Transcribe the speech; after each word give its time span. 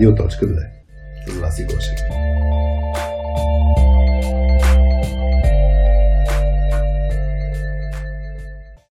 Радио.2 0.00 0.66
с 1.26 1.38
Васи 1.40 1.64
Гошев. 1.64 1.98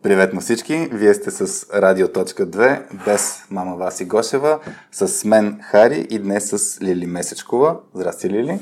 Привет 0.03 0.33
на 0.33 0.41
всички! 0.41 0.89
Вие 0.91 1.13
сте 1.13 1.31
с 1.31 1.69
Радио.2 1.73 3.05
без 3.05 3.45
мама 3.51 3.75
Васи 3.75 4.05
Гошева, 4.05 4.59
с 4.91 5.25
мен 5.25 5.59
Хари 5.63 6.07
и 6.09 6.19
днес 6.19 6.49
с 6.49 6.81
Лили 6.81 7.05
Месечкова. 7.05 7.79
Здрасти, 7.93 8.29
Лили! 8.29 8.59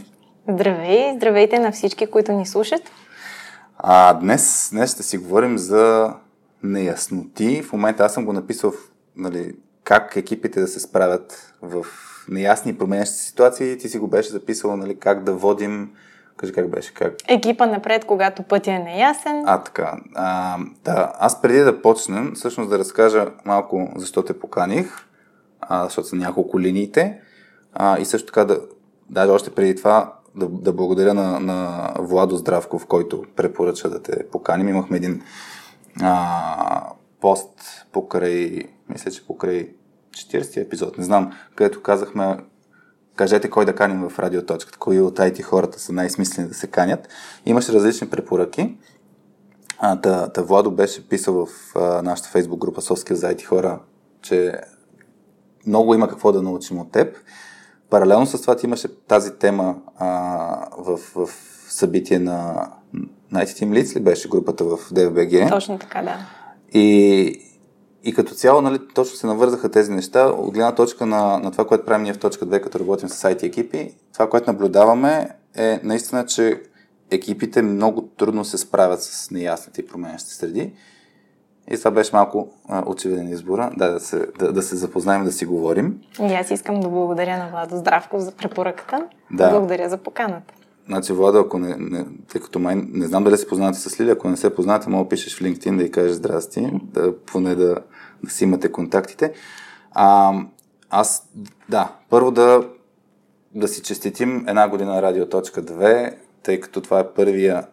Здравей! 0.49 1.13
Здравейте 1.15 1.59
на 1.59 1.71
всички, 1.71 2.07
които 2.07 2.31
ни 2.31 2.45
слушат! 2.45 2.81
А 3.77 4.13
днес, 4.13 4.69
днес 4.71 4.93
ще 4.93 5.03
си 5.03 5.17
говорим 5.17 5.57
за 5.57 6.13
неясноти. 6.63 7.61
В 7.61 7.73
момента 7.73 8.05
аз 8.05 8.13
съм 8.13 8.25
го 8.25 8.33
написал 8.33 8.73
нали, 9.15 9.55
как 9.83 10.15
екипите 10.15 10.59
да 10.59 10.67
се 10.67 10.79
справят 10.79 11.53
в 11.61 11.85
неясни 12.29 12.77
променящи 12.77 13.17
ситуации. 13.17 13.77
Ти 13.77 13.89
си 13.89 13.97
го 13.97 14.07
беше 14.07 14.29
записала 14.29 14.77
нали, 14.77 14.99
как 14.99 15.23
да 15.23 15.33
водим 15.33 15.89
Кажи 16.37 16.53
как 16.53 16.69
беше? 16.69 16.93
Как? 16.93 17.15
Екипа 17.27 17.65
напред, 17.65 18.05
когато 18.05 18.43
пътя 18.43 18.71
е 18.71 18.79
неясен. 18.79 19.43
А, 19.45 19.63
така. 19.63 19.97
А, 20.15 20.57
да, 20.83 21.13
аз 21.19 21.41
преди 21.41 21.59
да 21.59 21.81
почнем, 21.81 22.31
всъщност 22.35 22.69
да 22.69 22.79
разкажа 22.79 23.27
малко 23.45 23.89
защо 23.95 24.23
те 24.23 24.39
поканих, 24.39 25.07
а, 25.61 25.83
защото 25.83 26.07
са 26.07 26.15
няколко 26.15 26.59
линиите. 26.59 27.19
А, 27.73 27.99
и 27.99 28.05
също 28.05 28.27
така 28.27 28.45
да, 28.45 28.61
даже 29.09 29.31
още 29.31 29.49
преди 29.49 29.75
това, 29.75 30.13
да, 30.35 30.47
да 30.47 30.73
благодаря 30.73 31.13
на, 31.13 31.39
на 31.39 31.91
Владо 31.99 32.35
Здравков, 32.35 32.85
който 32.85 33.23
препоръча 33.35 33.89
да 33.89 34.03
те 34.03 34.29
поканим. 34.31 34.69
Имахме 34.69 34.97
един 34.97 35.21
а, 36.01 36.83
пост 37.21 37.85
покрай, 37.91 38.63
мисля, 38.89 39.11
че 39.11 39.27
покрай 39.27 39.69
40 40.17 40.61
епизод, 40.61 40.97
не 40.97 41.03
знам, 41.03 41.31
където 41.55 41.81
казахме 41.81 42.37
кажете 43.15 43.49
кой 43.49 43.65
да 43.65 43.75
каним 43.75 44.09
в 44.09 44.19
радиоточката, 44.19 44.77
кои 44.77 45.01
от 45.01 45.17
IT 45.17 45.41
хората 45.41 45.79
са 45.79 45.93
най-смислени 45.93 46.47
да 46.47 46.53
се 46.53 46.67
канят. 46.67 47.07
Имаше 47.45 47.73
различни 47.73 48.09
препоръки. 48.09 48.77
А, 49.79 50.01
та, 50.01 50.29
та 50.29 50.41
Владо 50.41 50.71
беше 50.71 51.09
писал 51.09 51.45
в 51.45 51.75
а, 51.75 52.01
нашата 52.01 52.29
фейсбук 52.29 52.59
група 52.59 52.81
Соски 52.81 53.15
за 53.15 53.33
IT 53.33 53.43
хора, 53.45 53.79
че 54.21 54.53
много 55.67 55.93
има 55.93 56.07
какво 56.07 56.31
да 56.31 56.41
научим 56.41 56.79
от 56.79 56.91
теб. 56.91 57.17
Паралелно 57.89 58.25
с 58.25 58.41
това 58.41 58.55
ти 58.55 58.65
имаше 58.65 58.87
тази 59.07 59.31
тема 59.31 59.75
а, 59.97 60.07
в, 60.77 60.97
в 61.15 61.29
събитие 61.69 62.19
на, 62.19 62.69
на 63.31 63.45
IT 63.45 63.45
Team 63.45 63.69
Leads 63.69 63.95
ли 63.95 63.99
беше 63.99 64.29
групата 64.29 64.63
в 64.63 64.77
DFBG? 64.77 65.49
Точно 65.49 65.79
така, 65.79 66.01
да. 66.01 66.17
И, 66.73 67.41
и 68.03 68.13
като 68.13 68.33
цяло, 68.33 68.61
нали, 68.61 68.79
точно 68.93 69.15
се 69.15 69.27
навързаха 69.27 69.71
тези 69.71 69.91
неща. 69.91 70.25
От 70.25 70.53
гледна 70.53 70.75
точка 70.75 71.05
на, 71.05 71.39
на 71.39 71.51
това, 71.51 71.67
което 71.67 71.85
правим 71.85 72.03
ние 72.03 72.13
в 72.13 72.19
точка 72.19 72.45
2, 72.45 72.61
като 72.61 72.79
работим 72.79 73.09
с 73.09 73.23
IT 73.23 73.43
екипи, 73.43 73.93
това, 74.13 74.29
което 74.29 74.51
наблюдаваме 74.51 75.29
е 75.55 75.79
наистина, 75.83 76.25
че 76.25 76.61
екипите 77.11 77.61
много 77.61 78.01
трудно 78.01 78.45
се 78.45 78.57
справят 78.57 79.01
с 79.01 79.31
неясните 79.31 79.81
и 79.81 79.87
променящи 79.87 80.29
среди. 80.29 80.73
И 81.71 81.77
това 81.77 81.91
беше 81.91 82.15
малко 82.15 82.47
а, 82.69 82.83
очевиден 82.87 83.29
избора. 83.29 83.71
Да, 83.77 83.91
да 83.91 83.99
се, 83.99 84.27
да, 84.39 84.53
да 84.53 84.61
се 84.61 84.75
запознаем, 84.75 85.23
да 85.23 85.31
си 85.31 85.45
говорим. 85.45 86.01
И 86.21 86.33
аз 86.33 86.51
искам 86.51 86.79
да 86.79 86.89
благодаря 86.89 87.37
на 87.37 87.49
Владо 87.49 87.77
Здравков 87.77 88.21
за 88.21 88.31
препоръката. 88.31 89.07
Да. 89.31 89.49
Благодаря 89.49 89.89
за 89.89 89.97
поканата. 89.97 90.53
Значи, 90.87 91.13
Владо, 91.13 91.39
ако 91.39 91.59
не, 91.59 91.75
не, 91.79 92.05
тъй 92.27 92.41
като 92.41 92.59
май, 92.59 92.75
не 92.75 93.07
знам 93.07 93.23
дали 93.23 93.37
се 93.37 93.47
познавате 93.47 93.79
с 93.79 93.99
Лили, 93.99 94.09
ако 94.09 94.29
не 94.29 94.37
се 94.37 94.55
познавате, 94.55 94.89
мога 94.89 95.09
пишеш 95.09 95.35
в 95.37 95.41
LinkedIn 95.41 95.77
да 95.77 95.83
й 95.83 95.91
кажеш 95.91 96.15
здрасти, 96.15 96.71
да, 96.83 97.17
поне 97.17 97.55
да, 97.55 97.75
да 98.23 98.31
си 98.31 98.43
имате 98.43 98.71
контактите. 98.71 99.33
А, 99.91 100.33
аз, 100.89 101.29
да, 101.69 101.91
първо 102.09 102.31
да, 102.31 102.67
да 103.55 103.67
си 103.67 103.81
честитим 103.81 104.45
една 104.47 104.69
година 104.69 105.01
Радио.2, 105.01 106.15
тъй 106.43 106.59
като 106.59 106.81
това 106.81 106.99
е 106.99 107.13
първия 107.13 107.67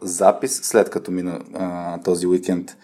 запис, 0.00 0.60
след 0.62 0.90
като 0.90 1.10
мина 1.10 1.40
а, 1.54 1.98
този 1.98 2.26
уикенд 2.26 2.76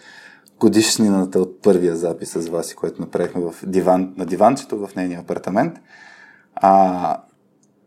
годишнината 0.59 1.39
от 1.39 1.61
първия 1.61 1.95
запис 1.95 2.29
с 2.29 2.47
вас, 2.47 2.73
който 2.73 3.01
направихме 3.01 3.41
в 3.41 3.55
диван, 3.65 4.13
на 4.17 4.25
диванчето 4.25 4.87
в 4.87 4.95
нейния 4.95 5.19
апартамент. 5.19 5.79
А, 6.55 7.17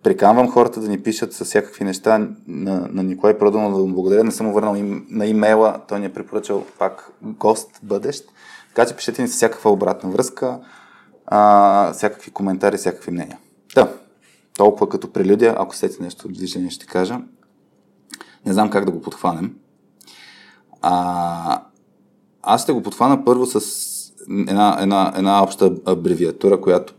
приканвам 0.03 0.51
хората 0.51 0.81
да 0.81 0.89
ни 0.89 1.03
пишат 1.03 1.33
с 1.33 1.45
всякакви 1.45 1.85
неща 1.85 2.29
на, 2.49 2.89
на 2.93 3.03
Николай 3.03 3.39
Продано 3.39 3.79
да 3.79 3.85
му 3.85 3.95
благодаря. 3.95 4.25
Не 4.25 4.31
съм 4.31 4.47
му 4.47 4.53
върнал 4.53 4.75
им, 4.75 5.07
на 5.11 5.27
имейла, 5.27 5.81
той 5.89 6.01
ни 6.01 6.07
е 6.07 6.13
препоръчал 6.13 6.65
пак 6.79 7.11
гост 7.23 7.71
бъдещ. 7.83 8.25
Така 8.69 8.87
че 8.87 8.97
пишете 8.97 9.23
ни 9.23 9.29
с 9.29 9.33
всякаква 9.33 9.71
обратна 9.71 10.11
връзка, 10.11 10.61
а, 11.27 11.93
всякакви 11.93 12.31
коментари, 12.31 12.77
всякакви 12.77 13.11
мнения. 13.11 13.39
Да, 13.75 13.93
толкова 14.57 14.89
като 14.89 15.13
прелюдия, 15.13 15.55
ако 15.59 15.77
сети 15.77 16.03
нещо 16.03 16.29
от 16.29 16.35
движение 16.35 16.71
ще 16.71 16.87
кажа. 16.87 17.21
Не 18.47 18.53
знам 18.53 18.71
как 18.71 18.85
да 18.85 18.91
го 18.91 19.01
подхванем. 19.01 19.55
А, 20.83 21.63
аз 22.43 22.63
ще 22.63 22.73
го 22.73 22.83
подхвана 22.83 23.25
първо 23.25 23.47
с 23.47 23.61
една, 24.31 24.79
една, 24.81 25.13
една 25.17 25.43
обща 25.43 25.75
абревиатура, 25.87 26.61
която 26.61 26.95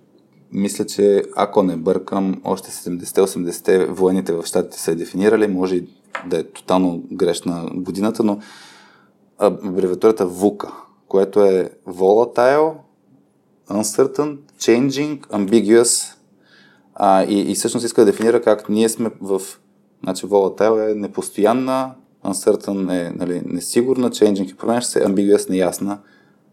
мисля, 0.51 0.85
че 0.85 1.23
ако 1.35 1.63
не 1.63 1.78
бъркам, 1.78 2.41
още 2.44 2.72
70-80 2.72 3.85
военните 3.89 4.34
в 4.34 4.45
щатите 4.45 4.79
са 4.79 4.95
дефинирали, 4.95 5.47
може 5.47 5.75
и 5.75 5.88
да 6.28 6.39
е 6.39 6.44
тотално 6.44 7.03
грешна 7.12 7.69
годината, 7.73 8.23
но 8.23 8.39
абревиатурата 9.38 10.25
ВУКА, 10.25 10.72
което 11.07 11.44
е 11.44 11.69
Volatile, 11.88 12.73
Uncertain, 13.69 14.38
Changing, 14.59 15.28
Ambiguous 15.28 16.16
а, 16.95 17.23
и, 17.23 17.51
и 17.51 17.56
всъщност 17.56 17.85
иска 17.85 18.01
да 18.01 18.12
дефинира 18.12 18.41
как 18.41 18.69
ние 18.69 18.89
сме 18.89 19.12
в... 19.22 19.41
Значи 20.03 20.25
Volatile 20.25 20.91
е 20.91 20.95
непостоянна, 20.95 21.94
Uncertain 22.25 22.94
е 22.94 23.13
нали, 23.16 23.41
несигурна, 23.45 24.09
Changing 24.09 24.51
и 24.51 24.57
променяща 24.57 24.91
се, 24.91 25.06
Ambiguous 25.06 25.50
неясна 25.50 26.00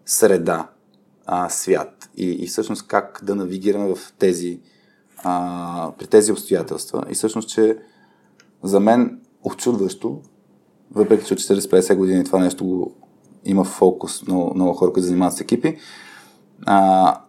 среда, 0.06 0.68
а, 1.30 1.48
свят 1.48 2.10
и, 2.16 2.30
и 2.30 2.46
всъщност 2.46 2.86
как 2.86 3.20
да 3.22 3.34
навигираме 3.34 3.94
в 3.94 4.12
тези, 4.18 4.60
а, 5.24 5.92
при 5.98 6.06
тези 6.06 6.32
обстоятелства. 6.32 7.04
И 7.10 7.14
всъщност, 7.14 7.48
че 7.48 7.78
за 8.62 8.80
мен 8.80 9.20
очудващо, 9.44 10.20
въпреки 10.90 11.26
че 11.26 11.34
от 11.34 11.40
40-50 11.40 11.96
години 11.96 12.24
това 12.24 12.38
нещо 12.38 12.64
го 12.64 12.94
има 13.44 13.64
фокус, 13.64 14.26
много, 14.26 14.54
много 14.54 14.72
хора, 14.72 14.92
които 14.92 15.06
занимават 15.06 15.34
с 15.34 15.40
екипи, 15.40 15.76
а, 16.66 17.20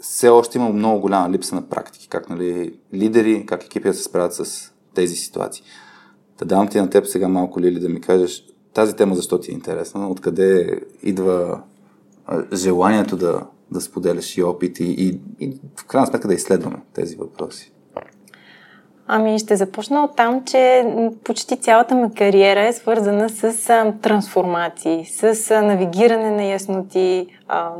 все 0.00 0.28
още 0.28 0.58
има 0.58 0.68
много 0.68 1.00
голяма 1.00 1.30
липса 1.30 1.54
на 1.54 1.68
практики, 1.68 2.08
как 2.08 2.30
нали, 2.30 2.78
лидери, 2.94 3.46
как 3.46 3.64
екипи 3.64 3.88
да 3.88 3.94
се 3.94 4.02
справят 4.02 4.34
с 4.34 4.72
тези 4.94 5.16
ситуации. 5.16 5.64
Та 6.36 6.44
давам 6.44 6.68
ти 6.68 6.78
на 6.78 6.90
теб 6.90 7.06
сега 7.06 7.28
малко, 7.28 7.60
Лили, 7.60 7.80
да 7.80 7.88
ми 7.88 8.00
кажеш 8.00 8.46
тази 8.74 8.96
тема 8.96 9.14
защо 9.14 9.40
ти 9.40 9.50
е 9.50 9.54
интересна, 9.54 10.08
откъде 10.08 10.80
идва 11.02 11.62
желанието 12.52 13.16
да, 13.16 13.40
да 13.70 13.80
споделяш 13.80 14.36
и 14.36 14.42
опит 14.42 14.80
и, 14.80 14.84
и, 14.84 15.20
и 15.40 15.60
в 15.76 15.84
крайна 15.84 16.06
сметка 16.06 16.28
да 16.28 16.34
изследваме 16.34 16.76
тези 16.94 17.16
въпроси? 17.16 17.72
Ами 19.08 19.38
ще 19.38 19.56
започна 19.56 20.04
от 20.04 20.16
там, 20.16 20.44
че 20.44 20.84
почти 21.24 21.56
цялата 21.56 21.94
ми 21.94 22.14
кариера 22.14 22.66
е 22.66 22.72
свързана 22.72 23.28
с 23.28 23.70
а, 23.70 23.94
трансформации, 24.02 25.04
с 25.04 25.50
а, 25.50 25.62
навигиране 25.62 26.30
на 26.30 26.44
ясноти, 26.44 27.26
а, 27.48 27.70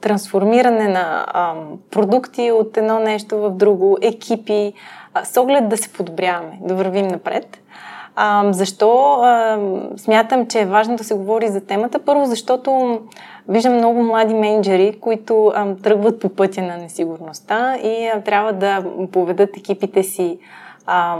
трансформиране 0.00 0.88
на 0.88 1.26
а, 1.28 1.54
продукти 1.90 2.50
от 2.52 2.76
едно 2.76 3.00
нещо 3.00 3.38
в 3.38 3.50
друго, 3.50 3.98
екипи, 4.02 4.72
а, 5.14 5.24
с 5.24 5.40
оглед 5.40 5.68
да 5.68 5.76
се 5.76 5.92
подобряваме, 5.92 6.58
да 6.62 6.74
вървим 6.74 7.08
напред. 7.08 7.58
А, 8.16 8.52
защо 8.52 9.18
а, 9.22 9.58
смятам, 9.96 10.46
че 10.46 10.60
е 10.60 10.66
важно 10.66 10.96
да 10.96 11.04
се 11.04 11.14
говори 11.14 11.48
за 11.48 11.60
темата? 11.60 11.98
Първо, 11.98 12.26
защото 12.26 13.00
виждам 13.48 13.74
много 13.74 14.02
млади 14.02 14.34
менеджери, 14.34 14.98
които 15.00 15.52
а, 15.54 15.74
тръгват 15.74 16.20
по 16.20 16.28
пътя 16.28 16.62
на 16.62 16.76
несигурността 16.76 17.76
и 17.76 18.06
а, 18.06 18.20
трябва 18.20 18.52
да 18.52 18.84
поведат 19.12 19.56
екипите 19.56 20.02
си 20.02 20.38
а, 20.86 21.16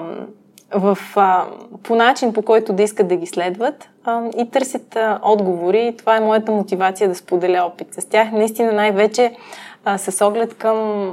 в, 0.74 0.98
а, 1.16 1.44
по 1.82 1.94
начин, 1.94 2.32
по 2.32 2.42
който 2.42 2.72
да 2.72 2.82
искат 2.82 3.08
да 3.08 3.16
ги 3.16 3.26
следват 3.26 3.88
а, 4.04 4.22
и 4.38 4.50
търсят 4.50 4.96
а, 4.96 5.20
отговори. 5.22 5.94
Това 5.98 6.16
е 6.16 6.20
моята 6.20 6.52
мотивация 6.52 7.08
да 7.08 7.14
споделя 7.14 7.64
опит 7.64 7.94
с 7.94 8.08
тях. 8.08 8.32
Наистина 8.32 8.72
най-вече 8.72 9.36
а, 9.84 9.98
с 9.98 10.26
оглед 10.26 10.54
към 10.54 11.10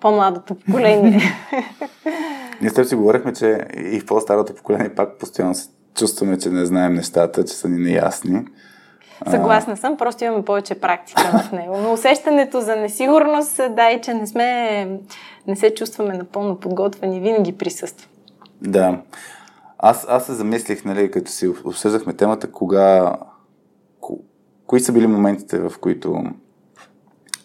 по-младото 0.00 0.54
поколение. 0.54 1.20
Ние 2.60 2.70
с 2.70 2.74
теб 2.74 2.86
си 2.86 2.94
говорихме, 2.94 3.32
че 3.32 3.66
и 3.76 4.00
в 4.00 4.06
по-старото 4.06 4.54
поколение 4.54 4.94
пак 4.94 5.18
постоянно 5.18 5.54
се 5.54 5.68
чувстваме, 5.94 6.38
че 6.38 6.50
не 6.50 6.66
знаем 6.66 6.94
нещата, 6.94 7.44
че 7.44 7.54
са 7.54 7.68
ни 7.68 7.78
неясни. 7.78 8.44
Съгласна 9.30 9.76
съм, 9.76 9.96
просто 9.96 10.24
имаме 10.24 10.44
повече 10.44 10.74
практика 10.74 11.42
в 11.44 11.52
него. 11.52 11.76
Но 11.82 11.92
усещането 11.92 12.60
за 12.60 12.76
несигурност, 12.76 13.56
да, 13.56 13.90
и 13.90 14.00
че 14.00 14.14
не 14.14 14.26
сме, 14.26 14.88
не 15.46 15.56
се 15.56 15.74
чувстваме 15.74 16.14
напълно 16.14 16.60
подготвени, 16.60 17.20
винаги 17.20 17.58
присъства. 17.58 18.08
Да. 18.62 19.00
Аз, 19.78 20.06
аз 20.08 20.26
се 20.26 20.32
замислих, 20.32 20.84
нали, 20.84 21.10
като 21.10 21.30
си 21.30 21.48
обсъждахме 21.48 22.12
темата, 22.12 22.52
кога, 22.52 23.16
ко, 24.00 24.18
кои 24.66 24.80
са 24.80 24.92
били 24.92 25.06
моментите, 25.06 25.58
в 25.58 25.72
които 25.80 26.22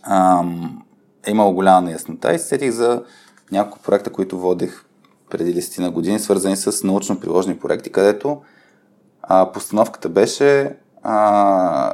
ам, 0.03 0.83
е 1.27 1.31
имало 1.31 1.53
голяма 1.53 1.81
неяснота 1.81 2.33
и 2.33 2.39
се 2.39 2.45
сетих 2.45 2.71
за 2.71 3.03
няколко 3.51 3.79
проекта, 3.79 4.11
които 4.11 4.39
водех 4.39 4.85
преди 5.33 5.61
10 5.61 5.79
на 5.79 5.91
години, 5.91 6.19
свързани 6.19 6.57
с 6.57 6.71
научно-приложни 6.71 7.59
проекти, 7.59 7.91
където 7.91 8.41
а, 9.21 9.51
постановката 9.51 10.09
беше 10.09 10.75
а, 11.03 11.93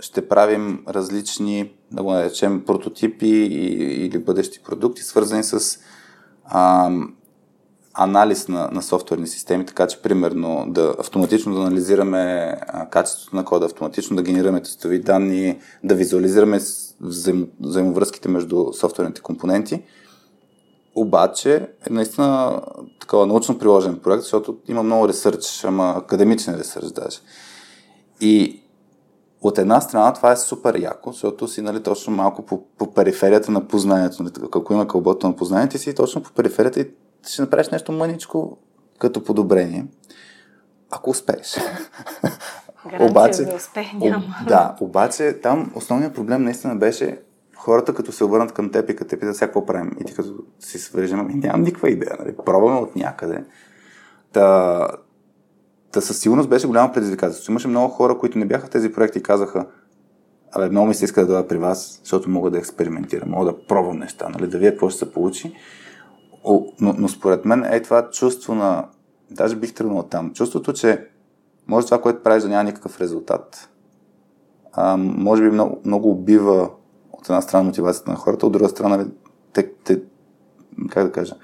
ще 0.00 0.28
правим 0.28 0.84
различни, 0.88 1.72
да 1.92 2.02
го 2.02 2.12
наречем, 2.12 2.62
прототипи 2.66 3.28
или 3.28 4.18
бъдещи 4.18 4.62
продукти, 4.62 5.02
свързани 5.02 5.42
с 5.42 5.78
а, 6.44 6.90
анализ 7.94 8.48
на, 8.48 8.68
на 8.72 8.82
софтуерни 8.82 9.26
системи, 9.26 9.66
така 9.66 9.86
че 9.86 10.02
примерно 10.02 10.64
да 10.68 10.94
автоматично 10.98 11.54
да 11.54 11.60
анализираме 11.60 12.54
качеството 12.90 13.36
на 13.36 13.44
кода, 13.44 13.66
автоматично 13.66 14.16
да 14.16 14.22
генерираме 14.22 14.62
тестови 14.62 14.98
данни, 14.98 15.58
да 15.84 15.94
визуализираме 15.94 16.60
взаим, 17.00 17.48
взаимовръзките 17.60 18.28
между 18.28 18.72
софтуерните 18.72 19.20
компоненти. 19.20 19.82
Обаче 20.98 21.68
е 21.90 21.92
наистина 21.92 22.60
такова 23.00 23.26
научно 23.26 23.58
приложен 23.58 23.98
проект, 23.98 24.22
защото 24.22 24.58
има 24.68 24.82
много 24.82 25.08
ресърч, 25.08 25.64
ама 25.64 25.94
академичен 25.96 26.54
ресърч 26.54 26.86
даже. 26.86 27.18
И 28.20 28.62
от 29.40 29.58
една 29.58 29.80
страна 29.80 30.12
това 30.12 30.32
е 30.32 30.36
супер 30.36 30.78
яко, 30.78 31.12
защото 31.12 31.48
си 31.48 31.62
нали, 31.62 31.82
точно 31.82 32.12
малко 32.12 32.42
по, 32.42 32.64
по 32.78 32.94
периферията 32.94 33.52
на 33.52 33.68
познанието. 33.68 34.22
Нали, 34.22 34.32
ако 34.54 34.72
има 34.72 34.88
кълбото 34.88 35.26
на 35.26 35.36
познанието, 35.36 35.78
си 35.78 35.94
точно 35.94 36.22
по 36.22 36.32
периферията 36.32 36.80
и 36.80 36.86
ще 37.28 37.42
направиш 37.42 37.68
нещо 37.68 37.92
мъничко 37.92 38.58
като 38.98 39.24
подобрение, 39.24 39.86
ако 40.90 41.10
успееш. 41.10 41.56
обаче, 43.00 43.42
за 43.42 43.54
успех 43.54 43.92
няма. 43.94 44.36
Да, 44.48 44.76
обаче 44.80 45.40
там 45.42 45.72
основният 45.74 46.14
проблем 46.14 46.42
наистина 46.42 46.76
беше 46.76 47.20
хората 47.66 47.94
като 47.94 48.12
се 48.12 48.24
обърнат 48.24 48.52
към 48.52 48.70
теб 48.70 48.90
и 48.90 48.96
като 48.96 49.10
те 49.10 49.18
питат 49.18 49.36
сега 49.36 49.46
какво 49.46 49.66
правим 49.66 49.90
и 50.00 50.04
ти 50.04 50.14
като 50.14 50.34
си 50.60 50.78
свържем, 50.78 51.20
ами 51.20 51.34
нямам 51.34 51.62
никаква 51.62 51.90
идея, 51.90 52.16
нали? 52.18 52.34
пробваме 52.44 52.80
от 52.80 52.96
някъде. 52.96 53.44
Та, 54.32 54.88
та 55.92 56.00
със 56.00 56.18
сигурност 56.18 56.48
беше 56.48 56.66
голямо 56.66 56.92
предизвикателство. 56.92 57.52
Имаше 57.52 57.68
много 57.68 57.88
хора, 57.88 58.18
които 58.18 58.38
не 58.38 58.46
бяха 58.46 58.66
в 58.66 58.70
тези 58.70 58.92
проекти 58.92 59.18
и 59.18 59.22
казаха, 59.22 59.66
абе, 60.52 60.68
много 60.68 60.86
ми 60.86 60.94
се 60.94 61.04
иска 61.04 61.20
да 61.20 61.26
дойда 61.26 61.48
при 61.48 61.58
вас, 61.58 62.00
защото 62.02 62.30
мога 62.30 62.50
да 62.50 62.58
експериментирам, 62.58 63.30
мога 63.30 63.52
да 63.52 63.66
пробвам 63.66 63.98
неща, 63.98 64.28
нали? 64.28 64.48
да 64.48 64.58
видя 64.58 64.70
какво 64.70 64.90
ще 64.90 64.98
се 64.98 65.12
получи. 65.12 65.54
Но, 66.80 66.94
но 66.98 67.08
според 67.08 67.44
мен 67.44 67.64
е 67.64 67.82
това 67.82 68.10
чувство 68.10 68.54
на, 68.54 68.88
даже 69.30 69.56
бих 69.56 69.74
тръгнал 69.74 70.02
там, 70.02 70.32
чувството, 70.32 70.72
че 70.72 71.06
може 71.66 71.86
това, 71.86 72.02
което 72.02 72.22
правиш 72.22 72.42
да 72.42 72.48
няма 72.48 72.64
никакъв 72.64 73.00
резултат. 73.00 73.68
А, 74.72 74.96
може 74.96 75.42
би 75.42 75.50
много, 75.50 75.80
много 75.84 76.10
убива 76.10 76.70
от 77.26 77.30
една 77.30 77.42
страна 77.42 77.64
мотивацията 77.64 78.10
на 78.10 78.16
хората, 78.16 78.46
от 78.46 78.52
друга 78.52 78.68
страна 78.68 78.96
нали, 78.96 79.08
те, 79.52 79.72
те 79.84 80.02
как 80.90 81.04
да 81.04 81.12
кажа, 81.12 81.34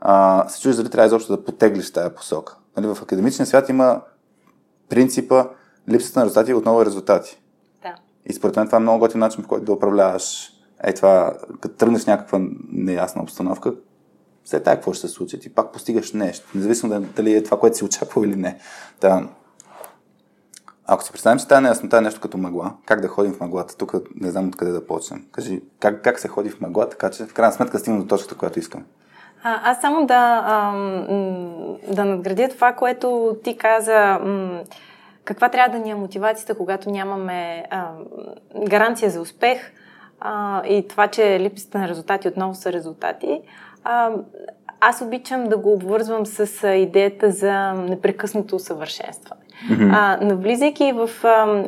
а, 0.00 0.48
се 0.48 0.60
чуеш 0.60 0.76
дали 0.76 0.90
трябва 0.90 1.06
изобщо 1.06 1.36
да 1.36 1.44
потеглиш 1.44 1.92
тази 1.92 2.14
посока. 2.14 2.56
Нали, 2.76 2.94
в 2.94 3.02
академичния 3.02 3.46
свят 3.46 3.68
има 3.68 4.00
принципа 4.88 5.46
липсата 5.88 6.20
на 6.20 6.26
резултати 6.26 6.54
отново 6.54 6.82
е 6.82 6.86
резултати. 6.86 7.42
Да. 7.82 7.94
И 8.26 8.32
според 8.32 8.56
мен 8.56 8.66
това 8.66 8.76
е 8.76 8.80
много 8.80 8.98
готин 8.98 9.20
начин, 9.20 9.42
по 9.42 9.48
който 9.48 9.64
да 9.64 9.72
управляваш 9.72 10.50
е 10.84 10.94
това, 10.94 11.36
като 11.60 11.74
тръгнеш 11.74 12.02
в 12.02 12.06
някаква 12.06 12.40
неясна 12.72 13.22
обстановка, 13.22 13.74
след 14.44 14.62
това 14.62 14.74
какво 14.74 14.92
ще 14.92 15.08
се 15.08 15.14
случи, 15.14 15.40
ти 15.40 15.54
пак 15.54 15.72
постигаш 15.72 16.12
нещо, 16.12 16.48
независимо 16.54 17.00
дали 17.00 17.34
е 17.34 17.42
това, 17.42 17.60
което 17.60 17.76
си 17.76 17.84
очаквал 17.84 18.22
или 18.22 18.36
не. 18.36 18.58
Да. 19.00 19.28
Ако 20.92 21.04
си 21.04 21.12
представим, 21.12 21.38
че 21.38 21.48
тази 21.48 21.62
неяснота 21.62 21.98
е 21.98 22.00
нещо 22.00 22.20
като 22.20 22.38
мъгла, 22.38 22.72
как 22.86 23.00
да 23.00 23.08
ходим 23.08 23.32
в 23.32 23.40
мъглата? 23.40 23.76
Тук 23.76 23.94
не 24.14 24.30
знам 24.30 24.48
откъде 24.48 24.72
да 24.72 24.86
почнем. 24.86 25.24
Кажи, 25.32 25.60
как, 25.80 26.02
как 26.02 26.18
се 26.18 26.28
ходи 26.28 26.50
в 26.50 26.60
мъгла, 26.60 26.88
така 26.88 27.10
че 27.10 27.26
в 27.26 27.34
крайна 27.34 27.52
сметка 27.52 27.78
стигна 27.78 28.00
до 28.00 28.06
точката, 28.06 28.34
която 28.34 28.58
искам. 28.58 28.84
А, 29.42 29.70
аз 29.70 29.80
само 29.80 30.06
да, 30.06 30.42
а, 30.46 30.72
да 31.94 32.04
надградя 32.04 32.48
това, 32.48 32.72
което 32.72 33.36
ти 33.44 33.56
каза. 33.56 34.18
М- 34.24 34.62
каква 35.24 35.48
трябва 35.48 35.78
да 35.78 35.84
ни 35.84 35.90
е 35.90 35.94
мотивацията, 35.94 36.54
когато 36.54 36.90
нямаме 36.90 37.64
а, 37.70 37.88
гаранция 38.68 39.10
за 39.10 39.20
успех 39.20 39.72
а, 40.20 40.62
и 40.66 40.88
това, 40.88 41.08
че 41.08 41.40
липсата 41.40 41.78
на 41.78 41.88
резултати 41.88 42.28
отново 42.28 42.54
са 42.54 42.72
резултати. 42.72 43.40
А, 43.84 44.10
аз 44.80 45.00
обичам 45.00 45.44
да 45.44 45.56
го 45.56 45.72
обвързвам 45.72 46.26
с 46.26 46.68
идеята 46.68 47.30
за 47.30 47.72
непрекъснато 47.72 48.56
усъвършенстване. 48.56 49.40
Mm-hmm. 49.68 49.90
А, 49.94 50.24
навлизайки 50.24 50.92
в 50.92 51.10
а, 51.24 51.64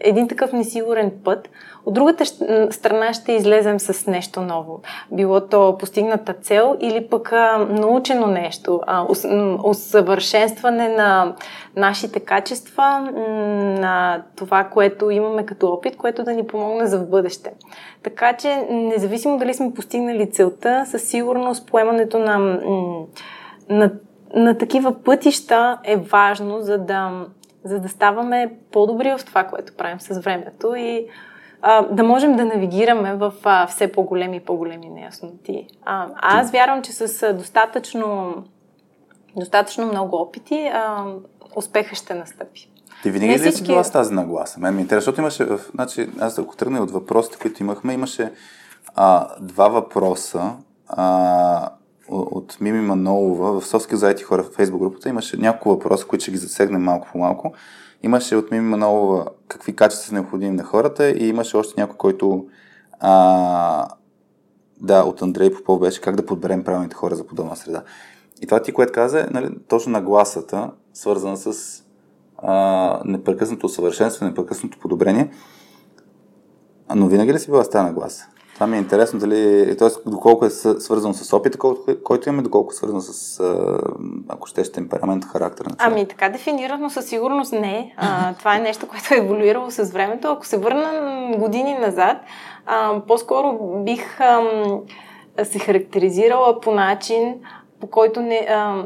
един 0.00 0.28
такъв 0.28 0.52
несигурен 0.52 1.12
път, 1.24 1.50
от 1.86 1.94
другата 1.94 2.26
страна 2.70 3.12
ще 3.12 3.32
излезем 3.32 3.80
с 3.80 4.06
нещо 4.06 4.40
ново. 4.40 4.80
Било 5.12 5.40
то 5.40 5.78
постигната 5.78 6.32
цел 6.32 6.76
или 6.80 7.08
пък 7.08 7.32
а, 7.32 7.58
научено 7.58 8.26
нещо, 8.26 8.80
а, 8.86 9.06
ус, 9.08 9.24
усъвършенстване 9.64 10.88
на 10.88 11.34
нашите 11.76 12.20
качества, 12.20 13.00
на 13.80 14.22
това, 14.36 14.64
което 14.64 15.10
имаме 15.10 15.46
като 15.46 15.68
опит, 15.68 15.96
което 15.96 16.24
да 16.24 16.32
ни 16.32 16.46
помогне 16.46 16.86
за 16.86 16.98
в 16.98 17.10
бъдеще. 17.10 17.52
Така 18.02 18.32
че, 18.32 18.66
независимо 18.70 19.38
дали 19.38 19.54
сме 19.54 19.74
постигнали 19.74 20.30
целта, 20.30 20.84
със 20.86 21.02
сигурност 21.02 21.66
поемането 21.66 22.18
на, 22.18 22.38
на 23.68 23.90
на 24.34 24.58
такива 24.58 25.02
пътища 25.02 25.78
е 25.84 25.96
важно, 25.96 26.60
за 26.60 26.78
да, 26.78 27.26
за 27.64 27.80
да 27.80 27.88
ставаме 27.88 28.56
по-добри 28.72 29.14
в 29.18 29.24
това, 29.24 29.44
което 29.44 29.76
правим 29.76 30.00
с 30.00 30.20
времето 30.20 30.74
и 30.74 31.06
а, 31.62 31.82
да 31.82 32.04
можем 32.04 32.36
да 32.36 32.44
навигираме 32.44 33.14
в 33.14 33.32
а, 33.44 33.66
все 33.66 33.92
по-големи 33.92 34.36
и 34.36 34.40
по-големи 34.40 34.90
неясноти. 34.90 35.66
А, 35.84 36.08
аз 36.16 36.50
вярвам, 36.50 36.82
че 36.82 36.92
с 36.92 37.32
достатъчно, 37.32 38.34
достатъчно 39.36 39.86
много 39.86 40.16
опити 40.16 40.70
а, 40.74 41.04
успеха 41.56 41.94
ще 41.94 42.14
настъпи. 42.14 42.70
Ти 43.02 43.10
винаги 43.10 43.32
ли 43.32 43.52
си 43.52 43.64
била 43.64 43.84
с 43.84 43.90
тази 43.90 44.14
нагласа? 44.14 44.60
Мен 44.60 44.74
ми 44.74 44.82
интересува, 44.82 45.00
защото 45.00 45.20
имаше, 45.20 45.62
значи, 45.74 46.10
аз 46.20 46.38
ако 46.38 46.56
тръгна 46.56 46.82
от 46.82 46.90
въпросите, 46.90 47.38
които 47.38 47.62
имахме, 47.62 47.92
имаше 47.92 48.32
а, 48.94 49.28
два 49.40 49.68
въпроса. 49.68 50.52
А, 50.88 51.70
от 52.08 52.60
Мими 52.60 52.80
Манолова 52.80 53.60
в 53.60 53.66
Совски 53.66 53.96
заети 53.96 54.22
хора 54.22 54.42
в 54.42 54.50
фейсбук 54.50 54.80
групата 54.80 55.08
имаше 55.08 55.36
няколко 55.36 55.68
въпроса, 55.68 56.06
които 56.06 56.22
ще 56.22 56.30
ги 56.30 56.36
засегнем 56.36 56.82
малко 56.82 57.08
по 57.12 57.18
малко. 57.18 57.54
Имаше 58.02 58.36
от 58.36 58.50
Мими 58.50 58.68
Манолова 58.68 59.26
какви 59.48 59.76
качества 59.76 60.08
са 60.08 60.14
необходими 60.14 60.56
на 60.56 60.64
хората 60.64 61.10
и 61.10 61.28
имаше 61.28 61.56
още 61.56 61.80
някой, 61.80 61.96
който 61.96 62.46
а, 63.00 63.88
да, 64.80 65.02
от 65.02 65.22
Андрей 65.22 65.54
Попов 65.54 65.80
беше 65.80 66.00
как 66.00 66.16
да 66.16 66.26
подберем 66.26 66.64
правилните 66.64 66.96
хора 66.96 67.14
за 67.14 67.26
подобна 67.26 67.56
среда. 67.56 67.82
И 68.42 68.46
това 68.46 68.62
ти, 68.62 68.72
което 68.72 68.92
каза, 68.92 69.20
е 69.20 69.26
нали, 69.30 69.48
точно 69.68 69.92
нагласата, 69.92 70.70
свързана 70.94 71.36
с 71.36 71.82
а, 72.38 73.00
непрекъснато 73.04 73.66
усъвършенстване, 73.66 74.30
непрекъснато 74.30 74.78
подобрение. 74.78 75.30
Но 76.94 77.08
винаги 77.08 77.32
ли 77.32 77.38
си 77.38 77.50
била 77.50 77.64
с 77.64 77.70
тази 77.70 77.84
нагласа? 77.84 78.26
Това 78.54 78.66
ми 78.66 78.76
е 78.76 78.80
интересно, 78.80 79.18
дали, 79.18 79.76
т.е. 79.76 80.10
доколко 80.10 80.46
е 80.46 80.50
свързано 80.50 81.14
с 81.14 81.36
опита, 81.36 81.58
който 82.04 82.28
имаме, 82.28 82.42
доколко 82.42 82.72
е 82.72 82.74
свързано 82.74 83.00
с, 83.00 83.40
ако 84.28 84.46
ще, 84.46 84.62
темперамент, 84.62 85.24
характер 85.24 85.64
на 85.64 85.70
човек. 85.70 85.92
Ами 85.92 86.08
така 86.08 86.28
дефинирано 86.28 86.90
със 86.90 87.06
сигурност 87.06 87.52
не. 87.52 87.94
А, 87.96 88.34
това 88.38 88.56
е 88.56 88.60
нещо, 88.60 88.88
което 88.88 89.14
е 89.14 89.16
еволюирало 89.16 89.70
с 89.70 89.92
времето. 89.92 90.28
Ако 90.28 90.46
се 90.46 90.58
върна 90.58 91.30
години 91.38 91.78
назад, 91.78 92.16
а, 92.66 93.00
по-скоро 93.08 93.58
бих 93.84 94.20
а, 94.20 94.42
се 95.44 95.58
характеризирала 95.58 96.60
по 96.60 96.74
начин, 96.74 97.34
по 97.80 97.86
който 97.86 98.20
не, 98.20 98.46
а, 98.50 98.84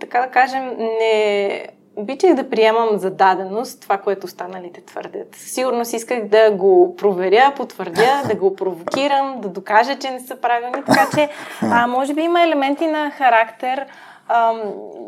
така 0.00 0.20
да 0.20 0.30
кажем, 0.30 0.76
не 0.78 1.75
обичах 1.96 2.34
да 2.34 2.50
приемам 2.50 2.98
за 2.98 3.10
даденост 3.10 3.80
това, 3.80 3.98
което 3.98 4.24
останалите 4.24 4.84
твърдят. 4.84 5.34
Сигурно 5.34 5.84
си 5.84 5.96
исках 5.96 6.28
да 6.28 6.50
го 6.50 6.96
проверя, 6.96 7.54
потвърдя, 7.56 8.22
да 8.28 8.34
го 8.34 8.56
провокирам, 8.56 9.40
да 9.40 9.48
докажа, 9.48 9.98
че 9.98 10.10
не 10.10 10.20
са 10.20 10.36
правилни. 10.36 10.84
Така 10.86 11.08
че, 11.14 11.28
а, 11.62 11.86
може 11.86 12.14
би 12.14 12.20
има 12.20 12.42
елементи 12.42 12.86
на 12.86 13.10
характер, 13.10 13.86
ам, 14.28 14.60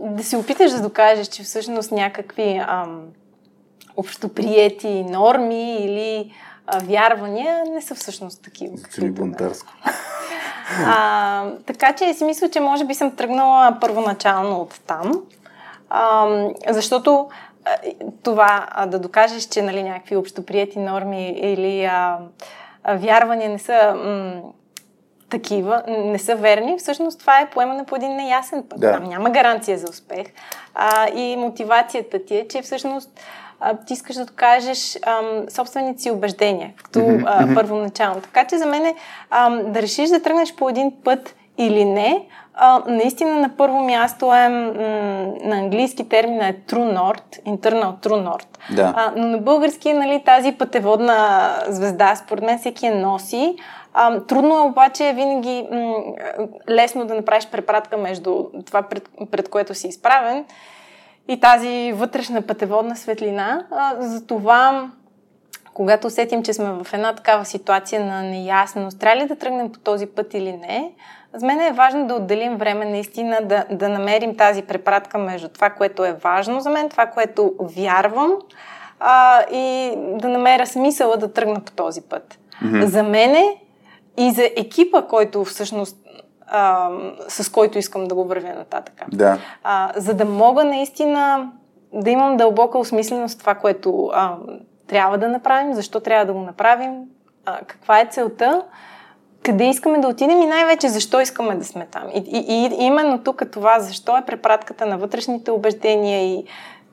да 0.02 0.24
си 0.24 0.36
опиташ 0.36 0.72
да 0.72 0.82
докажеш, 0.82 1.26
че 1.26 1.42
всъщност 1.42 1.92
някакви 1.92 2.62
ам, 2.68 3.02
общоприети 3.96 5.02
норми 5.02 5.76
или 5.76 6.32
а, 6.66 6.78
вярвания 6.78 7.64
не 7.74 7.82
са 7.82 7.94
всъщност 7.94 8.42
такива. 8.42 8.76
Или 8.98 9.10
бунтарско. 9.10 9.72
А, 10.86 11.50
така 11.66 11.92
че 11.92 12.14
си 12.14 12.24
мисля, 12.24 12.48
че 12.48 12.60
може 12.60 12.84
би 12.84 12.94
съм 12.94 13.16
тръгнала 13.16 13.76
първоначално 13.80 14.56
от 14.56 14.80
там. 14.86 15.12
А, 15.90 16.28
защото 16.68 17.28
а, 17.64 17.70
това 18.22 18.66
а, 18.70 18.86
да 18.86 18.98
докажеш, 18.98 19.42
че 19.42 19.62
нали, 19.62 19.82
някакви 19.82 20.16
общоприяти 20.16 20.78
норми 20.78 21.28
или 21.28 21.84
а, 21.84 22.18
а, 22.84 22.96
вярвания 22.96 23.50
не 23.50 23.58
са 23.58 23.94
м- 24.04 24.42
такива, 25.30 25.82
не 25.88 26.18
са 26.18 26.34
верни, 26.34 26.78
всъщност 26.78 27.20
това 27.20 27.40
е 27.40 27.50
поемане 27.50 27.84
по 27.84 27.96
един 27.96 28.16
неясен 28.16 28.64
път. 28.68 28.80
Да. 28.80 28.92
Там 28.92 29.04
няма 29.04 29.30
гаранция 29.30 29.78
за 29.78 29.86
успех. 29.90 30.26
А, 30.74 31.08
и 31.08 31.36
мотивацията 31.36 32.24
ти 32.24 32.36
е, 32.36 32.48
че 32.48 32.62
всъщност 32.62 33.20
а, 33.60 33.76
ти 33.86 33.92
искаш 33.92 34.16
да 34.16 34.24
докажеш 34.24 34.98
ам, 35.06 35.44
собствените 35.48 36.02
си 36.02 36.10
убеждения, 36.10 36.72
като 36.84 37.00
а, 37.26 37.54
първоначално. 37.54 38.20
Така 38.20 38.44
че 38.44 38.58
за 38.58 38.66
мен 38.66 38.84
е 38.84 38.94
ам, 39.30 39.72
да 39.72 39.82
решиш 39.82 40.10
да 40.10 40.22
тръгнеш 40.22 40.54
по 40.54 40.68
един 40.68 40.92
път 41.04 41.34
или 41.58 41.84
не, 41.84 42.28
а, 42.60 42.82
наистина 42.86 43.34
на 43.34 43.56
първо 43.56 43.84
място 43.84 44.34
е 44.34 44.48
м- 44.48 44.72
на 45.44 45.56
английски 45.56 46.08
термина 46.08 46.48
е 46.48 46.52
True 46.52 46.98
North, 46.98 47.42
Internal 47.46 48.06
True 48.06 48.28
North. 48.28 48.76
Да. 48.76 48.92
А, 48.96 49.12
но 49.16 49.26
на 49.26 49.38
български 49.38 49.92
нали, 49.92 50.22
тази 50.24 50.52
пътеводна 50.52 51.48
звезда, 51.68 52.16
според 52.16 52.44
мен 52.44 52.58
всеки 52.58 52.86
я 52.86 52.94
носи. 52.94 53.56
А, 53.94 54.20
трудно 54.20 54.58
е 54.58 54.60
обаче 54.60 55.12
винаги 55.12 55.66
м- 55.72 55.96
лесно 56.70 57.04
да 57.04 57.14
направиш 57.14 57.46
препратка 57.46 57.96
между 57.96 58.44
това, 58.66 58.82
пред, 58.82 59.08
пред 59.30 59.48
което 59.48 59.74
си 59.74 59.88
изправен 59.88 60.44
и 61.28 61.40
тази 61.40 61.92
вътрешна 61.92 62.42
пътеводна 62.42 62.96
светлина. 62.96 63.66
А, 63.70 63.94
затова 63.98 64.90
когато 65.74 66.06
усетим, 66.06 66.42
че 66.42 66.52
сме 66.52 66.72
в 66.72 66.86
една 66.92 67.14
такава 67.14 67.44
ситуация 67.44 68.04
на 68.04 68.22
неясност, 68.22 68.98
трябва 68.98 69.22
ли 69.22 69.28
да 69.28 69.36
тръгнем 69.36 69.72
по 69.72 69.78
този 69.78 70.06
път 70.06 70.34
или 70.34 70.52
не, 70.52 70.92
за 71.34 71.46
мен 71.46 71.60
е 71.60 71.72
важно 71.72 72.06
да 72.06 72.14
отделим 72.14 72.56
време 72.56 72.84
наистина 72.84 73.38
да, 73.42 73.64
да 73.70 73.88
намерим 73.88 74.36
тази 74.36 74.62
препратка 74.62 75.18
между 75.18 75.48
това, 75.48 75.70
което 75.70 76.04
е 76.04 76.12
важно 76.12 76.60
за 76.60 76.70
мен, 76.70 76.88
това, 76.88 77.06
което 77.06 77.54
вярвам 77.60 78.32
а, 79.00 79.42
и 79.52 79.94
да 79.96 80.28
намеря 80.28 80.66
смисъла 80.66 81.16
да 81.16 81.32
тръгна 81.32 81.60
по 81.60 81.72
този 81.72 82.00
път. 82.00 82.38
Mm-hmm. 82.62 82.84
За 82.84 83.02
мене 83.02 83.56
и 84.16 84.30
за 84.30 84.44
екипа, 84.44 85.02
който 85.02 85.44
всъщност 85.44 85.96
а, 86.46 86.90
с 87.28 87.52
който 87.52 87.78
искам 87.78 88.04
да 88.04 88.14
го 88.14 88.24
вървя 88.24 88.48
нататък. 88.48 89.02
Да. 89.12 89.38
А, 89.64 89.92
за 89.96 90.14
да 90.14 90.24
мога 90.24 90.64
наистина 90.64 91.52
да 91.92 92.10
имам 92.10 92.36
дълбока 92.36 92.78
осмисленост 92.78 93.40
това, 93.40 93.54
което 93.54 94.10
а, 94.12 94.36
трябва 94.86 95.18
да 95.18 95.28
направим, 95.28 95.74
защо 95.74 96.00
трябва 96.00 96.26
да 96.26 96.32
го 96.32 96.40
направим, 96.40 97.00
а, 97.46 97.58
каква 97.66 98.00
е 98.00 98.06
целта, 98.10 98.62
къде 99.44 99.64
искаме 99.64 99.98
да 99.98 100.08
отидем 100.08 100.42
и 100.42 100.46
най-вече 100.46 100.88
защо 100.88 101.20
искаме 101.20 101.54
да 101.54 101.64
сме 101.64 101.86
там. 101.86 102.02
И, 102.14 102.18
и, 102.18 102.82
и 102.82 102.84
именно 102.84 103.22
тук 103.22 103.42
това, 103.52 103.80
защо 103.80 104.16
е 104.16 104.24
препратката 104.26 104.86
на 104.86 104.98
вътрешните 104.98 105.50
убеждения 105.50 106.20
и 106.20 106.44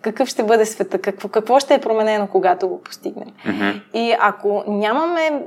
какъв 0.02 0.30
ще 0.30 0.44
бъде 0.44 0.66
света, 0.66 1.00
какво, 1.00 1.30
какво 1.30 1.60
ще 1.60 1.74
е 1.74 1.82
променено, 1.82 2.28
когато 2.28 2.68
го 2.68 2.82
постигнем. 2.82 3.28
Mm-hmm. 3.48 3.82
И 3.94 4.16
ако 4.20 4.64
нямаме 4.68 5.44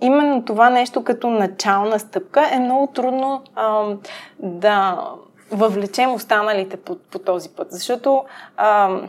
именно 0.00 0.44
това 0.44 0.70
нещо 0.70 1.04
като 1.04 1.30
начална 1.30 1.98
стъпка, 1.98 2.48
е 2.52 2.58
много 2.58 2.86
трудно 2.86 3.42
а, 3.54 3.84
да 4.38 5.04
въвлечем 5.52 6.14
останалите 6.14 6.76
по, 6.76 6.96
по 7.10 7.18
този 7.18 7.48
път. 7.48 7.66
Защото 7.70 8.24
а, 8.56 9.00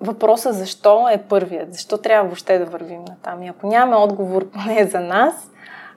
въпроса 0.00 0.52
защо 0.52 1.08
е 1.10 1.22
първият, 1.28 1.72
защо 1.72 1.98
трябва 1.98 2.24
въобще 2.24 2.58
да 2.58 2.64
вървим 2.64 3.04
на 3.04 3.16
там. 3.22 3.42
И 3.42 3.48
ако 3.48 3.66
нямаме 3.66 3.96
отговор 3.96 4.50
поне 4.50 4.84
за 4.84 5.00
нас, 5.00 5.50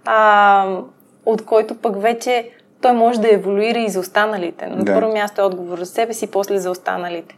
а, 0.09 0.81
от 1.25 1.45
който 1.45 1.75
пък 1.75 2.01
вече 2.01 2.51
той 2.81 2.93
може 2.93 3.21
да 3.21 3.33
еволюира 3.33 3.79
и 3.79 3.89
за 3.89 3.99
останалите. 3.99 4.67
На 4.67 4.83
Да. 4.83 4.93
първо 4.93 5.13
място 5.13 5.41
е 5.41 5.43
отговор 5.43 5.77
за 5.79 5.85
себе 5.85 6.13
си, 6.13 6.27
после 6.31 6.57
за 6.59 6.71
останалите. 6.71 7.37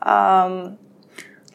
А, 0.00 0.48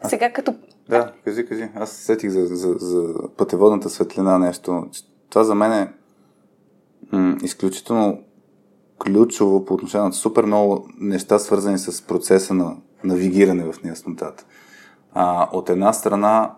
сега 0.04 0.32
като... 0.32 0.56
Да, 0.90 1.12
кажи, 1.26 1.46
кажи. 1.46 1.70
Аз 1.76 1.90
се 1.90 2.04
сетих 2.04 2.30
за, 2.30 2.46
за, 2.46 2.74
за 2.80 3.14
пътеводната 3.38 3.90
светлина 3.90 4.40
нещо. 4.40 4.86
Това 5.30 5.44
за 5.44 5.56
мен 5.56 5.72
е 5.74 5.88
м- 7.12 7.38
изключително 7.44 8.20
ключово 9.00 9.66
по 9.66 9.74
отношение 9.74 10.08
на 10.08 10.14
супер 10.14 10.44
много 10.44 10.88
неща, 11.00 11.40
свързани 11.40 11.78
с 11.78 12.02
процеса 12.08 12.54
на 12.54 12.76
навигиране 13.04 13.64
в 13.72 13.84
неяснотата. 13.84 14.46
А, 15.14 15.50
от 15.54 15.70
една 15.70 15.94
страна, 15.94 16.52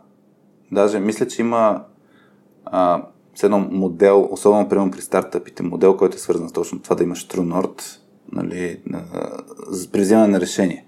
даже 0.71 0.99
мисля, 0.99 1.27
че 1.27 1.41
има 1.41 1.83
а, 2.65 3.01
с 3.35 3.43
едно 3.43 3.59
модел, 3.59 4.27
особено 4.31 4.69
примерно 4.69 4.91
при 4.91 5.01
стартъпите, 5.01 5.63
модел, 5.63 5.97
който 5.97 6.15
е 6.15 6.19
свързан 6.19 6.49
с 6.49 6.51
точно 6.51 6.79
това 6.79 6.95
да 6.95 7.03
имаш 7.03 7.27
True 7.27 7.53
North, 7.53 7.99
нали, 8.31 8.81
при 9.91 10.01
вземане 10.01 10.27
на 10.27 10.41
решение. 10.41 10.85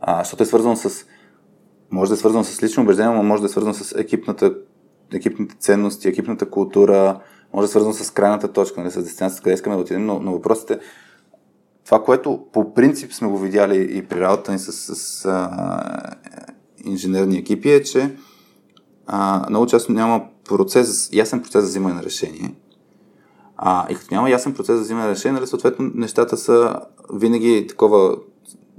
А, 0.00 0.18
защото 0.18 0.42
е 0.42 0.46
свързано 0.46 0.76
с 0.76 1.04
може 1.90 2.08
да 2.08 2.14
е 2.14 2.18
свързано 2.18 2.44
с 2.44 2.62
лично 2.62 2.82
убеждение, 2.82 3.16
но 3.16 3.22
може 3.22 3.42
да 3.42 3.46
е 3.46 3.48
свързано 3.48 3.74
с 3.74 3.98
екипната, 3.98 4.54
екипните 5.14 5.56
ценности, 5.56 6.08
екипната 6.08 6.50
култура, 6.50 7.20
може 7.54 7.64
да 7.64 7.68
е 7.68 7.70
свързано 7.70 7.92
с 7.92 8.10
крайната 8.10 8.52
точка, 8.52 8.80
нали, 8.80 8.90
с 8.90 9.02
дестинацията, 9.02 9.42
къде 9.42 9.54
искаме 9.54 9.76
да 9.76 9.82
отидем, 9.82 10.06
но, 10.06 10.18
но 10.18 10.32
въпросът 10.32 10.70
е 10.70 10.78
това, 11.86 12.02
което 12.02 12.46
по 12.52 12.74
принцип 12.74 13.12
сме 13.12 13.28
го 13.28 13.38
видяли 13.38 13.88
и 13.98 14.02
при 14.02 14.20
работа 14.20 14.52
ни 14.52 14.58
с, 14.58 14.72
с 14.72 15.24
а, 15.24 16.14
инженерни 16.84 17.38
екипи 17.38 17.70
е, 17.70 17.82
че 17.82 18.16
а, 19.06 19.46
много 19.50 19.66
често 19.66 19.92
няма 19.92 20.24
процес, 20.48 21.10
ясен 21.12 21.42
процес 21.42 21.62
за 21.62 21.68
взимане 21.68 21.94
на 21.94 22.02
решение. 22.02 22.54
А, 23.56 23.86
и 23.90 23.94
като 23.94 24.14
няма 24.14 24.30
ясен 24.30 24.54
процес 24.54 24.76
за 24.76 24.82
взимане 24.82 25.06
на 25.06 25.12
решение, 25.12 25.32
нали, 25.32 25.46
съответно 25.46 25.90
нещата 25.94 26.36
са 26.36 26.80
винаги 27.12 27.66
такова, 27.68 28.16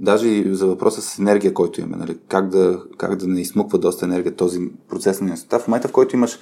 даже 0.00 0.28
и 0.28 0.54
за 0.54 0.66
въпроса 0.66 1.02
с 1.02 1.18
енергия, 1.18 1.54
който 1.54 1.80
имаме, 1.80 1.96
нали, 1.96 2.18
как, 2.28 2.48
да, 2.48 2.82
как 2.98 3.16
да 3.16 3.26
не 3.26 3.40
измуква 3.40 3.78
доста 3.78 4.04
енергия 4.04 4.36
този 4.36 4.60
процес 4.88 5.20
на 5.20 5.26
неяснота. 5.26 5.58
В 5.58 5.68
момента, 5.68 5.88
в 5.88 5.92
който 5.92 6.16
имаш 6.16 6.38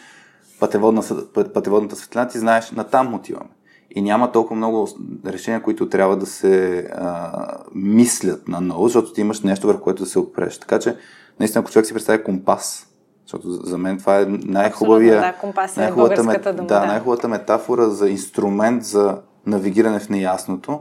пътеводна, 0.61 1.03
път- 1.35 1.55
пътеводната 1.55 1.97
светлина, 1.97 2.29
ти 2.29 2.39
знаеш, 2.39 2.71
натам 2.71 3.15
отиваме. 3.15 3.51
И 3.91 4.03
няма 4.03 4.33
толкова 4.33 4.57
много 4.57 4.89
решения, 5.27 5.63
които 5.63 5.89
трябва 5.89 6.17
да 6.17 6.27
се 6.27 6.79
а, 6.79 7.59
мислят 7.75 8.49
на 8.49 8.61
ново, 8.61 8.89
защото 8.89 9.13
ти 9.13 9.21
имаш 9.21 9.41
нещо, 9.41 9.67
върху 9.67 9.83
което 9.83 10.03
да 10.03 10.09
се 10.09 10.19
опреш. 10.19 10.59
Така 10.59 10.79
че, 10.79 10.97
наистина, 11.41 11.61
ако 11.61 11.71
човек 11.71 11.87
си 11.87 11.93
представя 11.93 12.23
компас, 12.23 12.86
защото 13.27 13.51
за 13.51 13.79
мен 13.79 13.99
това 13.99 14.21
е 14.21 14.25
най-хубавия, 14.27 15.15
Абсолютно, 15.15 15.53
да, 15.53 15.63
е 15.77 15.81
най-хубавата, 15.81 16.23
дума, 16.23 16.67
да, 16.69 16.81
да. 16.81 16.87
най-хубавата 16.87 17.29
метафора 17.29 17.91
за 17.91 18.09
инструмент 18.09 18.85
за 18.85 19.19
навигиране 19.47 19.99
в 19.99 20.09
неясното. 20.09 20.81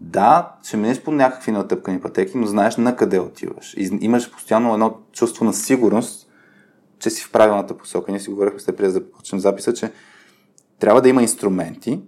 Да, 0.00 0.56
ще 0.62 0.76
минеш 0.76 1.02
по 1.02 1.12
някакви 1.12 1.52
натъпкани 1.52 2.00
пътеки, 2.00 2.38
но 2.38 2.46
знаеш 2.46 2.76
на 2.76 2.96
къде 2.96 3.18
отиваш. 3.18 3.74
И 3.76 3.98
имаш 4.00 4.30
постоянно 4.30 4.72
едно 4.72 4.96
чувство 5.12 5.44
на 5.44 5.52
сигурност, 5.52 6.30
че 6.98 7.10
си 7.10 7.24
в 7.24 7.32
правилната 7.32 7.76
посока. 7.76 8.10
Ние 8.10 8.20
си 8.20 8.30
говорихме 8.30 8.60
с 8.60 8.64
теб 8.64 8.76
преди 8.76 8.86
да 8.86 8.92
започнем 8.92 9.40
записа, 9.40 9.74
че 9.74 9.92
трябва 10.78 11.02
да 11.02 11.08
има 11.08 11.22
инструменти, 11.22 12.00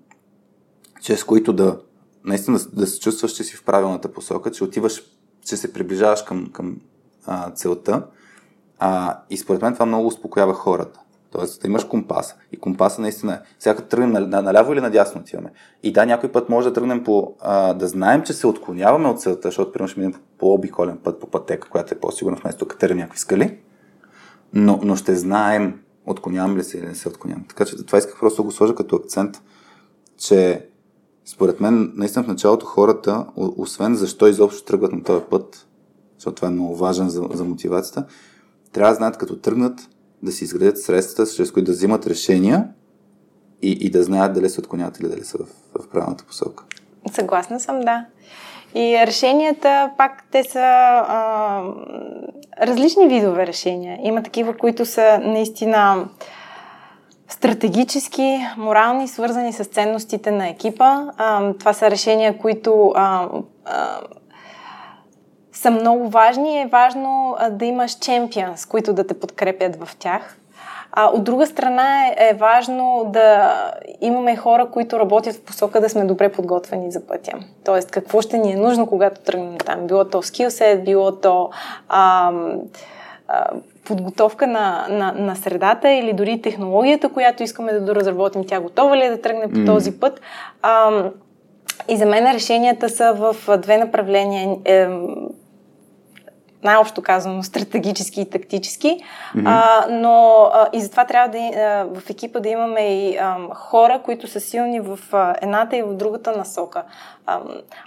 чрез 1.02 1.24
които 1.24 1.52
да 1.52 1.80
наистина 2.24 2.58
да 2.72 2.86
се 2.86 3.00
чувстваш, 3.00 3.32
че 3.32 3.44
си 3.44 3.56
в 3.56 3.64
правилната 3.64 4.12
посока, 4.12 4.50
че 4.50 4.64
отиваш, 4.64 5.02
че 5.44 5.56
се 5.56 5.72
приближаваш 5.72 6.22
към, 6.22 6.50
към 6.52 6.80
а, 7.26 7.50
целта. 7.50 8.06
А, 8.78 9.18
и 9.30 9.36
според 9.36 9.62
мен 9.62 9.72
това 9.72 9.86
много 9.86 10.06
успокоява 10.06 10.54
хората. 10.54 11.00
Тоест 11.30 11.62
да 11.62 11.68
имаш 11.68 11.84
компас. 11.84 12.36
И 12.52 12.56
компаса 12.56 13.00
наистина 13.00 13.34
е. 13.34 13.38
Сега 13.58 13.74
тръгнем 13.74 14.12
на, 14.12 14.20
на, 14.20 14.42
наляво 14.42 14.72
или 14.72 14.80
надясно 14.80 15.20
отиваме. 15.20 15.52
И 15.82 15.92
да, 15.92 16.06
някой 16.06 16.32
път 16.32 16.48
може 16.48 16.68
да 16.68 16.74
тръгнем 16.74 17.04
по... 17.04 17.34
А, 17.40 17.74
да 17.74 17.88
знаем, 17.88 18.22
че 18.22 18.32
се 18.32 18.46
отклоняваме 18.46 19.08
от 19.08 19.20
целта, 19.20 19.48
защото 19.48 19.72
примерно 19.72 19.88
ще 19.88 20.00
минем 20.00 20.12
по 20.12 20.20
по-обиколен 20.38 20.98
път, 20.98 21.20
по 21.20 21.26
пътека, 21.26 21.68
която 21.68 21.94
е 21.94 21.98
по-сигурна 21.98 22.38
вместо 22.42 22.66
търем 22.66 22.96
някакви 22.96 23.18
скали. 23.18 23.58
Но, 24.52 24.80
но 24.82 24.96
ще 24.96 25.14
знаем 25.14 25.80
отклоняваме 26.06 26.58
ли 26.58 26.64
се 26.64 26.78
или 26.78 26.86
не 26.86 26.94
се 26.94 27.08
отклоняваме. 27.08 27.46
Така 27.48 27.64
че 27.64 27.86
това 27.86 27.98
исках 27.98 28.20
просто 28.20 28.42
да 28.42 28.46
го 28.46 28.52
сложа 28.52 28.74
като 28.74 28.96
акцент, 28.96 29.42
че 30.18 30.68
според 31.24 31.60
мен, 31.60 31.92
наистина 31.96 32.24
в 32.24 32.28
началото 32.28 32.66
хората, 32.66 33.26
освен 33.36 33.94
защо 33.94 34.26
изобщо 34.26 34.64
тръгват 34.64 34.92
на 34.92 35.02
този 35.02 35.24
път, 35.30 35.66
защото 36.18 36.34
това 36.34 36.48
е 36.48 36.50
много 36.50 36.76
важен 36.76 37.08
за, 37.08 37.28
за 37.32 37.44
мотивацията, 37.44 38.06
трябва 38.76 38.92
да 38.92 38.96
знаят 38.96 39.16
като 39.16 39.36
тръгнат 39.36 39.88
да 40.22 40.32
си 40.32 40.44
изградят 40.44 40.80
средствата, 40.80 41.30
чрез 41.32 41.52
които 41.52 41.66
да 41.66 41.72
взимат 41.72 42.06
решения 42.06 42.68
и, 43.62 43.70
и 43.80 43.90
да 43.90 44.02
знаят 44.02 44.32
дали 44.32 44.48
се 44.48 44.60
отклоняват 44.60 45.00
или 45.00 45.08
дали 45.08 45.24
са 45.24 45.38
в, 45.38 45.46
в 45.82 45.88
правилната 45.88 46.24
посока. 46.24 46.64
Съгласна 47.12 47.60
съм, 47.60 47.80
да. 47.80 48.06
И 48.74 49.06
решенията, 49.06 49.90
пак 49.98 50.24
те 50.30 50.44
са 50.44 50.58
а, 50.58 51.62
различни 52.62 53.08
видове 53.08 53.46
решения. 53.46 53.98
Има 54.02 54.22
такива, 54.22 54.56
които 54.56 54.86
са 54.86 55.18
наистина 55.18 56.08
стратегически, 57.28 58.38
морални, 58.56 59.08
свързани 59.08 59.52
с 59.52 59.64
ценностите 59.64 60.30
на 60.30 60.48
екипа. 60.48 61.02
А, 61.16 61.52
това 61.52 61.72
са 61.72 61.90
решения, 61.90 62.38
които 62.38 62.92
а, 62.94 63.28
а, 63.64 64.00
са 65.56 65.70
много 65.70 66.08
важни 66.08 66.54
и 66.54 66.60
е 66.60 66.66
важно 66.66 67.36
да 67.50 67.64
имаш 67.64 67.92
чемпионс, 67.92 68.66
които 68.66 68.92
да 68.92 69.06
те 69.06 69.20
подкрепят 69.20 69.76
в 69.76 69.96
тях. 69.96 70.38
А 70.92 71.06
от 71.06 71.24
друга 71.24 71.46
страна 71.46 72.06
е, 72.06 72.16
е 72.18 72.34
важно 72.34 73.10
да 73.12 73.54
имаме 74.00 74.36
хора, 74.36 74.66
които 74.70 74.98
работят 74.98 75.34
в 75.34 75.40
посока 75.40 75.80
да 75.80 75.88
сме 75.88 76.04
добре 76.04 76.32
подготвени 76.32 76.92
за 76.92 77.06
пътя. 77.06 77.32
Тоест, 77.64 77.90
какво 77.90 78.20
ще 78.20 78.38
ни 78.38 78.52
е 78.52 78.56
нужно, 78.56 78.86
когато 78.86 79.20
тръгнем 79.20 79.58
там. 79.58 79.86
Било 79.86 80.04
то 80.04 80.22
скилсет, 80.22 80.84
било 80.84 81.12
то 81.12 81.50
ам, 81.88 82.60
а, 83.28 83.46
подготовка 83.84 84.46
на, 84.46 84.86
на, 84.90 85.12
на 85.12 85.36
средата 85.36 85.90
или 85.90 86.12
дори 86.12 86.42
технологията, 86.42 87.08
която 87.08 87.42
искаме 87.42 87.72
да 87.72 87.80
доразработим, 87.80 88.44
тя 88.44 88.60
готова 88.60 88.96
ли 88.96 89.04
е 89.04 89.10
да 89.10 89.20
тръгне 89.20 89.48
по 89.48 89.58
М. 89.58 89.66
този 89.66 90.00
път. 90.00 90.20
Ам, 90.62 91.10
и 91.88 91.96
за 91.96 92.06
мен 92.06 92.32
решенията 92.32 92.88
са 92.88 93.12
в 93.12 93.36
две 93.58 93.78
направления. 93.78 94.56
Ем, 94.64 95.06
най-общо 96.66 97.02
казано 97.02 97.42
стратегически 97.42 98.20
и 98.20 98.30
тактически, 98.30 98.88
mm-hmm. 98.88 99.42
а, 99.46 99.86
но 99.90 100.48
а, 100.52 100.68
и 100.72 100.80
затова 100.80 101.04
трябва 101.04 101.28
да 101.28 101.38
а, 101.38 102.00
в 102.00 102.10
екипа 102.10 102.40
да 102.40 102.48
имаме 102.48 102.80
и 102.80 103.16
а, 103.16 103.36
хора, 103.54 104.00
които 104.04 104.26
са 104.26 104.40
силни 104.40 104.80
в 104.80 104.98
а, 105.12 105.34
едната 105.42 105.76
и 105.76 105.82
в 105.82 105.94
другата 105.94 106.36
насока. 106.36 106.82
А, 107.26 107.40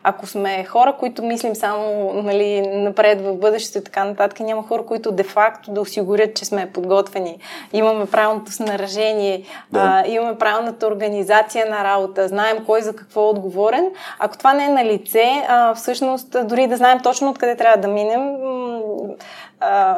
ако 0.04 0.28
сме 0.28 0.64
хора, 0.64 0.96
които 1.00 1.24
мислим 1.24 1.56
само 1.56 2.14
нали, 2.14 2.68
напред 2.68 3.22
в 3.22 3.36
бъдещето 3.36 3.78
и 3.78 3.84
така 3.84 4.04
нататък, 4.04 4.40
няма 4.40 4.64
хора, 4.64 4.86
които 4.86 5.12
де-факто 5.12 5.72
да 5.72 5.82
осигурят, 5.82 6.36
че 6.36 6.46
сме 6.46 6.72
подготвени. 6.72 7.40
Имаме 7.74 8.06
правилното 8.06 8.52
снаражение, 8.52 9.44
да. 9.72 9.80
а, 9.80 10.08
имаме 10.08 10.38
правилната 10.38 10.88
организация 10.88 11.66
на 11.70 11.84
работа, 11.84 12.28
знаем 12.28 12.58
кой 12.66 12.82
за 12.82 12.96
какво 12.96 13.22
е 13.22 13.30
отговорен. 13.30 13.90
Ако 14.20 14.38
това 14.38 14.54
не 14.54 14.66
е 14.66 14.70
на 14.70 14.86
лице, 14.86 15.46
а, 15.48 15.76
всъщност 15.76 16.36
дори 16.48 16.68
да 16.68 16.78
знаем 16.78 17.00
точно 17.04 17.30
откъде 17.30 17.56
трябва 17.56 17.78
да 17.78 17.88
минем, 17.88 18.36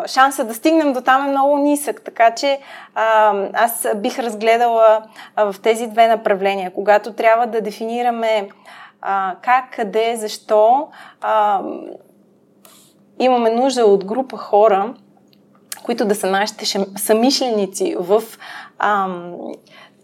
шанса 0.06 0.44
да 0.44 0.54
стигнем 0.54 0.94
до 0.94 1.02
там 1.02 1.26
е 1.26 1.30
много 1.30 1.58
нисък. 1.58 2.02
Така 2.02 2.36
че 2.36 2.60
аз 3.54 3.88
бих 3.96 4.20
разгледала 4.20 5.02
в 5.38 5.56
тези 5.64 5.88
две 5.88 6.08
направления. 6.08 6.72
Когато 6.72 7.14
трябва 7.14 7.48
да 7.48 7.62
дефинираме 7.62 8.50
как, 9.42 9.76
къде, 9.76 10.16
защо, 10.16 10.88
имаме 13.20 13.50
нужда 13.50 13.86
от 13.86 14.06
група 14.06 14.38
хора, 14.38 14.94
които 15.84 16.06
да 16.06 16.16
са 16.16 16.28
нашите 16.28 16.66
самишленици 16.98 17.96
в, 18.00 18.24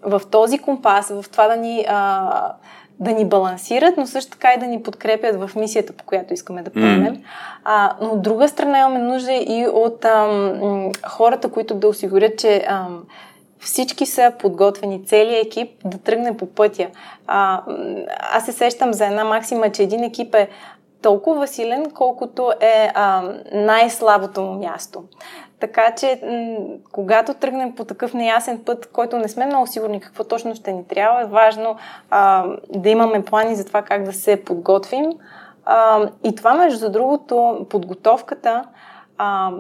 в 0.04 0.22
този 0.32 0.58
компас, 0.58 1.10
в 1.10 1.26
това 1.32 1.48
да 1.48 1.56
ни 1.56 1.86
а, 1.90 2.54
да 3.00 3.12
ни 3.12 3.26
балансират, 3.26 3.98
но 3.98 4.08
също 4.08 4.32
така 4.32 4.54
и 4.54 4.60
да 4.60 4.66
ни 4.66 4.84
подкрепят 4.84 5.36
в 5.36 5.56
мисията, 5.56 5.94
по 5.94 6.04
която 6.04 6.34
искаме 6.34 6.62
да 6.62 6.70
поемем. 6.70 7.16
Mm. 7.16 7.22
А, 7.64 7.96
но 8.02 8.10
от 8.10 8.22
друга 8.22 8.48
страна 8.48 8.80
имаме 8.80 9.00
нужда 9.00 9.34
и 9.34 9.68
от 9.74 10.06
ам, 10.06 10.92
хората, 11.08 11.50
които 11.50 11.76
да 11.76 11.88
осигурят, 11.88 12.40
че 12.40 12.66
ам, 12.68 13.04
всички 13.60 14.06
са 14.06 14.32
подготвени, 14.40 15.06
целият 15.06 15.48
екип 15.48 15.70
да 15.86 15.98
тръгне 15.98 16.38
по 16.38 16.46
пътя. 16.46 16.88
А, 17.28 17.62
аз 18.34 18.46
се 18.46 18.52
сещам 18.52 18.94
за 18.94 19.06
една 19.06 19.24
максима, 19.24 19.72
че 19.72 19.84
един 19.84 20.04
екип 20.04 20.36
е 20.36 20.50
толкова 21.02 21.48
силен, 21.48 21.92
колкото 21.94 22.52
е 22.60 22.92
а, 22.94 23.24
най-слабото 23.54 24.42
му 24.42 24.54
място. 24.54 25.04
Така 25.60 25.96
че, 25.96 26.22
когато 26.92 27.34
тръгнем 27.34 27.76
по 27.76 27.86
такъв 27.86 28.14
неясен 28.14 28.64
път, 28.66 28.90
който 28.94 29.18
не 29.18 29.28
сме 29.28 29.46
много 29.46 29.68
сигурни 29.68 30.00
какво 30.00 30.24
точно 30.24 30.56
ще 30.56 30.74
ни 30.74 30.88
трябва, 30.88 31.22
е 31.22 31.26
важно 31.26 31.76
а, 32.10 32.46
да 32.76 32.90
имаме 32.90 33.26
плани 33.26 33.56
за 33.56 33.66
това 33.66 33.82
как 33.82 34.04
да 34.04 34.14
се 34.14 34.44
подготвим. 34.44 35.06
А, 35.66 36.10
и 36.24 36.36
това, 36.36 36.54
между 36.54 36.92
другото, 36.92 37.66
подготовката 37.70 38.64
а, 39.18 39.52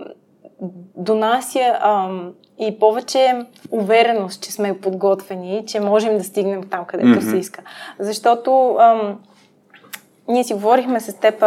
донася 0.96 1.78
а, 1.82 2.10
и 2.60 2.80
повече 2.80 3.46
увереност, 3.72 4.44
че 4.44 4.52
сме 4.52 4.80
подготвени, 4.82 5.64
че 5.68 5.80
можем 5.80 6.18
да 6.18 6.24
стигнем 6.24 6.64
там, 6.70 6.86
където 6.86 7.10
mm-hmm. 7.10 7.30
се 7.30 7.38
иска. 7.38 7.62
Защото 8.00 8.76
а, 8.80 9.16
ние 10.28 10.44
си 10.44 10.54
говорихме 10.54 11.00
с 11.00 11.14
теб 11.14 11.40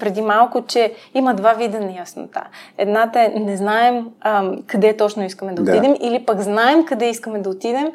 преди 0.00 0.22
малко, 0.22 0.62
че 0.62 0.92
има 1.14 1.34
два 1.34 1.52
вида 1.52 1.80
неяснота. 1.80 2.42
Едната 2.78 3.20
е 3.20 3.28
не 3.28 3.56
знаем 3.56 4.06
а, 4.20 4.52
къде 4.66 4.96
точно 4.96 5.24
искаме 5.24 5.52
да 5.52 5.62
отидем 5.62 5.94
да. 5.94 6.06
или 6.06 6.26
пък 6.26 6.40
знаем 6.40 6.84
къде 6.84 7.08
искаме 7.08 7.38
да 7.38 7.50
отидем, 7.50 7.92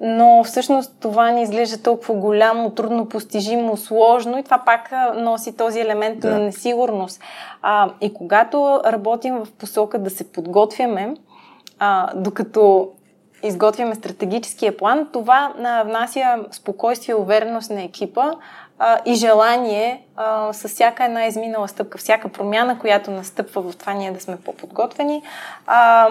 но 0.00 0.44
всъщност 0.44 0.92
това 1.00 1.30
ни 1.30 1.42
изглежда 1.42 1.82
толкова 1.82 2.14
голямо, 2.14 2.70
трудно 2.70 3.08
постижимо, 3.08 3.76
сложно 3.76 4.38
и 4.38 4.42
това 4.42 4.62
пак 4.66 4.92
носи 5.16 5.56
този 5.56 5.80
елемент 5.80 6.20
да. 6.20 6.30
на 6.30 6.38
несигурност. 6.38 7.20
А, 7.62 7.90
и 8.00 8.14
когато 8.14 8.80
работим 8.86 9.34
в 9.34 9.52
посока 9.58 9.98
да 9.98 10.10
се 10.10 10.32
подготвяме, 10.32 11.14
а, 11.78 12.10
докато 12.14 12.88
изготвяме 13.42 13.94
стратегическия 13.94 14.76
план, 14.76 15.08
това 15.12 15.52
внася 15.86 16.36
спокойствие 16.50 17.12
и 17.12 17.16
увереност 17.16 17.70
на 17.70 17.82
екипа, 17.82 18.30
а, 18.78 18.98
и 19.04 19.14
желание 19.14 20.02
а, 20.16 20.52
с 20.52 20.68
всяка 20.68 21.04
една 21.04 21.26
изминала 21.26 21.68
стъпка, 21.68 21.98
всяка 21.98 22.28
промяна, 22.28 22.78
която 22.78 23.10
настъпва 23.10 23.62
в 23.62 23.76
това 23.76 23.92
ние 23.92 24.10
да 24.10 24.20
сме 24.20 24.36
по-подготвени, 24.36 25.22
а, 25.66 26.08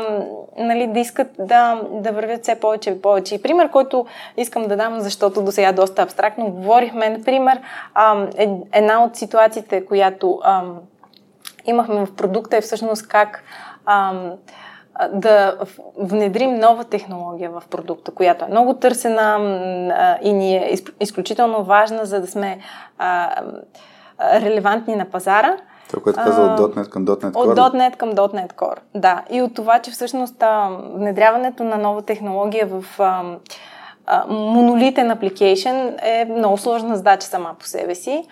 нали, 0.58 0.88
да 0.88 0.99
искат 0.99 1.28
да, 1.39 1.82
да 1.91 2.12
вървят 2.12 2.43
все 2.43 2.60
повече 2.60 2.89
и 2.89 3.02
повече. 3.02 3.36
И 3.36 3.41
пример, 3.41 3.71
който 3.71 4.06
искам 4.38 4.63
да 4.63 4.76
дам, 4.76 4.99
защото 4.99 5.41
до 5.41 5.52
сега 5.52 5.71
доста 5.71 6.02
абстрактно 6.02 6.52
говорихме, 6.52 7.10
например, 7.10 7.62
а, 7.93 8.28
е, 8.38 8.49
една 8.71 9.04
от 9.04 9.15
ситуациите, 9.15 9.86
която 9.86 10.39
а, 10.43 10.63
имахме 11.65 12.06
в 12.06 12.15
продукта 12.15 12.58
е 12.58 12.62
всъщност 12.62 13.08
как 13.08 13.43
а, 13.86 14.13
да 15.13 15.58
внедрим 15.97 16.56
нова 16.56 16.84
технология 16.84 17.49
в 17.49 17.63
продукта, 17.69 18.12
която 18.12 18.45
е 18.45 18.47
много 18.47 18.73
търсена 18.73 19.38
и 20.21 20.34
ни 20.34 20.56
е 20.56 20.77
изключително 20.99 21.63
важна, 21.63 22.06
за 22.06 22.21
да 22.21 22.27
сме 22.27 22.60
релевантни 24.21 24.95
на 24.95 25.06
пазара. 25.06 25.58
Това, 25.89 26.03
което 26.03 26.19
каза 26.23 26.41
от 26.41 26.75
.NET 26.75 26.89
към 26.89 27.06
.NET 27.06 27.32
Core. 27.32 27.67
От 27.67 27.73
.NET 27.73 27.97
към 27.97 28.12
.NET 28.12 28.53
Core, 28.53 28.77
да. 28.95 29.23
И 29.29 29.41
от 29.41 29.53
това, 29.53 29.79
че 29.79 29.91
всъщност 29.91 30.43
внедряването 30.93 31.63
на 31.63 31.77
нова 31.77 32.01
технология 32.01 32.67
в 32.67 32.86
монолитен 34.27 35.12
application 35.12 35.95
е 36.01 36.25
много 36.25 36.58
сложна 36.58 36.97
задача 36.97 37.27
сама 37.27 37.56
по 37.60 37.65
себе 37.65 37.95
си. 37.95 38.27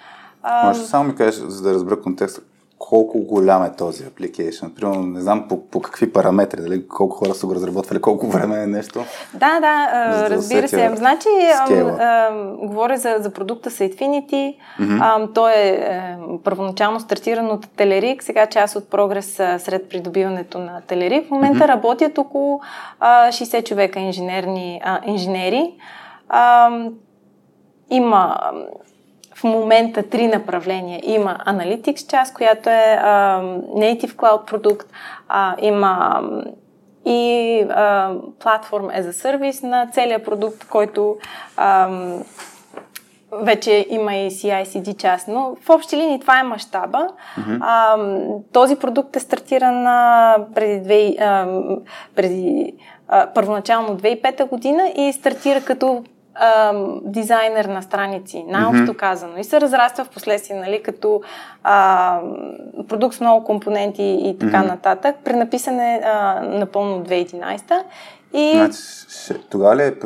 Може 0.64 0.80
само 0.80 1.04
ми 1.04 1.16
кажеш, 1.16 1.36
за 1.36 1.64
да 1.64 1.74
разбера 1.74 2.02
контекста, 2.02 2.42
колко 2.90 3.20
голям 3.20 3.64
е 3.64 3.76
този 3.76 4.04
application. 4.04 4.74
Примерно, 4.74 5.04
не 5.04 5.22
знам 5.22 5.48
по, 5.48 5.68
по 5.68 5.82
какви 5.82 6.14
параметри, 6.14 6.62
дали 6.62 6.88
колко 6.88 7.16
хора 7.16 7.34
са 7.34 7.48
го 7.48 7.56
разработвали, 7.56 8.02
колко 8.02 8.28
време 8.28 8.64
е 8.64 8.68
нещо. 8.68 9.04
Да, 9.34 9.60
да, 9.60 9.90
да 10.12 10.30
разбира 10.30 10.68
се. 10.68 10.92
Значи, 10.96 11.28
а, 11.60 11.74
а, 11.74 12.32
говоря 12.58 12.98
за, 12.98 13.16
за 13.20 13.30
продукта 13.34 13.70
Sitefinity. 13.70 14.56
Mm-hmm. 14.80 15.00
А, 15.02 15.28
той 15.34 15.54
е, 15.54 15.68
е 15.70 16.16
първоначално 16.44 17.00
стартиран 17.00 17.52
от 17.52 17.70
Телерик, 17.76 18.24
сега 18.24 18.46
част 18.46 18.76
от 18.76 18.90
прогрес 18.90 19.36
сред 19.36 19.90
придобиването 19.90 20.60
на 20.60 20.82
Телерик. 20.82 21.28
В 21.28 21.32
момента 21.32 21.60
mm-hmm. 21.60 21.68
работят 21.68 22.18
около 22.18 22.62
а, 23.00 23.28
60 23.32 23.68
човека 23.68 24.00
инженерни, 24.00 24.82
а, 24.84 25.00
инженери. 25.06 25.74
А, 26.30 26.70
има 27.90 28.40
в 29.42 29.44
момента 29.44 30.04
три 30.04 30.28
направления. 30.28 31.00
Има 31.04 31.38
Analytics 31.48 32.10
част, 32.10 32.34
която 32.34 32.70
е 32.70 33.00
а, 33.02 33.42
Native 33.76 34.12
Cloud 34.12 34.46
продукт, 34.46 34.88
а, 35.30 35.56
има 35.62 36.22
и 37.06 37.60
а, 37.70 38.14
Platform 38.44 39.02
as 39.02 39.02
a 39.02 39.12
Service 39.12 39.64
на 39.64 39.88
целия 39.92 40.24
продукт, 40.24 40.66
който 40.70 41.18
а, 41.58 41.90
вече 43.32 43.86
има 43.90 44.16
и 44.16 44.32
CI-CD 44.32 44.98
част, 44.98 45.28
но 45.28 45.56
в 45.62 45.70
общи 45.70 45.98
линии 45.98 46.20
това 46.20 46.40
е 46.40 46.44
мащаба. 46.44 47.08
Mm-hmm. 47.08 47.58
А, 47.62 47.98
този 48.54 48.76
продукт 48.76 49.16
е 49.16 49.20
стартиран 49.20 49.88
а, 49.88 50.38
преди, 50.56 50.80
две, 50.84 51.16
а, 51.20 51.48
преди 52.16 52.74
а, 53.08 53.28
първоначално 53.34 53.98
2005 53.98 54.50
година 54.50 54.92
и 54.96 55.14
стартира 55.14 55.62
като 55.62 56.04
дизайнер 57.04 57.66
на 57.66 57.82
страници, 57.82 58.46
най-общо 58.48 58.98
казано. 58.98 59.38
И 59.38 59.44
се 59.44 59.62
разраства 59.62 60.06
в 60.06 60.10
последствие, 60.10 60.60
нали, 60.60 60.84
като 60.84 61.22
а, 61.64 62.20
продукт 62.88 63.16
с 63.16 63.22
много 63.22 63.46
компоненти 63.46 64.04
и 64.04 64.38
така 64.40 64.58
mm-hmm. 64.58 64.68
нататък. 64.68 65.16
Пренаписане 65.24 66.02
а, 66.06 66.42
напълно 66.42 67.06
2011 67.06 67.84
и... 68.34 68.52
Значи, 68.52 69.42
тогава 69.50 69.76
ли 69.76 69.84
е 69.84 70.00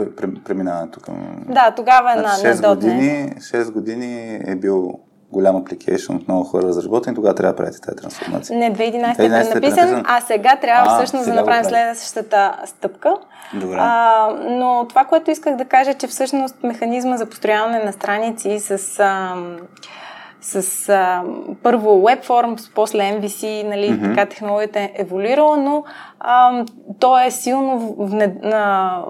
преминаването 0.46 1.00
към... 1.00 1.46
Да, 1.50 1.74
тогава 1.76 2.14
е 2.14 2.20
значи, 2.20 2.48
на, 2.48 2.54
6 2.54 2.62
на 2.62 2.76
години, 2.76 3.34
6 3.38 3.72
години 3.72 4.42
е 4.48 4.56
бил 4.56 5.00
голям 5.36 5.56
апликейшн 5.56 6.16
от 6.16 6.28
много 6.28 6.44
хора 6.44 6.68
разработени, 6.68 7.16
тогава 7.16 7.36
трябва 7.36 7.54
да 7.54 7.58
правите 7.58 7.82
тази 7.82 7.98
трансформация. 7.98 8.60
Не, 8.60 8.74
2011 8.74 9.14
е 9.14 9.18
пренаписан, 9.18 10.04
а 10.08 10.22
сега 10.22 10.56
трябва 10.56 10.92
а, 10.92 10.98
всъщност 10.98 11.26
да 11.26 11.34
направим 11.34 11.64
следващата 11.64 12.56
стъпка. 12.66 13.16
Добре. 13.54 13.78
А, 13.80 14.30
но 14.50 14.86
това, 14.90 15.06
което 15.06 15.32
исках 15.32 15.56
да 15.56 15.66
кажа, 15.66 15.94
че 15.94 16.08
всъщност 16.08 16.64
механизма 16.64 17.18
за 17.18 17.26
построяване 17.26 17.84
на 17.84 17.94
страници 17.94 18.60
с... 18.60 19.00
А, 19.00 19.36
с 20.42 20.90
а, 20.90 21.24
първо 21.64 21.90
WebForms, 21.90 22.72
после 22.76 23.00
MVC, 23.00 23.64
нали, 23.64 23.90
mm-hmm. 23.90 24.16
така 24.16 24.26
технологията 24.26 24.80
е 24.80 24.92
еволюирала, 24.96 25.58
но 25.58 25.84
а, 26.20 26.66
то 27.00 27.20
е 27.20 27.32
силно 27.32 27.96
внед, 28.00 28.46
а, 28.46 29.02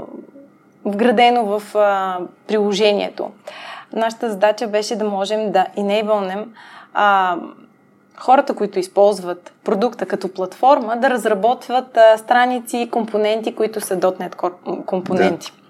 вградено 0.86 1.46
в 1.46 1.76
а, 1.76 2.20
приложението 2.48 3.30
нашата 3.96 4.30
задача 4.30 4.68
беше 4.68 4.96
да 4.96 5.06
можем 5.06 5.52
да 5.52 5.68
enablenем 5.78 6.54
а, 6.94 7.38
хората, 8.18 8.56
които 8.56 8.80
използват 8.80 9.54
продукта 9.64 10.06
като 10.06 10.34
платформа, 10.34 10.98
да 10.98 11.10
разработват 11.10 11.98
а, 11.98 12.18
страници 12.18 12.78
и 12.78 12.90
компоненти, 12.90 13.56
които 13.56 13.82
са 13.82 13.98
.NET 13.98 14.36
компоненти. 14.86 15.52
Да. 15.52 15.66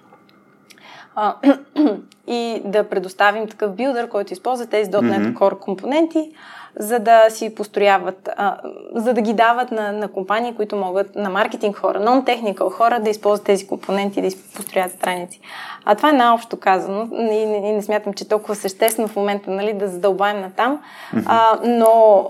А, 1.16 1.36
и 2.28 2.62
да 2.66 2.90
предоставим 2.90 3.48
такъв 3.48 3.76
билдър, 3.76 4.10
който 4.10 4.34
използва 4.34 4.66
тези 4.66 4.92
.NET 4.92 5.02
mm-hmm. 5.02 5.34
Core 5.34 5.60
компоненти 5.60 6.32
за 6.80 7.00
да 7.00 7.26
си 7.30 7.56
построяват, 7.56 8.30
а, 8.38 8.58
за 8.96 9.14
да 9.14 9.22
ги 9.22 9.34
дават 9.34 9.72
на, 9.72 9.92
на 9.92 10.08
компании, 10.08 10.56
които 10.56 10.76
могат, 10.76 11.16
на 11.16 11.30
маркетинг 11.30 11.76
хора, 11.76 12.00
нон-техникал 12.00 12.70
хора, 12.70 13.00
да 13.00 13.10
използват 13.10 13.46
тези 13.46 13.68
компоненти 13.68 14.20
и 14.20 14.30
да 14.30 14.36
построят 14.56 14.92
страници. 14.92 15.40
А 15.86 15.96
това 15.96 16.10
е 16.10 16.14
най-общо 16.14 16.58
казано. 16.58 17.08
И 17.12 17.24
не, 17.24 17.60
не, 17.60 17.74
не 17.74 17.82
смятам, 17.82 18.14
че 18.14 18.24
е 18.24 18.28
толкова 18.28 18.56
съществено 18.56 19.08
в 19.08 19.16
момента 19.16 19.52
нали, 19.52 19.74
да 19.74 19.88
задълбаем 19.88 20.42
на 20.42 20.52
там, 20.52 20.82
а, 21.26 21.60
но 21.64 22.26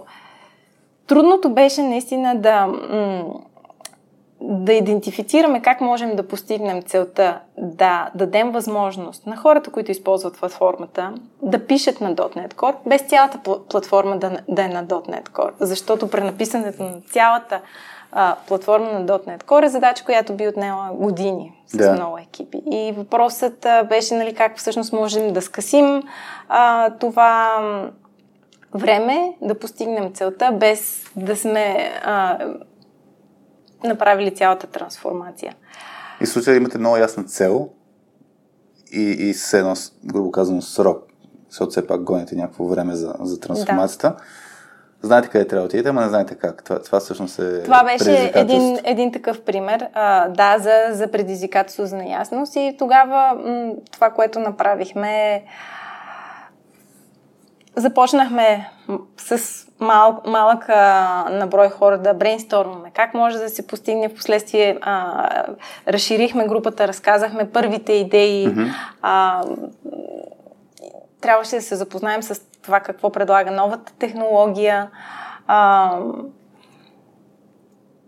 трудното 1.07 1.49
беше 1.49 1.81
наистина 1.81 2.35
да... 2.35 2.67
М- 2.67 3.23
да 4.41 4.73
идентифицираме 4.73 5.61
как 5.61 5.81
можем 5.81 6.15
да 6.15 6.27
постигнем 6.27 6.81
целта, 6.81 7.39
да 7.57 8.09
дадем 8.15 8.51
възможност 8.51 9.27
на 9.27 9.37
хората, 9.37 9.71
които 9.71 9.91
използват 9.91 10.39
платформата, 10.39 11.13
да 11.41 11.67
пишат 11.67 12.01
на 12.01 12.15
.NET 12.15 12.53
Core, 12.53 12.75
без 12.85 13.01
цялата 13.01 13.39
платформа 13.69 14.17
да, 14.17 14.37
да 14.47 14.63
е 14.63 14.67
на 14.67 14.85
.NET 14.85 15.29
Core. 15.29 15.51
Защото 15.59 16.09
пренаписането 16.09 16.83
на 16.83 17.01
цялата 17.11 17.61
а, 18.11 18.35
платформа 18.47 18.91
на 18.91 19.05
.NET 19.05 19.43
Core 19.43 19.65
е 19.65 19.69
задача, 19.69 20.05
която 20.05 20.33
би 20.33 20.47
отнела 20.47 20.89
години 20.93 21.51
с 21.67 21.77
да. 21.77 21.93
много 21.93 22.17
екипи. 22.17 22.61
И 22.71 22.93
въпросът 22.97 23.65
а, 23.65 23.83
беше 23.83 24.15
нали, 24.15 24.35
как 24.35 24.57
всъщност 24.57 24.93
можем 24.93 25.33
да 25.33 25.41
скъсим 25.41 26.03
а, 26.49 26.89
това 26.89 27.61
време, 28.73 29.33
да 29.41 29.59
постигнем 29.59 30.13
целта, 30.13 30.51
без 30.51 31.05
да 31.15 31.35
сме 31.35 31.91
а, 32.03 32.37
направили 33.83 34.35
цялата 34.35 34.67
трансформация. 34.67 35.55
И 36.21 36.25
в 36.25 36.29
случая 36.29 36.55
имате 36.55 36.77
много 36.77 36.97
ясна 36.97 37.23
цел 37.23 37.69
и, 38.91 39.01
и 39.01 39.33
с 39.33 39.53
едно, 39.53 39.73
грубо 40.05 40.31
казано, 40.31 40.61
срок, 40.61 41.03
защото 41.49 41.71
все 41.71 41.87
пак 41.87 42.03
гоните 42.03 42.35
някакво 42.35 42.65
време 42.65 42.95
за, 42.95 43.13
за 43.19 43.39
трансформацията. 43.39 44.09
Да. 44.09 44.17
Знаете 45.01 45.29
къде 45.29 45.47
трябва 45.47 45.61
да 45.61 45.65
отидете, 45.65 45.89
ама 45.89 46.01
не 46.01 46.09
знаете 46.09 46.35
как. 46.35 46.63
Това, 46.63 46.81
това 46.81 46.99
всъщност 46.99 47.39
е. 47.39 47.63
Това 47.63 47.83
беше 47.83 48.31
един, 48.35 48.79
един 48.83 49.11
такъв 49.11 49.41
пример. 49.41 49.87
А, 49.93 50.27
да, 50.27 50.57
за, 50.59 50.73
за 50.91 51.11
предизвикателство 51.11 51.85
за 51.85 51.97
неясност. 51.97 52.55
И 52.55 52.75
тогава 52.79 53.35
м- 53.35 53.73
това, 53.91 54.09
което 54.09 54.39
направихме, 54.39 55.43
започнахме 57.75 58.69
с 59.17 59.64
мал, 59.79 60.21
малък 60.25 60.69
а, 60.69 61.25
наброй 61.31 61.69
хора 61.69 61.97
да 61.97 62.13
брейнстормваме. 62.13 62.91
Как 62.93 63.13
може 63.13 63.37
да 63.37 63.49
се 63.49 63.67
постигне 63.67 64.09
в 64.09 64.15
последствие? 64.15 64.77
А, 64.81 65.29
разширихме 65.87 66.47
групата, 66.47 66.87
разказахме 66.87 67.51
първите 67.51 67.93
идеи. 67.93 68.47
Mm-hmm. 68.47 68.73
А, 69.01 69.43
трябваше 71.21 71.55
да 71.55 71.61
се 71.61 71.75
запознаем 71.75 72.23
с 72.23 72.41
това 72.61 72.79
какво 72.79 73.11
предлага 73.11 73.51
новата 73.51 73.93
технология. 73.99 74.89
А, 75.47 75.99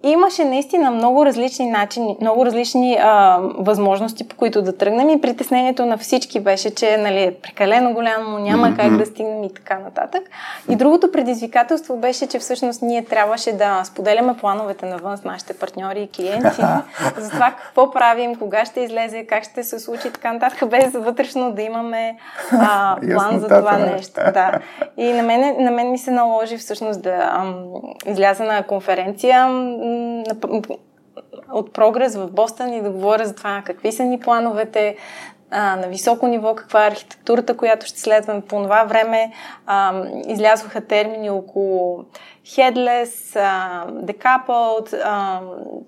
имаше 0.04 0.46
наистина 0.46 0.92
много 0.92 1.26
различни 1.26 1.70
начини, 1.70 2.18
много 2.22 2.46
различни 2.46 2.98
а, 3.02 3.40
възможности, 3.58 4.28
по 4.28 4.36
които 4.36 4.62
да 4.62 4.78
тръгнем 4.78 5.10
и 5.10 5.22
притеснението 5.22 5.86
на 5.86 5.98
всички 5.98 6.40
беше, 6.40 6.76
че 6.76 6.98
нали, 6.98 7.24
е 7.24 7.36
прекалено 7.44 7.94
голямо, 7.94 8.40
няма 8.40 8.68
mm-hmm. 8.68 8.76
как 8.76 8.98
да 8.98 9.06
стигнем 9.06 9.44
и 9.44 9.54
така 9.54 9.80
нататък. 9.80 10.22
И 10.70 10.76
другото 10.76 11.12
предизвикателство 11.12 11.98
беше, 11.98 12.28
че 12.28 12.40
всъщност 12.40 12.82
ние 12.82 13.06
трябваше 13.06 13.52
да 13.52 13.84
споделяме 13.84 14.38
плановете 14.38 14.86
навън 14.86 15.18
с 15.18 15.24
нашите 15.24 15.54
партньори 15.54 16.02
и 16.02 16.08
клиенти 16.08 16.62
за 17.18 17.30
това 17.30 17.52
какво 17.52 17.92
правим, 17.92 18.36
кога 18.36 18.66
ще 18.66 18.80
излезе, 18.80 19.26
как 19.26 19.44
ще 19.44 19.64
се 19.64 19.80
случи 19.80 20.08
и 20.08 20.12
така 20.12 20.34
нататък, 20.34 20.70
без 20.70 20.94
вътрешно 20.94 21.52
да 21.52 21.62
имаме 21.62 22.18
а, 22.52 22.98
план 23.14 23.40
за 23.40 23.48
това 23.48 23.78
нещо. 23.78 24.14
Да. 24.34 24.60
И 24.98 25.14
на 25.14 25.24
мен, 25.24 25.56
на 25.60 25.72
мен 25.72 25.92
ми 25.92 25.98
се 25.98 26.12
наложи 26.12 26.58
всъщност 26.58 27.02
да 27.02 27.32
ам, 27.34 27.64
изляза 28.06 28.44
на 28.44 28.64
конференция 28.64 29.48
от 31.52 31.74
прогрес 31.74 32.16
в 32.16 32.32
Бостън 32.32 32.74
и 32.74 32.82
да 32.82 32.90
говоря 32.90 33.26
за 33.26 33.36
това 33.36 33.62
какви 33.66 33.92
са 33.92 34.04
ни 34.04 34.20
плановете, 34.20 34.96
а, 35.52 35.76
на 35.76 35.88
високо 35.88 36.28
ниво, 36.28 36.56
каква 36.56 36.86
е 36.86 36.88
архитектурата, 36.88 37.58
която 37.58 37.86
ще 37.86 38.00
следваме 38.00 38.42
по 38.42 38.64
това 38.64 38.84
време. 38.84 39.32
А, 39.66 40.04
излязоха 40.28 40.82
термини 40.82 41.30
около 41.30 42.06
headless, 42.46 43.36
а, 43.36 43.86
decoupled, 43.88 45.02
а, 45.04 45.42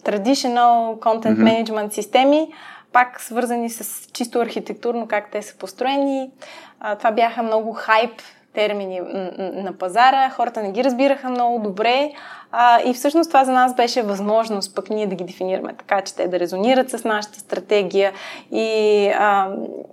traditional 0.04 1.00
content 1.00 1.38
mm-hmm. 1.38 1.64
management 1.66 1.90
системи, 1.90 2.48
пак 2.94 3.22
свързани 3.22 3.70
с 3.70 4.12
чисто 4.12 4.40
архитектурно 4.40 5.08
как 5.08 5.32
те 5.32 5.42
са 5.42 5.58
построени. 5.58 6.32
А, 6.80 6.96
това 6.96 7.12
бяха 7.12 7.44
много 7.44 7.74
хайп 7.74 8.22
термини 8.54 9.02
на 9.40 9.74
пазара, 9.74 10.30
хората 10.30 10.64
не 10.64 10.72
ги 10.72 10.84
разбираха 10.84 11.30
много 11.30 11.60
добре 11.60 12.12
а, 12.52 12.82
и 12.86 12.94
всъщност 12.94 13.30
това 13.30 13.46
за 13.46 13.52
нас 13.52 13.76
беше 13.76 14.02
възможност 14.02 14.76
пък 14.76 14.90
ние 14.90 15.08
да 15.08 15.16
ги 15.16 15.24
дефинираме 15.24 15.74
така, 15.78 16.02
че 16.02 16.16
те 16.16 16.28
да 16.28 16.40
резонират 16.40 16.90
с 16.90 17.04
нашата 17.04 17.40
стратегия 17.40 18.12
и 18.52 19.08
а, 19.08 19.50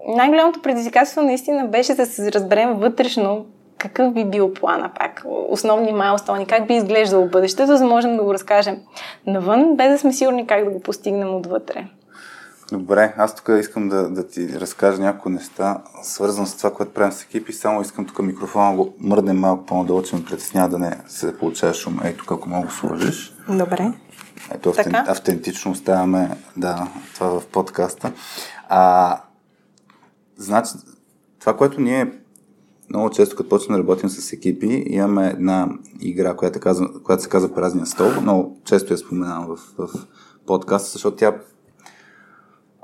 най-голямото 0.09 0.62
предизвикателство 0.62 1.23
наистина 1.23 1.66
беше 1.66 1.95
да 1.95 2.07
се 2.07 2.33
разберем 2.33 2.75
вътрешно 2.75 3.47
какъв 3.79 4.12
би 4.12 4.25
бил 4.25 4.55
плана 4.55 4.90
пак, 4.99 5.25
основни 5.49 5.92
майлстони, 5.92 6.47
как 6.47 6.66
би 6.66 6.75
изглеждало 6.75 7.27
бъдещето, 7.27 7.66
за 7.66 7.79
да 7.79 7.85
можем 7.85 8.16
да 8.16 8.23
го 8.23 8.35
разкажем 8.35 8.79
навън, 9.27 9.77
без 9.77 9.92
да 9.92 9.99
сме 9.99 10.12
сигурни 10.12 10.47
как 10.47 10.64
да 10.64 10.71
го 10.71 10.81
постигнем 10.81 11.35
отвътре. 11.35 11.87
Добре, 12.72 13.14
аз 13.16 13.35
тук 13.35 13.50
искам 13.61 13.88
да, 13.88 14.11
да 14.11 14.26
ти 14.26 14.61
разкажа 14.61 15.02
някои 15.02 15.33
неща, 15.33 15.83
свързано 16.02 16.46
с 16.46 16.57
това, 16.57 16.72
което 16.72 16.92
правим 16.92 17.12
с 17.12 17.22
екипи. 17.22 17.52
Само 17.52 17.83
искам 17.83 18.07
тук 18.07 18.22
микрофона 18.22 18.76
го 18.76 18.94
мърднем 18.98 19.38
малко 19.38 19.66
по-надолу, 19.66 20.02
че 20.02 20.16
ме 20.16 20.24
притеснява 20.24 20.68
да 20.68 20.79
не 20.79 21.00
се 21.09 21.38
получава 21.38 21.74
шум. 21.74 22.00
Ей, 22.05 22.16
тук 22.16 22.33
ако 22.33 22.48
мога 22.48 22.70
сложиш. 22.70 23.35
Добре. 23.48 23.92
Ето, 24.55 24.70
автен, 24.70 24.94
автентично 24.94 25.70
оставяме 25.70 26.37
да, 26.57 26.88
това 27.14 27.40
в 27.40 27.46
подкаста. 27.46 28.12
А, 28.68 29.20
значи, 30.37 30.70
това, 31.40 31.57
което 31.57 31.81
ние 31.81 32.12
много 32.90 33.11
често, 33.11 33.37
като 33.37 33.48
почнем 33.48 33.76
да 33.76 33.83
работим 33.83 34.09
с 34.09 34.33
екипи, 34.33 34.85
имаме 34.87 35.29
една 35.29 35.68
игра, 36.00 36.37
която, 36.37 36.61
казва, 36.61 37.02
която 37.02 37.22
се 37.22 37.29
казва 37.29 37.55
Празния 37.55 37.87
стол. 37.87 38.20
Много 38.20 38.61
често 38.64 38.92
я 38.92 38.98
споменавам 38.98 39.46
в, 39.46 39.59
в 39.79 40.07
подкаста, 40.46 40.90
защото 40.90 41.16
тя 41.16 41.35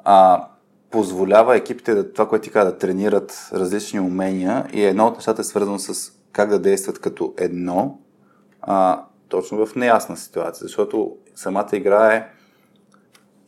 а, 0.04 0.48
позволява 0.90 1.56
екипите 1.56 1.94
да, 1.94 2.12
това, 2.12 2.28
което 2.28 2.44
ти 2.44 2.50
каза, 2.50 2.70
да 2.70 2.78
тренират 2.78 3.50
различни 3.52 4.00
умения 4.00 4.66
и 4.72 4.84
едно 4.84 5.06
от 5.06 5.14
нещата 5.14 5.40
е 5.40 5.44
свързано 5.44 5.78
с 5.78 6.12
как 6.32 6.48
да 6.48 6.58
действат 6.58 6.98
като 6.98 7.34
едно, 7.38 7.98
а, 8.60 9.04
точно 9.28 9.66
в 9.66 9.76
неясна 9.76 10.16
ситуация, 10.16 10.64
защото 10.64 11.16
самата 11.34 11.68
игра 11.72 12.14
е 12.14 12.28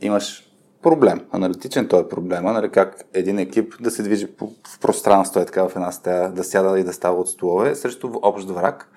имаш 0.00 0.50
проблем, 0.82 1.20
аналитичен 1.32 1.88
той 1.88 2.00
е 2.00 2.08
проблема, 2.08 2.52
нали, 2.52 2.70
как 2.70 3.04
един 3.14 3.38
екип 3.38 3.74
да 3.80 3.90
се 3.90 4.02
движи 4.02 4.26
в 4.66 4.80
пространство, 4.80 5.40
е 5.40 5.44
така 5.44 5.68
в 5.68 5.72
една 5.76 5.92
стая, 5.92 6.32
да 6.32 6.44
сяда 6.44 6.78
и 6.78 6.84
да 6.84 6.92
става 6.92 7.20
от 7.20 7.28
столове, 7.28 7.74
срещу 7.74 8.10
общ 8.22 8.48
враг. 8.48 8.90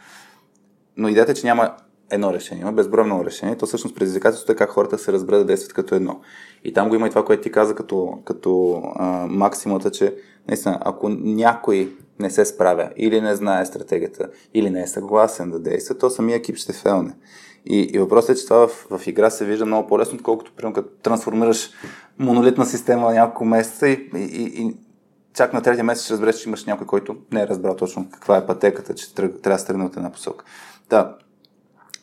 Но 0.98 1.08
идеята 1.08 1.32
е, 1.32 1.36
че 1.36 1.48
няма 1.48 1.76
едно 2.12 2.34
решение, 2.34 2.62
има 2.62 2.72
безброй 2.72 3.06
много 3.06 3.26
решения. 3.26 3.58
То 3.58 3.65
всъщност 3.65 3.96
предизвикателството 3.96 4.52
е 4.52 4.56
как 4.56 4.70
хората 4.70 4.98
се 4.98 5.13
разберат 5.13 5.39
да 5.39 5.46
действат 5.46 5.74
като 5.74 5.96
едно. 5.96 6.22
И 6.63 6.74
там 6.74 6.89
го 6.89 6.96
има 6.96 7.08
и 7.08 7.10
това, 7.10 7.26
което 7.26 7.43
ти 7.43 7.52
каза 7.52 7.76
като, 7.76 8.20
като 8.26 8.82
а, 8.96 9.28
максимата, 9.30 9.91
че 9.91 10.15
наистина, 10.48 10.80
ако 10.82 11.10
някой 11.10 11.93
не 12.20 12.30
се 12.30 12.46
справя 12.46 12.89
или 12.98 13.22
не 13.22 13.36
знае 13.36 13.65
стратегията, 13.65 14.30
или 14.54 14.70
не 14.70 14.82
е 14.82 14.88
съгласен 14.88 15.52
да 15.52 15.60
действа, 15.60 15.98
то 15.98 16.10
самия 16.10 16.36
екип 16.36 16.56
ще 16.56 16.74
фелне. 16.74 17.13
И, 17.65 17.80
и 17.93 18.00
въпросът 18.00 18.30
е, 18.30 18.39
че 18.39 18.46
това 18.46 18.67
в, 18.67 18.88
в 18.91 19.08
игра 19.08 19.30
се 19.30 19.46
вижда 19.46 19.65
много 19.65 19.88
по-лесно, 19.88 20.15
отколкото, 20.15 20.52
примерно, 20.56 20.74
като 20.74 20.89
трансформираш 21.04 21.70
монолитна 22.20 22.65
система 22.65 23.13
няколко 23.13 23.46
месеца 23.46 23.88
и, 23.88 24.10
и, 24.15 24.62
и 24.62 24.78
чак 25.34 25.54
на 25.54 25.62
третия 25.62 25.84
месец 25.84 26.04
ще 26.04 26.13
разбереш, 26.13 26.36
че 26.36 26.50
имаш 26.50 26.65
някой, 26.65 26.88
който 26.88 27.15
не 27.32 27.41
е 27.41 27.48
разбрал 27.48 27.76
точно 27.76 28.10
каква 28.12 28.38
е 28.38 28.46
пътеката, 28.46 28.93
че 28.93 29.15
трябва 29.15 29.32
да 29.43 29.60
се 29.60 29.65
тръгне 29.65 29.86
от 29.86 29.98
една 29.98 30.12
посока. 30.12 30.46
Да, 30.89 31.17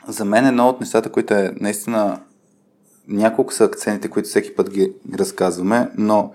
за 0.09 0.25
мен 0.25 0.47
едно 0.47 0.69
от 0.69 0.81
нещата, 0.81 1.13
които 1.13 1.35
е 1.35 1.53
наистина 1.61 2.21
няколко 3.09 3.53
са 3.53 3.65
акцентите, 3.65 4.09
които 4.09 4.29
всеки 4.29 4.55
път 4.55 4.71
ги 4.71 4.93
разказваме, 5.15 5.91
но 5.99 6.33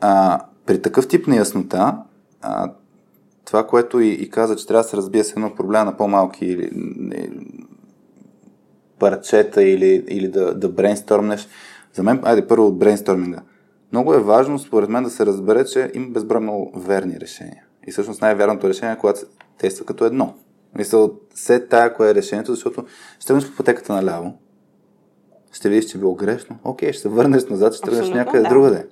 а, 0.00 0.40
при 0.66 0.82
такъв 0.82 1.08
тип 1.08 1.26
неяснота, 1.26 1.96
а, 2.42 2.72
това, 3.44 3.66
което 3.66 4.00
и, 4.00 4.08
и 4.08 4.30
каза, 4.30 4.56
че 4.56 4.66
трябва 4.66 4.82
да 4.82 4.88
се 4.88 4.96
разбие 4.96 5.24
с 5.24 5.32
едно 5.32 5.54
проблема 5.54 5.84
на 5.84 5.96
по-малки 5.96 6.46
или, 6.46 6.70
парчета 8.98 9.62
или, 9.62 10.04
или 10.08 10.28
да, 10.28 10.54
да 10.54 10.68
брейнстормнеш. 10.68 11.48
За 11.92 12.02
мен, 12.02 12.20
айде 12.22 12.46
първо 12.46 12.66
от 12.66 12.78
брейнсторминга. 12.78 13.40
Много 13.92 14.14
е 14.14 14.20
важно, 14.20 14.58
според 14.58 14.88
мен, 14.88 15.04
да 15.04 15.10
се 15.10 15.26
разбере, 15.26 15.64
че 15.64 15.90
има 15.94 16.08
безброй 16.08 16.70
верни 16.76 17.20
решения. 17.20 17.64
И 17.86 17.92
всъщност 17.92 18.22
най-вярното 18.22 18.68
решение 18.68 18.94
е, 18.94 18.98
когато 18.98 19.18
се 19.18 19.26
тества 19.58 19.86
като 19.86 20.04
едно. 20.04 20.34
Мисля, 20.78 21.10
се 21.34 21.66
тая 21.66 21.94
кое 21.94 22.10
е 22.10 22.14
решението, 22.14 22.54
защото 22.54 22.84
ще 23.18 23.26
тръгнеш 23.26 23.50
по 23.50 23.56
пътеката 23.56 23.92
наляво, 23.92 24.38
ще 25.52 25.68
видиш, 25.68 25.84
че 25.84 25.98
е 25.98 26.00
било 26.00 26.14
грешно. 26.14 26.58
Окей, 26.64 26.92
ще 26.92 27.02
се 27.02 27.08
върнеш 27.08 27.44
назад, 27.44 27.74
ще 27.74 27.90
тръгнеш 27.90 28.08
някъде 28.08 28.42
да. 28.42 28.48
другаде. 28.48 28.86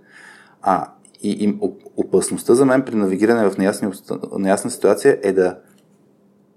А, 0.63 0.93
и, 1.23 1.31
и 1.31 1.59
опасността 1.97 2.55
за 2.55 2.65
мен 2.65 2.83
при 2.83 2.95
навигиране 2.95 3.51
в 3.51 3.59
неясна, 3.59 3.93
неясна 4.39 4.71
ситуация 4.71 5.19
е 5.23 5.33
да 5.33 5.59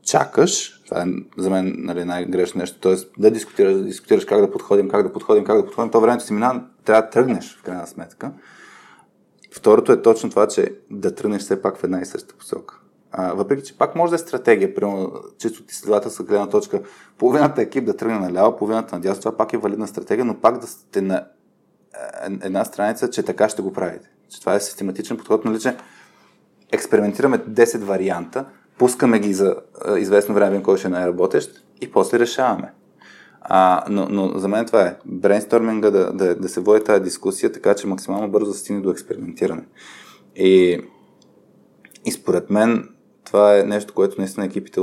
чакаш, 0.03 0.81
това 0.85 1.01
е 1.01 1.05
за 1.37 1.49
мен 1.49 1.75
нали, 1.77 2.05
най-грешно 2.05 2.59
нещо, 2.59 2.79
т.е. 2.79 3.21
да 3.21 3.31
дискутираш, 3.31 3.73
да 3.73 3.83
дискутираш 3.83 4.25
как 4.25 4.41
да 4.41 4.51
подходим, 4.51 4.89
как 4.89 5.03
да 5.03 5.13
подходим, 5.13 5.43
как 5.43 5.57
да 5.57 5.65
подходим, 5.65 5.91
то 5.91 6.01
времето 6.01 6.23
си 6.23 6.33
минава, 6.33 6.63
трябва 6.85 7.01
да 7.01 7.09
тръгнеш 7.09 7.57
в 7.57 7.63
крайна 7.63 7.87
сметка. 7.87 8.31
Второто 9.51 9.91
е 9.91 10.01
точно 10.01 10.29
това, 10.29 10.47
че 10.47 10.75
да 10.91 11.15
тръгнеш 11.15 11.41
все 11.41 11.61
пак 11.61 11.77
в 11.77 11.83
една 11.83 12.01
и 12.01 12.05
съща 12.05 12.35
посока. 12.35 12.79
Въпреки, 13.17 13.63
че 13.63 13.77
пак 13.77 13.95
може 13.95 14.09
да 14.09 14.15
е 14.15 14.19
стратегия, 14.19 14.75
примерно, 14.75 15.13
чисто 15.37 15.63
от 15.63 15.71
изследователска 15.71 16.23
гледна 16.23 16.49
точка, 16.49 16.81
половината 17.17 17.61
екип 17.61 17.85
да 17.85 17.97
тръгне 17.97 18.19
наляво, 18.19 18.57
половината 18.57 18.95
надясно, 18.95 19.21
това 19.21 19.37
пак 19.37 19.53
е 19.53 19.57
валидна 19.57 19.87
стратегия, 19.87 20.25
но 20.25 20.35
пак 20.41 20.59
да 20.59 20.67
сте 20.67 21.01
на 21.01 21.25
една 22.41 22.65
страница, 22.65 23.09
че 23.09 23.23
така 23.23 23.49
ще 23.49 23.61
го 23.61 23.73
правите. 23.73 24.09
Че 24.29 24.39
това 24.39 24.55
е 24.55 24.59
систематичен 24.59 25.17
подход, 25.17 25.45
нали, 25.45 25.59
че 25.59 25.75
експериментираме 26.71 27.39
10 27.39 27.77
варианта, 27.77 28.45
пускаме 28.77 29.19
ги 29.19 29.33
за 29.33 29.55
известно 29.97 30.35
време, 30.35 30.63
кой 30.63 30.77
ще 30.77 30.87
е 30.87 30.91
най-работещ 30.91 31.65
и 31.81 31.91
после 31.91 32.19
решаваме. 32.19 32.73
А, 33.41 33.83
но, 33.89 34.07
но 34.09 34.39
за 34.39 34.47
мен 34.47 34.65
това 34.65 34.81
е 34.81 34.95
брейнсторминга 35.05 35.89
да, 35.89 36.13
да, 36.13 36.35
да 36.35 36.49
се 36.49 36.59
води 36.59 36.83
тази 36.83 37.03
дискусия, 37.03 37.51
така 37.51 37.75
че 37.75 37.87
максимално 37.87 38.31
бързо 38.31 38.51
да 38.51 38.57
стигне 38.57 38.81
до 38.81 38.91
експериментиране. 38.91 39.63
И, 40.35 40.81
и 42.05 42.11
според 42.11 42.49
мен 42.49 42.89
това 43.35 43.59
е 43.59 43.63
нещо, 43.63 43.93
което 43.93 44.21
наистина 44.21 44.45
екипите 44.45 44.81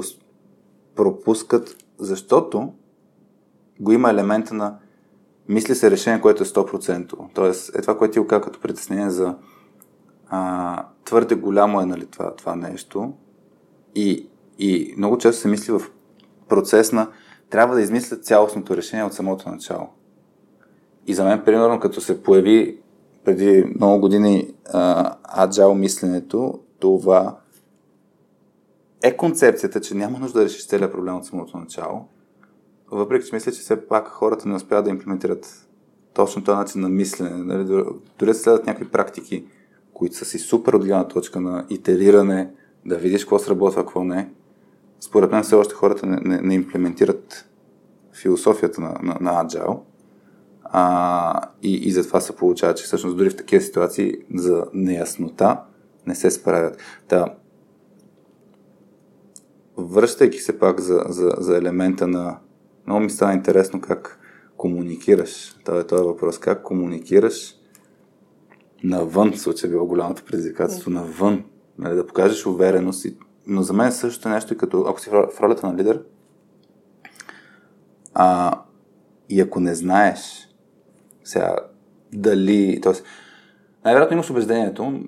пропускат, 0.96 1.76
защото 1.98 2.72
го 3.80 3.92
има 3.92 4.10
елемента 4.10 4.54
на 4.54 4.78
мисли 5.48 5.74
се 5.74 5.90
решение, 5.90 6.20
което 6.20 6.42
е 6.42 6.46
100%. 6.46 7.34
Тоест, 7.34 7.76
е 7.76 7.80
това, 7.80 7.98
което 7.98 8.12
ти 8.12 8.18
го 8.18 8.26
като 8.26 8.60
притеснение 8.60 9.10
за 9.10 9.34
а, 10.28 10.84
твърде 11.04 11.34
голямо 11.34 11.80
е 11.80 11.86
нали, 11.86 12.06
това, 12.06 12.34
това 12.34 12.56
нещо. 12.56 13.12
И, 13.94 14.28
и 14.58 14.94
много 14.96 15.18
често 15.18 15.40
се 15.40 15.48
мисли 15.48 15.72
в 15.72 15.82
процес 16.48 16.92
на 16.92 17.08
трябва 17.50 17.74
да 17.74 17.82
измисля 17.82 18.16
цялостното 18.16 18.76
решение 18.76 19.04
от 19.04 19.14
самото 19.14 19.48
начало. 19.48 19.88
И 21.06 21.14
за 21.14 21.24
мен, 21.24 21.42
примерно, 21.44 21.80
като 21.80 22.00
се 22.00 22.22
появи 22.22 22.80
преди 23.24 23.64
много 23.76 24.00
години 24.00 24.54
аджал 25.38 25.74
мисленето, 25.74 26.58
това 26.80 27.36
е 29.02 29.16
концепцията, 29.16 29.80
че 29.80 29.94
няма 29.94 30.18
нужда 30.18 30.38
да 30.38 30.44
решиш 30.44 30.66
целият 30.66 30.92
проблем 30.92 31.16
от 31.16 31.26
самото 31.26 31.58
начало. 31.58 32.04
Въпреки, 32.90 33.26
че 33.26 33.34
мисля, 33.34 33.52
че 33.52 33.60
все 33.60 33.86
пак 33.86 34.08
хората 34.08 34.48
не 34.48 34.54
успяват 34.54 34.84
да 34.84 34.90
имплементират 34.90 35.68
точно 36.14 36.44
този 36.44 36.56
начин 36.56 36.80
на 36.80 36.88
мислене. 36.88 37.30
Нали? 37.30 37.64
Дори 38.18 38.30
да 38.30 38.34
следват 38.34 38.66
някакви 38.66 38.90
практики, 38.90 39.46
които 39.94 40.16
са 40.16 40.24
си 40.24 40.38
супер 40.38 40.72
от 40.72 40.84
гледна 40.84 41.08
точка 41.08 41.40
на 41.40 41.66
итериране, 41.70 42.50
да 42.86 42.96
видиш 42.96 43.24
какво 43.24 43.38
сработва, 43.38 43.82
какво 43.82 44.04
не. 44.04 44.30
Според 45.00 45.30
мен 45.30 45.42
все 45.42 45.54
още 45.54 45.74
хората 45.74 46.06
не, 46.06 46.16
не, 46.20 46.40
не 46.42 46.54
имплементират 46.54 47.48
философията 48.12 48.80
на, 48.80 48.98
на, 49.02 49.16
на 49.20 49.44
Agile. 49.44 49.78
А, 50.64 51.40
и, 51.62 51.74
и 51.74 51.92
затова 51.92 52.20
се 52.20 52.36
получава, 52.36 52.74
че 52.74 52.84
всъщност 52.84 53.16
дори 53.16 53.30
в 53.30 53.36
такива 53.36 53.62
ситуации 53.62 54.14
за 54.34 54.64
неяснота 54.74 55.60
не 56.06 56.14
се 56.14 56.30
справят. 56.30 56.78
Та, 57.08 57.34
връщайки 59.76 60.38
се 60.38 60.58
пак 60.58 60.80
за, 60.80 61.04
за, 61.08 61.32
за 61.38 61.56
елемента 61.56 62.06
на... 62.06 62.38
Много 62.86 63.00
ми 63.00 63.10
стана 63.10 63.34
интересно 63.34 63.80
как 63.80 64.18
комуникираш. 64.56 65.56
Това 65.64 65.80
е 65.80 65.86
този 65.86 66.04
въпрос. 66.04 66.38
Как 66.38 66.62
комуникираш 66.62 67.54
навън, 68.84 69.32
в 69.32 69.38
случай 69.38 69.70
било 69.70 69.86
голямото 69.86 70.24
предизвикателство, 70.24 70.90
навън. 70.90 71.44
Нали, 71.78 71.94
да 71.94 72.06
покажеш 72.06 72.46
увереност. 72.46 73.04
И, 73.04 73.16
но 73.46 73.62
за 73.62 73.72
мен 73.72 73.92
също 73.92 74.28
е 74.28 74.32
нещо, 74.32 74.56
като 74.56 74.84
ако 74.88 75.00
си 75.00 75.10
в 75.10 75.40
ролята 75.40 75.66
на 75.66 75.76
лидер, 75.76 76.02
а, 78.14 78.58
и 79.28 79.40
ако 79.40 79.60
не 79.60 79.74
знаеш 79.74 80.48
сега 81.24 81.56
дали, 82.12 82.80
т.е. 82.82 82.92
най-вероятно 83.84 84.14
имаш 84.14 84.30
убеждението, 84.30 85.00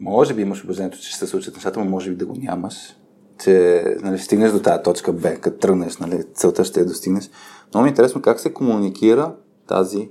може 0.00 0.34
би 0.34 0.42
имаш 0.42 0.64
убеждението, 0.64 0.98
че 0.98 1.08
ще 1.08 1.18
се 1.18 1.26
случат 1.26 1.54
нещата, 1.54 1.80
но 1.80 1.90
може 1.90 2.10
би 2.10 2.16
да 2.16 2.26
го 2.26 2.34
нямаш 2.38 2.96
че 3.38 3.84
нали, 4.00 4.18
стигнеш 4.18 4.52
до 4.52 4.62
тази 4.62 4.82
точка 4.82 5.12
Б, 5.12 5.34
като 5.34 5.58
тръгнеш, 5.58 5.96
нали, 5.96 6.24
целта 6.34 6.64
ще 6.64 6.80
я 6.80 6.86
достигнеш. 6.86 7.30
Много 7.74 7.82
ми 7.82 7.88
е 7.88 7.90
интересно 7.90 8.22
как 8.22 8.40
се 8.40 8.54
комуникира 8.54 9.34
тази 9.66 10.10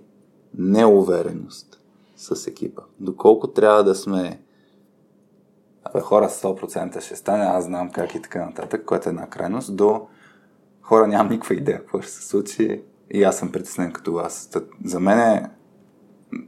неувереност 0.57 1.81
с 2.15 2.47
екипа. 2.47 2.81
Доколко 2.99 3.47
трябва 3.47 3.83
да 3.83 3.95
сме 3.95 4.41
Абе, 5.83 5.99
хора 5.99 6.29
100% 6.29 7.01
ще 7.01 7.15
стане, 7.15 7.43
аз 7.43 7.65
знам 7.65 7.91
как 7.91 8.15
и 8.15 8.21
така 8.21 8.45
нататък, 8.45 8.85
което 8.85 9.09
е 9.09 9.11
една 9.11 9.29
крайност, 9.29 9.75
до 9.75 10.07
хора 10.81 11.07
нямам 11.07 11.31
никаква 11.31 11.55
идея 11.55 11.77
какво 11.77 12.01
ще 12.01 12.11
се 12.11 12.27
случи 12.27 12.83
и 13.11 13.23
аз 13.23 13.37
съм 13.37 13.51
притеснен 13.51 13.91
като 13.91 14.13
вас. 14.13 14.49
За 14.85 14.99
мен 14.99 15.49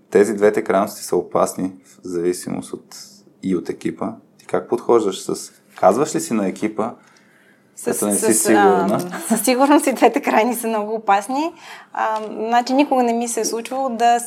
тези 0.09 0.33
двете 0.33 0.63
крайности 0.63 1.03
са 1.03 1.15
опасни 1.15 1.75
в 1.83 1.99
зависимост 2.03 2.73
от, 2.73 2.95
и 3.43 3.55
от 3.55 3.69
екипа. 3.69 4.13
Ти 4.37 4.45
как 4.45 4.69
подхождаш 4.69 5.21
с 5.21 5.51
Казваш 5.79 6.15
ли 6.15 6.19
си 6.19 6.33
на 6.33 6.47
екипа, 6.47 6.91
с, 7.75 8.05
не 8.05 8.15
си 8.15 8.33
сигурна? 8.33 8.99
със 9.27 9.41
сигурност 9.41 9.87
и 9.87 9.93
двете 9.93 10.21
крайни 10.21 10.55
са 10.55 10.67
много 10.67 10.93
опасни. 10.93 11.53
А, 11.93 12.21
значи 12.31 12.73
никога 12.73 13.03
не 13.03 13.13
ми 13.13 13.27
се 13.27 13.39
е 13.39 13.45
случвало 13.45 13.89
да, 13.89 14.19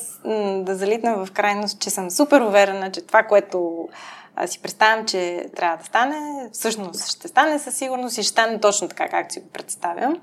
да 0.57 0.75
залитна 0.75 1.27
в 1.27 1.33
крайност, 1.33 1.81
че 1.81 1.91
съм 1.91 2.11
супер 2.11 2.41
уверена, 2.41 2.91
че 2.91 3.07
това, 3.07 3.23
което 3.23 3.89
а, 4.37 4.47
си 4.47 4.63
представям, 4.63 5.07
че 5.07 5.47
трябва 5.57 5.77
да 5.77 5.85
стане, 5.85 6.49
всъщност 6.53 7.09
ще 7.09 7.29
стане 7.29 7.59
със 7.59 7.75
сигурност 7.75 8.19
и 8.19 8.23
ще 8.23 8.31
стане 8.31 8.61
точно 8.61 8.89
така, 8.89 9.09
както 9.09 9.35
си 9.35 9.41
го 9.41 9.49
представям. 9.49 10.17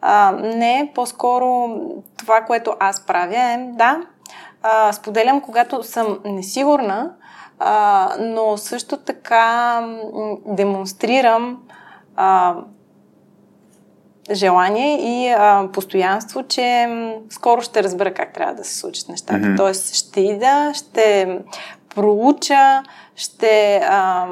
А, 0.00 0.32
не, 0.32 0.92
по-скоро 0.94 1.68
това, 2.16 2.40
което 2.40 2.74
аз 2.80 3.06
правя 3.06 3.52
е, 3.52 3.68
да, 3.72 4.00
а, 4.62 4.92
споделям, 4.92 5.40
когато 5.40 5.82
съм 5.82 6.18
несигурна, 6.24 7.14
а, 7.58 8.08
но 8.20 8.56
също 8.56 8.96
така 8.96 9.80
демонстрирам 10.46 11.62
а, 12.16 12.54
желание 14.32 14.96
и 15.00 15.28
а, 15.28 15.68
постоянство, 15.72 16.42
че 16.42 16.88
скоро 17.30 17.62
ще 17.62 17.82
разбера 17.82 18.14
как 18.14 18.34
трябва 18.34 18.54
да 18.54 18.64
се 18.64 18.78
случат 18.78 19.08
нещата. 19.08 19.34
Mm-hmm. 19.34 19.56
Тоест 19.56 19.94
ще 19.94 20.20
ида, 20.20 20.72
ще 20.74 21.38
проуча, 21.94 22.82
ще 23.16 23.80
а, 23.84 24.28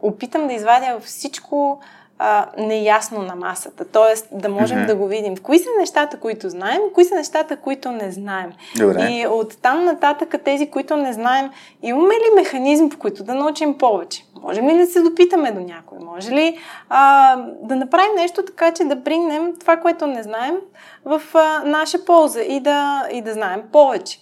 опитам 0.00 0.46
да 0.46 0.52
извадя 0.52 1.00
всичко 1.00 1.80
а, 2.18 2.46
неясно 2.58 3.22
на 3.22 3.36
масата. 3.36 3.84
Тоест 3.84 4.28
да 4.32 4.48
можем 4.48 4.78
mm-hmm. 4.78 4.86
да 4.86 4.96
го 4.96 5.06
видим. 5.06 5.36
Кои 5.36 5.58
са 5.58 5.68
нещата, 5.78 6.20
които 6.20 6.50
знаем, 6.50 6.80
кои 6.94 7.04
са 7.04 7.14
нещата, 7.14 7.56
които 7.56 7.90
не 7.90 8.10
знаем. 8.12 8.52
Добре. 8.76 9.08
И 9.10 9.26
от 9.26 9.62
там 9.62 9.84
нататък 9.84 10.34
тези, 10.44 10.70
които 10.70 10.96
не 10.96 11.12
знаем, 11.12 11.50
имаме 11.82 12.14
ли 12.14 12.34
механизм, 12.36 12.88
по 12.88 12.98
които 12.98 13.24
да 13.24 13.34
научим 13.34 13.78
повече? 13.78 14.24
Можем 14.42 14.68
ли 14.68 14.76
да 14.76 14.86
се 14.86 15.02
допитаме 15.02 15.52
до 15.52 15.60
някой? 15.60 15.98
Може 15.98 16.30
ли 16.30 16.58
а, 16.88 17.36
да 17.62 17.76
направим 17.76 18.14
нещо 18.16 18.42
така, 18.42 18.72
че 18.72 18.84
да 18.84 19.04
прингнем 19.04 19.52
това, 19.60 19.76
което 19.76 20.06
не 20.06 20.22
знаем 20.22 20.56
в 21.04 21.22
а, 21.34 21.62
наша 21.64 22.04
полза 22.04 22.40
и 22.40 22.60
да, 22.60 23.08
и 23.12 23.22
да 23.22 23.32
знаем 23.32 23.62
повече? 23.72 24.20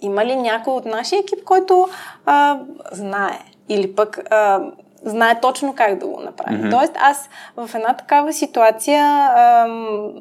Има 0.00 0.24
ли 0.24 0.36
някой 0.36 0.72
от 0.72 0.84
нашия 0.84 1.20
екип, 1.20 1.44
който 1.44 1.88
а, 2.26 2.58
знае? 2.92 3.38
Или 3.68 3.94
пък 3.94 4.18
а, 4.30 4.60
знае 5.04 5.40
точно 5.40 5.74
как 5.74 5.98
да 5.98 6.06
го 6.06 6.20
направи. 6.20 6.56
Mm-hmm. 6.56 6.70
Тоест, 6.70 6.92
аз 7.00 7.28
в 7.56 7.74
една 7.74 7.94
такава 7.96 8.32
ситуация 8.32 9.04
ам, 9.36 10.12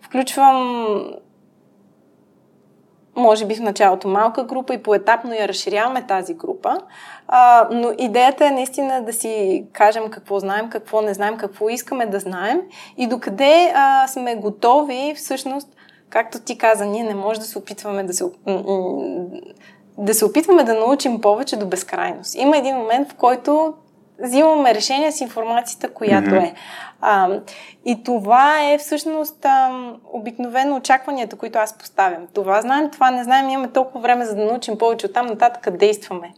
включвам 0.00 0.98
може 3.16 3.46
би 3.46 3.54
в 3.54 3.60
началото 3.60 4.08
малка 4.08 4.44
група 4.44 4.74
и 4.74 4.82
поетапно 4.82 5.34
я 5.34 5.48
разширяваме 5.48 6.06
тази 6.06 6.34
група. 6.34 6.78
А, 7.28 7.68
но 7.72 7.92
идеята 7.98 8.46
е 8.46 8.50
наистина 8.50 9.02
да 9.04 9.12
си 9.12 9.64
кажем 9.72 10.10
какво 10.10 10.38
знаем, 10.38 10.70
какво 10.70 11.00
не 11.00 11.14
знаем, 11.14 11.36
какво 11.36 11.68
искаме 11.68 12.06
да 12.06 12.20
знаем 12.20 12.60
и 12.96 13.06
докъде 13.06 13.72
а, 13.74 14.08
сме 14.08 14.36
готови 14.36 15.14
всъщност, 15.16 15.68
както 16.10 16.40
ти 16.40 16.58
каза, 16.58 16.86
ние 16.86 17.04
не 17.04 17.14
може 17.14 17.40
да 17.40 17.46
се 17.46 17.58
опитваме 17.58 18.02
да 18.02 18.12
се 18.12 18.24
да 19.98 20.14
се 20.14 20.24
опитваме 20.24 20.64
да 20.64 20.74
научим 20.74 21.20
повече 21.20 21.56
до 21.56 21.66
безкрайност. 21.66 22.34
Има 22.34 22.56
един 22.56 22.76
момент, 22.76 23.12
в 23.12 23.14
който 23.14 23.74
взимаме 24.24 24.74
решение 24.74 25.12
с 25.12 25.20
информацията, 25.20 25.88
която 25.88 26.30
mm-hmm. 26.30 26.44
е. 26.44 26.54
А, 27.00 27.40
и 27.84 28.02
това 28.04 28.72
е 28.72 28.78
всъщност 28.78 29.44
а, 29.44 29.70
обикновено 30.12 30.76
очакванията, 30.76 31.36
които 31.36 31.58
аз 31.58 31.78
поставям. 31.78 32.26
Това 32.34 32.60
знаем, 32.60 32.90
това 32.90 33.10
не 33.10 33.24
знаем, 33.24 33.48
имаме 33.48 33.68
толкова 33.68 34.00
време 34.00 34.24
за 34.24 34.34
да 34.34 34.44
научим 34.44 34.78
повече, 34.78 35.06
оттам 35.06 35.26
нататък 35.26 35.76
действаме. 35.76 36.34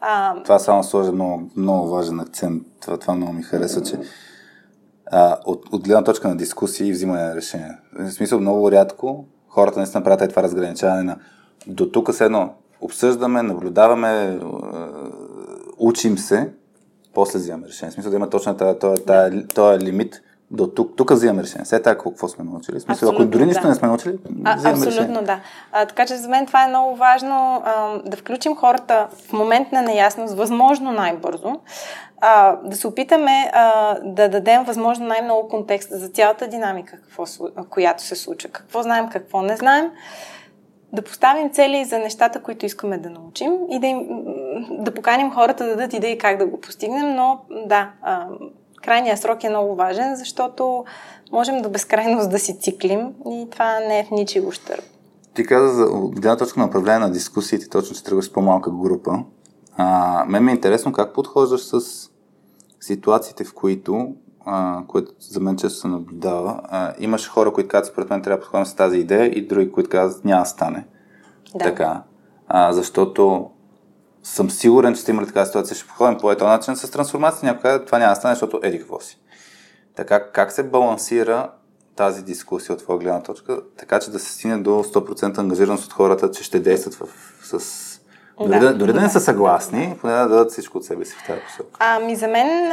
А... 0.00 0.42
Това 0.42 0.58
само 0.58 0.84
сложа 0.84 1.12
много, 1.12 1.42
много 1.56 1.88
важен 1.88 2.20
акцент. 2.20 2.62
Това, 2.80 2.98
това 2.98 3.14
много 3.14 3.32
ми 3.32 3.42
харесва, 3.42 3.82
че 3.82 3.98
а, 5.12 5.36
от, 5.44 5.72
от 5.72 5.84
гледна 5.84 6.04
точка 6.04 6.28
на 6.28 6.36
дискусии 6.36 6.88
и 6.88 6.92
взимане 6.92 7.22
на 7.22 7.34
решения. 7.34 7.78
В 7.92 8.10
смисъл 8.10 8.40
много 8.40 8.72
рядко 8.72 9.24
хората 9.48 9.78
наистина 9.78 10.04
правят 10.04 10.30
това 10.30 10.42
разграничаване 10.42 11.02
на 11.02 11.16
до 11.66 11.90
тук 11.90 12.14
с 12.14 12.20
едно 12.20 12.54
обсъждаме, 12.80 13.42
наблюдаваме, 13.42 14.40
учим 15.78 16.18
се, 16.18 16.52
после 17.16 17.38
взимаме 17.38 17.66
решение. 17.68 17.90
В 17.90 17.94
смисъл 17.94 18.10
да 18.10 18.16
има 18.16 18.30
точно 18.30 18.56
този, 18.56 18.78
този, 18.78 19.02
този, 19.04 19.46
този 19.54 19.84
лимит, 19.84 20.22
до 20.50 20.66
тук, 20.66 20.96
тук 20.96 21.10
взимаме 21.10 21.42
решение. 21.42 21.64
След 21.64 21.82
така 21.82 22.02
какво 22.02 22.28
сме 22.28 22.44
научили? 22.44 22.80
Смисъл, 22.80 23.10
ако 23.10 23.24
дори 23.24 23.46
нищо 23.46 23.62
да. 23.62 23.68
не 23.68 23.74
сме 23.74 23.88
научили, 23.88 24.18
а, 24.44 24.52
Абсолютно 24.52 24.86
решение. 24.86 25.22
да. 25.22 25.40
А, 25.72 25.86
така 25.86 26.06
че 26.06 26.16
за 26.16 26.28
мен 26.28 26.46
това 26.46 26.64
е 26.64 26.68
много 26.68 26.96
важно 26.96 27.62
а, 27.64 27.98
да 28.04 28.16
включим 28.16 28.56
хората 28.56 29.08
в 29.28 29.32
момент 29.32 29.72
на 29.72 29.82
неясност, 29.82 30.34
възможно 30.34 30.92
най-бързо, 30.92 31.60
а, 32.20 32.56
да 32.64 32.76
се 32.76 32.86
опитаме 32.86 33.50
а, 33.52 33.96
да 34.04 34.28
дадем 34.28 34.64
възможно 34.64 35.06
най-много 35.06 35.48
контекст 35.48 35.88
за 35.90 36.08
цялата 36.08 36.48
динамика, 36.48 36.96
какво, 36.96 37.24
която 37.70 38.02
се 38.02 38.16
случва. 38.16 38.50
Какво 38.50 38.82
знаем, 38.82 39.08
какво 39.08 39.42
не 39.42 39.56
знаем. 39.56 39.90
Да 40.96 41.02
поставим 41.02 41.50
цели 41.50 41.84
за 41.84 41.98
нещата, 41.98 42.42
които 42.42 42.66
искаме 42.66 42.98
да 42.98 43.10
научим 43.10 43.52
и 43.70 43.78
да, 43.78 43.86
им, 43.86 44.06
да 44.70 44.94
поканим 44.94 45.30
хората 45.30 45.64
да 45.64 45.70
дадат 45.70 45.92
идеи 45.92 46.18
как 46.18 46.38
да 46.38 46.46
го 46.46 46.60
постигнем, 46.60 47.14
но 47.14 47.40
да, 47.66 47.90
а, 48.02 48.28
крайният 48.82 49.20
срок 49.20 49.44
е 49.44 49.48
много 49.48 49.74
важен, 49.74 50.16
защото 50.16 50.84
можем 51.32 51.62
до 51.62 51.68
безкрайност 51.68 52.30
да 52.30 52.38
си 52.38 52.58
циклим 52.58 53.14
и 53.26 53.46
това 53.50 53.80
не 53.80 53.98
е 53.98 54.04
в 54.04 54.10
ничи 54.10 54.40
ущърб. 54.40 54.84
Ти 55.34 55.46
каза 55.46 55.74
за 55.74 55.86
гледна 55.90 56.36
точка 56.36 56.60
на 56.60 56.66
управление 56.66 56.98
на 56.98 57.10
дискусиите, 57.10 57.68
точно 57.68 57.96
че 57.96 58.04
тръгваш 58.04 58.24
с 58.24 58.32
по-малка 58.32 58.70
група. 58.70 59.18
А, 59.76 60.24
мен 60.28 60.44
ми 60.44 60.50
е 60.50 60.54
интересно 60.54 60.92
как 60.92 61.14
подхождаш 61.14 61.60
с 61.60 61.80
ситуациите, 62.80 63.44
в 63.44 63.54
които, 63.54 64.14
а, 64.46 64.82
което 64.86 65.12
за 65.20 65.40
мен 65.40 65.56
често 65.56 65.78
се 65.78 65.88
наблюдава, 65.88 66.60
а, 66.64 66.94
имаш 66.98 67.28
хора, 67.28 67.52
които 67.52 67.68
казват, 67.68 67.92
според 67.92 68.10
мен 68.10 68.22
трябва 68.22 68.36
да 68.36 68.42
подходим 68.42 68.66
с 68.66 68.74
тази 68.74 68.98
идея 68.98 69.26
и 69.26 69.46
други, 69.46 69.72
които 69.72 69.90
казват, 69.90 70.24
няма 70.24 70.42
да 70.42 70.48
стане. 70.48 70.86
Да. 71.52 71.64
Така. 71.64 72.02
А, 72.48 72.72
защото 72.72 73.50
съм 74.22 74.50
сигурен, 74.50 74.94
че 74.94 75.00
сте 75.00 75.10
имали 75.10 75.26
така 75.26 75.46
ситуация, 75.46 75.76
ще 75.76 75.86
походим 75.86 76.18
по 76.18 76.34
този 76.34 76.44
начин 76.44 76.76
с 76.76 76.90
трансформация, 76.90 77.52
някой 77.52 77.84
това 77.84 77.98
няма 77.98 78.12
да 78.12 78.16
стане, 78.16 78.34
защото 78.34 78.60
еди 78.62 78.78
какво 78.78 79.00
си. 79.00 79.20
Така, 79.94 80.30
как 80.32 80.52
се 80.52 80.62
балансира 80.62 81.50
тази 81.96 82.24
дискусия 82.24 82.74
от 82.74 82.82
твоя 82.82 82.98
гледна 82.98 83.22
точка, 83.22 83.60
така 83.78 84.00
че 84.00 84.10
да 84.10 84.18
се 84.18 84.32
стигне 84.32 84.58
до 84.58 84.70
100% 84.70 85.38
ангажираност 85.38 85.84
от 85.84 85.92
хората, 85.92 86.30
че 86.30 86.44
ще 86.44 86.60
действат 86.60 86.94
в, 86.94 87.08
с 87.42 87.85
дори 88.40 88.60
да, 88.60 88.74
дори 88.74 88.92
да 88.92 89.00
не 89.00 89.08
са 89.08 89.20
съгласни, 89.20 89.96
поне 90.00 90.12
да 90.12 90.28
дадат 90.28 90.50
всичко 90.50 90.78
от 90.78 90.84
себе 90.84 91.04
си 91.04 91.14
в 91.14 91.26
тази 91.26 91.40
посока. 91.40 91.70
Ами 91.78 92.16
за 92.16 92.28
мен 92.28 92.68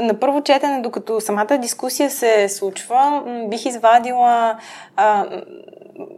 на 0.00 0.14
първо 0.20 0.42
четене, 0.42 0.80
докато 0.82 1.20
самата 1.20 1.58
дискусия 1.58 2.10
се 2.10 2.48
случва, 2.48 3.22
бих 3.48 3.66
извадила, 3.66 4.56
а, 4.96 5.26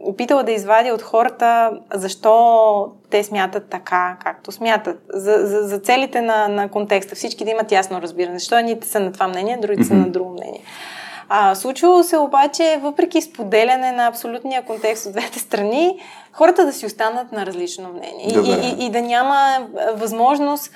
опитала 0.01 0.43
да 0.43 0.51
извадя 0.51 0.93
от 0.93 1.01
хората 1.01 1.71
защо 1.93 2.91
те 3.09 3.23
смятат 3.23 3.69
така, 3.69 4.17
както 4.23 4.51
смятат. 4.51 4.99
За, 5.13 5.37
за, 5.47 5.67
за 5.67 5.79
целите 5.79 6.21
на, 6.21 6.47
на 6.47 6.69
контекста. 6.69 7.15
Всички 7.15 7.45
да 7.45 7.51
имат 7.51 7.71
ясно 7.71 8.01
разбиране. 8.01 8.39
Защо 8.39 8.57
едните 8.57 8.87
са 8.87 8.99
на 8.99 9.11
това 9.11 9.27
мнение, 9.27 9.57
другите 9.61 9.83
mm-hmm. 9.83 9.87
са 9.87 9.93
на 9.93 10.09
друго 10.09 10.29
мнение. 10.29 10.61
А, 11.35 11.55
случвало 11.55 12.03
се 12.03 12.17
обаче, 12.17 12.79
въпреки 12.81 13.21
споделяне 13.21 13.91
на 13.91 14.07
абсолютния 14.07 14.61
контекст 14.61 15.05
от 15.05 15.11
двете 15.11 15.39
страни, 15.39 15.99
хората 16.31 16.65
да 16.65 16.73
си 16.73 16.85
останат 16.85 17.31
на 17.31 17.45
различно 17.45 17.89
мнение. 17.89 18.27
И, 18.27 18.83
и, 18.83 18.85
и 18.85 18.89
да 18.89 19.01
няма 19.01 19.67
възможност 19.93 20.71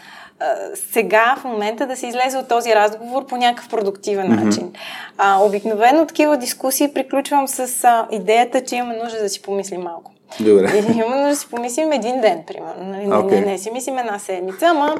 сега, 0.92 1.36
в 1.40 1.44
момента, 1.44 1.88
да 1.88 1.96
се 1.96 2.08
излезе 2.08 2.38
от 2.38 2.48
този 2.48 2.76
разговор 2.76 3.26
по 3.26 3.38
някакъв 3.38 3.70
продуктивен 3.70 4.28
mm-hmm. 4.28 4.44
начин. 4.44 4.74
А, 5.18 5.40
обикновено 5.44 6.06
такива 6.06 6.38
дискусии 6.38 6.94
приключвам 6.94 7.48
с 7.48 7.84
а, 7.84 8.08
идеята, 8.12 8.64
че 8.66 8.76
имаме 8.76 8.98
нужда 9.04 9.20
да 9.20 9.30
си 9.30 9.42
помислим 9.42 9.82
малко. 9.82 10.12
Добре. 10.40 10.72
И 10.76 10.92
именно 10.92 11.30
да 11.30 11.36
си 11.36 11.50
помислим 11.50 11.92
един 11.92 12.22
ден, 12.22 12.44
примерно. 12.48 12.84
Нали? 12.84 13.06
Okay. 13.06 13.32
Не, 13.32 13.40
не, 13.40 13.46
не 13.52 13.58
си 13.58 13.72
мислим 13.72 13.98
една 13.98 14.20
седмица, 14.20 14.66
ама 14.66 14.96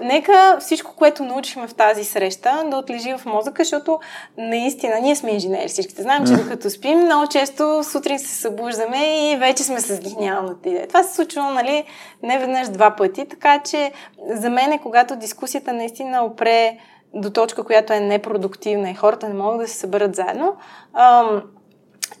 нека 0.00 0.56
всичко, 0.60 0.92
което 0.96 1.24
научихме 1.24 1.68
в 1.68 1.74
тази 1.74 2.04
среща, 2.04 2.64
да 2.70 2.76
отлежи 2.76 3.14
в 3.18 3.26
мозъка, 3.26 3.64
защото 3.64 4.00
наистина 4.38 5.00
ние 5.00 5.16
сме 5.16 5.30
инженери. 5.30 5.68
Всичките 5.68 6.02
знаем, 6.02 6.26
че 6.26 6.32
докато 6.32 6.70
спим, 6.70 6.98
много 6.98 7.26
често 7.26 7.84
сутрин 7.84 8.18
се 8.18 8.34
събуждаме 8.34 9.32
и 9.32 9.36
вече 9.36 9.64
сме 9.64 9.80
с 9.80 10.00
гениалната 10.00 10.68
идея. 10.68 10.88
Това 10.88 11.02
се 11.02 11.14
случва, 11.14 11.42
нали, 11.42 11.84
не 12.22 12.38
веднъж 12.38 12.68
два 12.68 12.96
пъти, 12.96 13.28
така 13.28 13.58
че 13.58 13.92
за 14.30 14.50
мен 14.50 14.72
е, 14.72 14.78
когато 14.82 15.16
дискусията 15.16 15.72
наистина 15.72 16.24
опре 16.24 16.78
до 17.14 17.30
точка, 17.30 17.64
която 17.64 17.92
е 17.92 18.00
непродуктивна 18.00 18.90
и 18.90 18.94
хората 18.94 19.28
не 19.28 19.34
могат 19.34 19.60
да 19.60 19.68
се 19.68 19.76
съберат 19.76 20.16
заедно, 20.16 20.56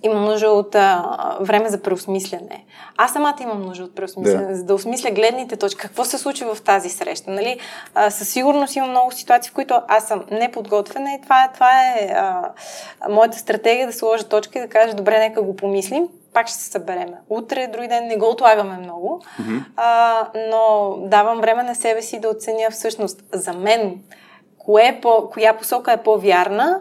ам, 0.06 0.12
имам 0.12 0.24
нужда 0.24 0.48
от 0.48 0.74
а, 0.74 1.16
време 1.40 1.68
за 1.68 1.82
преосмислене. 1.82 2.64
Аз 2.96 3.12
самата 3.12 3.36
имам 3.40 3.62
нужда 3.62 3.84
от 3.84 3.94
преосмислене, 3.94 4.46
да. 4.46 4.54
за 4.54 4.64
да 4.64 4.74
осмисля 4.74 5.10
гледните 5.10 5.56
точки. 5.56 5.80
Какво 5.80 6.04
се 6.04 6.18
случи 6.18 6.44
в 6.44 6.58
тази 6.64 6.88
среща? 6.88 7.30
Нали? 7.30 7.58
А, 7.94 8.10
със 8.10 8.28
сигурност 8.28 8.76
има 8.76 8.86
много 8.86 9.12
ситуации, 9.12 9.50
в 9.50 9.54
които 9.54 9.80
аз 9.88 10.08
съм 10.08 10.24
неподготвена 10.30 11.14
и 11.14 11.20
това, 11.22 11.50
това 11.54 11.70
е 11.80 12.12
а, 12.14 12.52
моята 13.10 13.38
стратегия 13.38 13.86
да 13.86 13.92
сложа 13.92 14.24
точка 14.24 14.58
и 14.58 14.62
да 14.62 14.68
кажа, 14.68 14.94
добре, 14.94 15.18
нека 15.18 15.42
го 15.42 15.56
помислим, 15.56 16.08
пак 16.34 16.48
ще 16.48 16.58
се 16.58 16.70
съберем. 16.70 17.08
Утре, 17.28 17.66
други 17.66 17.88
ден 17.88 18.06
не 18.06 18.16
го 18.16 18.28
отлагаме 18.28 18.76
много, 18.76 19.22
mm-hmm. 19.40 19.64
а, 19.76 20.28
но 20.50 20.94
давам 21.00 21.40
време 21.40 21.62
на 21.62 21.74
себе 21.74 22.02
си 22.02 22.20
да 22.20 22.28
оценя 22.28 22.70
всъщност 22.70 23.24
за 23.32 23.52
мен, 23.52 23.98
кое 24.58 24.86
е 24.86 25.00
по, 25.00 25.30
коя 25.32 25.56
посока 25.56 25.92
е 25.92 26.02
по-вярна, 26.02 26.80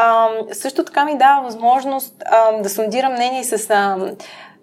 а, 0.00 0.28
също 0.52 0.84
така 0.84 1.04
ми 1.04 1.18
дава 1.18 1.42
възможност 1.42 2.22
а, 2.26 2.62
да 2.62 2.70
сондирам 2.70 3.12
мнение 3.12 3.44
с 3.44 3.70
а, 3.70 4.14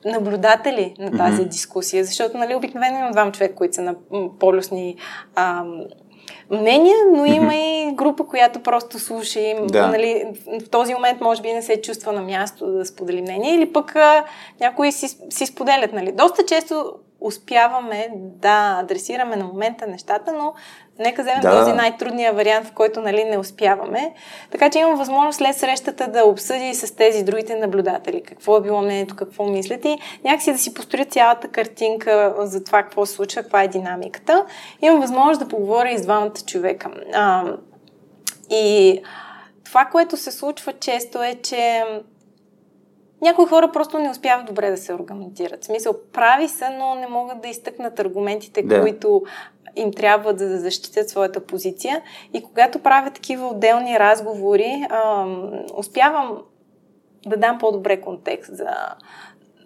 наблюдатели 0.05 0.95
на 0.99 1.17
тази 1.17 1.41
mm-hmm. 1.41 1.47
дискусия, 1.47 2.05
защото 2.05 2.37
нали, 2.37 2.55
обикновено 2.55 2.99
имам 2.99 3.11
двама 3.11 3.31
човека, 3.31 3.55
които 3.55 3.75
са 3.75 3.81
на 3.81 3.95
полюсни 4.39 4.95
а, 5.35 5.63
мнения, 6.51 6.95
но 7.15 7.25
има 7.25 7.55
и 7.55 7.91
група, 7.93 8.27
която 8.27 8.59
просто 8.59 8.99
слуша 8.99 9.39
и 9.39 9.55
да. 9.67 9.87
нали, 9.87 10.25
в 10.65 10.69
този 10.69 10.93
момент 10.93 11.21
може 11.21 11.41
би 11.41 11.53
не 11.53 11.61
се 11.61 11.81
чувства 11.81 12.13
на 12.13 12.21
място 12.21 12.71
да 12.71 12.85
сподели 12.85 13.21
мнение 13.21 13.55
или 13.55 13.73
пък 13.73 13.95
а, 13.95 14.25
някои 14.59 14.91
си, 14.91 15.07
си 15.29 15.45
споделят. 15.45 15.93
Нали. 15.93 16.11
Доста 16.11 16.45
често 16.45 16.93
успяваме 17.21 18.09
да 18.15 18.77
адресираме 18.79 19.35
на 19.35 19.45
момента 19.45 19.87
нещата, 19.87 20.33
но 20.33 20.53
нека 20.99 21.21
вземем 21.21 21.41
да. 21.41 21.59
този 21.59 21.73
най-трудния 21.73 22.33
вариант, 22.33 22.67
в 22.67 22.71
който 22.71 23.01
нали, 23.01 23.23
не 23.23 23.37
успяваме. 23.37 24.13
Така 24.51 24.69
че 24.69 24.79
имам 24.79 24.95
възможност 24.95 25.37
след 25.37 25.55
срещата 25.55 26.07
да 26.07 26.23
обсъди 26.23 26.73
с 26.75 26.95
тези 26.95 27.23
другите 27.23 27.55
наблюдатели 27.55 28.23
какво 28.23 28.57
е 28.57 28.61
било 28.61 28.81
мнението, 28.81 29.15
какво 29.15 29.45
мислят 29.45 29.85
и 29.85 29.97
някакси 30.23 30.51
да 30.51 30.57
си 30.57 30.73
построя 30.73 31.05
цялата 31.05 31.47
картинка 31.47 32.35
за 32.37 32.63
това 32.63 32.83
какво 32.83 33.05
се 33.05 33.13
случва, 33.13 33.41
каква 33.41 33.63
е 33.63 33.67
динамиката. 33.67 34.45
Имам 34.81 35.01
възможност 35.01 35.39
да 35.39 35.47
поговоря 35.47 35.91
и 35.91 35.97
с 35.97 36.01
двамата 36.01 36.33
човека. 36.45 36.89
А, 37.13 37.43
и 38.49 39.01
това, 39.65 39.85
което 39.85 40.17
се 40.17 40.31
случва 40.31 40.73
често 40.73 41.23
е, 41.23 41.35
че 41.43 41.83
някои 43.21 43.45
хора 43.45 43.71
просто 43.71 43.99
не 43.99 44.09
успяват 44.09 44.45
добре 44.45 44.69
да 44.69 44.77
се 44.77 44.93
организират. 44.93 45.63
В 45.63 45.65
смисъл, 45.65 45.93
прави 46.13 46.47
са, 46.47 46.69
но 46.69 46.95
не 46.95 47.07
могат 47.07 47.41
да 47.41 47.47
изтъкнат 47.47 47.99
аргументите, 47.99 48.63
да. 48.63 48.81
които 48.81 49.23
им 49.77 49.91
трябва 49.93 50.37
за 50.37 50.49
да 50.49 50.59
защитят 50.59 51.09
своята 51.09 51.39
позиция. 51.39 52.01
И 52.33 52.43
когато 52.43 52.79
правя 52.79 53.11
такива 53.11 53.47
отделни 53.47 53.99
разговори, 53.99 54.85
ам, 54.89 55.51
успявам 55.77 56.37
да 57.25 57.37
дам 57.37 57.57
по-добре 57.57 58.01
контекст 58.01 58.57
за, 58.57 58.69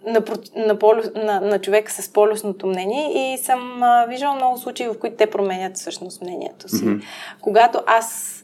на, 0.05 0.23
на, 0.55 0.79
полю, 0.79 1.01
на, 1.15 1.41
на 1.41 1.59
човека 1.59 1.91
с 1.91 2.13
полюсното 2.13 2.67
мнение 2.67 3.33
и 3.33 3.37
съм 3.37 3.83
а, 3.83 4.05
виждала 4.09 4.35
много 4.35 4.57
случаи, 4.57 4.87
в 4.87 4.99
които 4.99 5.15
те 5.15 5.29
променят 5.29 5.77
всъщност 5.77 6.21
мнението 6.21 6.69
си. 6.69 6.85
Mm-hmm. 6.85 7.03
Когато 7.41 7.81
аз 7.87 8.37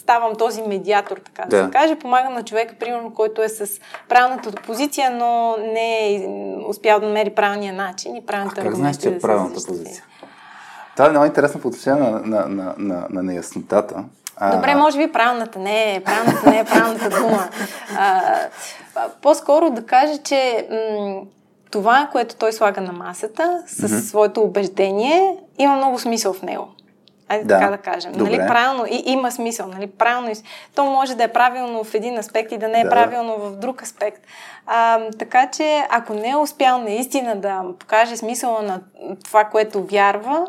ставам 0.00 0.34
този 0.34 0.62
медиатор, 0.62 1.16
така 1.16 1.42
да, 1.48 1.56
да 1.56 1.64
се 1.64 1.70
каже. 1.70 1.96
Помагам 1.96 2.34
на 2.34 2.44
човека, 2.44 2.74
примерно, 2.80 3.14
който 3.14 3.42
е 3.42 3.48
с 3.48 3.80
правилната 4.08 4.50
позиция, 4.50 5.10
но 5.10 5.56
не 5.56 6.14
е 6.14 6.28
успял 6.68 7.00
да 7.00 7.06
намери 7.06 7.30
правилния 7.30 7.72
начин 7.72 8.16
и 8.16 8.26
правилната 8.26 8.60
а 8.60 8.64
как 8.64 8.74
знаеш, 8.74 8.96
че 8.96 9.08
е 9.08 9.18
правилната 9.18 9.60
позиция? 9.66 10.04
Това 10.96 11.06
е 11.06 11.10
много 11.10 11.26
интересно 11.26 11.60
по 11.60 11.68
отношение 11.68 12.10
на, 12.10 12.20
на, 12.20 12.48
на, 12.48 12.74
на, 12.78 13.06
на 13.10 13.22
неяснотата. 13.22 14.04
А... 14.36 14.56
Добре, 14.56 14.74
може 14.74 14.98
би 14.98 15.12
правилната 15.12 15.58
не 15.58 15.94
е, 15.94 16.00
правилната 16.00 16.50
не 16.50 16.58
е 16.58 16.64
правилната 16.64 17.10
дума. 17.10 17.48
А, 17.98 18.22
по-скоро 19.22 19.70
да 19.70 19.86
кажа, 19.86 20.18
че 20.18 20.68
м- 20.70 21.20
това, 21.70 22.08
което 22.12 22.36
той 22.36 22.52
слага 22.52 22.80
на 22.80 22.92
масата, 22.92 23.62
с 23.66 23.82
mm-hmm. 23.82 24.00
своето 24.00 24.40
убеждение, 24.42 25.36
има 25.58 25.76
много 25.76 25.98
смисъл 25.98 26.32
в 26.32 26.42
него. 26.42 26.68
Айде 27.30 27.44
да. 27.44 27.58
така 27.58 27.70
да 27.70 27.78
кажем. 27.78 28.12
Нали, 28.12 28.38
правилно, 28.38 28.86
и, 28.86 29.02
има 29.06 29.32
смисъл. 29.32 29.66
Нали, 29.66 29.86
правилно, 29.86 30.32
то 30.74 30.84
може 30.84 31.14
да 31.14 31.24
е 31.24 31.28
правилно 31.28 31.84
в 31.84 31.94
един 31.94 32.18
аспект 32.18 32.52
и 32.52 32.58
да 32.58 32.68
не 32.68 32.80
е 32.80 32.84
да. 32.84 32.90
правилно 32.90 33.36
в 33.38 33.56
друг 33.56 33.82
аспект. 33.82 34.22
А, 34.66 35.00
така 35.18 35.50
че, 35.50 35.86
ако 35.90 36.14
не 36.14 36.30
е 36.30 36.36
успял 36.36 36.78
наистина 36.78 37.36
да 37.36 37.62
покаже 37.78 38.16
смисъла 38.16 38.62
на 38.62 38.80
това, 39.24 39.44
което 39.44 39.84
вярва, 39.84 40.46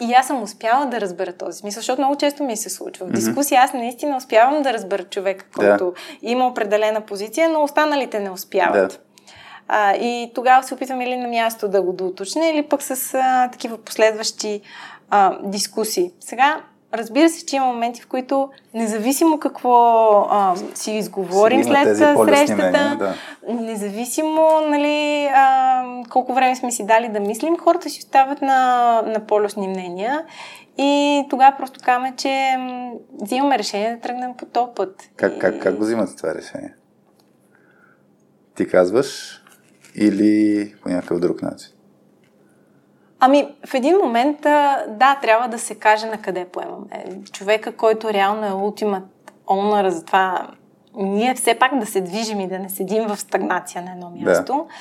и 0.00 0.12
аз 0.12 0.26
съм 0.26 0.42
успяла 0.42 0.86
да 0.86 1.00
разбера 1.00 1.32
този 1.32 1.58
смисъл, 1.58 1.80
защото 1.80 2.00
много 2.00 2.16
често 2.16 2.42
ми 2.42 2.56
се 2.56 2.70
случва. 2.70 3.06
В 3.06 3.10
дискусия 3.10 3.62
аз 3.62 3.72
наистина 3.72 4.16
успявам 4.16 4.62
да 4.62 4.72
разбера 4.72 5.04
човека, 5.04 5.44
който 5.56 5.84
да. 5.84 5.92
има 6.22 6.46
определена 6.46 7.00
позиция, 7.00 7.48
но 7.48 7.62
останалите 7.62 8.20
не 8.20 8.30
успяват. 8.30 8.92
Да. 8.92 8.98
А, 9.68 9.94
и 9.94 10.32
тогава 10.34 10.62
се 10.62 10.74
опитвам 10.74 11.00
или 11.00 11.16
на 11.16 11.28
място 11.28 11.68
да 11.68 11.82
го 11.82 11.92
доуточня, 11.92 12.48
или 12.48 12.62
пък 12.62 12.82
с 12.82 13.14
а, 13.14 13.48
такива 13.52 13.78
последващи 13.78 14.60
а, 15.14 15.38
дискусии. 15.42 16.12
Сега, 16.20 16.60
разбира 16.94 17.28
се, 17.28 17.46
че 17.46 17.56
има 17.56 17.66
моменти, 17.66 18.00
в 18.00 18.06
които 18.06 18.50
независимо 18.74 19.38
какво 19.38 19.74
а, 20.30 20.56
си 20.74 20.92
изговорим 20.92 21.64
след 21.64 21.96
срещата, 21.96 22.54
мнения, 22.54 22.96
да. 22.98 23.14
независимо 23.48 24.60
нали, 24.68 25.28
а, 25.34 25.84
колко 26.10 26.34
време 26.34 26.56
сме 26.56 26.72
си 26.72 26.86
дали 26.86 27.08
да 27.08 27.20
мислим, 27.20 27.56
хората 27.58 27.90
си 27.90 27.98
остават 27.98 28.42
на, 28.42 29.02
на 29.06 29.26
полюсни 29.26 29.68
мнения 29.68 30.24
и 30.78 31.24
тогава 31.30 31.56
просто 31.56 31.80
казваме, 31.84 32.14
че 32.16 32.56
взимаме 33.22 33.58
решение 33.58 33.94
да 33.94 34.00
тръгнем 34.00 34.34
по 34.38 34.46
този 34.46 34.70
път. 34.76 35.02
Как, 35.16 35.36
и... 35.36 35.38
как, 35.38 35.62
как 35.62 35.76
го 35.76 35.84
взимате 35.84 36.16
това 36.16 36.34
решение? 36.34 36.74
Ти 38.54 38.68
казваш 38.68 39.42
или 39.94 40.74
по 40.82 40.88
някакъв 40.88 41.20
друг 41.20 41.42
начин? 41.42 41.71
Ами, 43.24 43.48
в 43.66 43.74
един 43.74 43.96
момент, 43.96 44.40
да, 44.88 45.18
трябва 45.22 45.48
да 45.48 45.58
се 45.58 45.74
каже 45.74 46.06
на 46.06 46.18
къде 46.18 46.44
поемаме. 46.44 46.86
Човека, 47.32 47.76
който 47.76 48.12
реално 48.12 48.46
е 48.46 48.52
ултимат 48.52 49.32
онър 49.48 49.88
за 49.88 50.04
това 50.04 50.48
ние 50.96 51.34
все 51.34 51.54
пак 51.54 51.78
да 51.78 51.86
се 51.86 52.00
движим 52.00 52.40
и 52.40 52.48
да 52.48 52.58
не 52.58 52.68
седим 52.68 53.06
в 53.06 53.16
стагнация 53.16 53.82
на 53.82 53.92
едно 53.92 54.10
място. 54.10 54.66
Да. 54.68 54.74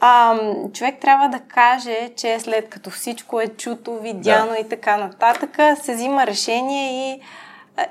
А, 0.00 0.38
човек 0.72 1.00
трябва 1.00 1.28
да 1.28 1.40
каже, 1.40 2.10
че 2.16 2.40
след 2.40 2.68
като 2.68 2.90
всичко 2.90 3.40
е 3.40 3.48
чуто, 3.48 3.98
видяно 3.98 4.50
да. 4.50 4.58
и 4.58 4.68
така 4.68 4.96
нататък, 4.96 5.56
се 5.82 5.94
взима 5.94 6.26
решение 6.26 7.12
и 7.12 7.20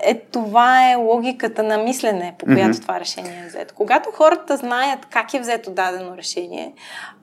е, 0.00 0.14
това 0.32 0.92
е 0.92 0.94
логиката 0.94 1.62
на 1.62 1.78
мислене, 1.78 2.34
по 2.38 2.46
която 2.46 2.60
mm-hmm. 2.60 2.82
това 2.82 3.00
решение 3.00 3.42
е 3.44 3.48
взето. 3.48 3.74
Когато 3.74 4.10
хората 4.10 4.56
знаят 4.56 5.06
как 5.10 5.34
е 5.34 5.40
взето 5.40 5.70
дадено 5.70 6.16
решение, 6.16 6.74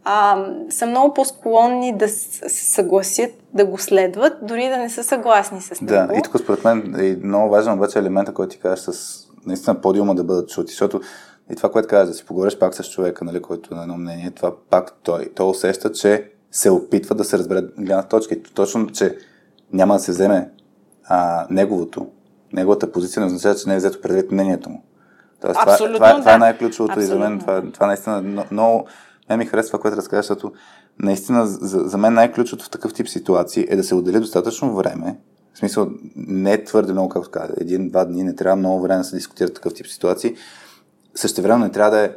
а, 0.03 0.45
са 0.69 0.85
много 0.85 1.13
по-склонни 1.13 1.97
да 1.97 2.09
се 2.09 2.49
съгласят, 2.49 3.31
да 3.53 3.65
го 3.65 3.77
следват, 3.77 4.33
дори 4.41 4.69
да 4.69 4.77
не 4.77 4.89
са 4.89 5.03
съгласни 5.03 5.61
с 5.61 5.81
него. 5.81 5.93
Да, 5.93 6.09
и 6.17 6.21
тук 6.21 6.39
според 6.39 6.63
мен 6.63 6.95
е 6.99 7.15
много 7.23 7.49
важен 7.49 7.73
обаче 7.73 7.99
елемента, 7.99 8.33
който 8.33 8.55
ти 8.55 8.59
кажеш 8.59 8.79
с 8.79 9.23
наистина 9.45 9.81
подиума 9.81 10.15
да 10.15 10.23
бъдат 10.23 10.49
чути, 10.49 10.71
защото 10.71 11.01
и 11.51 11.55
това, 11.55 11.71
което 11.71 11.87
казваш, 11.87 12.09
да 12.09 12.13
си 12.13 12.25
поговориш 12.25 12.57
пак 12.57 12.75
с 12.75 12.89
човека, 12.89 13.25
нали, 13.25 13.41
който 13.41 13.73
е 13.73 13.77
на 13.77 13.81
едно 13.81 13.97
мнение, 13.97 14.31
това 14.31 14.51
пак 14.69 14.93
той, 15.03 15.29
той 15.35 15.49
усеща, 15.49 15.91
че 15.91 16.31
се 16.51 16.71
опитва 16.71 17.15
да 17.15 17.23
се 17.23 17.37
разбере 17.37 17.61
гледна 17.61 18.03
точка. 18.03 18.35
И 18.35 18.43
точно, 18.43 18.87
че 18.87 19.17
няма 19.73 19.93
да 19.93 19.99
се 19.99 20.11
вземе 20.11 20.49
а, 21.03 21.47
неговото, 21.49 22.07
неговата 22.57 22.91
позиция 22.91 23.19
не 23.19 23.25
означава, 23.25 23.55
че 23.55 23.69
не 23.69 23.75
е 23.75 23.77
взето 23.77 24.01
предвид 24.01 24.31
мнението 24.31 24.69
му. 24.69 24.83
Тоест, 25.41 25.59
Абсолютно, 25.63 25.95
това, 25.95 26.07
това, 26.07 26.13
да. 26.13 26.19
това 26.19 26.33
е 26.33 26.37
най-ключовото 26.37 26.93
Абсолютно. 26.99 27.15
и 27.15 27.23
за 27.23 27.29
мен 27.29 27.39
това, 27.39 27.71
това 27.71 27.87
наистина 27.87 28.45
много, 28.51 28.87
мен 29.29 29.39
ми 29.39 29.45
харесва 29.45 29.69
това, 29.69 29.81
което 29.81 29.97
разказваш, 29.97 30.25
защото 30.25 30.51
наистина 30.99 31.47
за, 31.47 31.79
за 31.79 31.97
мен 31.97 32.13
най-ключовото 32.13 32.65
в 32.65 32.69
такъв 32.69 32.93
тип 32.93 33.07
ситуации 33.07 33.67
е 33.69 33.75
да 33.75 33.83
се 33.83 33.95
отдели 33.95 34.19
достатъчно 34.19 34.75
време, 34.75 35.17
в 35.53 35.57
смисъл 35.57 35.89
не 36.15 36.53
е 36.53 36.63
твърде 36.63 36.91
много, 36.91 37.09
както 37.09 37.31
каза, 37.31 37.53
един-два 37.61 38.05
дни 38.05 38.23
не 38.23 38.35
трябва 38.35 38.55
много 38.55 38.81
време 38.81 38.97
да 38.97 39.03
се 39.03 39.15
дискутира 39.15 39.49
такъв 39.49 39.73
тип 39.73 39.87
ситуации. 39.87 40.35
Също 41.15 41.41
време 41.41 41.65
не 41.65 41.71
трябва 41.71 41.91
да 41.91 42.03
е 42.05 42.11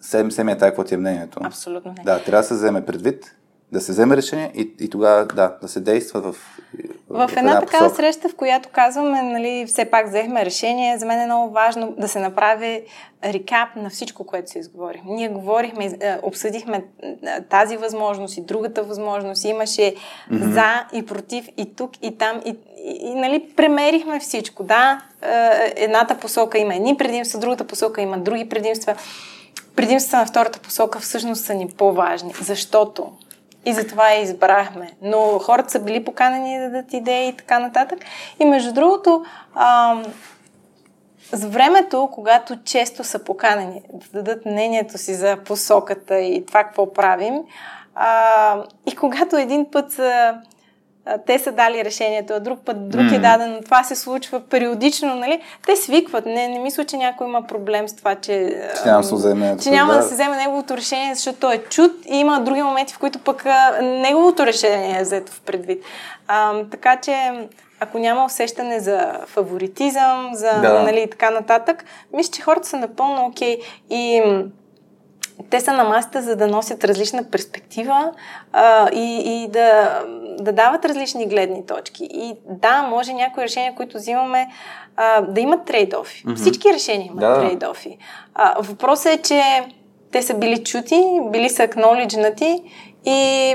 сем, 0.00 0.30
семия 0.30 0.58
тая, 0.58 0.70
какво 0.70 0.84
ти 0.84 0.94
е 0.94 0.96
мнението. 0.96 1.40
Абсолютно 1.42 1.94
не. 1.98 2.04
Да, 2.04 2.22
трябва 2.22 2.42
да 2.42 2.48
се 2.48 2.54
вземе 2.54 2.84
предвид 2.84 3.36
да 3.72 3.80
се 3.80 3.92
вземе 3.92 4.16
решение 4.16 4.52
и, 4.54 4.72
и 4.80 4.90
тогава 4.90 5.26
да, 5.26 5.56
да 5.62 5.68
се 5.68 5.80
действа 5.80 6.20
в. 6.20 6.36
В, 7.10 7.28
в 7.28 7.36
една, 7.36 7.50
една 7.50 7.60
такава 7.60 7.84
посока. 7.84 7.96
среща, 7.96 8.28
в 8.28 8.34
която 8.34 8.68
казваме, 8.72 9.22
нали, 9.22 9.66
все 9.66 9.84
пак 9.84 10.08
взехме 10.08 10.44
решение, 10.44 10.98
за 10.98 11.06
мен 11.06 11.20
е 11.20 11.26
много 11.26 11.52
важно 11.52 11.94
да 11.98 12.08
се 12.08 12.20
направи 12.20 12.82
рекап 13.24 13.76
на 13.76 13.90
всичко, 13.90 14.26
което 14.26 14.50
се 14.50 14.58
изговори. 14.58 15.02
Ние 15.04 15.28
говорихме, 15.28 15.84
е, 15.84 16.16
обсъдихме 16.22 16.84
е, 17.02 17.42
тази 17.42 17.76
възможност 17.76 18.36
и 18.36 18.40
другата 18.40 18.82
възможност, 18.82 19.44
имаше 19.44 19.82
mm-hmm. 19.82 20.52
за 20.52 20.98
и 20.98 21.06
против 21.06 21.48
и 21.56 21.74
тук 21.74 21.90
и 22.02 22.18
там 22.18 22.40
и, 22.46 22.56
и, 22.84 23.08
и 23.08 23.14
нали, 23.14 23.52
премерихме 23.56 24.20
всичко. 24.20 24.64
Да, 24.64 25.00
е, 25.22 25.74
едната 25.76 26.18
посока 26.18 26.58
има 26.58 26.74
едни 26.74 26.96
предимства, 26.96 27.40
другата 27.40 27.64
посока 27.64 28.00
има 28.00 28.18
други 28.18 28.48
предимства. 28.48 28.94
Предимствата 29.76 30.16
на 30.16 30.26
втората 30.26 30.58
посока 30.58 31.00
всъщност 31.00 31.44
са 31.44 31.54
ни 31.54 31.68
по-важни, 31.68 32.32
защото 32.40 33.12
и 33.64 33.72
затова 33.72 34.10
я 34.10 34.20
избрахме. 34.20 34.90
Но 35.02 35.38
хората 35.38 35.70
са 35.70 35.80
били 35.80 36.04
поканени 36.04 36.58
да 36.58 36.70
дадат 36.70 36.92
идеи 36.92 37.28
и 37.28 37.36
така 37.36 37.58
нататък. 37.58 37.98
И 38.40 38.44
между 38.44 38.72
другото, 38.72 39.24
а, 39.54 39.96
с 41.32 41.44
времето, 41.44 42.08
когато 42.12 42.62
често 42.64 43.04
са 43.04 43.24
поканени 43.24 43.82
да 44.12 44.22
дадат 44.22 44.46
мнението 44.46 44.98
си 44.98 45.14
за 45.14 45.36
посоката 45.44 46.18
и 46.18 46.46
това 46.46 46.64
какво 46.64 46.92
правим, 46.92 47.34
а, 47.94 48.64
и 48.86 48.96
когато 48.96 49.36
един 49.36 49.70
път 49.70 49.92
са 49.92 50.34
те 51.26 51.38
са 51.38 51.52
дали 51.52 51.84
решението, 51.84 52.32
а 52.32 52.40
друг 52.40 52.58
път 52.64 52.88
друг 52.88 53.02
mm. 53.02 53.16
е 53.16 53.18
даден. 53.18 53.60
Това 53.64 53.84
се 53.84 53.96
случва 53.96 54.40
периодично, 54.40 55.14
нали? 55.14 55.40
Те 55.66 55.76
свикват. 55.76 56.26
Не, 56.26 56.48
не 56.48 56.58
мисля, 56.58 56.84
че 56.84 56.96
някой 56.96 57.26
има 57.26 57.42
проблем 57.42 57.88
с 57.88 57.96
това, 57.96 58.14
че, 58.14 58.62
че 58.82 58.88
няма, 58.88 59.02
да, 59.02 59.14
вземе, 59.14 59.56
че 59.62 59.70
няма 59.70 59.92
да. 59.92 59.98
да 59.98 60.04
се 60.04 60.14
вземе 60.14 60.36
неговото 60.36 60.76
решение, 60.76 61.14
защото 61.14 61.38
той 61.38 61.54
е 61.54 61.58
чут 61.58 61.92
и 62.06 62.16
има 62.16 62.40
други 62.40 62.62
моменти, 62.62 62.94
в 62.94 62.98
които 62.98 63.18
пък 63.18 63.46
а, 63.46 63.82
неговото 63.82 64.46
решение 64.46 64.98
е 64.98 65.02
взето 65.02 65.32
в 65.32 65.40
предвид. 65.40 65.82
А, 66.28 66.64
така 66.70 66.96
че 66.96 67.32
ако 67.80 67.98
няма 67.98 68.24
усещане 68.24 68.80
за 68.80 69.12
фаворитизъм, 69.26 70.30
за 70.32 70.60
да. 70.60 70.82
нали, 70.82 71.08
така 71.10 71.30
нататък, 71.30 71.84
мисля, 72.12 72.30
че 72.32 72.42
хората 72.42 72.68
са 72.68 72.76
напълно 72.76 73.26
окей. 73.26 73.58
Okay. 73.58 73.62
И 73.90 74.22
те 75.50 75.60
са 75.60 75.72
на 75.72 75.84
масата, 75.84 76.22
за 76.22 76.36
да 76.36 76.46
носят 76.46 76.84
различна 76.84 77.24
перспектива 77.24 78.12
а, 78.52 78.90
и, 78.92 79.22
и 79.24 79.48
да, 79.48 80.00
да 80.38 80.52
дават 80.52 80.84
различни 80.84 81.26
гледни 81.26 81.66
точки. 81.66 82.08
И 82.10 82.34
да, 82.48 82.82
може 82.82 83.12
някои 83.12 83.42
решения, 83.42 83.74
които 83.74 83.96
взимаме, 83.96 84.48
а, 84.96 85.20
да 85.20 85.40
имат 85.40 85.64
трейдофи. 85.64 86.24
Mm-hmm. 86.24 86.36
Всички 86.36 86.72
решения 86.72 87.06
имат 87.06 87.20
да. 87.20 87.40
трейдофи. 87.40 87.98
А, 88.34 88.62
въпросът 88.62 89.12
е, 89.12 89.22
че 89.22 89.42
те 90.12 90.22
са 90.22 90.34
били 90.34 90.64
чути, 90.64 91.20
били 91.30 91.48
са 91.48 91.62
акнолиджнати 91.62 92.62
и, 93.04 93.54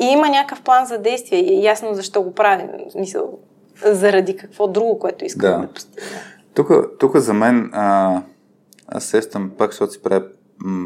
и 0.00 0.06
има 0.06 0.28
някакъв 0.28 0.62
план 0.62 0.86
за 0.86 0.98
действие 0.98 1.38
и 1.38 1.58
е 1.58 1.62
ясно 1.62 1.94
защо 1.94 2.22
го 2.22 2.34
правим. 2.34 2.68
В 2.88 2.92
смисъл, 2.92 3.38
заради 3.84 4.36
какво 4.36 4.66
друго, 4.66 4.98
което 4.98 5.24
искаме 5.24 5.52
да, 5.52 5.58
да 5.58 5.72
постигнем. 5.72 6.20
Тук, 6.54 6.70
тук 6.98 7.16
за 7.16 7.34
мен 7.34 7.70
а, 7.72 8.22
аз 8.88 9.04
сещам 9.04 9.50
пак, 9.58 9.70
защото 9.70 9.92
си 9.92 10.02
правя 10.02 10.22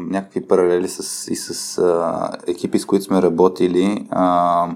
някакви 0.09 0.47
паралели 0.47 0.87
с, 0.87 1.27
и 1.31 1.35
с 1.35 1.77
а, 1.77 2.29
екипи, 2.47 2.79
с 2.79 2.85
които 2.85 3.05
сме 3.05 3.21
работили. 3.21 4.07
А, 4.09 4.67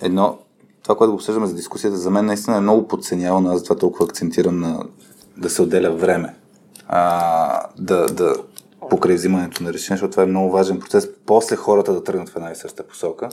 едно, 0.00 0.38
това, 0.82 0.96
което 0.96 1.10
го 1.10 1.14
обсъждаме 1.14 1.46
за 1.46 1.54
дискусията, 1.54 1.96
за 1.96 2.10
мен 2.10 2.26
наистина 2.26 2.56
е 2.56 2.60
много 2.60 2.88
подценявано, 2.88 3.50
аз 3.50 3.58
затова 3.58 3.76
толкова 3.76 4.04
акцентирам 4.04 4.60
на 4.60 4.84
да 5.36 5.50
се 5.50 5.62
отделя 5.62 5.90
време. 5.90 6.34
А, 6.88 7.66
да, 7.78 8.06
да, 8.06 8.34
покрай 8.90 9.14
взимането 9.14 9.62
на 9.62 9.72
решение, 9.72 9.96
защото 9.96 10.10
това 10.10 10.22
е 10.22 10.26
много 10.26 10.50
важен 10.50 10.80
процес. 10.80 11.08
После 11.26 11.56
хората 11.56 11.92
да 11.92 12.04
тръгнат 12.04 12.28
в 12.28 12.36
една 12.36 12.50
и 12.50 12.56
съща 12.56 12.82
посока. 12.82 13.28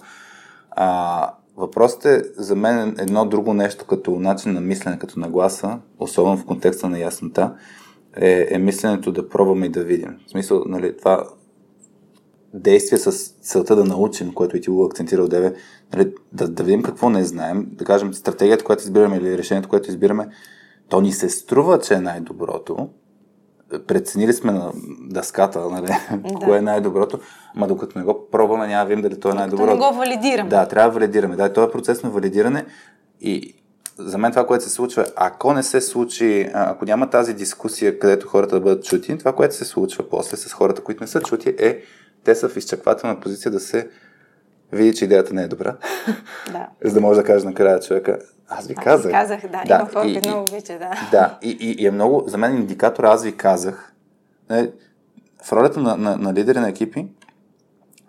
А, 0.72 1.30
въпросът 1.57 2.05
е 2.05 2.24
за 2.38 2.55
мен 2.55 2.95
едно 2.99 3.26
друго 3.26 3.53
нещо 3.53 3.86
като 3.86 4.12
начин 4.12 4.53
на 4.53 4.62
мислене, 4.62 4.99
като 4.99 5.20
нагласа, 5.20 5.80
особено 5.99 6.38
в 6.38 6.45
контекста 6.45 6.89
на 6.89 6.99
яснота, 6.99 7.53
е, 8.18 8.47
е 8.49 8.57
мисленето 8.57 9.12
да 9.12 9.30
пробваме 9.30 9.66
и 9.66 9.70
да 9.70 9.84
видим. 9.84 10.18
В 10.28 10.32
смисъл, 10.32 10.64
нали, 10.66 10.97
това 10.97 11.28
действие 12.53 12.97
с 12.97 13.12
целта 13.41 13.76
да 13.76 13.86
научим, 13.86 14.34
което 14.34 14.57
и 14.57 14.62
ти 14.62 14.70
го 14.70 14.86
акцентирал 14.86 15.28
деве, 15.28 15.53
нали, 15.93 16.14
да, 16.34 16.47
да 16.47 16.64
видим 16.64 16.84
какво 16.84 17.09
не 17.09 17.24
знаем, 17.24 17.68
да 17.72 17.86
кажем 17.86 18.14
стратегията, 18.14 18.64
която 18.64 18.84
избираме 18.84 19.18
или 19.18 19.38
решението, 19.38 19.70
което 19.70 19.89
избираме, 19.89 20.28
то 20.89 21.01
ни 21.01 21.12
се 21.12 21.30
струва, 21.30 21.80
че 21.80 21.93
е 21.93 21.99
най-доброто. 21.99 22.89
Преценили 23.88 24.34
сме 24.34 24.51
на 24.51 24.72
дъската, 25.01 25.70
нали, 25.70 25.86
да. 25.86 26.34
кое 26.45 26.57
е 26.57 26.62
най-доброто, 26.62 27.20
ама 27.55 27.68
докато 27.68 27.99
не 27.99 28.05
го 28.05 28.28
пробваме, 28.32 28.68
няма 28.68 28.86
видим 28.86 29.01
дали 29.01 29.20
то 29.20 29.30
е 29.30 29.34
най-доброто. 29.34 29.76
Докато 29.76 29.86
не 29.86 29.91
го 29.91 29.97
валидираме. 29.97 30.49
Да, 30.49 30.68
трябва 30.68 30.89
да 30.89 30.99
валидираме. 30.99 31.36
Да, 31.36 31.45
е 31.45 31.72
процес 31.72 32.03
на 32.03 32.09
валидиране 32.09 32.66
и 33.22 33.61
за 34.05 34.17
мен 34.17 34.31
това, 34.31 34.47
което 34.47 34.63
се 34.63 34.69
случва, 34.69 35.05
ако 35.15 35.53
не 35.53 35.63
се 35.63 35.81
случи, 35.81 36.49
ако 36.53 36.85
няма 36.85 37.09
тази 37.09 37.33
дискусия, 37.33 37.99
където 37.99 38.27
хората 38.27 38.55
да 38.55 38.61
бъдат 38.61 38.85
чути, 38.85 39.17
това, 39.17 39.33
което 39.33 39.55
се 39.55 39.65
случва 39.65 40.09
после 40.09 40.37
с 40.37 40.53
хората, 40.53 40.83
които 40.83 41.03
не 41.03 41.07
са 41.07 41.21
чути, 41.21 41.55
е 41.59 41.81
те 42.23 42.35
са 42.35 42.49
в 42.49 42.57
изчаквателна 42.57 43.19
позиция 43.19 43.51
да 43.51 43.59
се 43.59 43.89
види, 44.71 44.95
че 44.95 45.05
идеята 45.05 45.33
не 45.33 45.43
е 45.43 45.47
добра. 45.47 45.77
Да. 46.51 46.67
За 46.83 46.93
да 46.93 47.01
може 47.01 47.19
да 47.19 47.25
каже 47.25 47.45
накрая 47.45 47.79
човека, 47.79 48.19
аз 48.49 48.67
ви 48.67 48.75
казах. 48.75 49.13
Аз 49.13 49.27
казах, 49.27 49.41
да, 49.41 49.63
да 49.65 49.73
има 49.75 49.89
хора, 49.89 50.03
които 50.03 50.29
много 50.29 50.41
обича, 50.41 50.79
да. 50.79 50.91
Да, 51.11 51.39
и, 51.41 51.49
и, 51.49 51.83
и, 51.83 51.87
е 51.87 51.91
много, 51.91 52.23
за 52.27 52.37
мен 52.37 52.55
индикатор, 52.55 53.03
аз 53.03 53.23
ви 53.23 53.37
казах, 53.37 53.93
е, 54.51 54.71
в 55.43 55.51
ролята 55.53 55.79
на, 55.79 55.97
на, 55.97 56.17
на 56.17 56.33
лидери 56.33 56.59
на 56.59 56.69
екипи, 56.69 57.07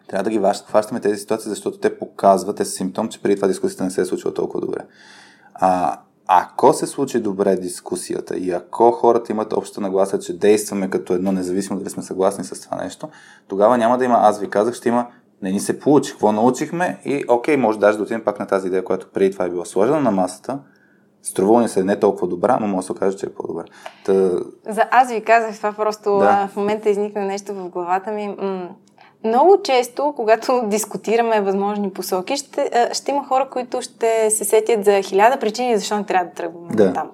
трябва 0.09 0.25
да 0.25 0.31
ги 0.31 0.41
хващаме 0.67 1.01
тези 1.01 1.21
ситуации, 1.21 1.49
защото 1.49 1.79
те 1.79 1.99
показват, 1.99 2.57
те 2.57 2.65
са 2.65 2.71
симптом, 2.71 3.09
че 3.09 3.23
преди 3.23 3.37
това 3.37 3.49
дискусията 3.49 3.85
не 3.85 3.91
се 3.91 4.01
е 4.01 4.05
случила 4.05 4.35
толкова 4.35 4.61
добре. 4.61 4.81
А, 5.55 6.01
ако 6.27 6.73
се 6.73 6.87
случи 6.87 7.21
добре 7.21 7.57
дискусията 7.57 8.37
и 8.37 8.51
ако 8.51 8.91
хората 8.91 9.33
имат 9.33 9.53
обща 9.53 9.81
нагласа, 9.81 10.19
че 10.19 10.39
действаме 10.39 10.91
като 10.91 11.15
едно, 11.15 11.33
независимо 11.33 11.79
дали 11.79 11.91
сме 11.91 12.03
съгласни 12.03 12.45
с 12.45 12.61
това 12.61 12.77
нещо, 12.77 13.09
тогава 13.49 13.79
няма 13.79 13.99
да 13.99 14.05
има 14.05 14.19
аз 14.21 14.41
ви 14.41 14.51
казах, 14.51 14.75
ще 14.75 14.89
има 14.89 15.07
не 15.43 15.53
ни 15.53 15.61
се 15.61 15.81
получи, 15.81 16.11
какво 16.13 16.33
научихме 16.33 17.01
и 17.05 17.25
окей, 17.29 17.57
може 17.57 17.79
даже 17.79 17.97
да 17.97 18.03
отидем 18.03 18.25
пак 18.25 18.39
на 18.39 18.47
тази 18.47 18.67
идея, 18.67 18.85
която 18.85 19.09
преди 19.15 19.31
това 19.31 19.45
е 19.45 19.51
била 19.51 19.65
сложена 19.65 20.01
на 20.01 20.11
масата, 20.11 20.59
струва 21.23 21.63
ни 21.63 21.69
се 21.69 21.85
не 21.85 22.01
толкова 22.01 22.27
добра, 22.27 22.59
но 22.61 22.67
може 22.67 22.77
да 22.77 22.83
се 22.83 22.93
окаже, 22.93 23.17
че 23.17 23.27
е 23.27 23.35
по-добра. 23.35 23.65
Та... 24.05 24.31
За 24.69 24.85
аз 24.91 25.13
ви 25.13 25.25
казах 25.25 25.57
това 25.57 25.73
просто 25.73 26.19
да. 26.19 26.49
в 26.53 26.57
момента 26.57 26.91
изникна 26.91 27.25
нещо 27.25 27.55
в 27.55 27.69
главата 27.69 28.11
ми. 28.11 28.37
М- 28.41 28.69
много 29.25 29.63
често, 29.63 30.13
когато 30.17 30.63
дискутираме 30.67 31.41
възможни 31.41 31.91
посоки, 31.91 32.37
ще, 32.37 32.91
ще 32.93 33.11
има 33.11 33.25
хора, 33.25 33.49
които 33.51 33.83
ще 33.83 34.31
се 34.31 34.45
сетят 34.45 34.85
за 34.85 35.03
хиляда 35.03 35.37
причини, 35.37 35.79
защо 35.79 35.97
не 35.97 36.05
трябва 36.05 36.27
да 36.27 36.33
тръгваме 36.33 36.75
да. 36.75 36.93
там. 36.93 37.11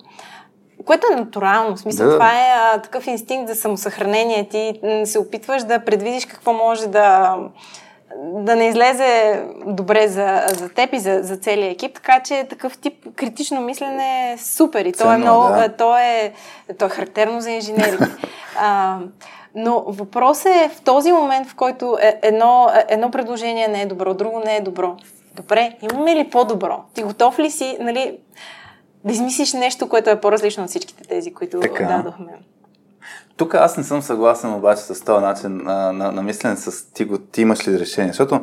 Което 0.84 1.06
е 1.12 1.16
натурално. 1.16 1.76
В 1.76 1.80
смисъл, 1.80 2.06
да. 2.06 2.12
това 2.12 2.30
е 2.32 2.50
а, 2.50 2.82
такъв 2.82 3.06
инстинкт 3.06 3.48
за 3.48 3.54
самосъхранение. 3.54 4.48
Ти 4.48 4.80
се 5.04 5.18
опитваш 5.18 5.62
да 5.62 5.84
предвидиш 5.84 6.26
какво 6.26 6.52
може 6.52 6.86
да, 6.86 7.36
да 8.16 8.56
не 8.56 8.68
излезе 8.68 9.42
добре 9.66 10.08
за, 10.08 10.46
за 10.58 10.68
теб 10.68 10.92
и 10.92 10.98
за, 10.98 11.20
за 11.22 11.36
целия 11.36 11.70
екип, 11.70 11.94
така 11.94 12.20
че 12.20 12.46
такъв 12.50 12.78
тип 12.78 12.94
критично 13.16 13.60
мислене 13.60 14.32
е 14.32 14.38
супер 14.38 14.84
и 14.84 14.92
то 14.92 15.12
е 15.12 15.18
много, 15.18 15.48
да. 15.48 15.68
то, 15.68 15.98
е, 15.98 16.32
то 16.78 16.86
е 16.86 16.88
характерно 16.88 17.40
за 17.40 17.50
инженерите. 17.50 18.08
а, 18.58 18.98
но 19.54 19.84
въпросът 19.86 20.52
е 20.52 20.70
в 20.74 20.80
този 20.80 21.12
момент, 21.12 21.48
в 21.48 21.54
който 21.54 21.98
е, 22.00 22.18
едно, 22.22 22.70
едно 22.88 23.10
предложение 23.10 23.68
не 23.68 23.82
е 23.82 23.86
добро, 23.86 24.14
друго 24.14 24.42
не 24.44 24.56
е 24.56 24.60
добро. 24.60 24.96
Добре, 25.36 25.76
имаме 25.92 26.16
ли 26.16 26.30
по-добро? 26.30 26.84
Ти 26.94 27.02
готов 27.02 27.38
ли 27.38 27.50
си, 27.50 27.76
нали, 27.80 28.18
да 29.04 29.12
измислиш 29.12 29.52
нещо, 29.52 29.88
което 29.88 30.10
е 30.10 30.20
по-различно 30.20 30.64
от 30.64 30.70
всичките 30.70 31.02
тези, 31.08 31.34
които 31.34 31.60
така. 31.60 31.84
дадохме? 31.84 32.32
Тук 33.36 33.54
аз 33.54 33.76
не 33.76 33.84
съм 33.84 34.02
съгласен 34.02 34.54
обаче 34.54 34.82
с 34.82 35.04
този 35.04 35.24
начин 35.24 35.56
на, 35.64 35.92
на, 35.92 36.12
на 36.12 36.22
мислене 36.22 36.56
с 36.56 36.92
ти, 36.92 37.04
го, 37.04 37.18
ти 37.18 37.42
имаш 37.42 37.68
ли 37.68 37.78
решение, 37.78 38.12
защото 38.12 38.40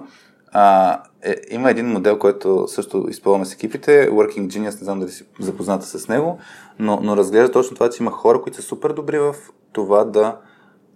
а, 0.52 1.00
е, 1.22 1.36
има 1.50 1.70
един 1.70 1.88
модел, 1.88 2.20
който 2.20 2.68
също 2.68 3.06
използваме 3.10 3.46
с 3.46 3.54
екипите, 3.54 4.10
Working 4.10 4.48
Genius, 4.48 4.64
не 4.64 4.72
знам 4.72 5.00
дали 5.00 5.12
си 5.12 5.26
запозната 5.40 5.86
с 5.86 6.08
него, 6.08 6.40
но, 6.80 7.00
но 7.02 7.18
разглежда 7.18 7.52
точно 7.52 7.76
това, 7.76 7.90
че 7.90 8.04
има 8.04 8.12
хора, 8.12 8.42
които 8.42 8.58
са 8.58 8.64
супер 8.64 8.90
добри 8.94 9.20
в 9.20 9.36
това 9.72 10.04
да... 10.04 10.38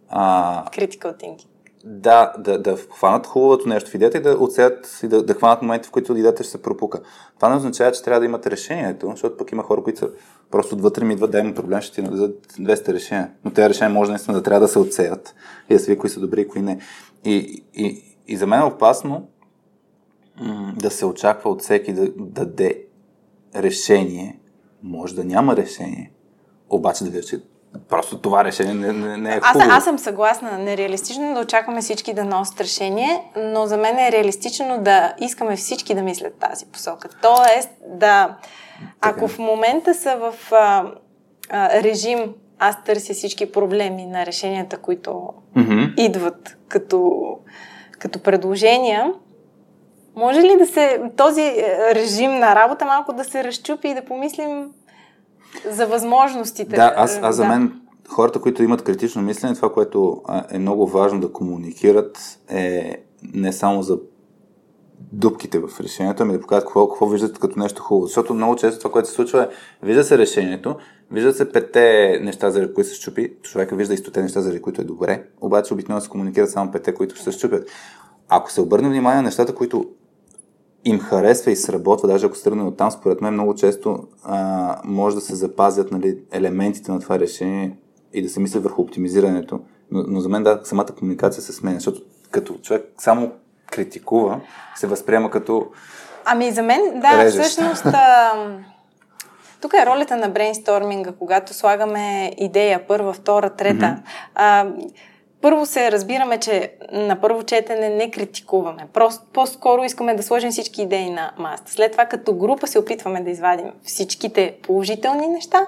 А, 0.10 0.66
Critical 0.66 1.22
thinking. 1.22 1.48
Да, 1.84 2.34
да, 2.40 2.62
да 2.62 2.78
хванат 2.78 3.28
хубавото 3.28 3.70
нещо 3.70 3.92
в 3.92 3.96
идеята 3.96 4.18
и 4.18 4.22
да 4.22 4.38
отсеят 4.40 5.00
и 5.04 5.08
да, 5.08 5.24
да 5.24 5.34
хванат 5.34 5.62
моменти, 5.62 5.88
в 5.88 5.92
които 5.92 6.18
идеята 6.18 6.44
ще 6.44 6.52
се 6.52 6.62
пропука. 6.62 7.02
Това 7.36 7.50
не 7.50 7.56
означава, 7.56 7.92
че 7.92 8.04
трябва 8.04 8.20
да 8.20 8.26
имате 8.26 8.52
решението, 8.52 9.10
защото 9.12 9.38
пък 9.38 9.52
има 9.52 9.64
хора, 9.64 9.84
които 9.84 10.00
са 10.00 10.10
просто 10.52 10.76
отвътре 10.76 11.06
ми 11.06 11.14
идват, 11.14 11.32
дай 11.32 11.42
има 11.42 11.54
проблем, 11.54 11.82
ще 11.82 11.96
ти 11.96 12.02
наведат 12.02 12.54
200 12.54 12.94
решения. 12.94 13.32
Но 13.46 13.52
тези 13.52 13.70
решения 13.70 13.94
може 13.94 14.12
наистина 14.12 14.38
да 14.38 14.44
трябва 14.44 14.60
да 14.60 14.68
се 14.68 14.80
отсеят 14.80 15.36
и 15.70 15.74
да 15.74 15.80
се 15.80 15.98
кои 15.98 16.10
са 16.10 16.20
добри 16.20 16.42
и 16.42 16.48
кои 16.48 16.62
не. 16.62 16.80
И, 17.26 17.64
и, 17.74 18.18
и 18.28 18.38
за 18.38 18.48
мен 18.48 18.60
е 18.60 18.64
опасно 18.64 19.28
да 20.78 20.92
се 20.92 21.06
очаква 21.06 21.50
от 21.50 21.62
всеки 21.62 21.94
да, 21.94 22.02
да 22.02 22.12
даде 22.18 22.86
решение. 23.56 24.40
Може 24.84 25.16
да 25.16 25.24
няма 25.24 25.56
решение, 25.56 26.12
обаче 26.70 27.04
да 27.04 27.22
че 27.22 27.42
Просто 27.90 28.18
това 28.18 28.44
решение 28.44 28.74
не, 28.74 28.94
не, 28.94 29.18
не 29.18 29.30
е 29.30 29.40
хубаво. 29.40 29.70
Аз, 29.70 29.78
аз 29.78 29.84
съм 29.84 30.00
съгласна. 30.00 30.58
Нереалистично 30.58 31.34
да 31.34 31.40
очакваме 31.40 31.82
всички 31.82 32.14
да 32.14 32.26
носят 32.26 32.62
решение, 32.62 33.24
но 33.38 33.66
за 33.66 33.78
мен 33.78 34.00
е 34.00 34.12
реалистично 34.12 34.78
да 34.82 35.14
искаме 35.20 35.56
всички 35.56 35.96
да 35.96 36.02
мислят 36.02 36.34
тази 36.40 36.66
посока. 36.66 37.10
Тоест 37.22 37.70
да... 37.88 38.38
Ако 39.02 39.28
в 39.28 39.40
момента 39.40 39.94
са 39.94 40.16
в 40.16 40.54
а, 40.54 40.86
а, 41.50 41.82
режим 41.82 42.34
аз 42.60 42.84
търся 42.84 43.14
всички 43.14 43.52
проблеми 43.52 44.06
на 44.06 44.26
решенията, 44.26 44.78
които 44.78 45.34
mm-hmm. 45.58 45.96
идват 45.96 46.58
като, 46.68 47.12
като 48.00 48.24
предложения, 48.24 49.14
може 50.16 50.42
ли 50.42 50.58
да 50.58 50.66
се 50.66 51.02
този 51.18 51.42
е, 51.42 51.78
режим 51.96 52.40
на 52.40 52.56
работа 52.56 52.86
малко 52.86 53.14
да 53.14 53.24
се 53.24 53.44
разчупи 53.44 53.88
и 53.88 53.94
да 53.94 54.06
помислим 54.06 54.72
за 55.72 55.88
възможностите. 55.88 56.76
Да, 56.76 56.94
аз, 56.96 57.20
аз 57.22 57.36
за 57.36 57.46
мен 57.46 57.82
хората, 58.10 58.42
които 58.42 58.64
имат 58.64 58.82
критично 58.82 59.22
мислене, 59.22 59.56
това, 59.56 59.74
което 59.74 60.22
е 60.52 60.60
много 60.60 60.88
важно 60.88 61.20
да 61.20 61.32
комуникират 61.32 62.40
е 62.50 62.98
не 63.34 63.54
само 63.54 63.82
за 63.82 63.98
дупките 65.12 65.60
в 65.60 65.70
решението, 65.80 66.24
ами 66.24 66.34
да 66.34 66.42
покажат 66.42 66.64
какво, 66.64 66.90
какво 66.90 67.08
виждат 67.08 67.40
като 67.40 67.60
нещо 67.60 67.82
хубаво. 67.82 68.06
Защото 68.06 68.34
много 68.34 68.56
често 68.56 68.80
това, 68.80 68.92
което 68.92 69.08
се 69.08 69.16
случва 69.16 69.44
е, 69.44 69.48
вижда 69.86 70.04
се 70.04 70.18
решението, 70.18 70.76
вижда 71.12 71.34
се 71.34 71.52
пете 71.52 72.20
неща, 72.24 72.52
за 72.52 72.74
които 72.74 72.90
се 72.90 72.96
щупи, 72.96 73.34
човека 73.42 73.76
вижда 73.76 73.94
и 73.94 73.98
стоте 73.98 74.22
неща, 74.22 74.42
за 74.42 74.62
които 74.62 74.82
е 74.82 74.84
добре, 74.84 75.24
обаче 75.42 75.74
обикновено 75.74 76.02
се 76.02 76.10
комуникират 76.10 76.50
само 76.50 76.72
пете, 76.72 76.94
които 76.94 77.16
ще 77.16 77.24
се 77.24 77.32
щупят. 77.32 77.70
Ако 78.30 78.52
се 78.52 78.62
обърне 78.62 78.90
внимание 78.90 79.18
на 79.18 79.24
нещата, 79.24 79.56
които 79.56 79.86
им 80.86 81.00
харесва 81.00 81.52
и 81.52 81.56
сработва, 81.56 82.08
даже 82.08 82.26
ако 82.26 82.36
се 82.36 82.44
тръгне 82.44 82.64
от 82.64 82.78
там, 82.78 82.92
според 82.92 83.22
мен 83.22 83.34
много 83.34 83.56
често 83.56 84.04
а, 84.24 84.76
може 84.84 85.16
да 85.16 85.22
се 85.22 85.36
запазят 85.36 85.92
нали, 85.92 86.18
елементите 86.32 86.92
на 86.92 87.00
това 87.00 87.20
решение 87.20 87.78
и 88.14 88.22
да 88.22 88.30
се 88.30 88.40
мисли 88.40 88.60
върху 88.60 88.82
оптимизирането. 88.82 89.60
Но, 89.92 90.04
но 90.08 90.20
за 90.20 90.30
мен 90.30 90.44
да, 90.44 90.62
самата 90.64 90.86
комуникация 91.00 91.44
се 91.44 91.54
сменя, 91.54 91.76
защото 91.76 92.02
като 92.32 92.54
човек 92.54 92.86
само 92.98 93.32
критикува, 93.72 94.42
се 94.76 94.88
възприема 94.88 95.32
като 95.32 95.68
Ами 96.26 96.52
за 96.52 96.64
мен, 96.64 97.00
да, 97.00 97.24
режещ. 97.24 97.50
всъщност 97.50 97.86
а, 97.86 98.32
тук 99.62 99.74
е 99.74 99.86
ролята 99.86 100.18
на 100.18 100.30
брейнсторминга, 100.30 101.12
когато 101.20 101.54
слагаме 101.54 102.34
идея 102.38 102.88
първа, 102.88 103.14
втора, 103.14 103.50
трета. 103.50 103.86
Mm-hmm. 103.86 104.02
А, 104.36 104.68
първо 105.42 105.66
се 105.66 105.92
разбираме, 105.92 106.38
че 106.38 106.74
на 106.92 107.22
първо 107.22 107.44
четене 107.44 107.90
не 107.90 108.12
критикуваме. 108.12 108.88
Просто, 108.94 109.24
по-скоро 109.34 109.84
искаме 109.84 110.16
да 110.16 110.24
сложим 110.24 110.52
всички 110.52 110.82
идеи 110.82 111.10
на 111.10 111.32
маста. 111.38 111.72
След 111.72 111.92
това 111.92 112.06
като 112.06 112.34
група 112.34 112.68
се 112.68 112.80
опитваме 112.80 113.22
да 113.22 113.30
извадим 113.30 113.72
всичките 113.84 114.56
положителни 114.64 115.28
неща 115.28 115.68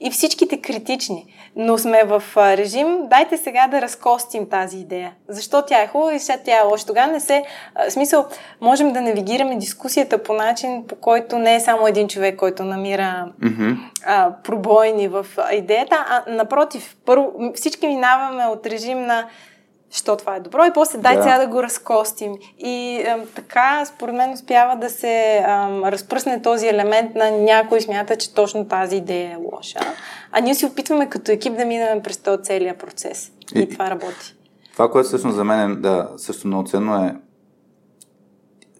и 0.00 0.10
всичките 0.10 0.60
критични. 0.60 1.26
Но 1.56 1.78
сме 1.78 2.04
в 2.04 2.22
режим, 2.36 2.98
дайте 3.08 3.36
сега 3.36 3.66
да 3.68 3.80
разкостим 3.80 4.48
тази 4.48 4.78
идея. 4.78 5.12
Защо 5.28 5.62
тя 5.62 5.82
е 5.82 5.86
хубава 5.86 6.14
и 6.14 6.20
сега 6.20 6.38
тя 6.44 6.58
е 6.58 6.62
лоша. 6.62 6.86
Тогава 6.86 7.12
не 7.12 7.20
се... 7.20 7.42
В 7.88 7.90
смисъл, 7.90 8.26
можем 8.60 8.92
да 8.92 9.00
навигираме 9.00 9.56
дискусията 9.56 10.22
по 10.22 10.32
начин, 10.32 10.84
по 10.88 10.96
който 10.96 11.38
не 11.38 11.54
е 11.54 11.60
само 11.60 11.86
един 11.86 12.08
човек, 12.08 12.36
който 12.36 12.64
намира 12.64 13.32
mm-hmm. 13.42 13.76
а, 14.06 14.30
пробойни 14.44 15.08
в 15.08 15.26
идеята, 15.52 16.06
а 16.08 16.22
напротив, 16.28 16.96
първо, 17.06 17.32
всички 17.54 17.86
минаваме 17.86 18.44
от 18.44 18.66
режим 18.66 19.06
на 19.06 19.26
що 19.96 20.16
това 20.16 20.36
е 20.36 20.40
добро 20.40 20.64
и 20.64 20.72
после 20.74 20.98
дай 20.98 21.16
да. 21.16 21.22
сега 21.22 21.38
да 21.38 21.46
го 21.46 21.62
разкостим. 21.62 22.32
И 22.58 22.96
е, 22.96 23.26
така, 23.34 23.84
според 23.84 24.14
мен, 24.14 24.32
успява 24.32 24.76
да 24.76 24.90
се 24.90 25.36
е, 25.36 25.42
разпръсне 25.90 26.42
този 26.42 26.68
елемент 26.68 27.14
на 27.14 27.30
някой 27.30 27.80
смята, 27.80 28.16
че 28.16 28.34
точно 28.34 28.68
тази 28.68 28.96
идея 28.96 29.32
е 29.32 29.36
лоша. 29.36 29.78
А 30.32 30.40
ние 30.40 30.54
си 30.54 30.66
опитваме 30.66 31.08
като 31.08 31.32
екип 31.32 31.56
да 31.56 31.64
минем 31.64 32.02
през 32.02 32.16
този 32.16 32.42
целия 32.42 32.78
процес. 32.78 33.32
И, 33.54 33.60
и 33.60 33.68
това 33.68 33.90
работи. 33.90 34.34
Това, 34.72 34.90
което 34.90 35.08
всъщност 35.08 35.36
за 35.36 35.44
мен 35.44 35.70
е, 35.70 35.76
да, 35.76 36.08
също 36.16 36.46
много 36.46 36.68
ценно 36.68 37.04
е 37.04 37.16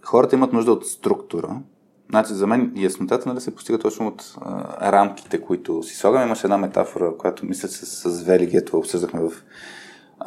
хората 0.06 0.36
имат 0.36 0.52
нужда 0.52 0.72
от 0.72 0.86
структура. 0.86 1.60
Значи, 2.10 2.32
за 2.34 2.46
мен 2.46 2.72
яснотата 2.76 3.28
нали, 3.28 3.40
се 3.40 3.54
постига 3.54 3.78
точно 3.78 4.06
от 4.06 4.34
а, 4.40 4.92
рамките, 4.92 5.40
които 5.40 5.82
си 5.82 5.96
слагаме. 5.96 6.24
Имаше 6.24 6.46
една 6.46 6.58
метафора, 6.58 7.12
която 7.18 7.46
мисля, 7.46 7.68
че 7.68 7.74
с, 7.74 8.10
с 8.10 8.22
Вели 8.22 8.46
Гетова 8.46 8.78
обсъждахме 8.78 9.20
в 9.20 9.30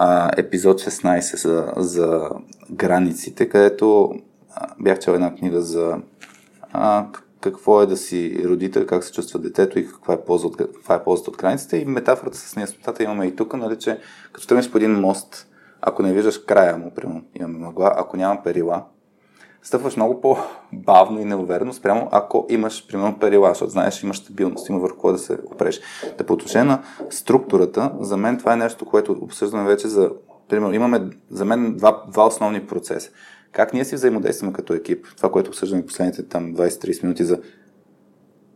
а, 0.02 0.32
епизод 0.38 0.82
16 0.82 1.36
за, 1.36 1.74
за 1.78 2.30
границите, 2.72 3.50
където 3.50 4.14
а, 4.56 4.68
бях 4.80 5.00
чел 5.00 5.12
една 5.12 5.36
книга 5.36 5.62
за 5.62 5.98
а, 6.74 7.06
какво 7.42 7.82
е 7.82 7.86
да 7.86 7.98
си 7.98 8.42
родител, 8.46 8.86
как 8.86 9.04
се 9.04 9.12
чувства 9.12 9.40
детето 9.40 9.80
и 9.80 9.88
каква 9.88 10.14
е 10.14 10.22
полза 10.22 10.48
от, 10.48 10.58
каква 10.58 10.96
е 10.96 11.04
ползата 11.04 11.30
от 11.30 11.38
границите. 11.38 11.78
И 11.78 11.86
метафората 11.86 12.38
с 12.38 12.56
неяснотата 12.56 13.04
имаме 13.04 13.26
и 13.26 13.36
тук, 13.36 13.54
нали, 13.54 13.80
че 13.80 14.00
като 14.34 14.48
тръгнеш 14.48 14.72
по 14.72 14.78
един 14.78 14.92
мост, 14.92 15.48
ако 15.82 16.04
не 16.04 16.14
виждаш 16.14 16.38
края 16.38 16.78
му, 16.78 16.92
примерно, 16.96 17.24
имаме 17.36 17.60
мъгла, 17.60 17.94
ако 17.96 18.18
няма 18.18 18.44
перила, 18.44 18.86
стъпваш 19.70 19.96
много 19.96 20.22
по-бавно 20.22 21.20
и 21.22 21.26
неуверено, 21.26 21.74
спрямо 21.74 22.10
ако 22.12 22.46
имаш, 22.50 22.88
примерно, 22.88 23.20
перила, 23.20 23.50
защото 23.50 23.72
знаеш, 23.72 24.04
имаш 24.04 24.18
стабилност, 24.18 24.70
има 24.70 24.80
върху 24.80 24.96
какво 24.96 25.12
да 25.12 25.18
се 25.18 25.38
опреш. 25.46 25.82
Да 26.18 26.26
по 26.26 26.34
отношение 26.34 26.68
на 26.68 26.84
структурата, 27.10 27.92
за 28.00 28.18
мен 28.18 28.38
това 28.38 28.54
е 28.54 28.56
нещо, 28.56 28.86
което 28.86 29.12
обсъждаме 29.22 29.64
вече 29.64 29.88
за, 29.88 30.12
примерно, 30.48 30.74
имаме 30.74 31.10
за 31.32 31.46
мен 31.46 31.76
два, 31.78 32.04
два 32.08 32.28
основни 32.28 32.68
процеса. 32.68 33.10
Как 33.52 33.74
ние 33.74 33.86
си 33.86 33.96
взаимодействаме 33.96 34.54
като 34.54 34.74
екип, 34.74 35.06
това, 35.18 35.32
което 35.32 35.50
обсъждаме 35.50 35.86
последните 35.86 36.28
там 36.28 36.56
20-30 36.56 37.04
минути 37.04 37.24
за 37.24 37.42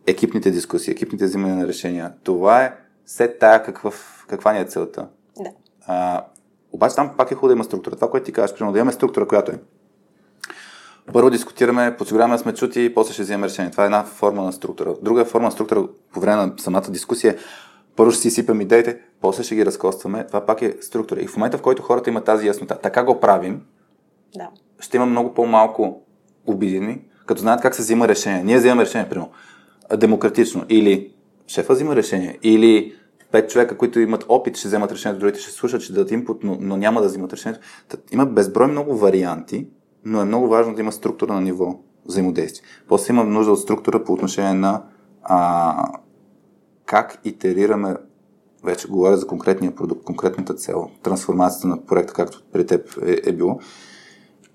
екипните 0.08 0.52
дискусии, 0.52 0.92
екипните 0.92 1.26
взимания 1.26 1.56
на 1.56 1.68
решения, 1.68 2.14
това 2.24 2.64
е 2.64 2.74
все 3.06 3.38
тая 3.38 3.64
какъв, 3.64 4.26
каква 4.30 4.54
ни 4.54 4.60
е 4.60 4.66
целта. 4.66 5.08
Да. 5.38 5.50
А, 5.88 6.26
обаче 6.72 6.96
там 6.96 7.12
пак 7.18 7.32
е 7.32 7.36
хубаво 7.36 7.48
да 7.48 7.54
има 7.54 7.64
структура. 7.64 7.96
Това, 7.96 8.10
което 8.10 8.26
ти 8.26 8.32
кажеш, 8.32 8.56
примерно 8.56 8.74
да 8.74 8.80
имаме 8.80 8.92
структура, 8.92 9.28
която 9.28 9.52
е 9.52 9.60
първо 11.14 11.30
дискутираме, 11.30 11.96
подсигуряваме 11.98 12.38
сме 12.38 12.54
чути 12.54 12.84
и 12.84 12.94
после 12.94 13.14
ще 13.14 13.24
вземем 13.24 13.44
решение. 13.44 13.72
Това 13.72 13.84
е 13.84 13.86
една 13.86 14.04
форма 14.04 14.44
на 14.44 14.54
структура. 14.54 14.96
Друга 15.02 15.26
форма 15.26 15.46
на 15.46 15.52
структура 15.52 15.88
по 16.14 16.20
време 16.20 16.36
на 16.36 16.54
самата 16.58 16.86
дискусия 16.90 17.38
първо 17.96 18.12
ще 18.12 18.22
си 18.22 18.32
сипем 18.32 18.62
идеите, 18.62 19.00
после 19.22 19.44
ще 19.44 19.56
ги 19.56 19.66
разкостваме. 19.66 20.28
Това 20.28 20.46
пак 20.46 20.62
е 20.62 20.78
структура. 20.82 21.22
И 21.22 21.28
в 21.28 21.38
момента, 21.38 21.58
в 21.58 21.62
който 21.62 21.82
хората 21.82 22.10
имат 22.10 22.26
тази 22.26 22.48
яснота, 22.48 22.80
така 22.80 23.04
го 23.04 23.20
правим, 23.20 23.62
да. 24.36 24.50
ще 24.80 24.98
има 24.98 25.06
много 25.06 25.34
по-малко 25.34 26.02
обидени, 26.48 27.02
като 27.26 27.42
знаят 27.42 27.62
как 27.62 27.76
се 27.76 27.82
взима 27.82 28.08
решение. 28.08 28.44
Ние 28.44 28.58
взимаме 28.58 28.82
решение, 28.82 29.10
примерно, 29.10 29.32
демократично. 29.98 30.66
Или 30.70 31.14
шефа 31.48 31.74
взима 31.74 31.96
решение, 31.96 32.40
или 32.44 32.96
пет 33.32 33.50
човека, 33.50 33.78
които 33.78 34.00
имат 34.00 34.26
опит, 34.30 34.58
ще 34.58 34.68
вземат 34.68 34.92
решението, 34.92 35.20
другите 35.20 35.40
ще 35.40 35.52
слушат, 35.52 35.82
ще 35.82 35.94
дадат 35.94 36.12
импут, 36.12 36.44
но, 36.44 36.58
но 36.60 36.78
няма 36.78 37.02
да 37.02 37.08
взимат 37.08 37.34
решението. 37.34 37.62
Та, 37.88 37.98
има 38.12 38.26
безброй 38.26 38.68
много 38.68 38.98
варианти, 38.98 39.68
но 40.06 40.22
е 40.22 40.26
много 40.26 40.48
важно 40.48 40.76
да 40.76 40.82
има 40.82 40.92
структура 40.92 41.34
на 41.34 41.42
ниво 41.42 41.80
взаимодействие. 42.06 42.68
После 42.88 43.14
има 43.14 43.24
нужда 43.24 43.52
от 43.52 43.60
структура 43.60 44.04
по 44.04 44.14
отношение 44.14 44.54
на 44.54 44.84
а, 45.24 45.88
как 46.86 47.20
итерираме, 47.24 47.96
вече 48.64 48.88
говоря 48.88 49.18
за 49.18 49.28
конкретния 49.28 49.76
продукт, 49.76 50.04
конкретната 50.04 50.54
цел, 50.54 50.90
трансформацията 51.04 51.68
на 51.68 51.86
проекта, 51.86 52.14
както 52.14 52.44
при 52.52 52.66
теб 52.66 52.98
е, 53.06 53.22
е 53.30 53.34
било. 53.34 53.60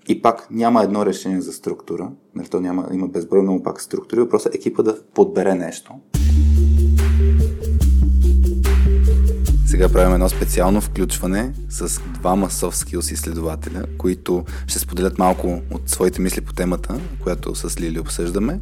И 0.07 0.21
пак 0.21 0.47
няма 0.51 0.83
едно 0.83 1.05
решение 1.05 1.41
за 1.41 1.53
структура, 1.53 2.11
нали, 2.35 2.47
то 2.47 2.59
няма, 2.59 2.87
има 2.91 3.07
безброй 3.07 3.41
много 3.41 3.63
пак 3.63 3.81
структури, 3.81 4.19
въпросът 4.19 4.53
е 4.53 4.57
екипа 4.57 4.83
да 4.83 5.03
подбере 5.03 5.55
нещо. 5.55 5.93
Сега 9.79 9.89
правим 9.91 10.13
едно 10.13 10.29
специално 10.29 10.81
включване 10.81 11.53
с 11.69 12.01
двама 12.13 12.49
soft 12.49 12.85
skills 12.85 13.13
изследователя, 13.13 13.83
които 13.97 14.45
ще 14.67 14.79
споделят 14.79 15.17
малко 15.17 15.61
от 15.71 15.89
своите 15.89 16.21
мисли 16.21 16.41
по 16.41 16.53
темата, 16.53 16.99
която 17.19 17.55
с 17.55 17.79
Лили 17.79 17.99
обсъждаме 17.99 18.59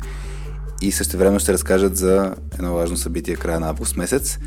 и 0.81 0.91
също 0.91 1.17
време 1.17 1.39
ще 1.39 1.53
разкажат 1.53 1.97
за 1.97 2.35
едно 2.53 2.73
важно 2.73 2.97
събитие 2.97 3.35
края 3.35 3.59
на 3.59 3.69
август 3.69 3.97
месец. 3.97 4.39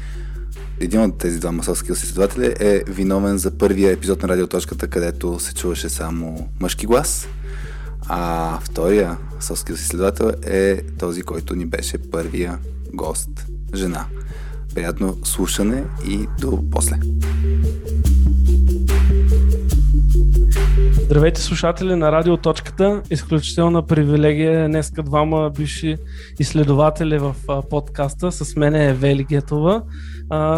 Един 0.81 1.01
от 1.01 1.19
тези 1.19 1.41
два 1.41 1.53
масовски 1.53 1.93
изследователи 1.93 2.55
е 2.61 2.83
виновен 2.87 3.39
за 3.39 3.59
първия 3.59 3.93
епизод 3.93 4.23
на 4.23 4.29
Радиоточката, 4.29 4.89
където 4.89 5.39
се 5.39 5.55
чуваше 5.55 5.89
само 5.89 6.49
мъжки 6.61 6.87
глас. 6.87 7.29
А 8.09 8.59
втория 8.61 9.17
масовски 9.35 9.73
изследовател 9.73 10.33
е 10.43 10.83
този, 10.99 11.23
който 11.23 11.55
ни 11.55 11.67
беше 11.67 12.11
първия 12.11 12.59
гост, 12.95 13.47
жена. 13.75 14.07
Приятно 14.75 15.17
слушане 15.25 15.85
и 16.09 16.27
до 16.41 16.59
после. 16.71 16.97
Здравейте 21.03 21.41
слушатели 21.41 21.95
на 21.95 22.13
Радиоточката. 22.13 23.03
Изключителна 23.11 23.87
привилегия 23.87 24.65
е 24.65 24.69
днеска 24.69 25.03
двама 25.03 25.51
бивши 25.57 25.97
изследователи 26.39 27.19
в 27.19 27.35
подкаста. 27.71 28.33
С 28.33 28.57
мен 28.57 28.75
е 28.75 28.95
Вели 28.95 29.25
Гетова. 29.25 29.83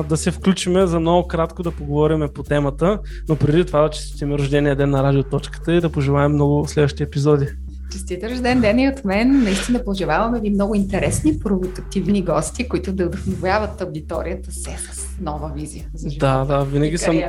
Да 0.08 0.16
се 0.16 0.30
включиме 0.30 0.86
за 0.86 1.00
много 1.00 1.28
кратко 1.28 1.62
да 1.62 1.70
поговорим 1.70 2.28
по 2.34 2.42
темата, 2.42 2.98
но 3.28 3.36
преди 3.36 3.64
това 3.64 3.80
да 3.82 3.90
честитим 3.90 4.32
рождения 4.32 4.76
ден 4.76 4.90
на 4.90 5.02
Радиоточката 5.02 5.74
и 5.74 5.80
да 5.80 5.90
пожелаем 5.90 6.32
много 6.32 6.68
следващи 6.68 7.02
епизоди. 7.02 7.48
Честит 7.93 8.24
рожден 8.24 8.61
ден 8.61 8.78
и 8.78 8.88
от 8.88 9.05
мен. 9.05 9.43
Наистина 9.43 9.84
пожелаваме 9.84 10.40
ви 10.40 10.51
много 10.51 10.74
интересни, 10.74 11.38
провокативни 11.38 12.24
гости, 12.24 12.68
които 12.68 12.93
да 12.93 13.07
вдъхновяват 13.07 13.80
аудиторията 13.80 14.53
се 14.53 14.70
с 14.70 15.18
нова 15.20 15.53
визия 15.55 15.84
за 15.95 16.09
Да, 16.18 16.45
да, 16.45 16.64
винаги 16.64 16.99
съм. 16.99 17.20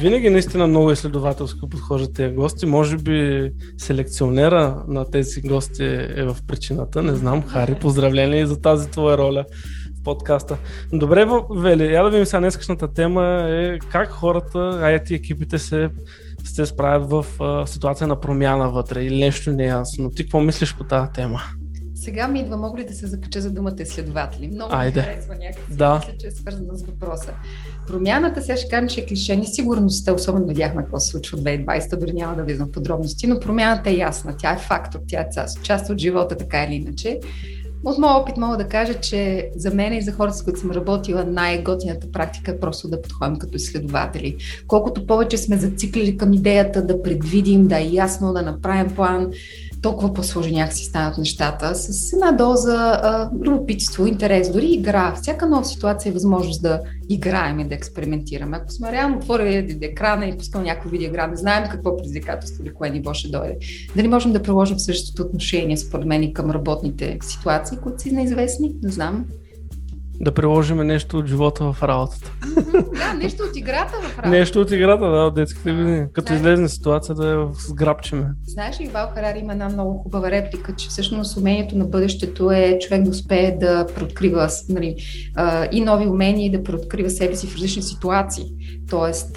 Винаги 0.00 0.30
наистина 0.30 0.66
много 0.66 0.92
изследователско 0.92 1.68
подхождат 1.68 2.14
тези 2.14 2.34
гости. 2.34 2.66
Може 2.66 2.96
би 2.96 3.50
селекционера 3.78 4.82
на 4.88 5.10
тези 5.10 5.40
гости 5.40 5.84
е 6.16 6.24
в 6.24 6.36
причината. 6.46 7.02
Не 7.02 7.14
знам. 7.14 7.42
Хари, 7.42 7.74
поздравления 7.74 8.42
и 8.42 8.46
за 8.46 8.60
тази 8.60 8.90
твоя 8.90 9.18
роля 9.18 9.44
в 10.00 10.02
подкаста. 10.02 10.56
Добре, 10.92 11.26
Вели, 11.50 11.92
я 11.92 12.02
да 12.02 12.10
видим 12.10 12.26
сега 12.26 12.40
днескашната 12.40 12.92
тема 12.92 13.46
е 13.48 13.78
как 13.78 14.10
хората, 14.10 14.58
IT 14.58 15.10
екипите 15.10 15.58
се 15.58 15.90
се 16.44 16.66
справят 16.66 17.10
в 17.10 17.26
а, 17.40 17.66
ситуация 17.66 18.06
на 18.06 18.20
промяна 18.20 18.70
вътре 18.70 19.04
или 19.04 19.20
нещо 19.20 19.52
неясно. 19.52 20.10
Ти 20.10 20.22
какво 20.22 20.40
мислиш 20.40 20.76
по 20.76 20.84
тази 20.84 21.12
тема? 21.12 21.40
Сега 21.94 22.28
ми 22.28 22.40
идва, 22.40 22.56
мога 22.56 22.78
ли 22.78 22.84
да 22.84 22.94
се 22.94 23.06
закача 23.06 23.40
за 23.40 23.50
думата 23.50 23.74
изследователи? 23.78 24.48
Много 24.48 24.74
Айде. 24.74 25.00
ми 25.00 25.06
харесва 25.06 25.34
някакси. 25.34 25.76
Да. 25.76 25.94
Мисля, 25.94 26.18
че 26.20 26.26
е 26.26 26.30
свързана 26.30 26.76
с 26.76 26.82
въпроса. 26.82 27.32
Промяната, 27.86 28.42
сега 28.42 28.56
ще 28.56 28.68
кажем, 28.68 28.88
че 28.88 29.00
е 29.00 29.06
клише. 29.06 29.36
Несигурността, 29.36 30.12
особено 30.12 30.46
видяхме 30.46 30.82
какво 30.82 31.00
се 31.00 31.08
случва 31.08 31.38
в 31.38 31.40
2020, 31.40 31.96
дори 31.96 32.12
няма 32.12 32.36
да 32.36 32.42
влизам 32.42 32.68
в 32.68 32.72
подробности, 32.72 33.26
но 33.26 33.40
промяната 33.40 33.90
е 33.90 33.94
ясна. 33.94 34.36
Тя 34.38 34.52
е 34.52 34.58
фактор, 34.58 35.00
тя 35.08 35.20
е 35.20 35.28
част 35.62 35.90
от 35.90 35.98
живота, 35.98 36.36
така 36.36 36.64
или 36.64 36.74
иначе. 36.74 37.20
От 37.84 37.98
моя 37.98 38.14
опит 38.14 38.36
мога 38.36 38.56
да 38.56 38.68
кажа, 38.68 39.00
че 39.00 39.50
за 39.56 39.74
мен 39.74 39.92
и 39.92 40.02
за 40.02 40.12
хората, 40.12 40.36
с 40.36 40.42
които 40.42 40.60
съм 40.60 40.70
работила, 40.70 41.24
най-готината 41.24 42.12
практика 42.12 42.50
е 42.50 42.60
просто 42.60 42.88
да 42.88 43.02
подходим 43.02 43.36
като 43.36 43.56
изследователи. 43.56 44.36
Колкото 44.66 45.06
повече 45.06 45.38
сме 45.38 45.56
зациклили 45.56 46.16
към 46.16 46.32
идеята 46.32 46.86
да 46.86 47.02
предвидим, 47.02 47.68
да 47.68 47.78
е 47.78 47.88
ясно, 47.90 48.32
да 48.32 48.42
направим 48.42 48.94
план, 48.94 49.30
толкова 49.82 50.14
по-сложни 50.14 50.52
някакси 50.52 50.84
станат 50.84 51.18
нещата. 51.18 51.74
С 51.74 52.12
една 52.12 52.32
доза 52.32 53.00
любопитство, 53.40 54.06
интерес, 54.06 54.52
дори 54.52 54.66
игра. 54.66 55.14
Всяка 55.14 55.46
нова 55.46 55.64
ситуация 55.64 56.10
е 56.10 56.12
възможност 56.12 56.62
да 56.62 56.80
играем 57.08 57.60
и 57.60 57.64
да 57.64 57.74
експериментираме. 57.74 58.56
Ако 58.56 58.72
сме 58.72 58.92
реално 58.92 59.16
отворили 59.16 59.78
екрана 59.82 60.26
и 60.26 60.38
пускал 60.38 60.62
някакво 60.62 60.90
видеоигра, 60.90 61.26
не 61.26 61.36
знаем 61.36 61.68
какво 61.70 61.96
предизвикателство 61.96 62.62
или 62.62 62.74
кое 62.74 62.90
ниво 62.90 63.14
ще 63.14 63.28
дойде. 63.28 63.56
Дали 63.96 64.08
можем 64.08 64.32
да 64.32 64.42
приложим 64.42 64.78
същото 64.78 65.22
отношение, 65.22 65.76
според 65.76 66.06
мен, 66.06 66.22
и 66.22 66.32
към 66.32 66.50
работните 66.50 67.18
ситуации, 67.22 67.78
които 67.78 68.02
са 68.02 68.08
неизвестни? 68.08 68.74
Не 68.82 68.90
знам 68.90 69.24
да 70.20 70.34
приложим 70.34 70.76
нещо 70.76 71.18
от 71.18 71.26
живота 71.26 71.72
в 71.72 71.82
работата. 71.82 72.32
да, 72.98 73.14
нещо 73.14 73.42
от 73.42 73.56
играта 73.56 73.92
в 73.92 74.04
работата. 74.04 74.28
Нещо 74.28 74.60
от 74.60 74.70
играта, 74.70 75.10
да, 75.10 75.16
от 75.16 75.34
детските 75.34 75.72
години. 75.72 76.06
Като 76.12 76.34
излезне 76.34 76.68
ситуация 76.68 77.14
да 77.14 77.28
я 77.28 77.48
сграбчиме. 77.68 78.26
Знаеш 78.46 78.80
ли, 78.80 78.88
Вал 78.88 79.08
Харари 79.14 79.38
има 79.38 79.52
една 79.52 79.68
много 79.68 79.98
хубава 79.98 80.30
реплика, 80.30 80.74
че 80.76 80.88
всъщност 80.88 81.36
умението 81.36 81.78
на 81.78 81.84
бъдещето 81.84 82.50
е 82.50 82.78
човек 82.80 83.02
да 83.02 83.10
успее 83.10 83.56
да 83.60 83.86
преоткрива 83.94 84.48
нали, 84.68 84.96
и 85.72 85.80
нови 85.80 86.06
умения 86.06 86.46
и 86.46 86.50
да 86.50 86.62
преоткрива 86.62 87.10
себе 87.10 87.36
си 87.36 87.46
в 87.46 87.54
различни 87.54 87.82
ситуации. 87.82 88.44
Тоест 88.90 89.32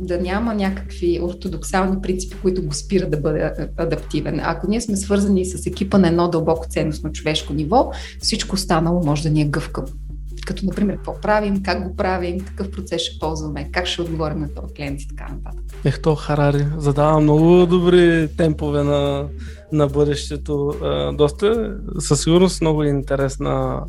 да 0.00 0.18
няма 0.20 0.54
някакви 0.54 1.20
ортодоксални 1.22 2.00
принципи, 2.02 2.36
които 2.42 2.62
го 2.62 2.74
спират 2.74 3.10
да 3.10 3.16
бъде 3.16 3.52
адаптивен. 3.76 4.40
Ако 4.44 4.70
ние 4.70 4.80
сме 4.80 4.96
свързани 4.96 5.44
с 5.44 5.66
екипа 5.66 5.98
на 5.98 6.08
едно 6.08 6.28
дълбоко 6.28 6.66
ценностно 6.68 7.12
човешко 7.12 7.52
ниво, 7.52 7.92
всичко 8.18 8.54
останало 8.54 9.04
може 9.04 9.22
да 9.22 9.30
ни 9.30 9.40
е 9.40 9.48
гъвкаво 9.48 9.92
като 10.46 10.66
например 10.66 10.96
какво 10.96 11.20
правим, 11.20 11.62
как 11.62 11.88
го 11.88 11.96
правим, 11.96 12.40
какъв 12.40 12.70
процес 12.70 13.02
ще 13.02 13.18
ползваме, 13.18 13.70
как 13.72 13.86
ще 13.86 14.02
отговорим 14.02 14.40
на 14.40 14.54
този 14.54 14.74
клиент 14.74 15.00
и 15.00 15.08
така 15.08 15.32
нататък. 15.32 15.64
Ех, 15.84 16.02
то 16.02 16.14
Харари 16.14 16.66
задава 16.76 17.20
много 17.20 17.66
добри 17.66 18.28
темпове 18.36 18.82
на, 18.82 19.28
на 19.72 19.86
бъдещето. 19.86 20.74
Доста, 21.14 21.76
със 21.98 22.22
сигурност, 22.22 22.60
много 22.60 22.84
интересна 22.84 23.80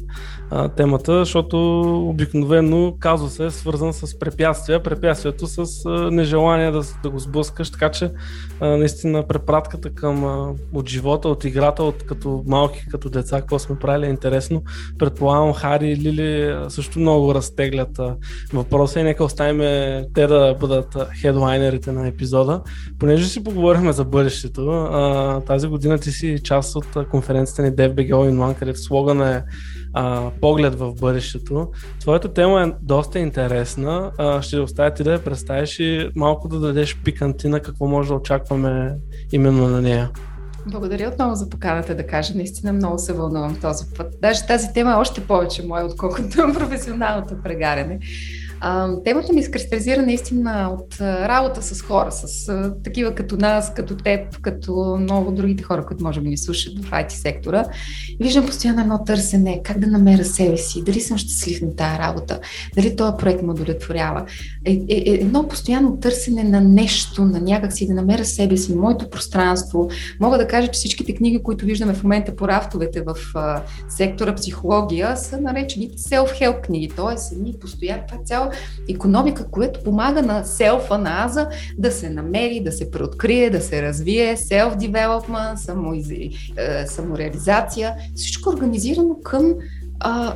а, 0.51 0.69
темата, 0.69 1.19
защото 1.19 1.81
обикновено 2.09 2.95
казуса 2.99 3.45
е 3.45 3.51
свързан 3.51 3.93
с 3.93 4.19
препятствия, 4.19 4.83
препятствието 4.83 5.47
с 5.47 5.85
а, 5.85 6.11
нежелание 6.11 6.71
да, 6.71 6.81
да 7.03 7.09
го 7.09 7.19
сблъскаш, 7.19 7.71
така 7.71 7.91
че 7.91 8.11
а, 8.59 8.67
наистина 8.67 9.27
препратката 9.27 9.89
към 9.93 10.25
а, 10.25 10.53
от 10.73 10.89
живота, 10.89 11.29
от 11.29 11.43
играта, 11.45 11.83
от 11.83 12.03
като 12.03 12.43
малки, 12.47 12.85
като 12.91 13.09
деца, 13.09 13.39
какво 13.39 13.59
сме 13.59 13.75
правили 13.75 14.05
е 14.05 14.09
интересно. 14.09 14.63
Предполагам 14.99 15.53
Хари 15.53 15.89
и 15.89 15.95
Лили 15.95 16.55
също 16.69 16.99
много 16.99 17.35
разтеглят 17.35 17.99
въпроса 18.53 18.99
и 18.99 19.03
нека 19.03 19.23
оставим 19.23 19.59
те 20.13 20.27
да 20.27 20.55
бъдат 20.59 20.97
хедлайнерите 21.21 21.91
на 21.91 22.07
епизода. 22.07 22.61
Понеже 22.99 23.25
си 23.25 23.43
поговорихме 23.43 23.93
за 23.93 24.05
бъдещето, 24.05 24.69
а, 24.69 25.41
тази 25.41 25.67
година 25.67 25.97
ти 25.97 26.11
си 26.11 26.39
част 26.43 26.75
от 26.75 27.09
конференцията 27.09 27.61
ни 27.61 27.71
DFBG 27.71 28.09
All 28.09 28.31
in 28.31 28.37
One, 28.37 28.59
където 28.59 28.79
слоган 28.79 29.21
е 29.21 29.43
а, 29.93 30.29
поглед 30.41 30.75
в 30.75 30.93
бъдещето. 30.93 31.67
Твоята 31.99 32.33
тема 32.33 32.63
е 32.63 32.71
доста 32.81 33.19
интересна. 33.19 34.11
А, 34.17 34.41
ще 34.41 34.59
оставя 34.59 34.93
ти 34.93 35.03
да 35.03 35.13
я 35.13 35.23
представиш 35.23 35.79
и 35.79 36.09
малко 36.15 36.47
да 36.47 36.59
дадеш 36.59 36.97
пикантина 37.03 37.59
какво 37.59 37.87
може 37.87 38.09
да 38.09 38.15
очакваме 38.15 38.95
именно 39.31 39.67
на 39.67 39.81
нея. 39.81 40.09
Благодаря 40.67 41.09
отново 41.09 41.35
за 41.35 41.49
поканата 41.49 41.95
да 41.95 42.07
кажа. 42.07 42.33
Наистина 42.35 42.73
много 42.73 42.99
се 42.99 43.13
вълнувам 43.13 43.59
този 43.61 43.85
път. 43.97 44.15
Даже 44.21 44.45
тази 44.47 44.73
тема 44.73 44.91
е 44.91 44.95
още 44.95 45.21
повече 45.21 45.65
моя, 45.67 45.85
отколкото 45.85 46.53
професионалното 46.53 47.35
прегаряне. 47.43 47.99
А, 48.63 48.89
темата 49.03 49.33
ми 49.33 49.39
изкристализира 49.39 50.01
наистина 50.01 50.77
от 50.79 51.01
работа 51.01 51.61
с 51.61 51.81
хора, 51.81 52.11
с 52.11 52.53
такива 52.83 53.15
като 53.15 53.37
нас, 53.37 53.73
като 53.73 53.95
теб, 53.95 54.41
като 54.41 54.97
много 54.99 55.31
другите 55.31 55.63
хора, 55.63 55.85
които 55.85 56.03
може 56.03 56.21
би 56.21 56.29
ни 56.29 56.37
слушат 56.37 56.85
в 56.85 56.91
IT 56.91 57.09
сектора. 57.09 57.65
Виждам 58.19 58.45
постоянно 58.45 58.81
едно 58.81 59.03
търсене, 59.03 59.61
как 59.63 59.79
да 59.79 59.87
намеря 59.87 60.25
себе 60.25 60.57
си, 60.57 60.83
дали 60.83 61.01
съм 61.01 61.17
щастлив 61.17 61.61
на 61.61 61.75
тази 61.75 61.99
работа, 61.99 62.39
дали 62.75 62.95
този 62.95 63.13
проект 63.17 63.41
ме 63.41 63.51
удовлетворява. 63.51 64.25
Е, 64.65 64.71
е, 64.71 64.79
е, 64.89 65.13
едно 65.13 65.47
постоянно 65.47 65.99
търсене 65.99 66.43
на 66.43 66.61
нещо, 66.61 67.25
на 67.25 67.41
някакси 67.41 67.87
да 67.87 67.93
намеря 67.93 68.25
себе 68.25 68.57
си, 68.57 68.75
моето 68.75 69.09
пространство. 69.09 69.89
Мога 70.19 70.37
да 70.37 70.47
кажа, 70.47 70.67
че 70.67 70.77
всичките 70.77 71.15
книги, 71.15 71.43
които 71.43 71.65
виждаме 71.65 71.93
в 71.93 72.03
момента 72.03 72.35
по 72.35 72.47
рафтовете 72.47 73.01
в 73.01 73.15
сектора 73.89 74.35
психология, 74.35 75.17
са 75.17 75.41
наречени 75.41 75.89
self-help 75.89 76.61
книги, 76.61 76.89
т.е. 76.95 77.35
едни 77.35 77.55
постоянно, 77.61 78.03
това 78.07 78.21
е 78.21 78.25
цяло 78.25 78.50
економика, 78.89 79.47
която 79.51 79.83
помага 79.83 80.21
на 80.21 80.43
селфа, 80.43 80.97
на 80.97 81.25
аза 81.25 81.49
да 81.77 81.91
се 81.91 82.09
намери, 82.09 82.61
да 82.63 82.71
се 82.71 82.91
преоткрие, 82.91 83.49
да 83.49 83.61
се 83.61 83.81
развие, 83.81 84.37
self-development, 84.37 85.55
е, 86.57 86.87
самореализация, 86.87 87.93
всичко 88.15 88.49
организирано 88.49 89.15
към 89.23 89.55
а, 90.03 90.33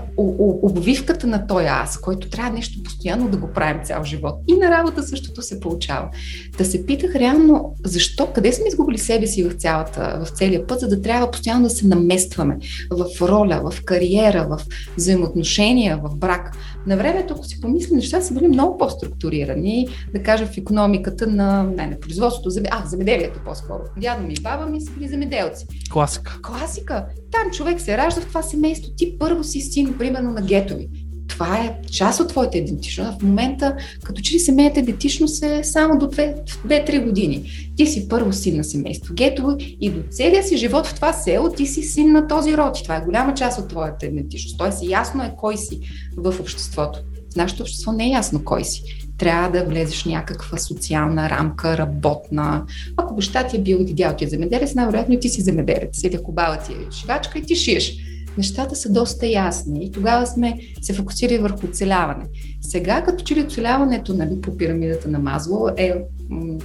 обвивката 0.61 1.27
на 1.27 1.47
този 1.47 1.65
аз, 1.65 1.97
който 1.97 2.29
трябва 2.29 2.51
нещо 2.51 2.83
постоянно 2.83 3.29
да 3.29 3.37
го 3.37 3.47
правим 3.47 3.83
цял 3.83 4.03
живот. 4.03 4.35
И 4.47 4.57
на 4.57 4.71
работа 4.71 5.03
същото 5.03 5.41
се 5.41 5.59
получава. 5.59 6.09
Да 6.57 6.65
се 6.65 6.85
питах 6.85 7.15
реално 7.15 7.75
защо, 7.83 8.27
къде 8.33 8.53
сме 8.53 8.67
изгубили 8.67 8.97
себе 8.97 9.27
си 9.27 9.43
в, 9.43 9.53
цялата, 9.53 10.21
в 10.25 10.29
целия 10.29 10.67
път, 10.67 10.79
за 10.79 10.87
да 10.87 11.01
трябва 11.01 11.31
постоянно 11.31 11.63
да 11.63 11.69
се 11.69 11.87
наместваме 11.87 12.57
в 12.91 13.21
роля, 13.21 13.71
в 13.71 13.83
кариера, 13.85 14.47
в 14.49 14.61
взаимоотношения, 14.97 15.97
в 16.03 16.15
брак. 16.15 16.51
На 16.87 16.97
времето, 16.97 17.33
ако 17.33 17.45
си 17.45 17.61
помисли, 17.61 17.95
нещата 17.95 18.25
са 18.25 18.33
били 18.33 18.47
много 18.47 18.77
по-структурирани, 18.77 19.87
да 20.13 20.23
кажа 20.23 20.45
в 20.45 20.57
економиката 20.57 21.27
на, 21.27 21.63
не, 21.63 21.87
на 21.87 21.99
производството, 21.99 22.49
а, 22.71 22.85
земеделието 22.85 23.39
по-скоро. 23.45 23.81
Дядо 23.97 24.27
ми 24.27 24.33
и 24.33 24.41
баба 24.41 24.65
ми 24.65 24.81
са 24.81 24.91
били 24.91 25.07
земеделци. 25.07 25.65
Класика. 25.91 26.39
Класика. 26.43 27.05
Там 27.31 27.51
човек 27.51 27.81
се 27.81 27.97
ражда 27.97 28.21
в 28.21 28.27
това 28.27 28.41
семейство, 28.41 28.91
ти 28.97 29.17
първо 29.19 29.43
си 29.43 29.61
син, 29.61 29.97
примерно 29.97 30.31
на 30.31 30.41
гетови. 30.41 30.89
Това 31.27 31.57
е 31.57 31.75
част 31.91 32.19
от 32.19 32.29
твоята 32.29 32.57
идентичност. 32.57 33.19
В 33.19 33.23
момента, 33.23 33.75
като 34.03 34.21
че 34.21 34.35
ли 34.35 34.39
семейната 34.39 34.79
идентичност 34.79 35.43
е 35.43 35.63
само 35.63 35.99
до 35.99 36.05
2-3 36.05 37.03
години. 37.03 37.51
Ти 37.75 37.87
си 37.87 38.07
първо 38.09 38.33
син 38.33 38.57
на 38.57 38.63
семейство 38.63 39.13
гетово 39.13 39.55
и 39.59 39.89
до 39.89 40.01
целия 40.11 40.43
си 40.43 40.57
живот 40.57 40.87
в 40.87 40.95
това 40.95 41.13
село 41.13 41.49
ти 41.49 41.65
си 41.65 41.81
син 41.81 42.11
на 42.11 42.27
този 42.27 42.57
род. 42.57 42.79
И 42.79 42.83
това 42.83 42.95
е 42.95 43.05
голяма 43.05 43.33
част 43.33 43.59
от 43.59 43.67
твоята 43.67 44.05
идентичност. 44.05 44.57
Тоест 44.57 44.83
ясно 44.83 45.23
е 45.23 45.33
кой 45.37 45.57
си 45.57 45.79
в 46.17 46.35
обществото. 46.39 46.99
В 47.33 47.35
нашето 47.35 47.63
общество 47.63 47.91
не 47.91 48.05
е 48.05 48.09
ясно 48.09 48.43
кой 48.43 48.63
си 48.63 48.83
трябва 49.17 49.51
да 49.51 49.65
влезеш 49.65 50.03
в 50.03 50.05
някаква 50.05 50.57
социална 50.57 51.29
рамка, 51.29 51.77
работна. 51.77 52.65
Ако 52.97 53.15
баща 53.15 53.47
ти 53.47 53.57
е 53.57 53.61
бил 53.61 53.77
и 53.87 53.93
дядо 53.93 54.17
ти 54.17 54.25
е 54.25 54.27
земеделец, 54.27 54.75
най-вероятно 54.75 55.13
и 55.13 55.19
ти 55.19 55.29
си 55.29 55.41
земеделец. 55.41 56.03
Или 56.03 56.15
ако 56.15 56.31
баба 56.31 56.57
ти 56.57 56.71
е 56.71 56.91
шивачка 56.91 57.39
и 57.39 57.41
ти 57.41 57.55
шиеш 57.55 57.97
нещата 58.37 58.75
са 58.75 58.89
доста 58.89 59.27
ясни 59.27 59.85
и 59.85 59.91
тогава 59.91 60.27
сме 60.27 60.59
се 60.81 60.93
фокусирали 60.93 61.37
върху 61.37 61.65
оцеляване. 61.65 62.25
Сега, 62.61 63.03
като 63.03 63.23
че 63.23 63.35
ли 63.35 63.41
оцеляването 63.41 64.13
нали, 64.13 64.41
по 64.41 64.57
пирамидата 64.57 65.09
на 65.09 65.19
Мазло 65.19 65.69
е 65.77 65.93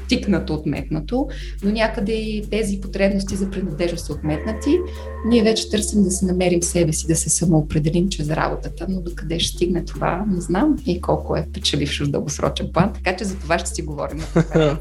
тикнато, 0.09 0.55
отметнато, 0.55 1.29
но 1.65 1.71
някъде 1.71 2.13
и 2.13 2.47
тези 2.51 2.81
потребности 2.81 3.37
за 3.37 3.51
принадлежност 3.51 4.07
са 4.07 4.13
отметнати. 4.13 4.79
Ние 5.27 5.43
вече 5.43 5.71
търсим 5.71 6.03
да 6.03 6.11
се 6.11 6.27
намерим 6.27 6.63
себе 6.63 6.93
си, 6.93 7.07
да 7.07 7.17
се 7.17 7.31
самоопределим 7.31 8.09
чрез 8.09 8.31
работата, 8.31 8.87
но 8.89 9.01
докъде 9.01 9.41
ще 9.41 9.57
стигне 9.57 9.85
това, 9.85 10.25
не 10.29 10.41
знам 10.41 10.77
и 10.87 11.01
колко 11.01 11.37
е 11.37 11.47
печелившо 11.53 12.05
в 12.05 12.11
дългосрочен 12.11 12.69
план, 12.73 12.93
така 12.93 13.17
че 13.17 13.25
за 13.25 13.39
това 13.39 13.59
ще 13.59 13.71
си 13.71 13.83
говорим 13.83 14.19
на 14.55 14.79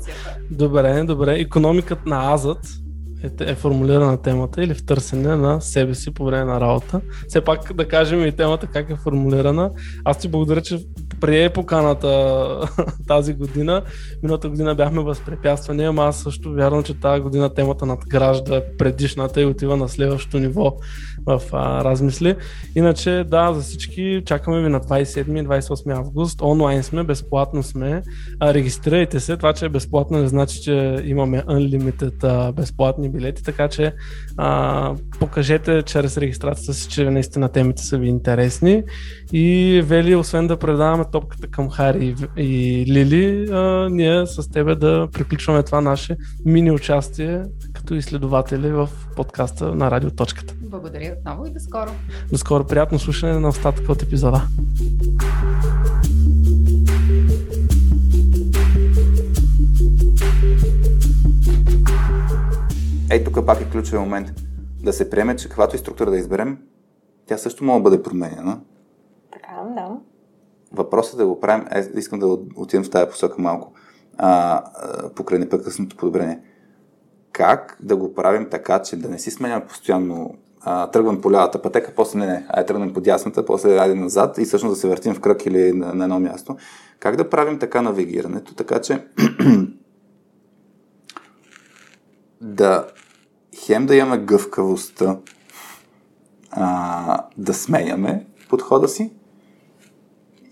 Добре, 0.51 1.03
добре. 1.03 1.39
Економиката 1.39 2.09
на 2.09 2.33
Азът 2.33 2.67
е, 3.39 3.55
формулирана 3.55 4.22
темата 4.22 4.63
или 4.63 4.74
в 4.74 4.86
търсене 4.86 5.36
на 5.36 5.61
себе 5.61 5.95
си 5.95 6.13
по 6.13 6.26
време 6.26 6.45
на 6.45 6.61
работа. 6.61 7.01
Все 7.28 7.41
пак 7.41 7.74
да 7.74 7.88
кажем 7.88 8.26
и 8.26 8.32
темата 8.32 8.67
как 8.67 8.89
е 8.89 8.95
формулирана. 8.95 9.72
Аз 10.05 10.17
ти 10.17 10.28
благодаря, 10.28 10.61
че 10.61 10.80
прие 11.22 11.49
поканата 11.49 12.09
тази 13.07 13.34
година. 13.34 13.82
Миналата 14.24 14.49
година 14.49 14.76
бяхме 14.76 15.03
възпрепятствани, 15.03 15.86
ама 15.86 16.03
аз 16.03 16.17
също 16.17 16.53
вярвам, 16.53 16.84
че 16.84 16.99
тази 16.99 17.22
година 17.22 17.53
темата 17.53 17.86
надгражда 17.86 18.61
предишната 18.78 19.41
и 19.41 19.45
отива 19.45 19.78
на 19.78 19.89
следващото 19.89 20.39
ниво 20.39 20.76
в 21.30 21.41
а, 21.53 21.84
размисли. 21.84 22.36
Иначе, 22.75 23.23
да, 23.27 23.53
за 23.53 23.61
всички 23.61 24.21
чакаме 24.25 24.61
ви 24.61 24.69
на 24.69 24.80
27 24.80 25.43
и 25.43 25.47
28 25.47 25.97
август. 25.97 26.41
Онлайн 26.41 26.84
сме, 26.84 27.03
безплатно 27.03 27.63
сме. 27.63 28.01
А, 28.39 28.53
регистрирайте 28.53 29.19
се. 29.19 29.38
Това, 29.38 29.53
че 29.53 29.65
е 29.65 29.69
безплатно, 29.69 30.17
не 30.17 30.27
значи, 30.27 30.61
че 30.61 31.03
имаме 31.05 31.41
unlimited 31.41 32.23
а, 32.23 32.51
безплатни 32.51 33.09
билети, 33.09 33.43
така 33.43 33.67
че 33.67 33.93
а, 34.38 34.95
покажете 35.19 35.82
чрез 35.82 36.17
регистрацията 36.17 36.73
си, 36.73 36.89
че 36.89 37.09
наистина 37.09 37.49
темите 37.49 37.82
са 37.82 37.97
ви 37.97 38.07
интересни. 38.07 38.84
И 39.34 39.82
Вели, 39.86 40.15
освен 40.15 40.47
да 40.47 40.57
предаваме 40.57 41.05
топката 41.11 41.47
към 41.47 41.69
Хари 41.69 42.15
и, 42.38 42.43
и 42.43 42.86
Лили, 42.93 43.47
а, 43.51 43.88
ние 43.91 44.25
с 44.25 44.49
тебе 44.51 44.75
да 44.75 45.07
приключваме 45.11 45.63
това 45.63 45.82
наше 45.82 46.17
мини 46.45 46.71
участие 46.71 47.43
като 47.89 47.97
изследователи 47.97 48.71
в 48.71 48.89
подкаста 49.15 49.75
на 49.75 49.91
Радиоточката. 49.91 50.53
Благодаря 50.61 51.15
отново 51.19 51.45
и 51.45 51.49
до 51.49 51.59
скоро. 51.59 51.89
До 52.31 52.37
скоро. 52.37 52.67
Приятно 52.67 52.99
слушане 52.99 53.39
на 53.39 53.47
остатъка 53.47 53.91
от 53.91 54.01
епизода. 54.01 54.41
Ей, 63.11 63.23
тук 63.23 63.45
пак 63.45 63.61
е 63.61 63.69
ключовия 63.69 64.01
момент. 64.01 64.27
Да 64.83 64.93
се 64.93 65.09
приеме, 65.09 65.35
че 65.35 65.49
каквато 65.49 65.75
и 65.75 65.79
структура 65.79 66.11
да 66.11 66.17
изберем, 66.17 66.57
тя 67.25 67.37
също 67.37 67.63
може 67.63 67.77
да 67.77 67.83
бъде 67.83 68.03
променена. 68.03 68.59
Така, 69.33 69.51
да. 69.75 69.97
Въпросът 70.71 71.13
е 71.13 71.17
да 71.17 71.27
го 71.27 71.39
правим, 71.39 71.67
е, 71.71 71.87
искам 71.95 72.19
да 72.19 72.27
отидем 72.55 72.83
в 72.83 72.89
тази 72.89 73.09
посока 73.09 73.41
малко, 73.41 73.73
а, 74.17 74.61
а, 74.75 75.09
покрай 75.09 75.39
непрекъснато 75.39 75.95
подобрение. 75.95 76.39
Как 77.39 77.77
да 77.79 77.95
го 77.95 78.13
правим 78.13 78.47
така, 78.49 78.81
че 78.81 78.95
да 78.95 79.09
не 79.09 79.19
си 79.19 79.31
сменяме 79.31 79.65
постоянно 79.65 80.35
а, 80.61 80.87
тръгвам 80.87 81.21
по 81.21 81.31
лявата 81.31 81.61
пътека, 81.61 81.93
после 81.95 82.19
не, 82.19 82.25
не, 82.25 82.45
ай 82.49 82.65
тръгнем 82.65 82.93
по 82.93 83.01
дясната, 83.01 83.45
после 83.45 83.77
айде 83.77 83.95
назад 83.95 84.37
и 84.37 84.45
всъщност 84.45 84.75
да 84.75 84.79
се 84.79 84.87
въртим 84.87 85.13
в 85.13 85.19
кръг 85.19 85.45
или 85.45 85.73
на, 85.73 85.93
на 85.93 86.03
едно 86.03 86.19
място. 86.19 86.57
Как 86.99 87.15
да 87.15 87.29
правим 87.29 87.59
така 87.59 87.81
навигирането, 87.81 88.55
така 88.55 88.81
че 88.81 89.07
да 92.41 92.87
хем 93.55 93.85
да 93.85 93.95
имаме 93.95 94.17
гъвкавостта 94.17 95.17
а, 96.51 97.25
да 97.37 97.53
сменяме 97.53 98.25
подхода 98.49 98.87
си 98.87 99.13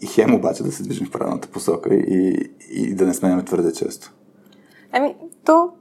и 0.02 0.08
хем 0.08 0.36
обаче 0.36 0.64
да 0.64 0.72
се 0.72 0.84
движим 0.84 1.08
в 1.08 1.12
правилната 1.12 1.48
посока 1.48 1.96
и, 1.96 2.50
и 2.70 2.96
да 2.96 3.06
не 3.06 3.14
сменяме 3.14 3.46
твърде 3.46 3.74
често. 3.74 4.14
Ами, 4.92 5.16
то 5.46 5.72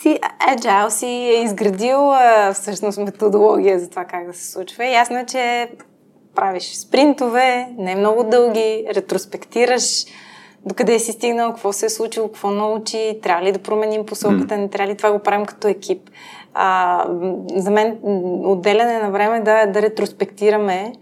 си 0.00 0.20
Agile 0.50 0.88
си 0.88 1.06
е 1.06 1.42
изградил 1.42 2.12
а, 2.12 2.52
всъщност 2.52 2.98
методология 2.98 3.78
за 3.78 3.90
това 3.90 4.04
как 4.04 4.26
да 4.26 4.34
се 4.34 4.50
случва. 4.52 4.86
Ясно 4.86 5.18
е, 5.18 5.26
че 5.26 5.70
правиш 6.34 6.74
спринтове, 6.74 7.68
не 7.78 7.94
много 7.94 8.24
дълги, 8.24 8.86
ретроспектираш 8.94 10.04
докъде 10.66 10.98
си 10.98 11.12
стигнал, 11.12 11.50
какво 11.50 11.72
се 11.72 11.86
е 11.86 11.88
случило, 11.88 12.28
какво 12.28 12.50
научи, 12.50 13.18
трябва 13.22 13.42
ли 13.42 13.52
да 13.52 13.58
променим 13.58 14.06
посоката, 14.06 14.56
не 14.56 14.68
трябва 14.68 14.92
ли 14.92 14.96
това 14.96 15.12
го 15.12 15.18
правим 15.18 15.46
като 15.46 15.68
екип. 15.68 16.10
А, 16.54 17.04
за 17.56 17.70
мен 17.70 17.98
отделяне 18.44 18.98
на 18.98 19.10
време 19.10 19.40
да, 19.40 19.66
да 19.66 19.82
ретроспектираме 19.82 20.92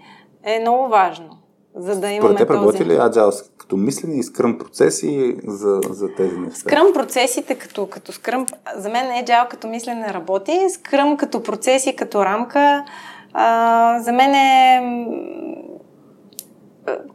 е 0.45 0.61
много 0.61 0.89
важно. 0.89 1.36
За 1.77 2.01
да 2.01 2.11
имаме 2.11 2.35
Според 2.35 2.49
теб 2.49 2.51
работи 2.51 2.85
ли 2.85 2.93
Agile 2.93 3.47
като 3.59 3.77
мислене 3.77 4.19
и 4.19 4.23
скръм 4.23 4.59
процеси 4.59 5.37
за, 5.47 5.81
за 5.91 6.09
тези 6.17 6.37
неща? 6.37 6.61
Скръм 6.61 6.93
процесите 6.95 7.55
като, 7.55 7.87
като 7.87 8.13
скръм, 8.13 8.47
за 8.77 8.89
мен 8.89 9.25
Agile 9.25 9.49
като 9.49 9.69
мислене 9.69 10.15
работи, 10.15 10.61
скръм 10.71 11.17
като 11.17 11.43
процеси, 11.43 11.97
като 11.97 12.25
рамка, 12.25 12.85
а, 13.33 14.01
за 14.01 14.13
мен 14.13 14.35
е 14.35 14.81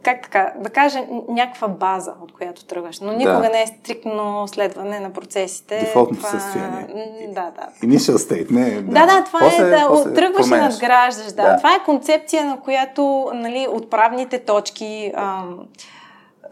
как 0.02 0.22
така, 0.22 0.52
да 0.58 0.70
кажа 0.70 0.98
някаква 1.28 1.68
база, 1.68 2.14
от 2.22 2.32
която 2.32 2.64
тръгваш, 2.64 3.00
но 3.00 3.12
никога 3.12 3.42
да. 3.42 3.48
не 3.48 3.62
е 3.62 3.66
стрикно 3.66 4.48
следване 4.48 5.00
на 5.00 5.12
процесите. 5.12 5.78
Дефолтно 5.78 6.16
това... 6.16 6.28
състояние. 6.28 6.86
Да, 7.28 7.50
да. 7.50 7.86
Initial 7.86 8.16
state, 8.16 8.50
не. 8.50 8.70
Да, 8.70 9.06
да, 9.06 9.06
да 9.06 9.24
това 9.24 9.38
после, 9.38 9.62
е 9.62 9.70
да 9.70 9.86
после 9.88 10.14
тръгваш 10.14 10.48
променяш. 10.48 10.70
и 10.70 10.72
надграждаш. 10.72 11.26
Да. 11.26 11.42
да. 11.42 11.56
Това 11.56 11.74
е 11.74 11.84
концепция, 11.84 12.44
на 12.44 12.60
която 12.60 13.30
нали, 13.34 13.66
отправните 13.70 14.38
точки 14.38 15.12
ам, 15.16 15.58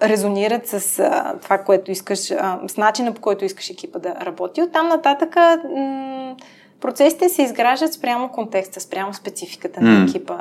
резонират 0.02 0.66
с 0.66 0.98
а, 0.98 1.34
това, 1.42 1.58
което 1.58 1.90
искаш, 1.90 2.30
а, 2.30 2.60
с 2.68 2.76
начина 2.76 3.12
по 3.12 3.20
който 3.20 3.44
искаш 3.44 3.70
екипа 3.70 3.98
да 3.98 4.14
работи. 4.14 4.62
Оттам 4.62 4.88
нататък 4.88 5.36
м- 5.36 6.36
Процесите 6.80 7.28
се 7.28 7.42
изграждат 7.42 7.92
спрямо 7.92 8.28
контекста, 8.28 8.80
спрямо 8.80 9.14
спецификата 9.14 9.80
на 9.80 10.04
екипа. 10.04 10.36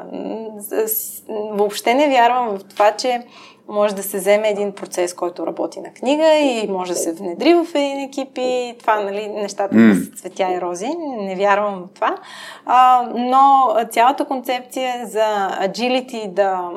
Въобще 1.30 1.94
не 1.94 2.08
вярвам 2.08 2.58
в 2.58 2.64
това, 2.64 2.92
че 2.92 3.22
може 3.70 3.96
да 3.96 4.04
се 4.04 4.18
вземе 4.18 4.50
един 4.50 4.72
процес, 4.72 5.14
който 5.14 5.48
работи 5.48 5.80
на 5.80 5.94
книга 5.94 6.34
и 6.36 6.68
може 6.68 6.92
да 6.92 7.00
се 7.00 7.14
внедри 7.14 7.54
в 7.54 7.68
един 7.76 8.00
екип 8.00 8.38
и 8.38 8.76
това, 8.80 9.00
нали, 9.00 9.28
нещата 9.28 9.76
mm. 9.76 9.94
да 9.94 10.06
са 10.06 10.12
цветя 10.12 10.54
и 10.54 10.62
рози. 10.62 10.90
Не 11.20 11.36
вярвам 11.36 11.76
в 11.76 11.94
това. 11.96 12.16
А, 12.66 13.10
но 13.16 13.76
цялата 13.92 14.26
концепция 14.26 15.06
за 15.06 15.50
agility, 15.62 16.30
да, 16.30 16.70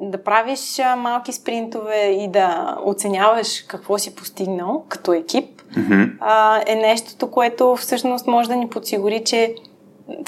да 0.00 0.24
правиш 0.24 0.80
малки 0.96 1.32
спринтове 1.32 2.06
и 2.06 2.28
да 2.28 2.76
оценяваш 2.84 3.62
какво 3.62 3.98
си 3.98 4.14
постигнал 4.14 4.84
като 4.88 5.12
екип, 5.12 5.62
mm-hmm. 5.62 6.12
а, 6.20 6.62
е 6.66 6.74
нещото, 6.74 7.30
което 7.30 7.76
всъщност 7.76 8.26
може 8.26 8.48
да 8.48 8.56
ни 8.56 8.68
подсигури, 8.68 9.24
че 9.24 9.54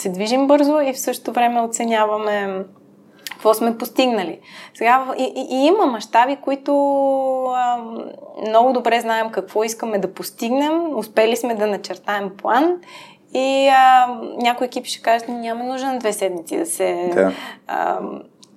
се 0.00 0.08
движим 0.08 0.46
бързо 0.46 0.80
и 0.80 0.92
в 0.92 1.00
същото 1.00 1.32
време 1.32 1.60
оценяваме 1.60 2.64
какво 3.30 3.54
сме 3.54 3.78
постигнали. 3.78 4.40
Сега 4.74 5.14
и, 5.18 5.22
и, 5.22 5.56
и 5.56 5.66
има 5.66 5.86
мащаби, 5.86 6.36
които 6.36 6.72
а, 7.44 7.78
много 8.48 8.72
добре 8.72 9.00
знаем 9.00 9.30
какво 9.30 9.64
искаме 9.64 9.98
да 9.98 10.14
постигнем, 10.14 10.98
успели 10.98 11.36
сме 11.36 11.54
да 11.54 11.66
начертаем 11.66 12.30
план 12.38 12.76
и 13.34 13.68
а, 13.68 14.06
някой 14.36 14.66
екип 14.66 14.86
ще 14.86 15.02
каже, 15.02 15.24
няма 15.28 15.64
нужда 15.64 15.92
на 15.92 15.98
две 15.98 16.12
седмици 16.12 16.56
да 16.56 16.66
се 16.66 17.10
да. 17.14 17.32
А, 17.66 18.00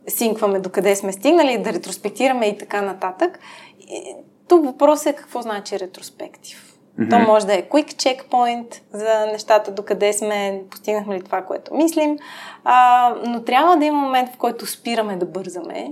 синкваме 0.08 0.60
докъде 0.60 0.96
сме 0.96 1.12
стигнали, 1.12 1.58
да 1.58 1.74
ретроспектираме 1.74 2.46
и 2.46 2.58
така 2.58 2.82
нататък. 2.82 3.40
И, 3.80 4.16
тук 4.48 4.66
въпросът 4.66 5.08
е 5.08 5.16
какво 5.16 5.42
значи 5.42 5.80
ретроспектив. 5.80 6.76
Mm-hmm. 7.00 7.10
То 7.10 7.20
може 7.20 7.46
да 7.46 7.54
е 7.54 7.62
quick 7.62 7.94
checkpoint 7.94 8.82
за 8.94 9.26
нещата, 9.26 9.72
докъде 9.72 10.14
сме, 10.14 10.64
постигнахме 10.72 11.16
ли 11.16 11.22
това, 11.22 11.42
което 11.42 11.74
мислим, 11.74 12.18
а, 12.64 13.16
но 13.26 13.44
трябва 13.44 13.78
да 13.78 13.86
има 13.86 14.02
момент, 14.02 14.30
в 14.34 14.38
който 14.38 14.66
спираме 14.66 15.16
да 15.16 15.26
бързаме 15.26 15.92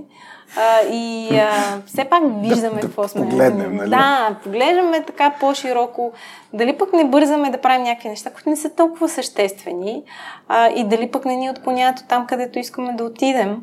а, 0.56 0.80
и 0.92 1.28
а, 1.38 1.80
все 1.86 2.04
пак 2.04 2.22
виждаме 2.40 2.74
да, 2.74 2.80
какво 2.80 3.02
да 3.02 3.08
сме. 3.08 3.28
Погледнем, 3.28 3.76
нали? 3.76 3.90
Да, 3.90 4.36
поглеждаме 4.44 5.04
така 5.04 5.34
по-широко. 5.40 6.12
Дали 6.52 6.78
пък 6.78 6.92
не 6.92 7.04
бързаме 7.04 7.50
да 7.50 7.60
правим 7.60 7.82
някакви 7.82 8.08
неща, 8.08 8.30
които 8.30 8.50
не 8.50 8.56
са 8.56 8.70
толкова 8.70 9.08
съществени 9.08 10.02
а, 10.48 10.68
и 10.68 10.84
дали 10.84 11.10
пък 11.10 11.24
не 11.24 11.36
ни 11.36 11.50
от 11.50 11.64
понятието 11.64 12.08
там, 12.08 12.26
където 12.26 12.58
искаме 12.58 12.92
да 12.92 13.04
отидем. 13.04 13.62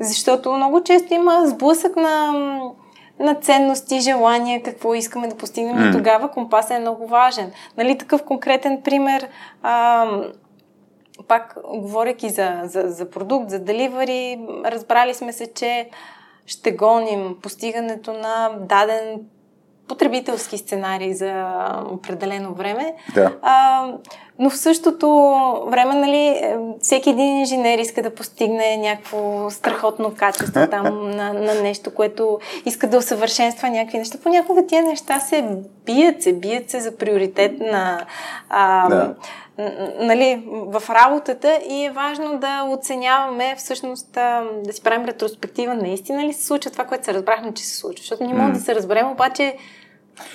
Защото 0.00 0.52
много 0.52 0.82
често 0.82 1.14
има 1.14 1.46
сблъсък 1.46 1.96
на 1.96 2.32
на 3.20 3.34
ценности, 3.34 4.00
желания, 4.00 4.62
какво 4.62 4.94
искаме 4.94 5.28
да 5.28 5.36
постигнем. 5.36 5.76
Mm. 5.76 5.88
И 5.88 5.92
тогава 5.92 6.30
компасът 6.30 6.70
е 6.70 6.78
много 6.78 7.06
важен. 7.06 7.52
Нали, 7.76 7.98
такъв 7.98 8.24
конкретен 8.24 8.80
пример, 8.84 9.28
а, 9.62 10.06
пак 11.28 11.56
говоряки 11.74 12.28
за, 12.30 12.60
за, 12.64 12.82
за 12.86 13.10
продукт, 13.10 13.50
за 13.50 13.58
деливари, 13.58 14.38
разбрали 14.64 15.14
сме 15.14 15.32
се, 15.32 15.52
че 15.54 15.90
ще 16.50 16.70
гоним 16.72 17.36
постигането 17.42 18.12
на 18.12 18.50
даден 18.60 19.20
потребителски 19.88 20.58
сценарий 20.58 21.14
за 21.14 21.52
определено 21.90 22.54
време. 22.54 22.94
Да. 23.14 23.32
А, 23.42 23.86
но 24.38 24.50
в 24.50 24.56
същото 24.56 25.06
време, 25.66 25.94
нали, 25.94 26.26
е, 26.26 26.56
всеки 26.80 27.10
един 27.10 27.38
инженер 27.38 27.78
иска 27.78 28.02
да 28.02 28.14
постигне 28.14 28.76
някакво 28.76 29.50
страхотно 29.50 30.14
качество 30.16 30.66
там 30.70 31.10
на, 31.16 31.32
на 31.32 31.54
нещо, 31.54 31.94
което 31.94 32.38
иска 32.64 32.86
да 32.86 32.98
усъвършенства 32.98 33.70
някакви 33.70 33.98
неща. 33.98 34.18
Понякога 34.22 34.66
тия 34.66 34.82
неща 34.82 35.20
се 35.20 35.56
бият 35.86 36.22
се, 36.22 36.32
бият 36.32 36.70
се 36.70 36.80
за 36.80 36.96
приоритет 36.96 37.60
на 37.60 38.06
а, 38.48 38.88
да. 38.88 39.14
Нали, 40.00 40.44
в 40.46 40.82
работата 40.90 41.60
и 41.68 41.84
е 41.84 41.90
важно 41.90 42.38
да 42.38 42.64
оценяваме 42.68 43.56
всъщност 43.58 44.12
да 44.64 44.72
си 44.72 44.82
правим 44.82 45.06
ретроспектива 45.06 45.74
наистина 45.74 46.24
ли 46.24 46.32
се 46.32 46.46
случва 46.46 46.70
това, 46.70 46.84
което 46.84 47.04
се 47.04 47.14
разбрахме, 47.14 47.54
че 47.54 47.64
се 47.64 47.76
случва. 47.76 48.02
Защото 48.02 48.24
ние 48.24 48.34
можем 48.34 48.52
да 48.52 48.60
се 48.60 48.74
разберем, 48.74 49.10
обаче 49.10 49.56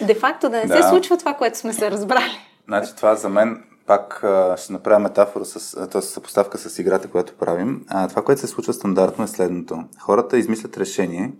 де-факто 0.01 0.49
да 0.49 0.57
не 0.57 0.65
да. 0.65 0.83
се 0.83 0.89
случва 0.89 1.17
това, 1.17 1.33
което 1.33 1.57
сме 1.57 1.73
се 1.73 1.91
разбрали. 1.91 2.37
Значи 2.67 2.95
това 2.95 3.15
за 3.15 3.29
мен 3.29 3.63
пак 3.85 4.23
ще 4.57 4.73
направя 4.73 4.99
метафора, 4.99 5.45
с, 5.45 5.87
т.е. 5.89 6.01
съпоставка 6.01 6.57
с 6.57 6.79
играта, 6.79 7.07
която 7.07 7.33
правим. 7.33 7.85
А, 7.87 8.07
това, 8.07 8.23
което 8.23 8.41
се 8.41 8.47
случва 8.47 8.73
стандартно 8.73 9.23
е 9.23 9.27
следното. 9.27 9.83
Хората 9.99 10.37
измислят 10.37 10.77
решение, 10.77 11.33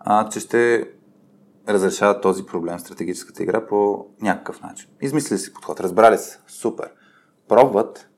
а, 0.00 0.28
че 0.28 0.40
ще 0.40 0.88
разрешават 1.68 2.22
този 2.22 2.46
проблем 2.46 2.78
в 2.78 2.80
стратегическата 2.80 3.42
игра 3.42 3.66
по 3.66 4.06
някакъв 4.22 4.62
начин. 4.62 4.88
Измислили 5.00 5.38
си 5.38 5.54
подход, 5.54 5.80
разбрали 5.80 6.18
се, 6.18 6.38
супер. 6.46 6.90
Пробват 7.50 8.08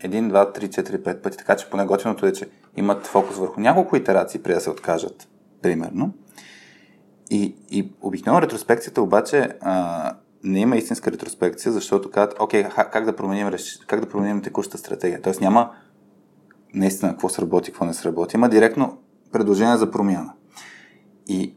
един, 0.00 0.28
два, 0.28 0.52
три, 0.52 0.70
четири, 0.70 1.02
пет 1.02 1.22
пъти, 1.22 1.36
така 1.38 1.56
че 1.56 1.70
поне 1.70 1.86
готиното 1.86 2.26
е, 2.26 2.32
че 2.32 2.50
имат 2.76 3.06
фокус 3.06 3.36
върху 3.36 3.60
няколко 3.60 3.96
итерации, 3.96 4.42
преди 4.42 4.54
да 4.54 4.60
се 4.60 4.70
откажат, 4.70 5.28
примерно. 5.62 6.12
И, 7.30 7.56
и 7.70 7.92
обикновено 8.00 8.42
ретроспекцията 8.42 9.02
обаче 9.02 9.48
а, 9.60 10.12
не 10.44 10.60
има 10.60 10.76
истинска 10.76 11.12
ретроспекция, 11.12 11.72
защото 11.72 12.10
казват, 12.10 12.40
окей, 12.40 12.64
как 12.68 13.04
да 13.04 13.16
променим, 13.16 13.50
как 13.86 14.00
да 14.00 14.08
променим 14.08 14.42
текущата 14.42 14.78
стратегия. 14.78 15.22
Тоест 15.22 15.40
няма 15.40 15.70
наистина 16.74 17.10
какво 17.10 17.28
сработи, 17.28 17.70
какво 17.70 17.84
не 17.84 17.94
сработи. 17.94 18.36
Има 18.36 18.48
директно 18.48 18.98
предложение 19.32 19.76
за 19.76 19.90
промяна. 19.90 20.32
И 21.26 21.54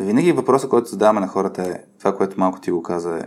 винаги 0.00 0.32
въпросът, 0.32 0.70
който 0.70 0.88
задаваме 0.88 1.20
на 1.20 1.28
хората 1.28 1.62
е, 1.62 1.84
това, 1.98 2.16
което 2.16 2.40
малко 2.40 2.60
ти 2.60 2.70
го 2.70 2.82
каза 2.82 3.18
е, 3.18 3.22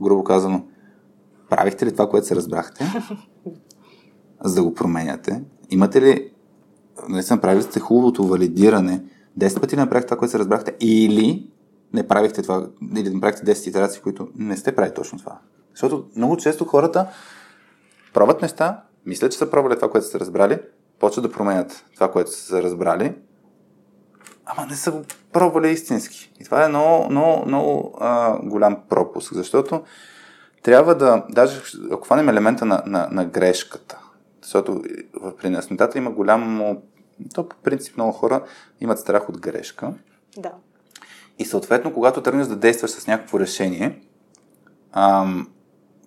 грубо 0.00 0.24
казано, 0.24 0.64
правихте 1.56 1.86
ли 1.86 1.92
това, 1.92 2.08
което 2.08 2.26
се 2.26 2.36
разбрахте, 2.36 2.92
за 4.44 4.54
да 4.54 4.62
го 4.62 4.74
променяте? 4.74 5.42
Имате 5.70 6.02
ли, 6.02 6.32
наистина 7.08 7.40
правили 7.40 7.62
сте 7.62 7.80
хубавото 7.80 8.26
валидиране, 8.26 9.02
10 9.38 9.60
пъти 9.60 9.76
направихте 9.76 10.06
това, 10.06 10.18
което 10.18 10.30
се 10.30 10.38
разбрахте, 10.38 10.76
или 10.80 11.50
не 11.92 12.08
правихте 12.08 12.42
това, 12.42 12.66
или 12.96 13.10
не 13.10 13.20
правихте 13.20 13.54
10 13.54 13.68
итерации, 13.68 14.02
които 14.02 14.28
не 14.34 14.56
сте 14.56 14.74
правили 14.74 14.94
точно 14.94 15.18
това. 15.18 15.38
Защото 15.70 16.04
много 16.16 16.36
често 16.36 16.64
хората 16.64 17.06
пробват 18.14 18.42
неща, 18.42 18.82
мислят, 19.06 19.32
че 19.32 19.38
са 19.38 19.50
пробвали 19.50 19.76
това, 19.76 19.90
което 19.90 20.06
са 20.06 20.20
разбрали, 20.20 20.58
почват 20.98 21.24
да 21.24 21.32
променят 21.32 21.84
това, 21.94 22.10
което 22.10 22.30
са 22.30 22.62
разбрали, 22.62 23.14
ама 24.46 24.66
не 24.66 24.76
са 24.76 24.92
го 24.92 25.02
пробвали 25.32 25.70
истински. 25.70 26.32
И 26.40 26.44
това 26.44 26.64
е 26.64 26.68
много, 26.68 27.10
много, 27.10 27.46
много 27.46 27.96
а, 28.00 28.38
голям 28.42 28.76
пропуск, 28.88 29.34
защото 29.34 29.82
трябва 30.62 30.94
да, 30.94 31.24
даже 31.30 31.60
ако 31.92 32.04
хванем 32.04 32.28
елемента 32.28 32.64
на, 32.64 32.82
на, 32.86 33.08
на 33.10 33.24
грешката, 33.24 33.98
защото 34.42 34.82
при 35.38 35.50
неяснотата 35.50 35.98
има 35.98 36.10
голямо, 36.10 36.82
то 37.34 37.48
по 37.48 37.56
принцип 37.56 37.96
много 37.96 38.12
хора 38.12 38.44
имат 38.80 38.98
страх 38.98 39.28
от 39.28 39.40
грешка. 39.40 39.92
Да. 40.36 40.52
И 41.38 41.44
съответно, 41.44 41.92
когато 41.92 42.22
тръгнеш 42.22 42.46
да 42.46 42.56
действаш 42.56 42.90
с 42.90 43.06
някакво 43.06 43.40
решение, 43.40 44.00
ам, 44.92 45.48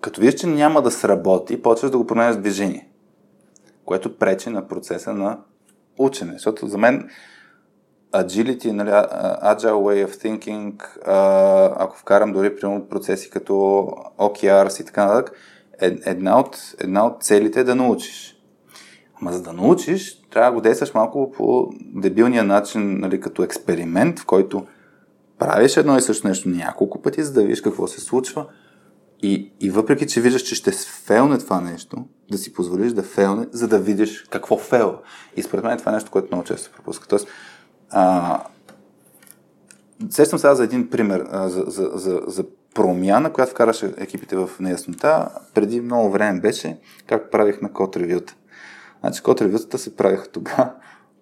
като 0.01 0.21
видиш, 0.21 0.39
че 0.39 0.47
няма 0.47 0.81
да 0.81 0.91
сработи, 0.91 1.61
почваш 1.61 1.91
да 1.91 1.97
го 1.97 2.07
променяш 2.07 2.35
движение, 2.35 2.89
което 3.85 4.17
пречи 4.17 4.49
на 4.49 4.67
процеса 4.67 5.13
на 5.13 5.39
учене. 5.97 6.33
Защото 6.33 6.67
за 6.67 6.77
мен 6.77 7.09
agility, 8.15 8.71
нали, 8.71 8.89
agile 8.89 9.81
way 9.85 10.07
of 10.07 10.23
thinking, 10.23 10.73
ако 11.79 11.97
вкарам 11.97 12.33
дори 12.33 12.55
примерно 12.55 12.87
процеси 12.89 13.29
като 13.29 13.53
OKRs 14.19 14.81
и 14.81 14.85
така 14.85 15.05
нататък, 15.05 15.35
е, 15.81 15.97
една 16.05 16.39
от, 16.39 16.75
една 16.79 17.05
от 17.05 17.23
целите 17.23 17.59
е 17.59 17.63
да 17.63 17.75
научиш. 17.75 18.35
Ама 19.21 19.33
за 19.33 19.41
да 19.41 19.53
научиш, 19.53 20.21
трябва 20.31 20.51
да 20.51 20.55
го 20.55 20.61
действаш 20.61 20.93
малко 20.93 21.31
по 21.31 21.69
дебилния 21.95 22.43
начин, 22.43 22.99
нали, 22.99 23.19
като 23.19 23.43
експеримент, 23.43 24.19
в 24.19 24.25
който 24.25 24.65
правиш 25.39 25.77
едно 25.77 25.97
и 25.97 26.01
също 26.01 26.27
нещо 26.27 26.49
няколко 26.49 27.01
пъти, 27.01 27.23
за 27.23 27.33
да 27.33 27.41
видиш 27.41 27.61
какво 27.61 27.87
се 27.87 28.01
случва. 28.01 28.45
И, 29.23 29.51
и 29.59 29.69
въпреки, 29.69 30.07
че 30.07 30.21
виждаш, 30.21 30.41
че 30.41 30.55
ще 30.55 30.71
фейлне 30.71 31.37
това 31.37 31.61
нещо, 31.61 31.97
да 32.31 32.37
си 32.37 32.53
позволиш 32.53 32.91
да 32.91 33.03
фейлне, 33.03 33.47
за 33.51 33.67
да 33.67 33.79
видиш 33.79 34.25
какво 34.29 34.57
фейл. 34.57 34.97
И 35.37 35.43
според 35.43 35.63
мен 35.63 35.77
това 35.77 35.91
е 35.91 35.95
нещо, 35.95 36.11
което 36.11 36.27
много 36.31 36.47
често 36.47 36.71
пропуска. 36.71 37.07
Тоест, 37.07 37.27
а, 37.89 38.43
сещам 40.09 40.39
сега 40.39 40.55
за 40.55 40.63
един 40.63 40.89
пример 40.89 41.27
а, 41.31 41.49
за, 41.49 41.63
за, 41.67 41.91
за, 41.93 42.21
за 42.27 42.45
промяна, 42.73 43.33
която 43.33 43.51
вкараше 43.51 43.93
екипите 43.97 44.35
в 44.35 44.49
неяснота. 44.59 45.29
Преди 45.53 45.81
много 45.81 46.09
време 46.09 46.39
беше 46.39 46.79
как 47.07 47.31
правихме 47.31 47.69
код 47.73 47.97
ревюта. 47.97 48.35
Значи 48.99 49.23
код 49.23 49.41
ревютата 49.41 49.77
се 49.77 49.95
правиха 49.95 50.27
тогава 50.27 50.71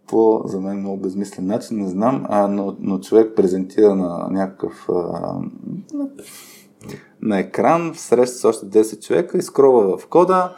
по, 0.07 0.41
за 0.45 0.59
мен, 0.59 0.79
много 0.79 1.01
безмислен 1.01 1.45
начин, 1.45 1.77
не 1.77 1.89
знам, 1.89 2.25
а, 2.29 2.47
но, 2.47 2.77
но 2.79 2.99
човек 2.99 3.35
презентира 3.35 3.95
на 3.95 4.27
някакъв 4.31 4.89
а, 4.89 4.93
на, 5.93 6.07
на 7.21 7.39
екран, 7.39 7.93
среща 7.95 8.37
с 8.37 8.45
още 8.45 8.65
10 8.65 9.05
човека, 9.05 9.37
изкрова 9.37 9.97
в 9.97 10.07
кода 10.07 10.55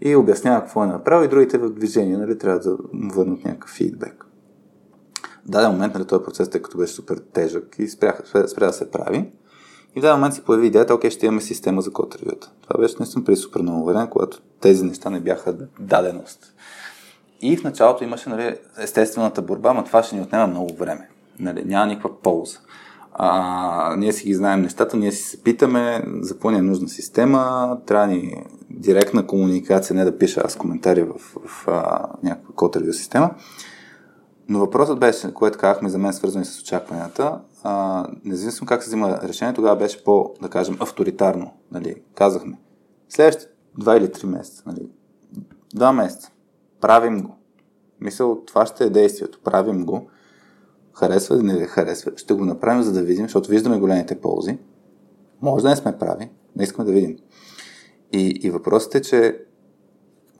и 0.00 0.16
обяснява 0.16 0.60
какво 0.60 0.84
е 0.84 0.86
направил 0.86 1.26
и 1.26 1.28
другите 1.28 1.58
в 1.58 1.70
движение, 1.70 2.16
нали, 2.16 2.38
трябва 2.38 2.58
да 2.58 2.76
му 2.92 3.12
върнат 3.12 3.44
някакъв 3.44 3.70
фидбек. 3.70 4.27
Даден 5.48 5.70
момент, 5.70 5.94
нали, 5.94 6.06
този 6.06 6.24
процес, 6.24 6.50
тъй 6.50 6.62
като 6.62 6.78
беше 6.78 6.92
супер 6.92 7.18
тежък 7.32 7.76
и 7.78 7.88
спря, 7.88 8.16
спря 8.46 8.66
да 8.66 8.72
се 8.72 8.90
прави, 8.90 9.30
и 9.96 10.00
в 10.00 10.02
даден 10.02 10.16
момент 10.16 10.34
си 10.34 10.44
появи 10.44 10.66
идеята, 10.66 10.94
окей, 10.94 11.10
ще 11.10 11.26
имаме 11.26 11.40
система 11.40 11.82
за 11.82 11.92
код 11.92 12.16
ревюта. 12.16 12.50
Това 12.62 12.80
беше 12.80 12.94
наистина 12.98 13.24
при 13.24 13.36
супер 13.36 13.60
много 13.60 13.84
време, 13.84 14.10
когато 14.10 14.40
тези 14.60 14.84
неща 14.84 15.10
не 15.10 15.20
бяха 15.20 15.56
даденост. 15.80 16.54
И 17.40 17.56
в 17.56 17.64
началото 17.64 18.04
имаше 18.04 18.28
нали, 18.28 18.56
естествената 18.78 19.42
борба, 19.42 19.72
но 19.72 19.84
това 19.84 20.02
ще 20.02 20.16
ни 20.16 20.22
отнема 20.22 20.46
много 20.46 20.74
време. 20.74 21.08
Нали, 21.38 21.64
няма 21.64 21.86
никаква 21.86 22.22
полза. 22.22 22.58
А, 23.12 23.96
ние 23.96 24.12
си 24.12 24.26
ги 24.26 24.34
знаем 24.34 24.62
нещата, 24.62 24.96
ние 24.96 25.12
си 25.12 25.22
се 25.22 25.42
питаме 25.42 26.04
за 26.20 26.34
какво 26.34 26.50
е 26.50 26.62
нужна 26.62 26.88
система, 26.88 27.76
трябва 27.86 28.06
ни 28.06 28.44
директна 28.70 29.26
комуникация, 29.26 29.96
не 29.96 30.04
да 30.04 30.18
пиша 30.18 30.42
аз 30.44 30.56
коментари 30.56 31.02
в, 31.02 31.14
в, 31.18 31.48
в 31.48 31.68
а, 31.68 32.06
някаква 32.22 32.54
код 32.54 32.76
система. 32.92 33.30
Но 34.48 34.58
въпросът 34.58 34.98
беше, 34.98 35.34
което 35.34 35.58
казахме 35.58 35.88
за 35.88 35.98
мен, 35.98 36.12
свързани 36.12 36.44
с 36.44 36.60
очакванията, 36.60 37.40
а, 37.62 38.06
независимо 38.24 38.66
как 38.66 38.82
се 38.82 38.88
взима 38.88 39.20
решение, 39.22 39.54
тогава 39.54 39.76
беше 39.76 40.04
по, 40.04 40.34
да 40.42 40.48
кажем, 40.48 40.76
авторитарно. 40.80 41.52
Нали? 41.72 42.02
Казахме, 42.14 42.58
следващите 43.08 43.52
два 43.78 43.96
или 43.96 44.12
три 44.12 44.26
месеца, 44.26 44.62
нали? 44.66 44.88
два 45.74 45.92
месеца, 45.92 46.30
правим 46.80 47.22
го. 47.22 47.38
Мисъл, 48.00 48.44
това 48.44 48.66
ще 48.66 48.84
е 48.84 48.90
действието. 48.90 49.40
Правим 49.44 49.84
го. 49.84 50.08
Харесва 50.94 51.36
или 51.36 51.42
не 51.42 51.66
харесва. 51.66 52.12
Ще 52.16 52.34
го 52.34 52.44
направим, 52.44 52.82
за 52.82 52.92
да 52.92 53.02
видим, 53.02 53.24
защото 53.24 53.50
виждаме 53.50 53.78
големите 53.78 54.20
ползи. 54.20 54.58
Може 55.42 55.62
да 55.62 55.68
не 55.68 55.76
сме 55.76 55.98
прави, 55.98 56.30
но 56.56 56.62
искаме 56.62 56.86
да 56.86 56.92
видим. 56.92 57.16
И, 58.12 58.40
и 58.42 58.50
въпросът 58.50 58.94
е, 58.94 59.02
че 59.02 59.44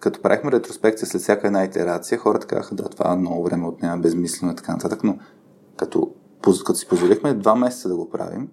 като 0.01 0.23
правихме 0.23 0.53
ретроспекция 0.53 1.09
след 1.09 1.23
всяка 1.23 1.47
една 1.47 1.65
итерация, 1.65 2.19
хората 2.19 2.47
казаха, 2.47 2.75
да, 2.75 2.89
това 2.89 3.17
много 3.17 3.45
време 3.45 3.67
отнема, 3.67 3.99
безмислено 3.99 4.53
и 4.53 4.57
така 4.57 4.73
нататък, 4.73 5.05
но 5.05 5.19
като, 5.77 6.11
като 6.43 6.75
си 6.75 6.89
позволихме 6.89 7.35
два 7.35 7.55
месеца 7.55 7.89
да 7.89 7.97
го 7.97 8.11
правим, 8.11 8.49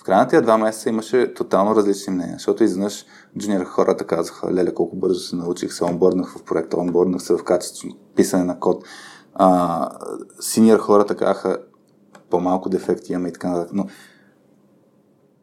в 0.00 0.04
края 0.04 0.18
на 0.18 0.28
тия 0.28 0.42
два 0.42 0.58
месеца 0.58 0.88
имаше 0.88 1.34
тотално 1.34 1.76
различни 1.76 2.12
мнения, 2.12 2.34
защото 2.34 2.64
изведнъж 2.64 3.06
джуниор 3.38 3.64
хората 3.64 4.06
казаха, 4.06 4.54
леле, 4.54 4.74
колко 4.74 4.96
бързо 4.96 5.20
се 5.20 5.36
научих, 5.36 5.72
се 5.72 5.84
онборднах 5.84 6.38
в 6.38 6.42
проекта, 6.42 6.76
онборднах 6.76 7.22
се 7.22 7.34
в 7.34 7.44
качество 7.44 7.88
писане 8.16 8.44
на 8.44 8.58
код. 8.58 8.84
А, 9.34 9.88
синьор 10.40 10.78
хората 10.78 11.16
казаха, 11.16 11.58
по-малко 12.30 12.68
дефекти 12.68 13.12
имаме 13.12 13.28
и 13.28 13.32
така 13.32 13.48
нататък. 13.48 13.74
Но 13.74 13.86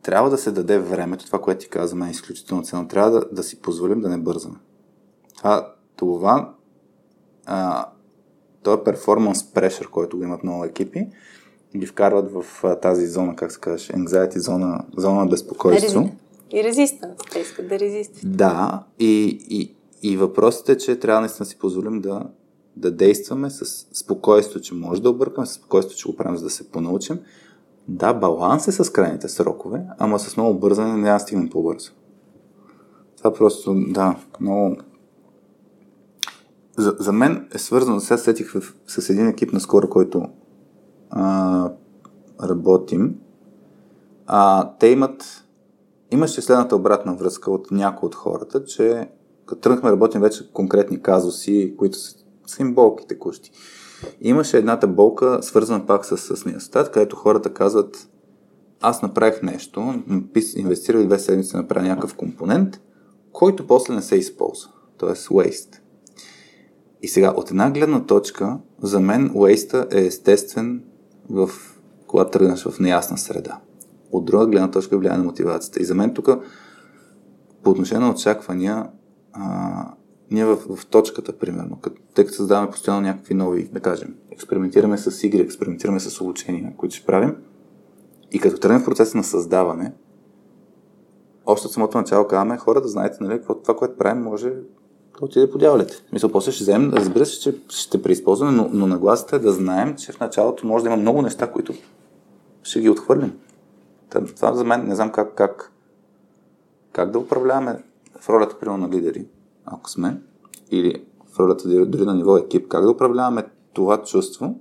трябва 0.03 0.29
да 0.29 0.37
се 0.37 0.51
даде 0.51 0.79
времето, 0.79 1.25
това, 1.25 1.41
което 1.41 1.59
ти 1.59 1.69
каза, 1.69 2.07
е 2.07 2.11
изключително 2.11 2.63
ценно. 2.63 2.87
Трябва 2.87 3.11
да, 3.11 3.25
да 3.31 3.43
си 3.43 3.61
позволим 3.61 4.01
да 4.01 4.09
не 4.09 4.17
бързаме. 4.17 4.55
Това, 5.37 5.73
това 5.95 6.53
а, 7.45 7.85
този 8.63 8.81
перформанс 8.85 9.53
прешър, 9.53 9.89
който 9.89 10.17
го 10.17 10.23
имат 10.23 10.43
много 10.43 10.63
екипи, 10.63 11.07
ги 11.77 11.85
вкарват 11.85 12.31
в 12.31 12.63
а, 12.63 12.75
тази 12.75 13.07
зона, 13.07 13.35
как 13.35 13.51
се 13.51 13.59
казваш, 13.59 13.89
anxiety 13.89 14.37
зона, 14.37 14.85
зона 14.97 15.19
на 15.19 15.25
безпокойство. 15.25 16.09
И 16.51 16.63
резистанс, 16.63 17.17
те 17.31 17.39
искат 17.39 17.69
да 17.69 17.79
резистат. 17.79 18.21
Да, 18.37 18.83
и, 18.99 19.39
и, 19.49 19.75
и 20.11 20.17
въпросът 20.17 20.69
е, 20.69 20.77
че 20.77 20.99
трябва 20.99 21.21
наистина 21.21 21.45
си 21.45 21.59
позволим 21.59 22.01
да, 22.01 22.23
да 22.75 22.91
действаме 22.91 23.49
с 23.49 23.65
спокойствие, 23.93 24.61
че 24.61 24.73
може 24.73 25.01
да 25.01 25.09
объркаме, 25.09 25.47
с 25.47 25.53
спокойствие, 25.53 25.97
че 25.97 26.07
го 26.09 26.15
правим, 26.15 26.37
за 26.37 26.43
да 26.43 26.49
се 26.49 26.71
понаучим. 26.71 27.19
Да, 27.87 28.13
баланс 28.13 28.67
е 28.67 28.71
с 28.71 28.91
крайните 28.91 29.29
срокове, 29.29 29.83
ама 29.97 30.19
с 30.19 30.37
много 30.37 30.59
бързане 30.59 30.97
не 30.97 31.11
да 31.11 31.19
стигнем 31.19 31.49
по-бързо. 31.49 31.91
Това 33.17 33.33
просто, 33.33 33.75
да, 33.87 34.15
много... 34.39 34.77
За, 36.77 36.95
за 36.99 37.13
мен 37.13 37.47
е 37.53 37.57
свързано, 37.57 37.99
сега 37.99 38.17
сетих 38.17 38.53
в, 38.53 38.75
с 38.87 39.09
един 39.09 39.27
екип 39.27 39.53
наскоро, 39.53 39.89
който 39.89 40.25
а, 41.09 41.71
работим. 42.43 43.15
А, 44.25 44.71
те 44.79 44.87
имат... 44.87 45.43
Имаше 46.11 46.41
следната 46.41 46.75
обратна 46.75 47.15
връзка 47.15 47.51
от 47.51 47.71
някои 47.71 48.07
от 48.07 48.15
хората, 48.15 48.63
че 48.63 49.09
като 49.45 49.61
тръгнахме 49.61 49.91
работим 49.91 50.21
вече 50.21 50.51
конкретни 50.53 51.01
казуси, 51.01 51.75
които 51.77 51.97
са, 51.97 52.15
са 52.47 52.61
им 52.61 52.75
болки 52.75 53.07
текущи. 53.07 53.51
Имаше 54.21 54.57
едната 54.57 54.87
болка, 54.87 55.39
свързана 55.41 55.85
пак 55.85 56.05
с, 56.05 56.17
с 56.17 56.45
неястат, 56.45 56.91
където 56.91 57.15
хората 57.15 57.53
казват 57.53 58.09
аз 58.81 59.01
направих 59.01 59.41
нещо, 59.41 60.03
инвестирах 60.55 61.05
две 61.05 61.19
седмици 61.19 61.57
направя 61.57 61.87
някакъв 61.87 62.15
компонент, 62.15 62.81
който 63.31 63.67
после 63.67 63.93
не 63.93 64.01
се 64.01 64.15
използва. 64.15 64.71
т.е. 64.97 65.09
waste. 65.09 65.79
И 67.01 67.07
сега, 67.07 67.33
от 67.37 67.49
една 67.51 67.71
гледна 67.71 68.05
точка, 68.05 68.57
за 68.81 68.99
мен 68.99 69.29
waste 69.29 69.95
е 69.95 70.05
естествен 70.05 70.83
в 71.29 71.49
когато 72.07 72.31
тръгнеш 72.31 72.63
в 72.63 72.79
неясна 72.79 73.17
среда. 73.17 73.59
От 74.11 74.25
друга 74.25 74.47
гледна 74.47 74.71
точка 74.71 74.97
влияе 74.97 75.17
на 75.17 75.23
мотивацията. 75.23 75.81
И 75.81 75.85
за 75.85 75.95
мен 75.95 76.13
тук, 76.13 76.29
по 77.63 77.69
отношение 77.69 78.05
на 78.05 78.11
очаквания, 78.11 78.89
а, 79.33 79.93
ние 80.31 80.45
в, 80.45 80.55
в 80.75 80.85
точката, 80.85 81.37
примерно, 81.37 81.79
като, 81.79 82.01
тъй 82.13 82.25
като 82.25 82.37
създаваме 82.37 82.71
постоянно 82.71 83.01
някакви 83.01 83.33
нови, 83.33 83.69
да 83.73 83.79
кажем, 83.79 84.15
експериментираме 84.31 84.97
с 84.97 85.23
игри, 85.23 85.41
експериментираме 85.41 85.99
с 85.99 86.21
обучения, 86.21 86.73
които 86.77 86.95
ще 86.95 87.05
правим, 87.05 87.35
и 88.31 88.39
като 88.39 88.59
тръгнем 88.59 88.81
в 88.81 88.85
процеса 88.85 89.17
на 89.17 89.23
създаване, 89.23 89.93
още 91.45 91.67
от 91.67 91.73
самото 91.73 91.97
начало 91.97 92.27
казваме 92.27 92.57
хора 92.57 92.81
да 92.81 92.87
знаете, 92.87 93.17
нали, 93.21 93.41
това, 93.63 93.75
което 93.75 93.97
правим, 93.97 94.23
може 94.23 94.53
да 95.19 95.25
отиде 95.25 95.51
по 95.51 95.57
дяволите. 95.57 95.95
Мисля, 96.13 96.29
после 96.29 96.51
ще 96.51 96.63
вземем, 96.63 96.93
разбира 96.93 97.25
се, 97.25 97.39
че 97.39 97.55
ще 97.69 98.01
преизползваме, 98.01 98.51
но, 98.51 98.69
но 98.73 98.87
нагласата 98.87 99.35
е 99.35 99.39
да 99.39 99.51
знаем, 99.51 99.95
че 99.95 100.11
в 100.11 100.19
началото 100.19 100.67
може 100.67 100.83
да 100.83 100.89
има 100.89 100.97
много 100.97 101.21
неща, 101.21 101.51
които 101.51 101.73
ще 102.63 102.79
ги 102.79 102.89
отхвърлим. 102.89 103.33
Това 104.35 104.53
за 104.53 104.63
мен 104.63 104.87
не 104.87 104.95
знам 104.95 105.11
как, 105.11 105.35
как, 105.35 105.71
как 106.91 107.11
да 107.11 107.19
управляваме 107.19 107.83
в 108.19 108.29
ролята, 108.29 108.59
примерно, 108.59 108.87
на 108.87 108.93
лидери, 108.93 109.27
ако 109.65 109.89
сме, 109.89 110.21
или 110.71 111.05
в 111.33 111.39
ролята 111.39 111.85
дори 111.85 112.05
на 112.05 112.15
ниво 112.15 112.37
екип, 112.37 112.67
как 112.67 112.83
да 112.83 112.91
управляваме 112.91 113.45
това 113.73 114.03
чувство, 114.03 114.59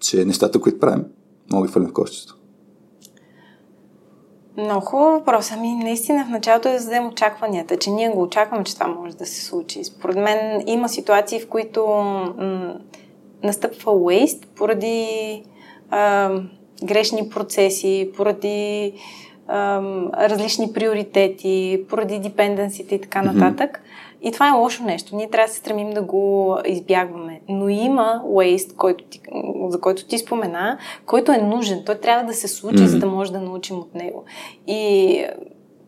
че 0.00 0.24
нещата, 0.24 0.60
които 0.60 0.80
правим, 0.80 1.04
мога 1.50 1.62
да 1.62 1.68
ги 1.68 1.72
фърлим 1.72 1.88
в 1.88 1.92
кошчето. 1.92 2.37
Много 4.58 4.80
хубав 4.80 5.12
въпрос. 5.12 5.52
Ами, 5.52 5.74
наистина 5.74 6.24
в 6.24 6.28
началото 6.28 6.68
е 6.68 6.72
да 6.72 6.78
зададем 6.78 7.06
очакванията, 7.06 7.76
че 7.76 7.90
ние 7.90 8.08
го 8.08 8.22
очакваме, 8.22 8.64
че 8.64 8.74
това 8.74 8.86
може 8.86 9.16
да 9.16 9.26
се 9.26 9.44
случи. 9.44 9.84
Според 9.84 10.16
мен 10.16 10.64
има 10.66 10.88
ситуации, 10.88 11.40
в 11.40 11.48
които 11.48 11.86
м- 11.86 12.74
настъпва 13.42 13.92
waste 13.92 14.46
поради 14.46 15.42
а, 15.90 16.30
грешни 16.84 17.28
процеси, 17.28 18.10
поради 18.16 18.92
а, 19.48 19.82
различни 20.28 20.72
приоритети, 20.72 21.84
поради 21.88 22.18
депенденсите 22.18 22.94
и 22.94 23.00
така 23.00 23.22
нататък. 23.22 23.82
И 24.22 24.32
това 24.32 24.48
е 24.48 24.52
лошо 24.52 24.84
нещо. 24.84 25.16
Ние 25.16 25.30
трябва 25.30 25.46
да 25.46 25.52
се 25.52 25.58
стремим 25.58 25.90
да 25.90 26.02
го 26.02 26.56
избягваме. 26.66 27.40
Но 27.48 27.68
има 27.68 28.22
waste, 28.26 28.76
който 28.76 29.04
ти, 29.04 29.20
за 29.68 29.80
който 29.80 30.06
ти 30.06 30.18
спомена, 30.18 30.78
който 31.06 31.32
е 31.32 31.38
нужен. 31.38 31.82
Той 31.86 31.94
трябва 31.94 32.24
да 32.24 32.32
се 32.32 32.48
случи, 32.48 32.76
mm-hmm. 32.76 32.86
за 32.86 32.98
да 32.98 33.06
може 33.06 33.32
да 33.32 33.40
научим 33.40 33.78
от 33.78 33.94
него. 33.94 34.24
И 34.66 35.24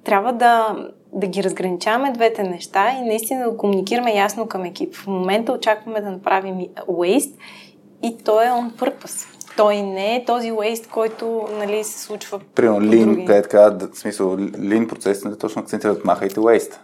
трябва 0.04 0.32
да, 0.32 0.76
да 1.12 1.26
ги 1.26 1.42
разграничаваме 1.42 2.12
двете 2.12 2.42
неща 2.42 2.90
и 2.90 3.06
наистина 3.06 3.50
да 3.50 3.56
комуникираме 3.56 4.14
ясно 4.14 4.46
към 4.46 4.64
екип. 4.64 4.94
В 4.94 5.06
момента 5.06 5.52
очакваме 5.52 6.00
да 6.00 6.10
направим 6.10 6.56
waste 6.88 7.32
и 8.02 8.16
той 8.24 8.44
е 8.44 8.48
on 8.48 8.70
purpose. 8.70 9.26
Той 9.56 9.82
не 9.82 10.16
е 10.16 10.24
този 10.24 10.52
waste, 10.52 10.88
който 10.88 11.48
нали, 11.58 11.84
се 11.84 12.00
случва. 12.00 12.40
Примерно, 12.54 12.80
лин, 12.80 13.24
така, 13.26 13.70
в 13.70 13.98
смисъл, 13.98 14.36
лин 14.58 14.88
процесите 14.88 15.38
точно 15.38 15.62
акцентират 15.62 16.04
махайте 16.04 16.40
waste. 16.40 16.74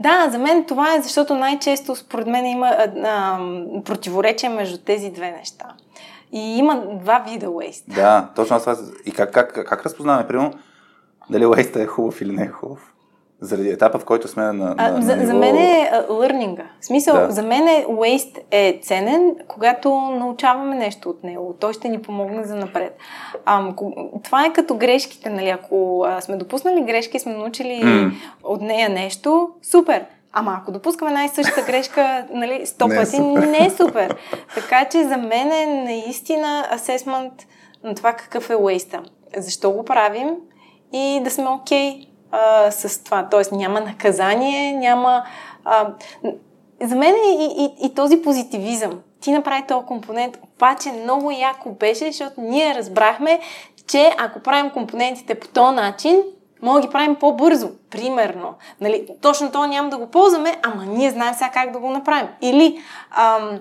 Да, 0.00 0.28
за 0.30 0.38
мен 0.38 0.64
това 0.64 0.94
е, 0.94 1.02
защото 1.02 1.34
най-често 1.34 1.96
според 1.96 2.26
мен 2.26 2.46
има 2.46 2.66
а, 2.66 2.92
а, 3.04 3.38
противоречие 3.84 4.48
между 4.48 4.78
тези 4.78 5.10
две 5.10 5.30
неща. 5.30 5.66
И 6.32 6.58
има 6.58 6.82
два 6.94 7.18
вида 7.18 7.46
waste. 7.46 7.94
Да, 7.94 8.28
точно 8.36 8.60
това. 8.60 8.76
И 9.06 9.12
как, 9.12 9.32
как, 9.32 9.52
как 9.52 9.86
разпознаваме, 9.86 10.28
примерно, 10.28 10.52
дали 11.30 11.44
waste 11.44 11.82
е 11.82 11.86
хубав 11.86 12.20
или 12.20 12.32
не 12.32 12.42
е 12.42 12.48
хубав? 12.48 12.92
Заради 13.40 13.68
етапа, 13.68 13.98
в 13.98 14.04
който 14.04 14.28
сме 14.28 14.42
на, 14.42 14.52
на, 14.52 14.74
а, 14.78 14.90
на 14.90 15.02
за, 15.02 15.16
ниво... 15.16 15.26
за 15.26 15.34
мен 15.34 15.56
е 15.56 15.90
лърнинга. 16.10 16.64
В 16.80 16.86
смисъл, 16.86 17.14
да. 17.14 17.30
за 17.30 17.42
мен 17.42 17.68
е 17.68 17.84
waste 17.88 18.38
е 18.50 18.80
ценен, 18.82 19.36
когато 19.48 19.94
научаваме 19.94 20.76
нещо 20.76 21.10
от 21.10 21.24
него. 21.24 21.56
Той 21.60 21.72
ще 21.72 21.88
ни 21.88 22.02
помогне 22.02 22.44
за 22.44 22.56
напред. 22.56 22.96
А, 23.44 23.74
това 24.24 24.46
е 24.46 24.52
като 24.52 24.76
грешките, 24.76 25.30
нали? 25.30 25.48
Ако 25.48 26.04
а, 26.08 26.20
сме 26.20 26.36
допуснали 26.36 26.82
грешки, 26.82 27.18
сме 27.18 27.34
научили 27.34 27.82
mm. 27.84 28.12
от 28.44 28.60
нея 28.60 28.88
нещо, 28.88 29.50
супер. 29.62 30.04
Ама 30.32 30.58
ако 30.62 30.72
допускаме 30.72 31.10
най-същата 31.10 31.62
грешка, 31.62 32.26
нали, 32.32 32.66
сто 32.66 32.88
не 32.88 32.94
е 32.94 32.98
пъти, 32.98 33.20
не 33.20 33.66
е 33.66 33.70
супер. 33.70 34.16
Така 34.54 34.84
че 34.84 35.04
за 35.04 35.16
мен 35.16 35.52
е 35.52 35.66
наистина 35.84 36.66
асесмент 36.72 37.32
на 37.84 37.94
това 37.94 38.12
какъв 38.12 38.50
е 38.50 38.54
waste 38.54 39.00
Защо 39.36 39.70
го 39.70 39.84
правим 39.84 40.28
и 40.92 41.20
да 41.24 41.30
сме 41.30 41.48
окей 41.48 41.92
okay 41.92 42.09
а, 42.30 42.70
с 42.70 43.04
това. 43.04 43.28
Тоест 43.30 43.52
няма 43.52 43.80
наказание, 43.80 44.72
няма... 44.72 45.24
А, 45.64 45.88
за 46.82 46.96
мен 46.96 47.14
е 47.14 47.44
и, 47.44 47.64
и, 47.64 47.86
и 47.86 47.94
този 47.94 48.22
позитивизъм. 48.22 49.00
Ти 49.20 49.32
направи 49.32 49.62
този 49.68 49.86
компонент, 49.86 50.38
обаче 50.42 50.92
много 50.92 51.30
яко 51.30 51.70
беше, 51.70 52.06
защото 52.06 52.40
ние 52.40 52.74
разбрахме, 52.74 53.40
че 53.86 54.14
ако 54.18 54.40
правим 54.40 54.70
компонентите 54.70 55.34
по 55.34 55.48
този 55.48 55.76
начин, 55.76 56.22
мога 56.62 56.80
да 56.80 56.86
ги 56.86 56.92
правим 56.92 57.16
по-бързо, 57.16 57.68
примерно. 57.90 58.54
Нали, 58.80 59.08
точно 59.22 59.52
това 59.52 59.66
няма 59.66 59.90
да 59.90 59.98
го 59.98 60.06
ползваме, 60.06 60.56
ама 60.62 60.84
ние 60.84 61.10
знаем 61.10 61.34
сега 61.34 61.50
как 61.50 61.72
да 61.72 61.78
го 61.78 61.90
направим. 61.90 62.28
Или 62.40 62.78
ам, 63.10 63.58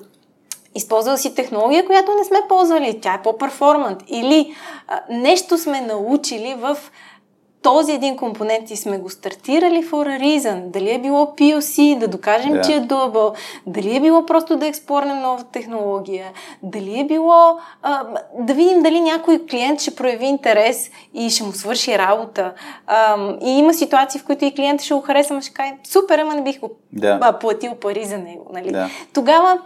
използвал 0.76 1.18
си 1.18 1.36
технология, 1.36 1.86
която 1.86 2.16
не 2.16 2.24
сме 2.24 2.38
ползвали, 2.50 3.02
тя 3.02 3.14
е 3.14 3.22
по-перформант. 3.22 4.04
Или 4.08 4.56
а, 4.88 5.02
нещо 5.10 5.58
сме 5.58 5.82
научили 5.82 6.56
в 6.60 6.78
този 7.62 7.92
един 7.92 8.18
компонент 8.18 8.72
и 8.72 8.76
сме 8.76 8.98
го 8.98 9.10
стартирали 9.10 9.86
for 9.86 10.20
a 10.20 10.22
reason. 10.22 10.62
Дали 10.62 10.92
е 10.92 11.00
било 11.00 11.26
POC, 11.26 11.98
да 11.98 12.08
докажем, 12.08 12.54
yeah. 12.54 12.66
че 12.66 12.74
е 12.74 12.82
doable, 12.82 13.36
дали 13.68 13.96
е 13.96 14.00
било 14.00 14.26
просто 14.26 14.56
да 14.56 14.68
експлорнем 14.68 15.22
нова 15.22 15.44
технология, 15.44 16.28
дали 16.64 17.00
е 17.00 17.06
било 17.06 17.58
а, 17.82 18.04
да 18.40 18.54
видим 18.54 18.84
дали 18.84 19.00
някой 19.00 19.46
клиент 19.50 19.82
ще 19.82 19.96
прояви 19.96 20.26
интерес 20.26 20.90
и 21.14 21.30
ще 21.30 21.44
му 21.44 21.52
свърши 21.52 21.98
работа. 21.98 22.54
А, 22.88 23.18
и 23.42 23.50
има 23.50 23.74
ситуации, 23.74 24.22
в 24.22 24.26
които 24.26 24.46
и 24.46 24.56
клиент 24.56 24.82
ще 24.82 24.94
го 24.94 25.02
хареса, 25.02 25.34
но 25.34 25.42
ще 25.42 25.54
каже, 25.54 25.74
супер, 25.84 26.20
ама 26.20 26.36
не 26.36 26.44
бих 26.44 26.60
го 26.60 26.70
yeah. 26.96 27.40
платил 27.40 27.76
пари 27.76 28.06
за 28.06 28.18
него. 28.18 28.48
Нали? 28.54 28.70
Yeah. 28.70 28.90
Тогава 29.14 29.60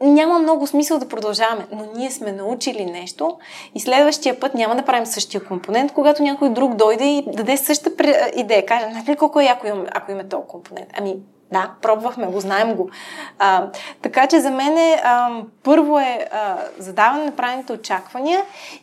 няма 0.00 0.38
много 0.38 0.66
смисъл 0.66 0.98
да 0.98 1.08
продължаваме, 1.08 1.66
но 1.72 1.86
ние 1.96 2.10
сме 2.10 2.32
научили 2.32 2.84
нещо 2.84 3.38
и 3.74 3.80
следващия 3.80 4.40
път 4.40 4.54
няма 4.54 4.76
да 4.76 4.82
правим 4.82 5.06
същия 5.06 5.44
компонент, 5.44 5.92
когато 5.92 6.22
някой 6.22 6.50
друг 6.50 6.74
дойде 6.74 7.04
и 7.04 7.24
даде 7.26 7.56
същата 7.56 8.30
идея. 8.36 8.66
Каже, 8.66 8.86
знаете 8.90 9.10
ли 9.10 9.16
колко 9.16 9.40
е 9.40 9.44
яко 9.44 9.66
ако 9.92 10.10
имаме 10.10 10.28
този 10.28 10.46
компонент? 10.48 10.88
Ами, 10.98 11.16
да, 11.52 11.70
пробвахме 11.82 12.26
го, 12.26 12.40
знаем 12.40 12.74
го. 12.74 12.90
А, 13.38 13.66
така 14.02 14.26
че 14.26 14.40
за 14.40 14.50
мен 14.50 14.78
е, 14.78 15.00
а, 15.04 15.42
първо 15.62 15.98
е 15.98 16.28
а, 16.32 16.56
задаване 16.78 17.24
на 17.24 17.32
правилните 17.32 17.72
очаквания 17.72 18.40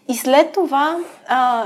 и 0.08 0.16
след 0.16 0.52
това 0.52 0.98
а, 1.28 1.66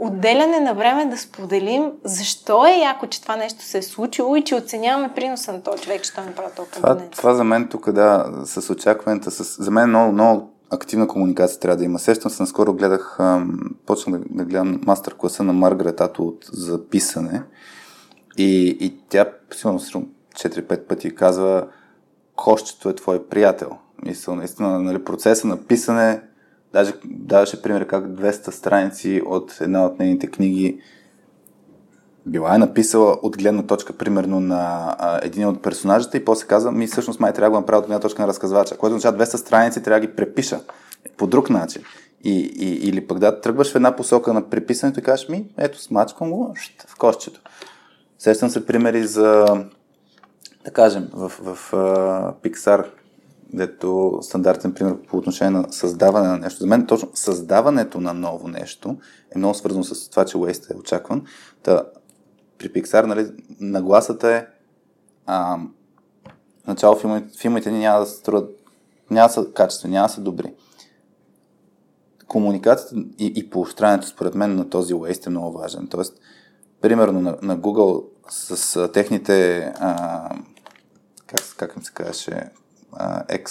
отделяне 0.00 0.60
на 0.60 0.74
време 0.74 1.06
да 1.06 1.18
споделим 1.18 1.92
защо 2.04 2.66
е 2.66 2.80
яко, 2.80 3.06
че 3.06 3.22
това 3.22 3.36
нещо 3.36 3.64
се 3.64 3.78
е 3.78 3.82
случило 3.82 4.36
и 4.36 4.44
че 4.44 4.54
оценяваме 4.54 5.14
приноса 5.14 5.52
на 5.52 5.62
този 5.62 5.82
човек, 5.82 6.02
че 6.02 6.14
той 6.14 6.24
направи 6.24 6.48
толкова 6.56 6.76
това, 6.76 6.96
това 6.96 7.34
за 7.34 7.44
мен 7.44 7.68
тук, 7.68 7.90
да, 7.90 8.26
с 8.44 8.70
очакванията, 8.72 9.30
с... 9.30 9.62
за 9.62 9.70
мен 9.70 9.88
много, 9.88 10.12
много 10.12 10.50
активна 10.70 11.08
комуникация 11.08 11.60
трябва 11.60 11.76
да 11.76 11.84
има. 11.84 11.98
Сещам 11.98 12.30
се, 12.30 12.42
наскоро 12.42 12.72
гледах, 12.72 13.18
почнах 13.86 14.20
да, 14.20 14.24
да 14.30 14.44
гледам 14.44 14.80
мастер 14.86 15.14
класа 15.16 15.42
на 15.42 15.52
Маргарет 15.52 16.00
Ато 16.00 16.22
от 16.22 16.46
записане 16.52 17.42
и, 18.38 18.76
и 18.80 18.98
тя, 19.08 19.26
сигурно 19.54 19.80
4-5 20.34 20.86
пъти 20.86 21.14
казва, 21.14 21.66
кошчето 22.36 22.88
е 22.88 22.94
твой 22.94 23.26
приятел. 23.26 23.70
Мисля, 24.02 24.36
наистина, 24.36 24.80
нали, 24.80 25.04
процеса 25.04 25.46
на 25.46 25.56
писане 25.56 26.22
Даже 26.72 26.92
даваше 27.04 27.62
пример 27.62 27.86
как 27.86 28.04
200 28.04 28.50
страници 28.50 29.22
от 29.26 29.56
една 29.60 29.86
от 29.86 29.98
нейните 29.98 30.26
книги 30.26 30.80
била 32.26 32.54
е 32.54 32.58
написала 32.58 33.18
от 33.22 33.38
гледна 33.38 33.62
точка, 33.62 33.92
примерно, 33.92 34.40
на 34.40 34.94
а, 34.98 35.20
един 35.22 35.48
от 35.48 35.62
персонажите 35.62 36.16
и 36.16 36.24
после 36.24 36.46
казва, 36.46 36.72
ми 36.72 36.86
всъщност 36.86 37.20
май 37.20 37.32
трябва 37.32 37.46
да 37.46 37.50
го 37.50 37.60
направя 37.60 37.78
от 37.78 37.86
гледна 37.86 38.00
точка 38.00 38.22
на 38.22 38.28
разказвача, 38.28 38.76
което 38.76 38.96
означава 38.96 39.24
200 39.24 39.36
страници 39.36 39.82
трябва 39.82 40.00
да 40.00 40.06
ги 40.06 40.16
препиша 40.16 40.60
по 41.16 41.26
друг 41.26 41.50
начин. 41.50 41.82
И, 42.24 42.40
и, 42.40 42.88
или 42.88 43.06
пък 43.06 43.18
да 43.18 43.40
тръгваш 43.40 43.72
в 43.72 43.76
една 43.76 43.96
посока 43.96 44.32
на 44.32 44.50
преписането 44.50 45.00
и 45.00 45.02
кажеш, 45.02 45.28
ми, 45.28 45.44
ето, 45.58 45.82
смачкам 45.82 46.30
го 46.30 46.54
в 46.88 46.96
кошчето. 46.98 47.40
Сещам 48.18 48.50
се 48.50 48.66
примери 48.66 49.06
за, 49.06 49.46
да 50.64 50.70
кажем, 50.72 51.08
в, 51.12 51.28
в, 51.28 51.54
в 51.54 51.72
Pixar 52.42 52.86
дето 53.52 54.18
стандартен 54.22 54.74
пример 54.74 54.96
по 55.08 55.16
отношение 55.16 55.50
на 55.50 55.72
създаване 55.72 56.28
на 56.28 56.38
нещо. 56.38 56.60
За 56.60 56.66
мен 56.66 56.86
точно 56.86 57.10
създаването 57.14 58.00
на 58.00 58.14
ново 58.14 58.48
нещо 58.48 58.96
е 59.34 59.38
много 59.38 59.54
свързано 59.54 59.84
с 59.84 60.10
това, 60.10 60.24
че 60.24 60.36
Waste 60.36 60.74
е 60.74 60.76
очакван. 60.76 61.24
Та, 61.62 61.84
при 62.58 62.72
Pixar, 62.72 63.06
нали, 63.06 63.30
нагласата 63.60 64.28
е 64.28 64.46
а, 65.26 65.58
начало 66.66 66.96
филмите, 66.96 67.38
филмите 67.38 67.70
ни 67.70 67.78
няма 67.78 68.00
да 68.00 68.06
се 68.06 68.16
струват, 68.16 68.50
няма 69.10 69.28
да 69.28 69.32
са 69.32 69.52
качествени, 69.52 69.94
няма 69.94 70.08
да 70.08 70.14
са 70.14 70.20
добри. 70.20 70.54
Комуникацията 72.28 72.96
и, 73.18 73.32
и 73.36 73.50
поощрянето, 73.50 74.06
според 74.06 74.34
мен, 74.34 74.56
на 74.56 74.70
този 74.70 74.94
Waste 74.94 75.26
е 75.26 75.30
много 75.30 75.58
важен. 75.58 75.86
Тоест, 75.86 76.20
примерно 76.80 77.20
на, 77.20 77.38
на 77.42 77.58
Google 77.58 78.04
с 78.28 78.76
а, 78.76 78.92
техните 78.92 79.58
а, 79.78 80.28
как, 81.26 81.40
как 81.56 81.76
им 81.76 81.82
се 81.82 81.92
казваше, 81.92 82.50
X, 83.28 83.46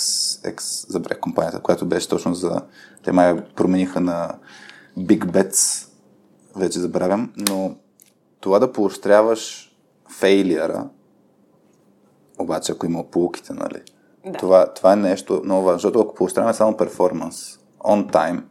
X 0.55 0.89
забрах 0.89 1.19
компанията, 1.19 1.59
която 1.59 1.85
беше 1.85 2.09
точно 2.09 2.33
за... 2.33 2.61
Те 3.03 3.11
май 3.11 3.45
промениха 3.55 3.99
на 4.01 4.35
Big 4.97 5.25
Bets, 5.25 5.89
вече 6.55 6.79
забравям, 6.79 7.33
но 7.37 7.75
това 8.39 8.59
да 8.59 8.71
поощряваш 8.71 9.71
фейлиера, 10.09 10.89
обаче 12.39 12.71
ако 12.71 12.85
има 12.85 13.03
полуките, 13.03 13.53
нали? 13.53 13.81
Да. 14.25 14.37
Това, 14.37 14.73
това 14.73 14.93
е 14.93 14.95
нещо 14.95 15.41
много 15.43 15.65
важно, 15.65 15.79
защото 15.79 15.99
ако 15.99 16.15
поощряваме 16.15 16.53
само 16.53 16.77
перформанс, 16.77 17.59
on 17.79 18.11
time, 18.11 18.43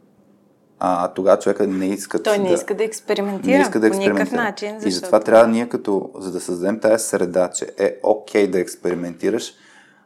а 0.79 1.07
тогава 1.07 1.39
човека 1.39 1.67
не 1.67 1.85
иска 1.85 2.23
Той 2.23 2.37
не 2.37 2.49
да, 2.49 2.53
иска 2.53 2.75
да 2.75 2.83
експериментира 2.83 3.57
не 3.57 3.61
иска 3.61 3.79
да 3.79 3.87
експериментира. 3.87 4.25
по 4.25 4.31
никакъв 4.31 4.45
начин. 4.45 4.69
Защото... 4.69 4.87
И 4.87 4.91
затова 4.91 5.19
трябва 5.19 5.47
ние 5.47 5.69
като, 5.69 6.11
за 6.15 6.31
да 6.31 6.39
създадем 6.39 6.79
тази 6.79 7.03
среда, 7.03 7.49
че 7.49 7.67
е 7.77 7.99
окей 8.03 8.47
okay 8.47 8.51
да 8.51 8.59
експериментираш, 8.59 9.53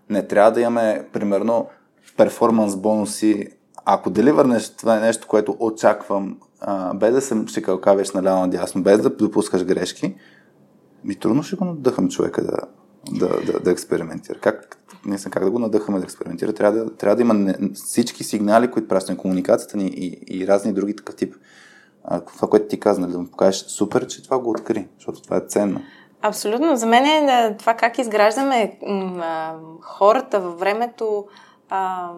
не 0.10 0.28
трябва 0.28 0.52
да 0.52 0.62
имаме, 0.62 1.08
примерно, 1.14 1.68
перформанс 2.18 2.76
бонуси. 2.76 3.48
Ако 3.86 4.10
деливърнеш 4.10 4.70
това 4.70 4.98
е 4.98 5.02
нещо, 5.02 5.28
което 5.28 5.58
очаквам, 5.60 6.38
а, 6.62 6.94
без 6.94 7.14
да 7.14 7.22
се 7.22 7.44
шикалкавиш 7.54 8.12
наляво 8.12 8.42
надясно, 8.42 8.84
без 8.84 9.02
да 9.02 9.10
допускаш 9.10 9.66
грешки, 9.66 10.16
ми 11.04 11.16
трудно 11.16 11.44
ще 11.44 11.56
го 11.56 11.66
надъхам 11.66 12.10
човека 12.10 12.44
да, 12.44 12.58
да, 13.12 13.42
да, 13.46 13.60
да 13.60 13.72
експериментира. 13.72 14.40
Как, 14.40 14.78
не 15.06 15.18
знам 15.18 15.32
как 15.32 15.44
да 15.44 15.52
го 15.52 15.60
надъхаме 15.60 16.00
да 16.00 16.04
експериментира. 16.04 16.54
Трябва 16.54 16.80
да, 16.80 16.96
трябва 16.96 17.16
да 17.16 17.22
има 17.22 17.34
не, 17.34 17.56
всички 17.74 18.24
сигнали, 18.24 18.72
които 18.72 18.88
пращаме 18.88 19.18
комуникацията 19.18 19.78
ни 19.78 19.88
и, 19.88 20.40
и 20.40 20.48
разни 20.48 20.74
други 20.74 20.96
такъв 20.96 21.16
тип. 21.16 21.36
А, 22.04 22.20
това, 22.20 22.50
което 22.50 22.68
ти 22.68 22.80
каза, 22.80 23.02
нали, 23.02 23.12
да 23.12 23.20
му 23.20 23.28
покажеш 23.28 23.66
супер, 23.68 24.08
че 24.08 24.24
това 24.24 24.40
го 24.40 24.50
откри, 24.50 24.88
защото 24.98 25.22
това 25.22 25.38
е 25.38 25.48
ценно. 25.48 25.82
Абсолютно. 26.26 26.76
За 26.76 26.86
мен 26.86 27.30
е 27.30 27.56
това 27.60 27.74
как 27.74 27.98
изграждаме 27.98 28.78
а, 29.22 29.54
хората 29.82 30.40
във 30.40 30.60
времето 30.60 31.26
а, 31.70 32.10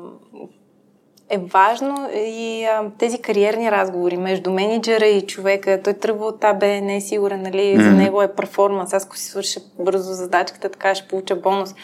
е 1.30 1.38
важно 1.38 2.10
и 2.16 2.66
а, 2.66 2.91
тези 2.97 3.22
кариерни 3.22 3.72
разговори 3.72 4.18
между 4.18 4.51
менеджера 4.51 5.06
и 5.06 5.28
човека. 5.28 5.82
Той 5.84 5.93
тръгва 5.93 6.26
от 6.26 6.43
АБ, 6.43 6.62
не 6.62 6.95
е 6.95 7.01
сигурен, 7.01 7.41
нали, 7.41 7.58
mm-hmm. 7.58 7.84
за 7.84 7.91
него 7.91 8.22
е 8.22 8.36
перформанс. 8.36 8.93
Аз 8.93 9.06
ако 9.06 9.18
си 9.18 9.26
свърша 9.26 9.60
бързо 9.80 10.14
задачката, 10.14 10.70
така 10.70 10.95
ще 10.95 11.08
получа 11.08 11.36
бонус. 11.36 11.76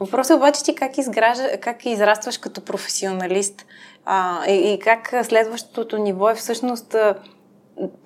Въпросът 0.00 0.30
е 0.30 0.34
обаче 0.34 0.64
ти 0.64 0.74
как, 0.74 0.98
изгражда, 0.98 1.60
как 1.60 1.86
израстваш 1.86 2.38
като 2.38 2.60
професионалист 2.60 3.66
а, 4.04 4.46
и, 4.46 4.72
и 4.72 4.78
как 4.78 5.14
следващото 5.22 5.98
ниво 5.98 6.30
е 6.30 6.34
всъщност 6.34 6.96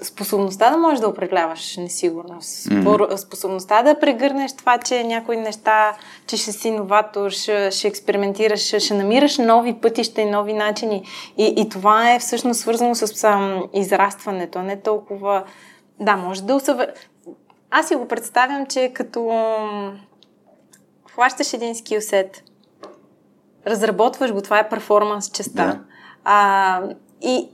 способността 0.03 0.71
да 0.71 0.77
можеш 0.77 1.01
да 1.01 1.09
управляваш 1.09 1.77
несигурност, 1.77 2.65
mm-hmm. 2.65 3.17
способността 3.17 3.83
да 3.83 4.01
прегърнеш 4.01 4.57
това, 4.57 4.79
че 4.79 5.05
някои 5.05 5.37
неща, 5.37 5.97
че 6.27 6.37
ще 6.37 6.53
си 6.53 6.71
новатор, 6.71 7.31
ще, 7.31 7.71
ще 7.71 7.89
експериментираш, 7.89 8.61
ще, 8.61 8.81
ще 8.81 8.95
намираш 8.95 9.39
нови 9.39 9.75
пътища 9.75 10.21
и 10.21 10.31
нови 10.31 10.53
начини. 10.53 11.05
И, 11.37 11.55
и 11.57 11.69
това 11.69 12.15
е 12.15 12.19
всъщност 12.19 12.61
свързано 12.61 12.95
с 12.95 13.07
сам, 13.07 13.65
израстването, 13.75 14.63
не 14.63 14.81
толкова... 14.81 15.45
Да, 16.01 16.17
може 16.17 16.43
да 16.43 16.55
усъвър... 16.55 16.93
Аз 17.71 17.89
си 17.89 17.95
го 17.95 18.09
представям, 18.09 18.67
че 18.67 18.93
като 18.95 19.31
хващаш 21.11 21.53
един 21.53 21.75
скилсет, 21.75 22.43
разработваш 23.67 24.33
го, 24.33 24.43
това 24.43 24.59
е 24.59 24.69
перформанс 24.69 25.31
частта. 25.31 25.73
Yeah. 25.73 25.79
А, 26.25 26.83
и, 27.21 27.49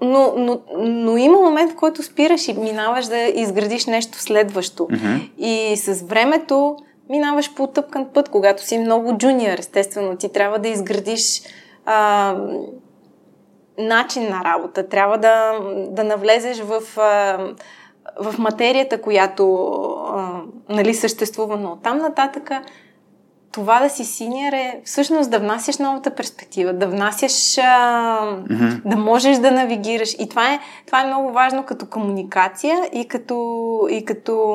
но, 0.00 0.32
но, 0.36 0.60
но 0.78 1.16
има 1.16 1.40
момент, 1.40 1.72
в 1.72 1.76
който 1.76 2.02
спираш 2.02 2.48
и 2.48 2.52
минаваш 2.52 3.06
да 3.06 3.18
изградиш 3.18 3.86
нещо 3.86 4.18
следващо. 4.18 4.86
Mm-hmm. 4.86 5.30
И 5.38 5.76
с 5.76 6.02
времето 6.02 6.76
минаваш 7.10 7.54
по 7.54 7.66
тъпкан 7.66 8.06
път, 8.14 8.28
когато 8.28 8.62
си 8.62 8.78
много 8.78 9.18
джуниор, 9.18 9.58
естествено. 9.58 10.16
Ти 10.16 10.32
трябва 10.32 10.58
да 10.58 10.68
изградиш 10.68 11.42
а, 11.86 12.36
начин 13.78 14.22
на 14.22 14.44
работа. 14.44 14.88
Трябва 14.88 15.18
да, 15.18 15.58
да 15.90 16.04
навлезеш 16.04 16.60
в, 16.60 16.82
а, 16.98 17.38
в 18.20 18.38
материята, 18.38 19.02
която 19.02 19.64
а, 20.14 20.40
нали, 20.68 20.94
съществува. 20.94 21.56
Но 21.56 21.76
там 21.76 21.98
нататъка 21.98 22.62
това 23.58 23.80
да 23.80 23.90
си 23.90 24.04
синьор 24.04 24.52
е 24.52 24.80
всъщност 24.84 25.30
да 25.30 25.38
внасяш 25.38 25.78
новата 25.78 26.10
перспектива, 26.10 26.72
да 26.72 26.86
внасяш, 26.86 27.58
а, 27.58 27.62
mm-hmm. 27.62 28.82
да 28.84 28.96
можеш 28.96 29.38
да 29.38 29.50
навигираш. 29.50 30.14
И 30.18 30.28
това 30.28 30.52
е, 30.54 30.60
това 30.86 31.02
е 31.02 31.06
много 31.06 31.32
важно 31.32 31.62
като 31.62 31.86
комуникация 31.86 32.76
и 32.92 33.08
като, 33.08 33.88
и 33.90 34.04
като 34.04 34.54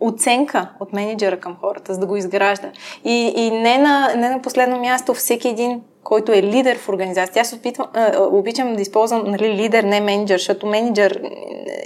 оценка 0.00 0.68
от 0.80 0.92
менеджера 0.92 1.40
към 1.40 1.56
хората, 1.60 1.94
за 1.94 2.00
да 2.00 2.06
го 2.06 2.16
изгражда. 2.16 2.70
И, 3.04 3.32
и 3.36 3.50
не, 3.50 3.78
на, 3.78 4.14
не 4.16 4.28
на 4.30 4.42
последно 4.42 4.80
място, 4.80 5.14
всеки 5.14 5.48
един, 5.48 5.80
който 6.04 6.32
е 6.32 6.42
лидер 6.42 6.78
в 6.78 6.88
организацията. 6.88 7.40
Аз 7.40 7.52
опитвам, 7.52 7.86
а, 7.94 8.22
обичам 8.22 8.76
да 8.76 8.82
използвам 8.82 9.22
нали, 9.26 9.54
лидер, 9.54 9.84
не 9.84 10.00
менеджер, 10.00 10.38
защото 10.38 10.66
менеджер 10.66 11.22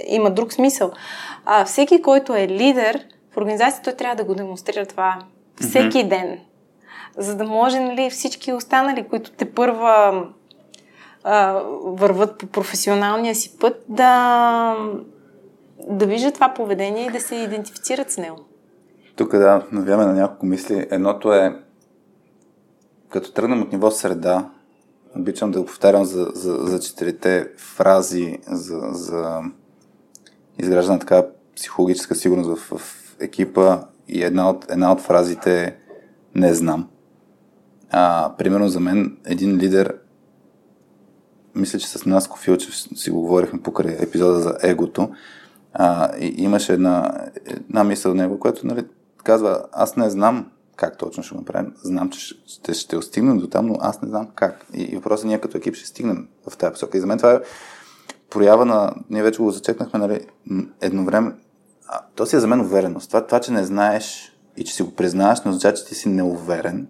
има 0.07 0.29
друг 0.29 0.53
смисъл. 0.53 0.91
А, 1.45 1.65
всеки, 1.65 2.01
който 2.01 2.35
е 2.35 2.47
лидер 2.47 3.05
в 3.33 3.37
организацията, 3.37 3.83
той 3.83 3.97
трябва 3.97 4.15
да 4.15 4.23
го 4.23 4.35
демонстрира 4.35 4.85
това 4.85 5.19
всеки 5.61 5.97
mm-hmm. 5.97 6.07
ден. 6.07 6.39
За 7.17 7.35
да 7.35 7.43
може 7.43 7.79
нали, 7.79 8.09
всички 8.09 8.53
останали, 8.53 9.07
които 9.09 9.31
те 9.31 9.51
първа 9.51 10.25
а, 11.23 11.61
върват 11.83 12.37
по 12.37 12.47
професионалния 12.47 13.35
си 13.35 13.57
път, 13.59 13.85
да, 13.89 14.75
да 15.89 16.05
виждат 16.05 16.33
това 16.33 16.53
поведение 16.53 17.05
и 17.05 17.11
да 17.11 17.19
се 17.19 17.35
идентифицират 17.35 18.11
с 18.11 18.17
него. 18.17 18.37
Тук 19.15 19.31
да 19.31 19.65
навяваме 19.71 20.05
на 20.05 20.13
няколко 20.13 20.45
мисли. 20.45 20.87
Едното 20.91 21.33
е, 21.33 21.61
като 23.09 23.31
тръгнем 23.31 23.61
от 23.61 23.71
ниво 23.71 23.91
среда, 23.91 24.49
обичам 25.15 25.51
да 25.51 25.59
го 25.59 25.65
повтарям 25.65 26.05
за, 26.05 26.27
за, 26.33 26.53
за 26.53 26.79
четирите 26.79 27.47
фрази 27.57 28.37
за, 28.47 28.79
за 28.91 29.41
изграждане 30.57 30.95
на 30.95 30.99
така 30.99 31.25
психологическа 31.55 32.15
сигурност 32.15 32.49
в, 32.49 32.77
в 32.77 33.15
екипа 33.19 33.79
и 34.07 34.23
една 34.23 34.49
от, 34.49 34.71
една 34.71 34.91
от 34.91 35.01
фразите 35.01 35.63
е 35.63 35.75
не 36.35 36.53
знам. 36.53 36.89
А, 37.89 38.33
примерно 38.37 38.67
за 38.67 38.79
мен 38.79 39.17
един 39.25 39.57
лидер 39.57 39.97
мисля, 41.55 41.79
че 41.79 41.87
с 41.87 42.05
нас 42.05 42.27
Кофилчев 42.27 42.75
си 42.75 43.11
го 43.11 43.21
говорихме 43.21 43.61
покрай 43.61 43.97
епизода 43.99 44.39
за 44.39 44.57
егото. 44.63 45.09
А, 45.73 46.17
и 46.17 46.43
имаше 46.43 46.73
една, 46.73 47.27
една 47.45 47.83
мисъл 47.83 48.11
от 48.11 48.17
него, 48.17 48.39
която 48.39 48.67
нали, 48.67 48.85
казва, 49.23 49.63
аз 49.71 49.95
не 49.95 50.09
знам 50.09 50.51
как 50.75 50.97
точно 50.97 51.23
ще 51.23 51.35
го 51.35 51.41
направим. 51.41 51.73
Знам, 51.83 52.09
че 52.09 52.19
ще, 52.45 52.73
ще 52.73 53.01
стигнем 53.01 53.37
до 53.37 53.47
там, 53.47 53.67
но 53.67 53.77
аз 53.81 54.01
не 54.01 54.07
знам 54.07 54.27
как. 54.35 54.65
И, 54.73 54.81
и 54.81 54.95
въпросът 54.95 55.25
е 55.25 55.27
ние 55.27 55.41
като 55.41 55.57
екип 55.57 55.75
ще 55.75 55.87
стигнем 55.87 56.27
в 56.49 56.57
тази 56.57 56.73
посока. 56.73 56.97
И 56.97 57.01
за 57.01 57.07
мен 57.07 57.17
това 57.17 57.33
е 57.33 57.39
проява 58.29 58.65
на... 58.65 58.93
Ние 59.09 59.23
вече 59.23 59.41
го 59.41 59.51
зачекнахме, 59.51 59.99
нали, 59.99 60.27
едно 60.81 61.05
време. 61.05 61.31
А, 61.87 61.99
то 62.15 62.25
си 62.25 62.35
е 62.35 62.39
за 62.39 62.47
мен 62.47 62.61
увереност. 62.61 63.09
Това, 63.09 63.25
това, 63.25 63.39
че 63.39 63.51
не 63.51 63.63
знаеш 63.63 64.37
и 64.57 64.63
че 64.63 64.73
си 64.73 64.83
го 64.83 64.95
признаеш, 64.95 65.43
не 65.43 65.49
означава, 65.49 65.73
че 65.73 65.85
ти 65.85 65.95
си 65.95 66.09
неуверен. 66.09 66.87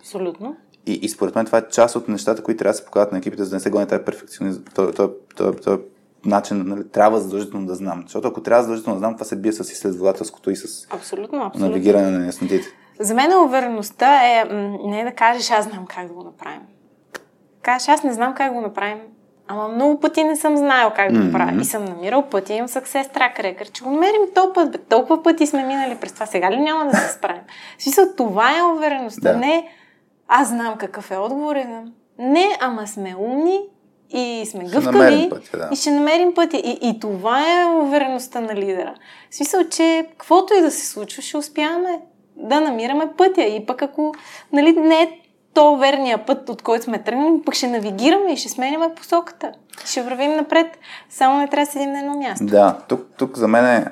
Абсолютно. 0.00 0.56
И, 0.86 0.92
и 0.92 1.08
според 1.08 1.34
мен 1.34 1.46
това 1.46 1.58
е 1.58 1.68
част 1.68 1.96
от 1.96 2.08
нещата, 2.08 2.42
които 2.42 2.58
трябва 2.58 2.72
да 2.72 2.78
се 2.78 2.84
показват 2.84 3.12
на 3.12 3.18
екипите, 3.18 3.44
за 3.44 3.50
да 3.50 3.56
не 3.56 3.60
се 3.60 3.70
гони 3.70 3.86
тази 3.86 4.04
перфекционизъм. 4.04 4.64
Той, 4.74 4.92
той, 4.92 5.10
той, 5.36 5.56
той, 5.56 5.78
начин, 6.24 6.64
нали, 6.66 6.88
трябва 6.88 7.20
задължително 7.20 7.66
да 7.66 7.74
знам. 7.74 8.02
Защото 8.02 8.28
ако 8.28 8.42
трябва 8.42 8.62
задължително 8.62 8.96
да 8.96 8.98
знам, 8.98 9.14
това 9.14 9.24
се 9.24 9.36
бие 9.36 9.52
с 9.52 9.72
изследователското 9.72 10.50
и 10.50 10.56
с 10.56 10.86
абсолютно, 10.90 11.42
абсолютно. 11.42 11.68
навигиране 11.68 12.10
на 12.10 12.26
яснотите. 12.26 12.68
За 13.00 13.14
мен 13.14 13.44
увереността 13.44 14.26
е 14.26 14.44
не 14.84 15.04
да 15.04 15.12
кажеш 15.12 15.50
аз 15.50 15.64
знам 15.64 15.86
как 15.86 16.08
да 16.08 16.14
го 16.14 16.24
направим. 16.24 16.62
Кажеш 17.62 17.88
аз 17.88 18.02
не 18.02 18.12
знам 18.12 18.34
как 18.34 18.48
да 18.48 18.54
го 18.54 18.60
направим, 18.60 18.98
ама 19.50 19.68
много 19.68 20.00
пъти 20.00 20.24
не 20.24 20.36
съм 20.36 20.56
знаел 20.56 20.92
как 20.96 21.12
да 21.12 21.24
го 21.24 21.32
правя. 21.32 21.52
Mm-hmm. 21.52 21.62
И 21.62 21.64
съм 21.64 21.84
намирал 21.84 22.22
пъти, 22.22 22.52
имам 22.52 22.68
success 22.68 23.14
track 23.14 23.40
record, 23.40 23.72
че 23.72 23.84
го 23.84 23.90
намерим 23.90 24.20
толкова 24.34 24.54
път, 24.54 24.72
бе, 24.72 24.78
толкова 24.78 25.22
пъти 25.22 25.46
сме 25.46 25.62
минали 25.62 25.96
през 25.96 26.12
това, 26.12 26.26
сега 26.26 26.50
ли 26.50 26.56
няма 26.56 26.90
да 26.90 26.96
се 26.96 27.12
справим? 27.12 27.42
В 27.78 27.82
смисъл, 27.82 28.04
това 28.16 28.58
е 28.58 28.62
увереността, 28.62 29.32
да. 29.32 29.38
не 29.38 29.68
аз 30.28 30.48
знам 30.48 30.76
какъв 30.78 31.10
е 31.10 31.16
отговор. 31.16 31.56
Не, 32.18 32.58
ама 32.60 32.86
сме 32.86 33.14
умни 33.18 33.60
и 34.10 34.46
сме 34.46 34.64
гъвкави 34.64 35.28
пътя, 35.30 35.58
да. 35.58 35.68
и 35.72 35.76
ще 35.76 35.90
намерим 35.90 36.34
пътя. 36.34 36.56
И, 36.56 36.78
и 36.82 37.00
това 37.00 37.40
е 37.40 37.64
увереността 37.64 38.40
на 38.40 38.54
лидера. 38.54 38.94
В 39.30 39.34
смисъл, 39.34 39.64
че 39.68 40.06
каквото 40.10 40.54
и 40.54 40.60
да 40.60 40.70
се 40.70 40.86
случва, 40.86 41.22
ще 41.22 41.36
успяваме 41.36 42.00
да 42.36 42.60
намираме 42.60 43.12
пътя. 43.16 43.42
И 43.42 43.66
пък 43.66 43.82
ако 43.82 44.14
нали, 44.52 44.72
не 44.72 45.02
е 45.02 45.19
то 45.54 45.76
верния 45.76 46.26
път, 46.26 46.48
от 46.48 46.62
който 46.62 46.84
сме 46.84 47.02
тръгнали, 47.02 47.42
пък 47.44 47.54
ще 47.54 47.68
навигираме 47.68 48.32
и 48.32 48.36
ще 48.36 48.48
сменяме 48.48 48.94
посоката. 48.94 49.52
Ще 49.84 50.02
вървим 50.02 50.36
напред. 50.36 50.66
Само 51.10 51.38
не 51.38 51.48
трябва 51.48 51.64
да 51.64 51.72
седим 51.72 51.92
на 51.92 51.98
едно 51.98 52.16
място. 52.16 52.46
Да, 52.46 52.78
тук, 52.88 53.06
тук 53.18 53.38
за 53.38 53.48
мен 53.48 53.86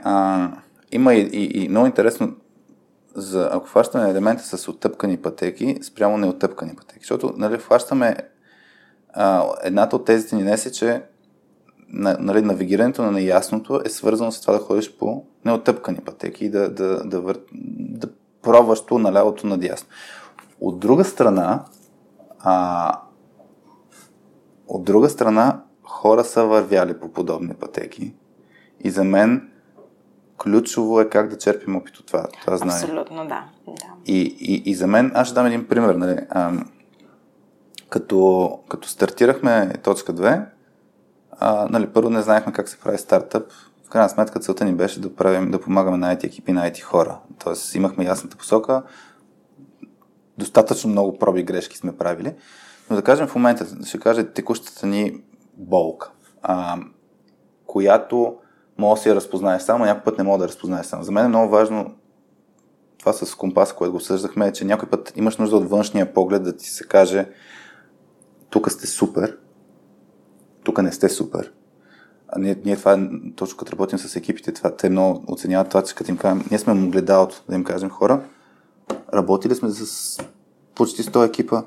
има 0.92 1.14
и, 1.14 1.20
и, 1.20 1.64
и 1.64 1.68
много 1.68 1.86
интересно 1.86 2.32
за, 3.14 3.48
ако 3.52 3.66
хващаме 3.66 4.10
елемента 4.10 4.56
с 4.56 4.68
оттъпкани 4.68 5.16
пътеки, 5.16 5.78
спрямо 5.82 6.18
неоттъпкани 6.18 6.76
пътеки. 6.76 7.00
Защото 7.00 7.34
нали, 7.36 7.58
хващаме 7.58 8.16
а, 9.12 9.44
едната 9.62 9.96
от 9.96 10.04
тезите 10.04 10.36
ни 10.36 10.42
днес 10.42 10.66
е, 10.66 10.72
че 10.72 11.02
нали, 11.92 12.42
навигирането 12.42 13.02
на 13.02 13.10
неясното 13.10 13.80
е 13.84 13.88
свързано 13.88 14.32
с 14.32 14.40
това 14.40 14.52
да 14.52 14.58
ходиш 14.58 14.92
по 14.92 15.24
неоттъпкани 15.44 15.98
пътеки 15.98 16.44
и 16.44 16.50
да, 16.50 16.70
да, 16.70 17.04
да, 17.04 17.20
вър... 17.20 17.38
да 17.78 18.08
пробваш 18.42 18.80
то 18.80 18.98
на 18.98 19.12
лявото 19.12 19.46
надясно. 19.46 19.88
От 20.60 20.78
друга 20.78 21.04
страна, 21.04 21.64
а, 22.40 22.92
от 24.68 24.84
друга 24.84 25.08
страна, 25.08 25.62
хора 25.82 26.24
са 26.24 26.44
вървяли 26.44 27.00
по 27.00 27.08
подобни 27.08 27.54
пътеки. 27.54 28.14
И 28.80 28.90
за 28.90 29.04
мен 29.04 29.50
ключово 30.38 31.00
е 31.00 31.08
как 31.08 31.28
да 31.28 31.38
черпим 31.38 31.76
опит 31.76 31.96
от 31.96 32.06
това, 32.06 32.26
това 32.40 32.56
знание. 32.56 32.82
Абсолютно, 32.82 33.16
да. 33.16 33.44
да. 33.66 33.74
И, 34.06 34.36
и, 34.40 34.70
и 34.70 34.74
за 34.74 34.86
мен, 34.86 35.12
аз 35.14 35.26
ще 35.26 35.34
дам 35.34 35.46
един 35.46 35.68
пример. 35.68 35.94
Нали? 35.94 36.18
А, 36.30 36.52
като, 37.88 38.50
като 38.68 38.88
стартирахме 38.88 39.72
точка 39.82 40.14
2, 40.14 40.44
а, 41.32 41.66
нали, 41.70 41.86
първо 41.86 42.10
не 42.10 42.22
знаехме 42.22 42.52
как 42.52 42.68
се 42.68 42.80
прави 42.80 42.98
стартъп. 42.98 43.52
В 43.86 43.90
крайна 43.90 44.08
сметка 44.08 44.40
целта 44.40 44.64
ни 44.64 44.74
беше 44.74 45.00
да, 45.00 45.14
правим, 45.14 45.50
да 45.50 45.60
помагаме 45.60 45.96
на 45.96 46.16
IT 46.16 46.24
екипи, 46.24 46.52
на 46.52 46.70
IT 46.70 46.80
хора. 46.80 47.18
Тоест 47.38 47.74
имахме 47.74 48.04
ясната 48.04 48.36
посока, 48.36 48.82
достатъчно 50.38 50.90
много 50.90 51.18
проби 51.18 51.42
грешки 51.42 51.76
сме 51.76 51.96
правили, 51.96 52.34
но 52.90 52.96
да 52.96 53.02
кажем 53.02 53.26
в 53.26 53.34
момента, 53.34 53.66
ще 53.86 53.98
кажа 53.98 54.32
текущата 54.32 54.86
ни 54.86 55.20
болка, 55.56 56.10
а, 56.42 56.78
която 57.66 58.36
мога 58.78 58.94
да 58.94 59.02
си 59.02 59.08
я 59.08 59.14
разпознаеш 59.14 59.62
само, 59.62 59.84
някой 59.84 60.04
път 60.04 60.18
не 60.18 60.24
мога 60.24 60.38
да 60.38 60.48
разпознаеш 60.48 60.86
само. 60.86 61.02
За 61.02 61.12
мен 61.12 61.24
е 61.24 61.28
много 61.28 61.50
важно 61.50 61.94
това 62.98 63.12
с 63.12 63.34
компаса, 63.34 63.74
което 63.74 63.92
го 63.92 64.00
съждахме, 64.00 64.46
е, 64.46 64.52
че 64.52 64.64
някой 64.64 64.88
път 64.88 65.12
имаш 65.16 65.36
нужда 65.36 65.56
от 65.56 65.70
външния 65.70 66.14
поглед 66.14 66.42
да 66.42 66.56
ти 66.56 66.70
се 66.70 66.84
каже 66.84 67.26
тук 68.50 68.70
сте 68.70 68.86
супер, 68.86 69.38
тук 70.64 70.82
не 70.82 70.92
сте 70.92 71.08
супер. 71.08 71.52
А 72.28 72.38
ние, 72.38 72.56
ние 72.64 72.76
това, 72.76 73.08
точно 73.36 73.56
като 73.56 73.72
работим 73.72 73.98
с 73.98 74.16
екипите, 74.16 74.52
това, 74.52 74.76
те 74.76 74.90
много 74.90 75.24
оценяват 75.32 75.68
това, 75.68 75.82
че 75.82 75.94
като 75.94 76.10
им 76.10 76.16
кажем, 76.16 76.44
ние 76.50 76.58
сме 76.58 76.74
му 76.74 76.90
гледалото, 76.90 77.44
да 77.48 77.54
им 77.54 77.64
кажем 77.64 77.90
хора, 77.90 78.22
работили 79.14 79.54
сме 79.54 79.70
с 79.70 80.18
почти 80.74 81.02
100 81.02 81.26
екипа, 81.26 81.62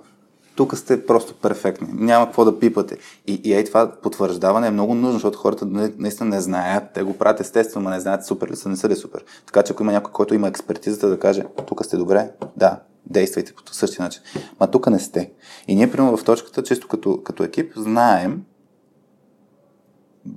тук 0.56 0.78
сте 0.78 1.06
просто 1.06 1.34
перфектни. 1.34 1.88
Няма 1.92 2.26
какво 2.26 2.46
да 2.46 2.60
пипате. 2.60 2.98
И, 3.28 3.42
и 3.44 3.54
ей 3.54 3.64
това 3.64 3.92
потвърждаване 4.04 4.68
е 4.68 4.72
много 4.72 4.96
нужно, 4.96 5.14
защото 5.14 5.38
хората 5.38 5.66
наистина 5.98 6.30
не 6.30 6.42
знаят. 6.42 6.84
Те 6.94 7.04
го 7.04 7.18
правят 7.18 7.40
естествено, 7.40 7.84
но 7.84 7.90
не 7.90 8.00
знаят 8.00 8.26
супер 8.26 8.50
ли 8.50 8.56
са, 8.56 8.70
не 8.70 8.76
са 8.76 8.90
ли 8.90 8.96
супер. 8.96 9.26
Така 9.46 9.64
че 9.64 9.74
ако 9.74 9.84
има 9.84 9.92
някой, 9.92 10.12
който 10.12 10.34
има 10.34 10.48
експертизата 10.48 11.10
да 11.10 11.20
каже, 11.20 11.44
тук 11.68 11.86
сте 11.86 11.98
добре, 11.98 12.32
да, 12.58 12.80
действайте 13.06 13.54
по 13.54 13.74
същия 13.74 14.04
начин. 14.04 14.22
Ма 14.60 14.72
тук 14.72 14.90
не 14.90 15.00
сте. 15.00 15.32
И 15.68 15.76
ние, 15.76 15.92
примерно, 15.92 16.18
в 16.18 16.24
точката, 16.24 16.64
често 16.64 16.88
като, 16.88 17.24
като 17.24 17.44
екип, 17.44 17.74
знаем, 17.76 18.44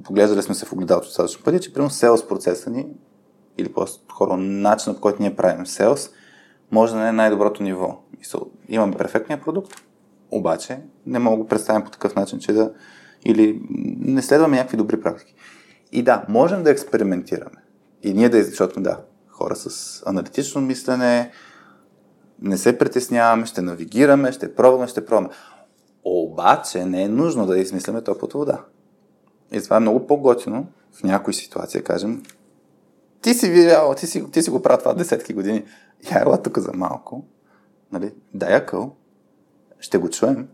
поглеждали 0.05 0.43
сме 0.43 0.55
се 0.55 0.67
в 0.67 0.73
огледалото 0.73 1.07
достатъчно 1.07 1.45
пъти, 1.45 1.61
че, 1.61 1.73
примерно, 1.73 1.91
селс 1.91 2.29
процеса 2.29 2.71
ни, 2.71 2.87
или 3.59 3.73
по-скоро 3.73 4.37
начинът, 4.37 4.97
по 4.97 5.03
който 5.03 5.23
ние 5.23 5.37
правим 5.37 5.67
селс, 5.67 6.11
може 6.75 6.95
да 6.95 7.01
не 7.01 7.09
е 7.09 7.13
най-доброто 7.13 7.63
ниво. 7.63 7.99
Имаме 8.69 8.97
перфектния 8.97 9.41
продукт, 9.41 9.73
обаче 10.31 10.81
не 11.07 11.19
мога 11.19 11.37
да 11.37 11.43
го 11.43 11.49
представим 11.49 11.85
по 11.85 11.91
такъв 11.91 12.15
начин, 12.15 12.39
че 12.39 12.53
да 12.53 12.73
или 13.25 13.61
не 13.99 14.23
следваме 14.23 14.57
някакви 14.57 14.77
добри 14.77 15.01
практики. 15.01 15.35
И 15.93 16.03
да, 16.03 16.25
можем 16.29 16.63
да 16.63 16.71
експериментираме. 16.71 17.63
И 18.03 18.15
ние 18.15 18.29
да, 18.29 18.43
защото 18.43 18.81
да, 18.81 19.01
хора 19.29 19.57
с 19.57 20.03
аналитично 20.07 20.61
мислене, 20.61 21.31
не 22.43 22.59
се 22.59 22.79
притесняваме, 22.79 23.47
ще 23.47 23.63
навигираме, 23.63 24.33
ще 24.33 24.55
пробваме, 24.55 24.89
ще 24.89 25.07
пробваме. 25.07 25.29
Обаче 26.05 26.85
не 26.85 27.03
е 27.03 27.09
нужно 27.09 27.47
да 27.47 27.59
измисляме 27.59 28.03
топлата 28.03 28.39
вода. 28.39 28.65
И 29.53 29.63
това 29.63 29.77
е 29.77 29.81
много 29.81 30.07
по-готино 30.07 30.67
в 30.93 31.03
някои 31.03 31.35
ситуации, 31.35 31.83
кажем, 31.83 32.23
ти 33.23 33.35
си 33.35 33.51
видял, 33.51 33.95
ти 33.95 34.07
си, 34.07 34.31
ти 34.31 34.43
си 34.43 34.51
го 34.51 34.63
правил 34.63 34.79
това 34.79 34.95
десетки 34.95 35.33
години. 35.33 35.65
Я 36.11 36.21
ела 36.23 36.43
тук 36.43 36.59
за 36.59 36.73
малко, 36.75 37.25
нали, 37.93 38.15
дай 38.35 38.55
акъл, 38.55 38.97
ще 39.81 39.99
го 39.99 40.11
чуем, 40.11 40.49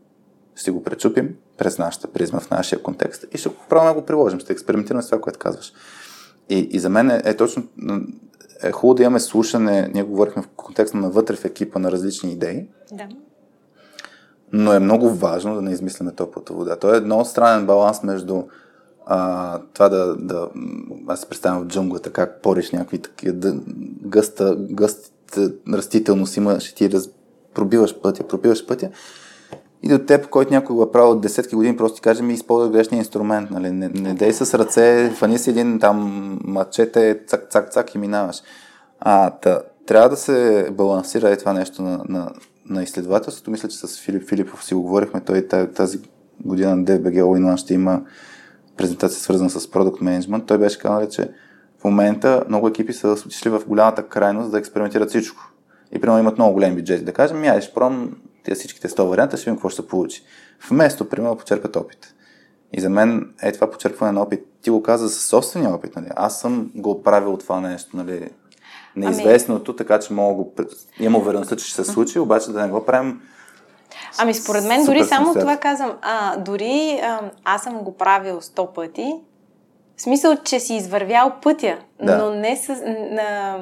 ще 0.55 0.70
го 0.70 0.82
пречупим 0.82 1.36
през 1.56 1.78
нашата 1.78 2.09
призма 2.09 2.40
в 2.40 2.51
нашия 2.51 2.82
контекст 2.82 3.24
и 3.32 3.39
ще 3.39 3.48
го 3.48 3.55
да 3.70 3.94
го 3.94 4.02
приложим, 4.02 4.40
ще 4.40 4.52
експериментираме 4.52 5.02
с 5.02 5.06
това, 5.06 5.20
което 5.20 5.39
казваш. 5.39 5.72
И, 6.48 6.59
и 6.59 6.78
за 6.78 6.89
мен 6.89 7.10
е, 7.10 7.22
е 7.24 7.36
точно 7.36 7.62
е 8.62 8.72
хубаво 8.72 8.94
да 8.94 9.02
имаме 9.02 9.20
слушане, 9.20 9.90
ние 9.94 10.02
говорихме 10.02 10.43
в 10.43 10.48
контекста 10.48 10.97
на 10.97 11.10
вътре 11.10 11.36
в 11.36 11.44
екипа 11.44 11.78
на 11.78 11.93
различни 11.93 12.32
идеи. 12.32 12.66
Да. 12.93 13.09
Но 14.52 14.72
е 14.72 14.78
много 14.78 15.10
важно 15.10 15.55
да 15.55 15.62
не 15.62 15.72
измисляме 15.72 16.12
топлата 16.12 16.52
вода. 16.52 16.77
То 16.77 16.94
е 16.94 17.01
много 17.01 17.24
странен 17.24 17.66
баланс 17.66 18.02
между 18.02 18.43
а, 19.06 19.60
това 19.74 19.89
да, 19.89 20.16
да... 20.16 20.48
Аз 21.06 21.20
се 21.20 21.28
представям 21.28 21.62
в 21.62 21.66
джунглата, 21.66 22.12
как 22.12 22.43
пориш 22.43 22.70
някакви 22.70 22.98
такива 22.98 23.32
да, 23.35 23.55
гъста, 24.02 24.56
гъст 24.59 25.12
растителност 25.73 26.36
има, 26.36 26.61
ще 26.61 26.74
ти 26.74 26.90
раз, 26.90 27.09
пробиваш 27.55 28.01
пътя, 28.01 28.28
пробиваш 28.28 28.66
пътя 28.66 28.90
и 29.82 29.89
до 29.89 29.98
теб, 29.98 30.28
който 30.28 30.52
някой 30.52 30.77
го 30.77 30.82
е 30.82 30.93
правил 30.93 31.11
от 31.11 31.20
десетки 31.20 31.55
години, 31.55 31.77
просто 31.77 31.97
ти 31.97 32.02
каже 32.02 32.23
ми 32.23 32.35
използва 32.35 32.70
грешния 32.70 32.98
инструмент. 32.98 33.51
Нали? 33.51 33.70
Не, 33.70 33.89
не 33.89 34.15
дей 34.15 34.32
с 34.32 34.59
ръце, 34.59 35.12
фани 35.16 35.39
си 35.39 35.51
един 35.51 35.78
там 35.81 36.39
мачете, 36.44 37.20
цак, 37.27 37.51
цак, 37.51 37.73
цак 37.73 37.94
и 37.94 37.98
минаваш. 37.98 38.43
А, 39.01 39.31
та, 39.31 39.62
трябва 39.86 40.09
да 40.09 40.16
се 40.16 40.69
балансира 40.73 41.32
и 41.32 41.39
това 41.39 41.52
нещо 41.52 41.82
на, 41.82 42.05
на, 42.09 42.31
на 42.66 42.82
изследователството. 42.82 43.51
Мисля, 43.51 43.69
че 43.69 43.77
с 43.77 44.01
Филип 44.01 44.28
Филипов 44.28 44.65
си 44.65 44.74
го 44.74 44.82
говорихме. 44.82 45.20
Той 45.20 45.48
тази 45.48 46.01
година 46.44 46.77
на 46.77 46.85
DBG 46.85 47.23
All 47.23 47.57
ще 47.57 47.74
има 47.74 48.02
презентация 48.77 49.20
свързана 49.20 49.51
с 49.51 49.66
Product 49.66 50.02
Management. 50.02 50.47
Той 50.47 50.59
беше 50.59 50.78
казал, 50.78 51.09
че 51.09 51.28
в 51.81 51.85
момента 51.85 52.44
много 52.48 52.69
екипи 52.69 52.93
са 52.93 53.09
отишли 53.09 53.51
в 53.51 53.62
голямата 53.66 54.09
крайност 54.09 54.51
да 54.51 54.59
експериментират 54.59 55.09
всичко. 55.09 55.52
И 55.93 56.01
примерно 56.01 56.20
имат 56.20 56.39
много 56.39 56.52
големи 56.52 56.77
бюджети. 56.77 57.05
Да 57.05 57.12
кажем, 57.12 57.44
я 57.44 57.61
ще 57.61 57.74
пробвам 57.74 58.16
тези 58.44 58.59
всичките 58.59 58.89
100 58.89 59.02
варианта, 59.02 59.36
ще 59.36 59.44
видим 59.44 59.57
какво 59.57 59.69
ще 59.69 59.82
се 59.82 59.89
получи. 59.89 60.23
Вместо, 60.69 61.09
примерно, 61.09 61.36
почерпят 61.36 61.77
опит. 61.77 62.15
И 62.73 62.81
за 62.81 62.90
мен 62.90 63.35
е 63.43 63.52
това 63.52 63.70
почерпване 63.70 64.12
на 64.12 64.23
опит. 64.23 64.40
Ти 64.62 64.70
го 64.70 64.82
каза 64.82 65.09
със 65.09 65.24
собствения 65.27 65.74
опит. 65.74 65.97
Нали? 65.97 66.09
Аз 66.16 66.40
съм 66.40 66.70
го 66.74 67.02
правил 67.02 67.36
това 67.36 67.61
нещо. 67.61 67.97
Нали? 67.97 68.31
Неизвестното, 68.97 69.70
ами... 69.70 69.77
така 69.77 69.98
че 69.98 70.12
мога 70.12 70.35
го... 70.35 70.55
Имам 71.01 71.20
увереността, 71.20 71.57
че 71.57 71.65
ще 71.65 71.85
се 71.85 71.93
случи, 71.93 72.19
обаче 72.19 72.51
да 72.51 72.62
не 72.62 72.69
го 72.69 72.85
правим 72.85 73.20
Ами 74.19 74.35
според 74.35 74.65
мен 74.65 74.85
дори 74.85 75.05
само 75.05 75.35
това 75.35 75.57
казвам. 75.57 75.93
А, 76.02 76.36
дори 76.36 77.01
а, 77.02 77.20
аз 77.44 77.62
съм 77.62 77.78
го 77.78 77.97
правил 77.97 78.40
сто 78.40 78.73
пъти. 78.73 79.15
В 80.01 80.02
смисъл, 80.02 80.36
че 80.44 80.60
си 80.60 80.74
извървял 80.74 81.32
пътя, 81.43 81.78
да. 82.02 82.18
но 82.18 82.31
не 82.31 82.56
с... 82.56 82.82
На, 83.10 83.59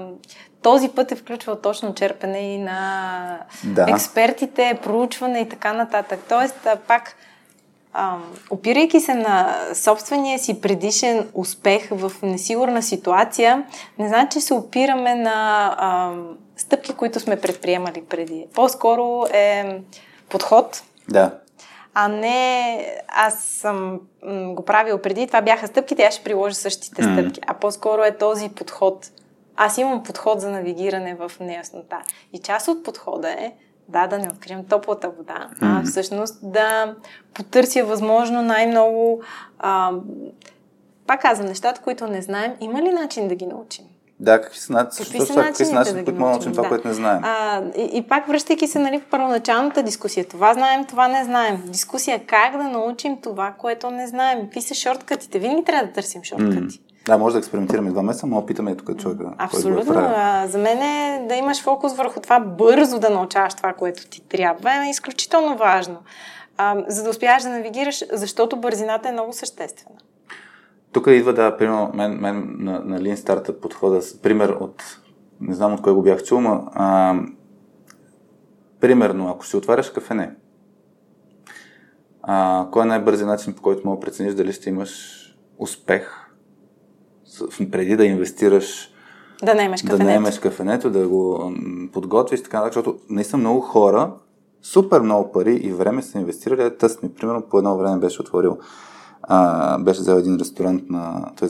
този 0.62 0.88
път 0.88 1.12
е 1.12 1.16
включвал 1.16 1.56
точно 1.56 1.94
черпене 1.94 2.38
и 2.38 2.58
на 2.58 3.40
да. 3.64 3.86
експертите, 3.88 4.78
проучване 4.82 5.40
и 5.40 5.48
така 5.48 5.72
нататък. 5.72 6.20
Тоест, 6.28 6.66
пак, 6.88 7.16
ам, 7.92 8.24
опирайки 8.50 9.00
се 9.00 9.14
на 9.14 9.56
собствения 9.74 10.38
си 10.38 10.60
предишен 10.60 11.28
успех 11.34 11.88
в 11.90 12.12
несигурна 12.22 12.82
ситуация, 12.82 13.64
не 13.98 14.08
значи, 14.08 14.28
че 14.30 14.40
се 14.40 14.54
опираме 14.54 15.14
на 15.14 15.74
ам, 15.78 16.36
стъпки, 16.56 16.92
които 16.94 17.20
сме 17.20 17.40
предприемали 17.40 18.04
преди. 18.08 18.46
По-скоро 18.54 19.26
е 19.32 19.80
подход. 20.28 20.82
Да. 21.08 21.30
А 22.00 22.08
не 22.08 23.02
аз 23.08 23.42
съм 23.42 24.00
го 24.54 24.64
правил 24.64 24.98
преди, 24.98 25.26
това 25.26 25.42
бяха 25.42 25.66
стъпките, 25.66 26.02
аз 26.02 26.14
ще 26.14 26.24
приложа 26.24 26.54
същите 26.54 27.02
mm. 27.02 27.12
стъпки. 27.12 27.40
А 27.46 27.54
по-скоро 27.54 28.02
е 28.02 28.16
този 28.16 28.48
подход. 28.48 29.10
Аз 29.56 29.78
имам 29.78 30.02
подход 30.02 30.40
за 30.40 30.50
навигиране 30.50 31.14
в 31.14 31.32
неяснота. 31.40 31.98
И 32.32 32.38
част 32.38 32.68
от 32.68 32.84
подхода 32.84 33.30
е 33.30 33.52
да, 33.88 34.06
да 34.06 34.18
не 34.18 34.28
открием 34.28 34.64
топлата 34.66 35.10
вода, 35.10 35.48
mm. 35.62 35.80
а 35.80 35.82
всъщност 35.82 36.38
да 36.42 36.94
потърся 37.34 37.84
възможно 37.84 38.42
най-много. 38.42 39.22
А, 39.58 39.92
пак 41.06 41.22
казвам, 41.22 41.46
нещата, 41.48 41.80
които 41.80 42.06
не 42.06 42.22
знаем, 42.22 42.54
има 42.60 42.82
ли 42.82 42.90
начин 42.90 43.28
да 43.28 43.34
ги 43.34 43.46
научим? 43.46 43.84
Да, 44.20 44.40
какви 44.40 44.58
са, 44.58 44.72
начини, 44.72 45.06
какви 45.06 45.26
са 45.26 45.34
начините, 45.34 45.74
начини, 45.74 45.98
да 45.98 46.04
които 46.04 46.20
можем 46.20 46.32
да 46.32 46.34
научим 46.34 46.52
това, 46.52 46.62
да. 46.62 46.68
което 46.68 46.88
не 46.88 46.94
знаем. 46.94 47.20
А, 47.24 47.62
и, 47.76 47.90
и 47.92 48.02
пак 48.02 48.26
връщайки 48.26 48.66
се 48.66 48.78
нали, 48.78 49.00
в 49.00 49.04
първоначалната 49.10 49.82
дискусия, 49.82 50.24
това 50.24 50.54
знаем, 50.54 50.84
това 50.84 51.08
не 51.08 51.24
знаем. 51.24 51.62
Дискусия 51.66 52.20
как 52.26 52.56
да 52.56 52.64
научим 52.64 53.16
това, 53.20 53.54
което 53.58 53.90
не 53.90 54.06
знаем. 54.06 54.40
Какви 54.40 54.62
са 54.62 54.74
шорткатите? 54.74 55.38
Винаги 55.38 55.64
трябва 55.64 55.86
да 55.86 55.92
търсим 55.92 56.24
шорткати. 56.24 56.56
Mm. 56.56 56.80
Да, 57.06 57.18
може 57.18 57.32
да 57.32 57.38
експериментираме 57.38 57.90
два 57.90 58.02
месеца, 58.02 58.26
но 58.26 58.38
опитаме 58.38 58.76
тук 58.76 59.00
човека. 59.00 59.24
Абсолютно. 59.38 59.94
А, 59.96 60.46
за 60.46 60.58
мен 60.58 60.82
е 60.82 61.26
да 61.28 61.34
имаш 61.34 61.62
фокус 61.62 61.94
върху 61.94 62.20
това 62.20 62.40
бързо 62.40 62.98
да 62.98 63.10
научаваш 63.10 63.54
това, 63.54 63.72
което 63.72 64.06
ти 64.06 64.20
трябва. 64.28 64.86
Е 64.86 64.90
изключително 64.90 65.56
важно. 65.56 65.96
А, 66.56 66.76
за 66.88 67.02
да 67.02 67.10
успяваш 67.10 67.42
да 67.42 67.48
навигираш, 67.48 68.04
защото 68.12 68.56
бързината 68.56 69.08
е 69.08 69.12
много 69.12 69.32
съществена. 69.32 69.96
Тук 70.92 71.06
идва, 71.06 71.32
да, 71.32 71.56
примерно, 71.56 71.90
мен, 71.94 72.18
мен 72.20 72.56
на, 72.58 72.80
на 72.84 73.00
Lean 73.00 73.14
Startup 73.14 73.60
подхода, 73.60 74.00
пример 74.22 74.48
от, 74.48 74.82
не 75.40 75.54
знам 75.54 75.74
от 75.74 75.82
кой 75.82 75.94
го 75.94 76.02
бях 76.02 76.22
чул, 76.22 76.40
но 76.40 76.68
а, 76.74 77.14
примерно, 78.80 79.28
ако 79.28 79.46
си 79.46 79.56
отваряш 79.56 79.90
кафене, 79.90 80.34
а, 82.22 82.66
кой 82.72 82.82
е 82.82 82.86
най-бързият 82.86 83.28
начин, 83.28 83.52
по 83.52 83.62
който 83.62 83.82
мога 83.84 83.96
да 83.96 84.00
прецениш 84.00 84.34
дали 84.34 84.52
ще 84.52 84.68
имаш 84.70 85.24
успех 85.58 86.28
преди 87.70 87.96
да 87.96 88.04
инвестираш 88.04 88.90
да 89.42 89.54
наемеш 89.54 89.82
кафенето. 89.82 89.98
Да 89.98 90.04
наемеш 90.04 90.38
кафенето, 90.38 90.90
да 90.90 91.08
го 91.08 91.52
подготвиш, 91.92 92.42
така, 92.42 92.64
защото 92.64 92.98
наистина 93.10 93.38
много 93.38 93.60
хора 93.60 94.12
супер 94.62 95.00
много 95.00 95.32
пари 95.32 95.54
и 95.54 95.72
време 95.72 96.02
са 96.02 96.18
инвестирали. 96.18 96.76
Тъст 96.78 97.02
ми, 97.02 97.14
примерно, 97.14 97.42
по 97.42 97.58
едно 97.58 97.78
време 97.78 97.98
беше 97.98 98.22
отворил 98.22 98.58
а, 99.28 99.78
беше 99.78 100.00
взел 100.00 100.14
един 100.14 100.36
ресторант 100.36 100.90
на... 100.90 101.30
Той, 101.38 101.48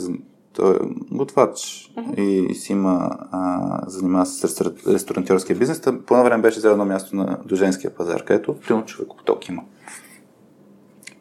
той 0.53 0.75
е 0.75 0.79
готвач 1.13 1.57
uh-huh. 1.57 2.21
и, 2.21 2.53
и 2.53 2.55
си 2.55 2.73
има... 2.73 3.11
А, 3.33 3.81
занимава 3.87 4.27
се 4.27 4.49
с 4.49 4.61
ресторантьорския 4.87 5.59
бизнес. 5.59 5.81
Та, 5.81 6.01
по 6.01 6.15
едно 6.15 6.25
време 6.25 6.43
беше 6.43 6.59
взел 6.59 6.71
едно 6.71 6.85
място 6.85 7.17
на 7.17 7.39
до 7.45 7.57
женския 7.57 7.95
пазар, 7.95 8.25
където 8.25 8.61
примерно 8.61 8.87
човек 8.87 9.09
поток 9.19 9.49
има. 9.49 9.63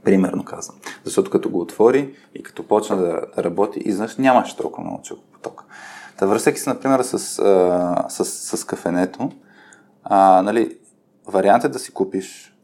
Примерно 0.03 0.45
казвам. 0.45 0.77
Защото 1.03 1.31
като 1.31 1.49
го 1.49 1.59
отвори 1.59 2.15
и 2.35 2.43
като 2.43 2.67
почна 2.67 2.97
да 2.97 3.21
работи, 3.37 3.79
изнъж 3.79 4.17
нямаше 4.17 4.57
толкова 4.57 4.83
много 4.83 5.03
човек 5.03 5.23
поток. 5.33 5.63
Та 6.17 6.25
връщайки 6.25 6.59
се, 6.59 6.69
например, 6.69 7.01
с, 7.01 7.13
а, 7.39 8.05
с, 8.09 8.25
с 8.57 8.63
кафенето, 8.63 9.31
а, 10.03 10.41
нали, 10.41 10.77
вариант 11.27 11.63
е 11.63 11.69
да 11.69 11.79
си 11.79 11.93
купиш 11.93 12.56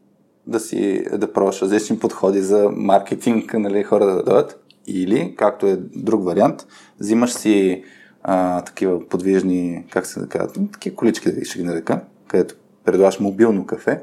да 0.46 0.60
си 0.60 1.04
да 1.12 1.32
пробваш 1.32 1.62
различни 1.62 1.98
подходи 1.98 2.40
за 2.40 2.70
маркетинг, 2.76 3.54
нали, 3.54 3.82
хора 3.82 4.06
да 4.06 4.22
дойдат. 4.22 4.60
Или, 4.86 5.34
както 5.38 5.66
е 5.66 5.76
друг 5.76 6.24
вариант, 6.24 6.66
взимаш 7.00 7.32
си 7.32 7.84
а, 8.22 8.60
такива 8.60 9.08
подвижни, 9.08 9.84
как 9.90 10.06
се 10.06 10.20
да 10.20 10.28
кажа, 10.28 10.48
такива 10.72 10.96
колички, 10.96 11.44
ще 11.44 11.58
ги 11.58 11.64
нарека, 11.64 12.00
където 12.28 12.54
предлагаш 12.84 13.20
мобилно 13.20 13.66
кафе. 13.66 14.02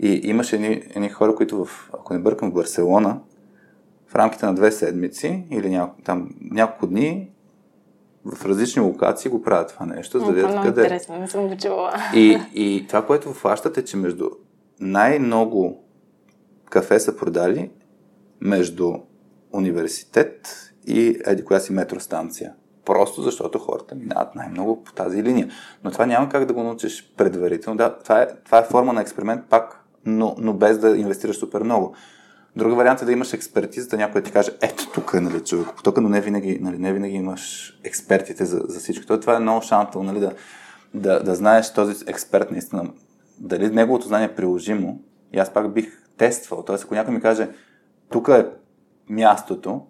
И 0.00 0.20
имаш 0.24 0.52
едни, 0.52 0.82
едни 0.94 1.08
хора, 1.08 1.34
които 1.34 1.64
в, 1.64 1.90
ако 1.92 2.14
не 2.14 2.20
бъркам, 2.20 2.50
в 2.50 2.54
Барселона, 2.54 3.20
в 4.08 4.14
рамките 4.14 4.46
на 4.46 4.54
две 4.54 4.72
седмици 4.72 5.44
или 5.50 5.70
няко, 5.70 6.02
там, 6.04 6.30
няколко 6.50 6.86
дни 6.86 7.28
в 8.24 8.46
различни 8.46 8.82
локации 8.82 9.30
го 9.30 9.42
правят 9.42 9.68
това 9.68 9.86
нещо, 9.86 10.18
за 10.18 10.26
да 10.26 10.32
видят 10.32 10.62
къде. 10.62 10.80
Интересно, 10.80 11.18
не 11.18 11.28
съм 11.28 11.48
го 11.48 11.56
чувала. 11.56 11.92
И, 12.14 12.38
и 12.54 12.84
това, 12.88 13.06
което 13.06 13.32
фащат 13.32 13.78
е, 13.78 13.84
че 13.84 13.96
между 13.96 14.30
най-много 14.80 15.84
кафе 16.70 17.00
са 17.00 17.16
продали 17.16 17.70
между 18.40 18.94
университет 19.52 20.48
и 20.86 21.20
еди 21.24 21.44
коя 21.44 21.60
си 21.60 21.72
метростанция. 21.72 22.54
Просто 22.84 23.22
защото 23.22 23.58
хората 23.58 23.94
минават 23.94 24.34
най-много 24.34 24.84
по 24.84 24.92
тази 24.92 25.22
линия. 25.22 25.48
Но 25.84 25.90
това 25.90 26.06
няма 26.06 26.28
как 26.28 26.44
да 26.44 26.54
го 26.54 26.62
научиш 26.62 27.12
предварително. 27.16 27.76
Да, 27.76 27.98
това 27.98 28.22
е, 28.22 28.28
това 28.44 28.58
е 28.58 28.64
форма 28.64 28.92
на 28.92 29.00
експеримент 29.00 29.44
пак, 29.50 29.84
но, 30.04 30.34
но 30.38 30.52
без 30.52 30.78
да 30.78 30.96
инвестираш 30.96 31.36
супер 31.36 31.62
много. 31.62 31.94
Друга 32.56 32.74
вариант 32.74 33.02
е 33.02 33.04
да 33.04 33.12
имаш 33.12 33.32
експертизата, 33.32 33.96
някой 33.96 34.22
ти 34.22 34.32
каже, 34.32 34.50
ето 34.62 34.90
тук 34.94 35.12
е 35.14 35.20
нали, 35.20 35.40
човек 35.40 35.66
потока, 35.76 36.00
но 36.00 36.08
не 36.08 36.20
винаги, 36.20 36.58
нали, 36.60 36.78
не 36.78 36.92
винаги 36.92 37.14
имаш 37.14 37.74
експертите 37.84 38.44
за, 38.44 38.62
за 38.68 38.80
всичко. 38.80 39.20
Това 39.20 39.36
е 39.36 39.40
много 39.40 39.62
шантъл, 39.62 40.02
нали, 40.02 40.20
да, 40.20 40.32
да, 40.94 41.22
да 41.22 41.34
знаеш 41.34 41.72
този 41.72 42.04
експерт 42.06 42.50
наистина 42.50 42.90
дали 43.38 43.70
неговото 43.70 44.06
знание 44.06 44.26
е 44.26 44.34
приложимо, 44.34 45.00
и 45.32 45.38
аз 45.38 45.52
пак 45.52 45.72
бих 45.72 46.02
тествал. 46.16 46.62
Тоест, 46.62 46.84
ако 46.84 46.94
някой 46.94 47.14
ми 47.14 47.20
каже, 47.20 47.48
тук 48.08 48.28
е 48.28 48.46
мястото, 49.08 49.86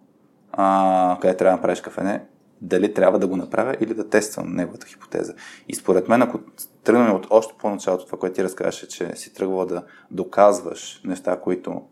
а, 0.53 1.19
къде 1.21 1.37
трябва 1.37 1.53
да 1.53 1.57
направиш 1.57 1.81
кафене, 1.81 2.25
дали 2.61 2.95
трябва 2.95 3.19
да 3.19 3.27
го 3.27 3.37
направя 3.37 3.77
или 3.81 3.95
да 3.95 4.09
тествам 4.09 4.53
неговата 4.55 4.87
хипотеза. 4.87 5.35
И 5.69 5.75
според 5.75 6.09
мен, 6.09 6.23
ако 6.23 6.41
тръгнем 6.85 7.15
от 7.15 7.27
още 7.31 7.55
по-началото, 7.59 8.07
това, 8.07 8.19
което 8.19 8.35
ти 8.35 8.45
разказваше, 8.45 8.89
че 8.89 9.17
си 9.17 9.35
тръгвала 9.35 9.67
да 9.67 9.83
доказваш 10.11 11.01
неща, 11.05 11.41
които 11.41 11.83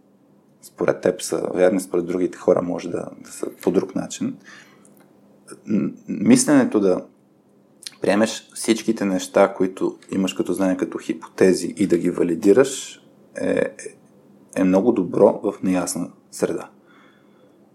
според 0.63 1.01
теб 1.01 1.23
са 1.23 1.49
верни, 1.55 1.81
според 1.81 2.07
другите 2.07 2.39
хора 2.39 2.63
може 2.63 2.91
да, 2.91 3.11
да 3.21 3.33
са 3.33 3.47
по 3.63 3.71
друг 3.71 3.95
начин, 3.95 4.37
мисленето 6.09 6.81
да 6.81 7.07
приемеш 8.05 8.51
всичките 8.55 9.05
неща, 9.05 9.55
които 9.55 9.99
имаш 10.13 10.33
като 10.35 10.53
знание, 10.53 10.77
като 10.77 10.99
хипотези 10.99 11.75
и 11.77 11.87
да 11.87 11.99
ги 11.99 12.11
валидираш, 12.11 13.03
е, 13.41 13.63
е 14.57 14.65
много 14.65 14.93
добро 14.93 15.41
в 15.43 15.63
неясна 15.63 16.11
среда. 16.31 16.71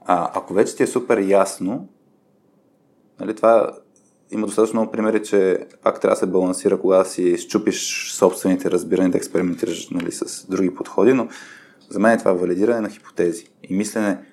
А 0.06 0.32
ако 0.34 0.54
вече 0.54 0.76
ти 0.76 0.84
е 0.84 0.88
супер 0.88 1.18
ясно, 1.28 1.88
нали, 3.20 3.36
това 3.36 3.78
има 4.32 4.48
достатъчно 4.48 4.80
много 4.80 4.92
примери, 4.92 5.24
че 5.24 5.68
пак 5.84 6.02
трябва 6.02 6.16
да 6.16 6.20
се 6.20 6.26
балансира, 6.26 6.80
когато 6.80 7.10
си 7.10 7.38
щупиш 7.38 8.12
собствените 8.14 8.72
разбирания, 8.72 9.12
да 9.12 9.18
експериментираш 9.18 9.90
нали, 9.90 10.12
с 10.12 10.48
други 10.50 10.76
подходи, 10.76 11.14
но 11.14 11.28
за 11.90 12.00
мен 12.00 12.12
е 12.12 12.18
това 12.18 12.34
валидиране 12.34 12.82
на 12.82 12.90
хипотези. 12.90 13.48
И 13.64 13.74
мислене, 13.74 14.24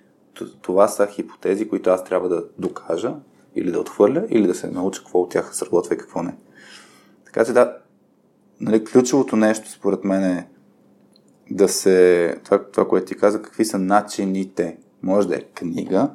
това 0.62 0.88
са 0.88 1.06
хипотези, 1.06 1.68
които 1.68 1.90
аз 1.90 2.04
трябва 2.04 2.28
да 2.28 2.44
докажа 2.58 3.14
или 3.56 3.72
да 3.72 3.80
отхвърля, 3.80 4.26
или 4.28 4.46
да 4.46 4.54
се 4.54 4.70
науча 4.70 5.00
какво 5.00 5.20
от 5.20 5.30
тях 5.30 5.56
сработва 5.56 5.94
и 5.94 5.98
какво 5.98 6.22
не. 6.22 6.36
Така 7.24 7.44
че 7.44 7.52
да, 7.52 7.76
нали, 8.60 8.84
ключовото 8.84 9.36
нещо 9.36 9.70
според 9.70 10.04
мен 10.04 10.24
е 10.24 10.48
да 11.50 11.68
се, 11.68 12.38
това, 12.44 12.64
това 12.64 12.88
което 12.88 13.06
ти 13.06 13.16
каза, 13.16 13.42
какви 13.42 13.64
са 13.64 13.78
начините. 13.78 14.78
Може 15.02 15.28
да 15.28 15.36
е 15.36 15.40
книга, 15.40 16.10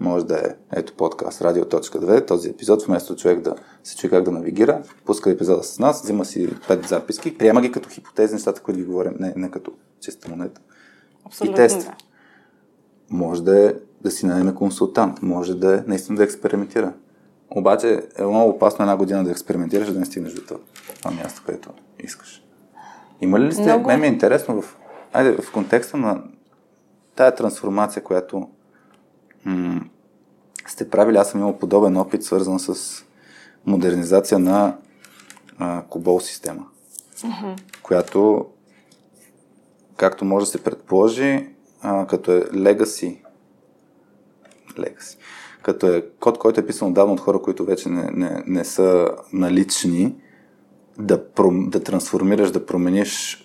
може 0.00 0.26
да 0.26 0.38
е 0.38 0.54
ето 0.72 0.94
подкаст 0.96 1.42
радио.2, 1.42 2.26
този 2.26 2.50
епизод, 2.50 2.82
вместо 2.82 3.16
човек 3.16 3.40
да 3.40 3.54
се 3.84 3.96
чуе 3.96 4.10
как 4.10 4.24
да 4.24 4.30
навигира, 4.30 4.82
пуска 5.04 5.30
епизода 5.30 5.62
с 5.62 5.78
нас, 5.78 6.02
взима 6.02 6.24
си 6.24 6.48
пет 6.68 6.88
записки, 6.88 7.38
приема 7.38 7.60
ги 7.60 7.72
като 7.72 7.88
хипотези, 7.88 8.34
нещата, 8.34 8.60
които 8.60 8.80
ги 8.80 8.86
говорим, 8.86 9.14
не, 9.20 9.34
не 9.36 9.50
като 9.50 9.72
чиста 10.00 10.28
монета. 10.28 10.60
Абсолютно, 11.26 11.54
и 11.54 11.56
тест. 11.56 11.80
Да. 11.80 11.94
Може 13.10 13.42
да 13.42 13.68
е 13.68 13.74
да 14.04 14.10
си 14.10 14.26
наеме 14.26 14.54
консултант, 14.54 15.22
може 15.22 15.54
да 15.54 15.74
е 15.74 15.82
наистина 15.86 16.16
да 16.16 16.24
експериментира. 16.24 16.92
обаче 17.50 18.02
е 18.18 18.22
много 18.22 18.50
опасно 18.50 18.82
една 18.82 18.96
година 18.96 19.24
да 19.24 19.30
експериментираш, 19.30 19.92
да 19.92 19.98
не 19.98 20.06
стигнеш 20.06 20.32
до 20.32 20.42
това 20.42 21.10
място, 21.10 21.42
което 21.46 21.70
искаш. 21.98 22.42
Има 23.20 23.40
ли 23.40 23.52
сте? 23.52 23.62
Много... 23.62 23.86
Мен 23.86 24.00
ми 24.00 24.06
е 24.06 24.10
интересно 24.10 24.62
в, 24.62 24.76
айде, 25.12 25.42
в 25.42 25.52
контекста 25.52 25.96
на 25.96 26.22
тая 27.14 27.34
трансформация, 27.34 28.04
която 28.04 28.48
м- 29.44 29.80
сте 30.66 30.90
правили. 30.90 31.16
Аз 31.16 31.30
съм 31.30 31.40
имал 31.40 31.58
подобен 31.58 31.96
опит, 31.96 32.24
свързан 32.24 32.58
с 32.58 33.04
модернизация 33.66 34.38
на 34.38 34.76
а, 35.58 35.82
Кобол 35.82 36.20
система, 36.20 36.66
mm-hmm. 37.16 37.60
която, 37.82 38.46
както 39.96 40.24
може 40.24 40.46
да 40.46 40.50
се 40.50 40.64
предположи, 40.64 41.48
а, 41.82 42.06
като 42.06 42.32
е 42.32 42.40
Legacy, 42.40 43.23
Legacy, 44.78 45.18
като 45.62 45.86
е 45.86 46.04
код, 46.20 46.38
който 46.38 46.60
е 46.60 46.66
писан 46.66 46.88
отдавна 46.88 47.12
от 47.12 47.20
хора, 47.20 47.42
които 47.42 47.64
вече 47.64 47.88
не, 47.88 48.10
не, 48.12 48.42
не 48.46 48.64
са 48.64 49.08
налични, 49.32 50.14
да, 50.98 51.28
пром, 51.28 51.70
да 51.70 51.82
трансформираш, 51.82 52.50
да 52.50 52.66
промениш 52.66 53.40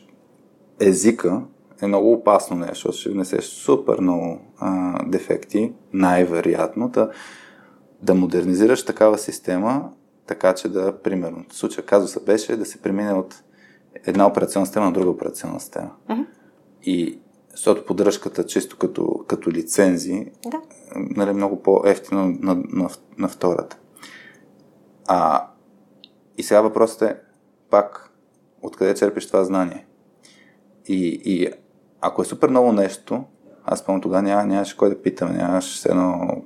езика 0.79 1.41
е 1.81 1.87
много 1.87 2.13
опасно 2.13 2.57
нещо, 2.57 2.73
защото 2.73 2.97
ще 2.97 3.09
внесеш 3.09 3.45
супер 3.45 3.99
много 3.99 4.41
а, 4.59 4.99
дефекти, 5.05 5.73
най-вероятно, 5.93 6.89
да, 6.89 7.11
да 8.01 8.15
модернизираш 8.15 8.85
такава 8.85 9.17
система, 9.17 9.89
така 10.27 10.55
че 10.55 10.69
да, 10.69 10.97
примерно, 11.01 11.45
в 11.49 11.55
случая 11.55 11.85
казуса 11.85 12.19
беше 12.19 12.55
да 12.55 12.65
се 12.65 12.81
премине 12.81 13.13
от 13.13 13.43
една 14.05 14.27
операционна 14.27 14.65
система 14.65 14.85
на 14.85 14.91
друга 14.91 15.09
операционна 15.09 15.59
система. 15.59 15.91
Uh-huh. 16.09 16.25
И 16.83 17.19
защото 17.59 17.85
поддръжката 17.85 18.45
чисто 18.45 18.77
като, 18.77 19.23
като 19.27 19.51
лицензи 19.51 20.31
да. 20.51 20.61
нали, 20.95 21.33
много 21.33 21.61
по-ефтино 21.61 22.27
на, 22.27 22.55
на, 22.55 22.63
на, 22.69 22.89
на 23.17 23.27
втората. 23.27 23.77
А, 25.07 25.47
и 26.37 26.43
сега 26.43 26.61
въпросът 26.61 27.01
е 27.01 27.17
пак, 27.69 28.11
откъде 28.61 28.95
черпиш 28.95 29.27
това 29.27 29.43
знание? 29.43 29.85
И, 30.87 31.21
и 31.25 31.51
ако 32.01 32.21
е 32.21 32.25
супер 32.25 32.49
много 32.49 32.71
нещо, 32.71 33.23
аз 33.65 33.85
помня 33.85 34.01
тогава 34.01 34.23
няма, 34.23 34.45
нямаше 34.45 34.77
кой 34.77 34.89
да 34.89 35.01
питам, 35.01 35.37
нямаше 35.37 35.89
едно 35.89 36.41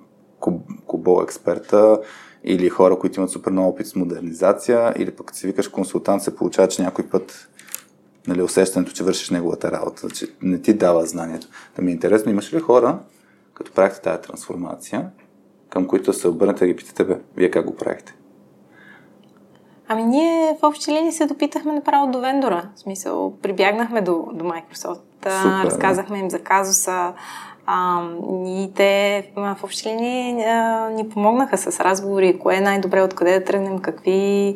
кубол 0.85 1.23
експерта 1.23 1.99
или 2.43 2.69
хора, 2.69 2.99
които 2.99 3.19
имат 3.19 3.31
супер 3.31 3.51
много 3.51 3.69
опит 3.69 3.87
с 3.87 3.95
модернизация, 3.95 4.93
или 4.97 5.11
пък 5.11 5.35
си 5.35 5.47
викаш 5.47 5.67
консултант, 5.67 6.23
се 6.23 6.35
получава, 6.35 6.67
че 6.67 6.81
някой 6.81 7.09
път 7.09 7.49
нали, 8.27 8.41
усещането, 8.41 8.91
че 8.91 9.03
вършиш 9.03 9.29
неговата 9.29 9.71
работа, 9.71 10.09
че 10.09 10.27
не 10.41 10.61
ти 10.61 10.73
дава 10.73 11.05
знанието. 11.05 11.47
Да 11.75 11.81
ми 11.81 11.91
е 11.91 11.93
интересно, 11.93 12.31
имаш 12.31 12.53
ли 12.53 12.59
хора, 12.59 12.99
като 13.53 13.71
правихте 13.71 14.01
тази 14.01 14.21
трансформация, 14.21 15.09
към 15.69 15.87
които 15.87 16.13
се 16.13 16.27
обърнете 16.27 16.65
и 16.65 16.67
ги 16.67 16.75
питате, 16.75 17.03
бе, 17.03 17.19
вие 17.37 17.51
как 17.51 17.65
го 17.65 17.75
правихте? 17.75 18.15
Ами 19.87 20.03
ние 20.03 20.57
в 20.61 20.63
общи 20.63 20.91
линии 20.91 21.11
се 21.11 21.25
допитахме 21.25 21.73
направо 21.73 22.11
до 22.11 22.19
вендора. 22.19 22.69
В 22.75 22.79
смисъл, 22.79 23.37
прибягнахме 23.41 24.01
до, 24.01 24.27
до 24.33 24.45
Microsoft, 24.45 24.99
Супер, 25.41 25.63
разказахме 25.63 26.19
им 26.19 26.29
за 26.29 26.39
казуса, 26.39 27.13
а, 27.65 28.03
и 28.45 28.71
те 28.75 29.31
в 29.35 29.57
общи 29.63 29.89
линии 29.89 30.33
ни 30.91 31.09
помогнаха 31.09 31.57
с 31.57 31.79
разговори, 31.79 32.39
кое 32.39 32.55
е 32.55 32.61
най-добре, 32.61 33.01
откъде 33.01 33.39
да 33.39 33.45
тръгнем, 33.45 33.79
какви 33.79 34.55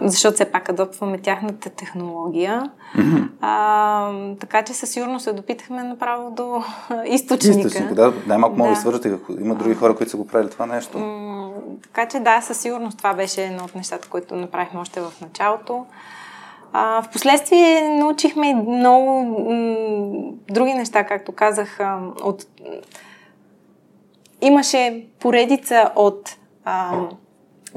защото 0.00 0.34
все 0.34 0.44
пак 0.44 0.68
адопваме 0.68 1.18
тяхната 1.18 1.70
технология. 1.70 2.70
Mm-hmm. 2.96 3.28
А, 3.40 4.36
така 4.40 4.62
че 4.62 4.74
със 4.74 4.90
сигурност 4.90 5.24
се 5.24 5.32
допитахме 5.32 5.82
направо 5.82 6.30
до 6.30 6.62
източника. 7.06 7.58
Източника, 7.58 7.94
да. 7.94 8.12
Най-малко 8.26 8.56
да. 8.56 8.62
може 8.62 8.74
да 8.74 8.80
свържете, 8.80 9.18
има 9.40 9.54
други 9.54 9.74
хора, 9.74 9.96
които 9.96 10.10
са 10.10 10.16
го 10.16 10.26
правили 10.26 10.50
това 10.50 10.66
нещо. 10.66 10.98
М- 10.98 11.50
така 11.82 12.08
че 12.08 12.20
да, 12.20 12.40
със 12.40 12.58
сигурност 12.58 12.98
това 12.98 13.14
беше 13.14 13.44
едно 13.44 13.64
от 13.64 13.74
нещата, 13.74 14.08
които 14.08 14.36
направихме 14.36 14.80
още 14.80 15.00
в 15.00 15.12
началото. 15.20 15.86
А, 16.72 17.02
впоследствие 17.02 17.88
научихме 17.88 18.54
много 18.54 19.22
м- 19.22 20.32
други 20.50 20.74
неща, 20.74 21.04
както 21.04 21.32
казах. 21.32 21.80
А, 21.80 22.00
от... 22.22 22.46
Имаше 24.40 25.06
поредица 25.20 25.90
от 25.96 26.36
а, 26.64 27.00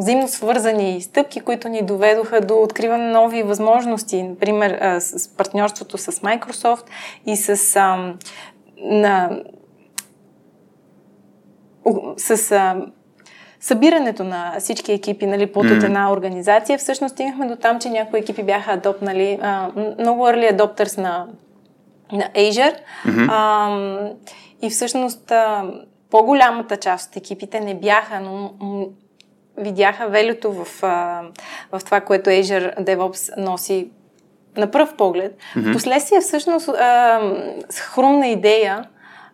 взаимно 0.01 0.27
свързани 0.27 1.01
стъпки, 1.01 1.39
които 1.39 1.69
ни 1.69 1.81
доведоха 1.81 2.41
до 2.41 2.61
откриване 2.61 3.03
на 3.03 3.11
нови 3.11 3.43
възможности, 3.43 4.23
например 4.23 4.99
с 4.99 5.27
партньорството 5.37 5.97
с 5.97 6.11
Microsoft 6.11 6.83
и 7.25 7.35
с, 7.35 7.75
а, 7.75 8.13
на, 8.77 9.39
с 12.17 12.51
а, 12.51 12.85
събирането 13.59 14.23
на 14.23 14.55
всички 14.59 14.91
екипи 14.91 15.25
нали, 15.25 15.51
под 15.51 15.65
mm-hmm. 15.65 15.85
една 15.85 16.11
организация. 16.11 16.77
Всъщност 16.77 17.13
стигнахме 17.13 17.47
до 17.47 17.55
там, 17.55 17.79
че 17.79 17.89
някои 17.89 18.19
екипи 18.19 18.43
бяха 18.43 18.71
адопнали, 18.71 19.39
а, 19.41 19.71
много 19.99 20.27
early 20.27 20.57
adopters 20.57 20.97
на, 20.97 21.27
на 22.11 22.29
Azure 22.35 22.75
mm-hmm. 23.05 23.27
а, 23.31 24.11
и 24.61 24.69
всъщност 24.69 25.31
а, 25.31 25.71
по-голямата 26.11 26.77
част 26.77 27.09
от 27.09 27.15
екипите 27.15 27.59
не 27.59 27.75
бяха, 27.75 28.19
но 28.19 28.53
видяха 29.61 30.07
велюто 30.07 30.51
в, 30.51 30.65
в 31.71 31.81
това, 31.85 32.01
което 32.01 32.29
Azure 32.29 32.79
DevOps 32.79 33.37
носи 33.37 33.89
на 34.57 34.71
пръв 34.71 34.95
поглед. 34.95 35.37
Mm-hmm. 35.55 35.71
Впоследствие 35.71 36.21
всъщност 36.21 36.69
а, 36.69 37.19
хрумна 37.79 38.27
идея 38.27 38.85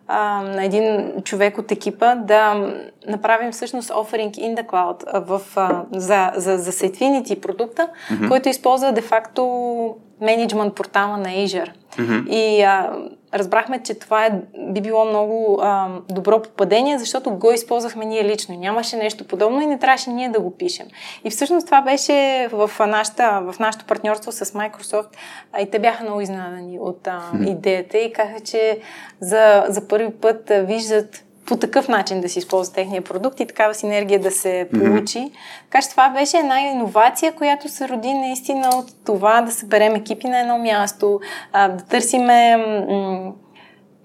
а, 0.08 0.42
на 0.42 0.64
един 0.64 1.12
човек 1.24 1.58
от 1.58 1.72
екипа 1.72 2.14
да 2.14 2.70
направим 3.08 3.52
всъщност 3.52 3.90
offering 3.90 4.30
in 4.30 4.56
the 4.56 4.66
cloud 4.66 5.20
в, 5.26 5.42
а, 5.56 5.82
за, 5.92 6.32
за, 6.36 6.58
за 6.58 6.72
Sitefinity 6.72 7.40
продукта, 7.40 7.88
mm-hmm. 7.88 8.28
който 8.28 8.48
използва 8.48 8.92
де-факто 8.92 9.96
менеджмент 10.20 10.74
портала 10.74 11.16
на 11.16 11.28
Azure. 11.28 11.70
Mm-hmm. 11.96 12.28
И 12.28 12.62
а, 12.62 12.92
разбрахме, 13.34 13.82
че 13.82 13.94
това 13.94 14.26
е, 14.26 14.40
би 14.58 14.80
било 14.80 15.04
много 15.04 15.58
а, 15.62 15.88
добро 16.10 16.42
попадение, 16.42 16.98
защото 16.98 17.30
го 17.30 17.52
използвахме 17.52 18.04
ние 18.04 18.24
лично. 18.24 18.58
Нямаше 18.58 18.96
нещо 18.96 19.26
подобно 19.26 19.60
и 19.60 19.66
не 19.66 19.78
трябваше 19.78 20.10
ние 20.10 20.28
да 20.28 20.40
го 20.40 20.56
пишем. 20.56 20.86
И 21.24 21.30
всъщност 21.30 21.66
това 21.66 21.82
беше 21.82 22.48
в, 22.52 22.70
нашата, 22.86 23.42
в 23.52 23.58
нашото 23.58 23.84
партньорство 23.84 24.32
с 24.32 24.44
Microsoft. 24.44 25.08
А, 25.52 25.60
и 25.60 25.70
те 25.70 25.78
бяха 25.78 26.04
много 26.04 26.20
изненадани 26.20 26.78
от 26.80 27.06
а, 27.06 27.20
идеята 27.46 27.98
и 27.98 28.12
казаха, 28.12 28.40
че 28.40 28.80
за, 29.20 29.64
за 29.68 29.88
първи 29.88 30.10
път 30.10 30.52
виждат 30.64 31.24
по 31.48 31.56
такъв 31.56 31.88
начин 31.88 32.20
да 32.20 32.28
се 32.28 32.38
използва 32.38 32.74
техния 32.74 33.02
продукт 33.02 33.40
и 33.40 33.46
такава 33.46 33.74
синергия 33.74 34.20
да 34.20 34.30
се 34.30 34.68
получи. 34.72 35.18
Mm-hmm. 35.18 35.32
Така 35.64 35.82
че 35.82 35.90
това 35.90 36.10
беше 36.10 36.36
една 36.36 36.60
иновация, 36.60 37.32
която 37.32 37.68
се 37.68 37.88
роди 37.88 38.14
наистина 38.14 38.68
от 38.68 39.04
това 39.06 39.42
да 39.42 39.52
съберем 39.52 39.94
екипи 39.94 40.28
на 40.28 40.40
едно 40.40 40.58
място, 40.58 41.20
а, 41.52 41.68
да 41.68 41.84
търсиме 41.84 42.56
м- 42.56 43.32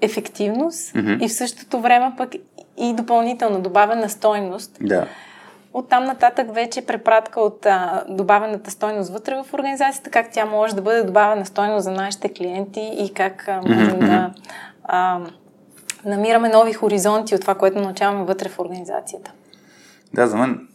ефективност 0.01 0.93
mm-hmm. 0.93 1.25
и 1.25 1.27
в 1.27 1.33
същото 1.33 1.79
време 1.79 2.11
пък 2.17 2.35
и 2.77 2.93
допълнително 2.93 3.61
добавена 3.61 4.09
стойност. 4.09 4.77
Да. 4.81 5.07
От 5.73 5.89
там 5.89 6.03
нататък 6.03 6.53
вече 6.53 6.85
препратка 6.85 7.41
от 7.41 7.65
а, 7.65 8.03
добавената 8.09 8.71
стойност 8.71 9.09
вътре 9.09 9.35
в 9.35 9.53
организацията, 9.53 10.09
как 10.09 10.31
тя 10.31 10.45
може 10.45 10.75
да 10.75 10.81
бъде 10.81 11.03
добавена 11.03 11.45
стойност 11.45 11.83
за 11.83 11.91
нашите 11.91 12.33
клиенти 12.33 12.91
и 12.99 13.13
как 13.13 13.47
а, 13.47 13.61
можем 13.61 13.99
mm-hmm. 13.99 14.05
да 14.05 14.31
а, 14.83 15.19
намираме 16.05 16.49
нови 16.49 16.73
хоризонти 16.73 17.35
от 17.35 17.41
това, 17.41 17.55
което 17.55 17.79
научаваме 17.79 18.25
вътре 18.25 18.49
в 18.49 18.59
организацията. 18.59 19.31
Да, 20.13 20.27
за 20.27 20.37
мен 20.37 20.67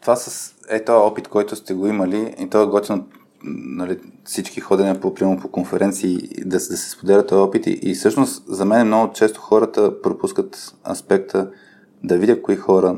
това 0.00 0.16
с 0.16 0.54
е 0.68 0.84
този 0.84 0.96
опит, 0.96 1.28
който 1.28 1.56
сте 1.56 1.74
го 1.74 1.86
имали 1.86 2.34
и 2.38 2.50
то 2.50 2.62
е 2.62 2.66
готино 2.66 3.06
нали, 3.44 3.98
всички 4.24 4.60
ходене 4.60 5.00
по, 5.00 5.14
прямо 5.14 5.40
по 5.40 5.48
конференции 5.48 6.18
да, 6.38 6.56
да 6.56 6.60
се 6.60 6.90
споделят 6.90 7.28
този 7.28 7.38
опит 7.38 7.66
и, 7.66 7.78
и 7.82 7.94
всъщност 7.94 8.44
за 8.48 8.64
мен 8.64 8.86
много 8.86 9.12
често 9.12 9.40
хората 9.40 10.02
пропускат 10.02 10.74
аспекта 10.90 11.50
да 12.04 12.18
видя 12.18 12.42
кои 12.42 12.56
хора 12.56 12.96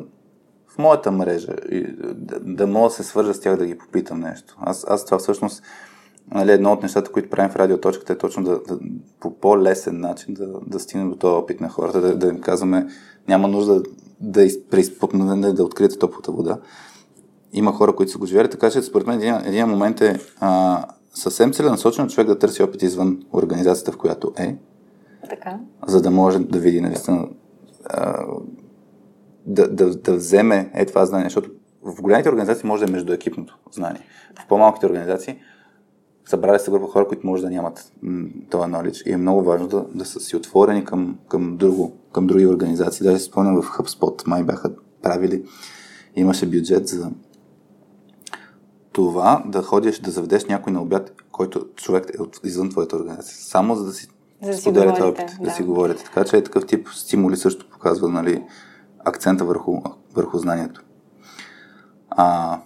в 0.69 0.79
моята 0.79 1.11
мрежа 1.11 1.53
и 1.71 1.87
да, 2.01 2.41
да 2.41 2.67
мога 2.67 2.89
да 2.89 2.95
се 2.95 3.05
свържа 3.05 3.35
с 3.35 3.41
тях 3.41 3.57
да 3.57 3.67
ги 3.67 3.79
попитам 3.79 4.21
нещо. 4.21 4.57
Аз, 4.61 4.87
аз 4.89 5.05
това 5.05 5.19
всъщност 5.19 5.63
нали, 6.35 6.53
едно 6.53 6.73
от 6.73 6.83
нещата, 6.83 7.13
които 7.13 7.31
правим 7.31 7.51
в 7.51 7.57
радиоточката 7.57 8.13
е 8.13 8.19
точно 8.19 8.45
да, 8.45 8.61
да 8.69 8.79
по 9.21 9.39
по-лесен 9.39 10.01
начин 10.01 10.35
да, 10.35 10.47
да 10.67 10.81
стигнем 10.81 11.11
до 11.11 11.17
този 11.17 11.35
опит 11.35 11.61
на 11.61 11.69
хората, 11.69 12.01
да, 12.01 12.17
да 12.17 12.27
им 12.27 12.41
казваме, 12.41 12.87
няма 13.29 13.49
нужда 13.49 13.83
да, 14.21 14.49
преизпъкнете, 14.71 15.53
да 15.53 15.65
откриете 15.65 15.99
топлата 15.99 16.33
вода. 16.33 16.59
Има 17.53 17.73
хора, 17.73 17.97
които 17.97 18.13
са 18.13 18.19
го 18.19 18.27
живели, 18.27 18.51
така 18.51 18.71
че 18.71 18.83
според 18.83 19.07
мен 19.07 19.17
един, 19.17 19.35
един 19.35 19.67
момент 19.67 20.01
е 20.01 20.21
а, 20.41 20.85
съвсем 21.15 21.53
целенасочено 21.53 22.09
човек 22.09 22.27
да 22.27 22.39
търси 22.39 22.63
опит 22.63 22.83
извън 22.83 23.23
организацията, 23.33 23.93
в 23.93 23.97
която 23.97 24.33
е. 24.37 24.57
Така. 25.31 25.59
За 25.87 26.03
да 26.03 26.11
може 26.11 26.39
да 26.39 26.59
види 26.59 26.81
наистина 26.81 27.29
а, 27.85 28.25
да, 29.47 29.69
да, 29.69 29.95
да 29.95 30.17
вземе 30.17 30.71
е 30.75 30.87
това 30.87 31.07
знание, 31.07 31.27
защото 31.27 31.51
в 31.83 32.03
голямите 32.03 32.29
организации 32.29 32.69
може 32.69 32.85
да 32.85 32.91
е 32.91 32.93
междуекипното 32.93 33.59
знание. 33.73 34.01
Да. 34.37 34.43
В 34.43 34.47
по-малките 34.47 34.87
организации 34.87 35.39
събрали 36.29 36.59
се 36.59 36.71
група 36.71 36.87
хора, 36.87 37.09
които 37.09 37.27
може 37.27 37.43
да 37.43 37.51
нямат 37.51 37.93
това 38.51 38.67
knowledge. 38.67 39.07
И 39.07 39.13
е 39.13 39.17
много 39.17 39.43
важно 39.43 39.69
да, 39.69 39.85
да 39.95 40.05
са 40.05 40.21
си 40.21 40.37
отворени 40.37 40.85
към, 40.85 41.19
към, 41.29 41.57
друго, 41.57 41.97
към 42.13 42.27
други 42.27 42.47
организации. 42.47 43.07
Даже 43.07 43.19
спомням 43.19 43.63
в 43.63 43.69
HubSpot 43.69 44.27
май 44.27 44.43
бяха 44.43 44.73
правили 45.03 45.45
имаше 46.17 46.47
бюджет 46.47 46.89
за 46.89 47.11
това 48.93 49.43
да 49.47 49.63
ходиш 49.63 49.99
да 49.99 50.11
заведеш 50.11 50.45
някой 50.45 50.73
на 50.73 50.83
обяд, 50.83 51.13
който 51.33 51.67
човек 51.77 52.11
е 52.19 52.23
от, 52.23 52.41
извън 52.45 52.71
твоята 52.71 52.97
организация, 52.97 53.37
само 53.37 53.75
за 53.75 53.85
да 53.85 53.93
си 53.93 54.09
За 54.43 54.51
да 54.51 54.57
споделяте 54.57 55.03
опит, 55.03 55.27
да. 55.39 55.45
да. 55.45 55.51
си 55.51 55.63
говорите. 55.63 56.05
Така 56.05 56.25
че 56.25 56.37
е 56.37 56.45
такъв 56.45 56.67
тип 56.67 56.89
стимули 56.89 57.37
също 57.37 57.71
показва 57.71 58.09
нали, 58.09 58.45
акцента 58.99 59.45
върху, 59.45 59.81
върху 60.15 60.39
знанието. 60.39 60.83
А, 62.11 62.59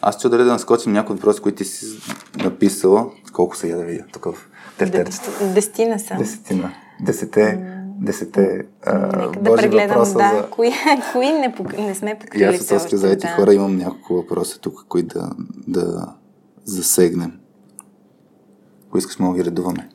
аз 0.00 0.18
ще 0.18 0.28
да 0.28 0.44
наскочим 0.44 0.92
някои 0.92 1.16
въпроси, 1.16 1.40
които 1.40 1.58
ти 1.58 1.64
си 1.64 2.00
написала. 2.44 3.10
Колко 3.32 3.56
са 3.56 3.68
я 3.68 3.76
да 3.76 3.84
видя? 3.84 4.04
Тук 4.12 4.24
в 4.24 4.48
тефтерчето. 4.78 5.30
Дестина 5.54 5.98
са. 5.98 6.14
Десетина. 6.18 6.72
Десете, 7.00 7.58
десете 8.00 8.66
а, 8.86 8.98
Нека 8.98 9.40
да 9.40 9.56
прегледам, 9.56 9.88
въпроса 9.88 10.18
да, 10.18 10.32
за... 10.36 10.50
кои, 10.50 10.72
кои 11.12 11.32
не, 11.32 11.54
пок... 11.56 11.78
не 11.78 11.94
сме 11.94 12.10
И 12.10 12.18
покрили 12.18 12.44
аз 12.44 12.56
все 12.56 12.74
от 12.74 12.80
още. 12.82 12.96
заети 12.96 13.26
да. 13.26 13.32
хора 13.32 13.54
имам 13.54 13.76
няколко 13.76 14.14
въпроса 14.14 14.58
тук, 14.60 14.84
които 14.88 15.18
да, 15.18 15.30
да 15.68 16.14
засегнем. 16.64 17.40
Ако 18.88 18.98
искаш, 18.98 19.18
мога 19.18 19.36
да 19.36 19.42
ги 19.42 19.50
редуваме. 19.50 19.88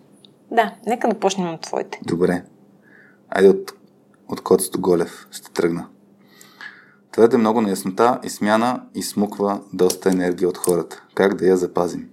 Да, 0.51 0.73
нека 0.87 1.07
да 1.09 1.19
почнем 1.19 1.53
от 1.53 1.61
твоите. 1.61 1.99
Добре. 2.05 2.43
Айде 3.29 3.49
от, 3.49 3.73
от 4.29 4.41
Коцето 4.41 4.81
Голев 4.81 5.27
ще 5.31 5.51
тръгна. 5.51 5.87
Твърде 7.11 7.38
много 7.38 7.61
неяснота 7.61 8.19
и 8.23 8.29
смяна 8.29 8.81
изсмуква 8.95 9.59
доста 9.73 10.09
енергия 10.09 10.49
от 10.49 10.57
хората. 10.57 11.03
Как 11.15 11.35
да 11.35 11.45
я 11.47 11.57
запазим? 11.57 12.09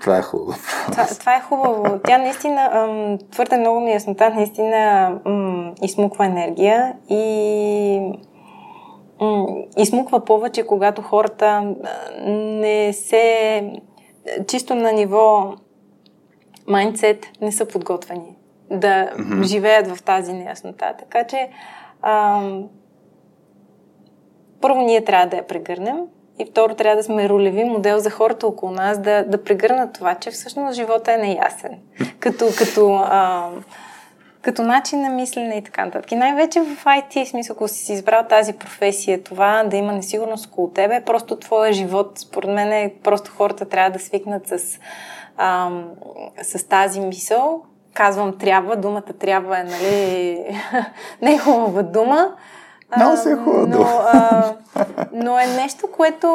Това 0.00 0.18
е 0.18 0.22
хубаво. 0.22 0.54
Това, 0.92 1.06
това 1.06 1.36
е 1.36 1.40
хубаво. 1.40 2.00
Тя 2.06 2.18
наистина, 2.18 2.70
ам, 2.72 3.18
твърде 3.30 3.56
много 3.56 3.80
неяснота, 3.80 4.30
наистина 4.30 5.06
ам, 5.26 5.74
измуква 5.82 6.26
енергия 6.26 6.96
и 7.08 8.12
м, 9.20 9.46
измуква 9.76 10.24
повече, 10.24 10.66
когато 10.66 11.02
хората 11.02 11.74
не 12.26 12.92
се 12.92 13.62
чисто 14.46 14.74
на 14.74 14.92
ниво 14.92 15.54
майндсет 16.68 17.26
не 17.40 17.52
са 17.52 17.66
подготвени 17.66 18.36
да 18.72 19.10
mm-hmm. 19.16 19.42
живеят 19.42 19.96
в 19.96 20.02
тази 20.02 20.32
неяснота. 20.32 20.94
Така 20.98 21.24
че 21.24 21.48
ам, 22.02 22.68
първо 24.60 24.80
ние 24.80 25.04
трябва 25.04 25.26
да 25.26 25.36
я 25.36 25.46
прегърнем 25.46 25.96
и 26.38 26.46
второ 26.46 26.74
трябва 26.74 26.96
да 26.96 27.02
сме 27.02 27.28
ролеви 27.28 27.64
модел 27.64 27.98
за 27.98 28.10
хората 28.10 28.46
около 28.46 28.72
нас 28.72 28.98
да, 28.98 29.24
да 29.24 29.44
прегърнат 29.44 29.92
това, 29.92 30.14
че 30.14 30.30
всъщност 30.30 30.76
живота 30.76 31.12
е 31.12 31.16
неясен. 31.16 31.78
Като, 32.20 32.46
като, 32.58 32.94
а, 32.94 33.48
като 34.42 34.62
начин 34.62 35.00
на 35.00 35.10
мислене 35.10 35.56
и 35.56 35.62
така 35.62 35.84
нататък. 35.84 36.12
И 36.12 36.16
най-вече 36.16 36.60
в 36.60 36.84
IT, 36.84 37.24
в 37.24 37.28
смисъл, 37.28 37.54
ако 37.56 37.68
си 37.68 37.92
избрал 37.92 38.26
тази 38.28 38.52
професия, 38.52 39.22
това 39.22 39.64
да 39.64 39.76
има 39.76 39.92
несигурност 39.92 40.46
около 40.46 40.70
тебе, 40.70 41.04
просто 41.04 41.36
твоя 41.36 41.72
живот. 41.72 42.18
Според 42.18 42.50
мен 42.50 42.72
е, 42.72 42.94
просто 43.02 43.30
хората 43.30 43.68
трябва 43.68 43.90
да 43.90 43.98
свикнат 43.98 44.48
с, 44.48 44.78
а, 45.36 45.70
с 46.42 46.68
тази 46.68 47.00
мисъл. 47.00 47.62
Казвам 47.94 48.38
трябва, 48.38 48.76
думата 48.76 49.12
трябва 49.18 49.58
е, 49.58 49.64
нали, 49.64 50.38
не 51.22 51.34
е 51.34 51.38
хубава 51.38 51.82
дума, 51.82 52.28
Много 52.96 53.16
се 53.16 53.32
е 53.32 53.36
но, 53.66 53.86
а, 54.12 54.52
но 55.12 55.38
е 55.38 55.46
нещо, 55.46 55.86
което 55.96 56.26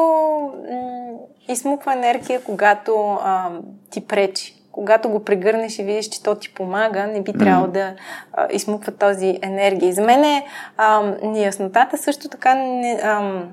м- 0.71 1.17
измуква 1.47 1.93
енергия, 1.93 2.43
когато 2.43 3.17
а, 3.23 3.49
ти 3.89 4.07
пречи. 4.07 4.53
Когато 4.71 5.09
го 5.09 5.23
прегърнеш 5.23 5.79
и 5.79 5.83
видиш, 5.83 6.05
че 6.05 6.23
то 6.23 6.35
ти 6.35 6.53
помага, 6.53 7.07
не 7.07 7.21
би 7.21 7.33
трябвало 7.33 7.67
да 7.67 7.93
а, 8.33 8.47
измуква 8.51 8.91
този 8.91 9.39
енергия. 9.41 9.93
За 9.93 10.01
мен 10.01 10.23
е 10.23 10.45
а, 10.77 11.01
неяснотата 11.23 11.97
също 11.97 12.29
така 12.29 12.55
не, 12.55 12.99
а, 13.03 13.43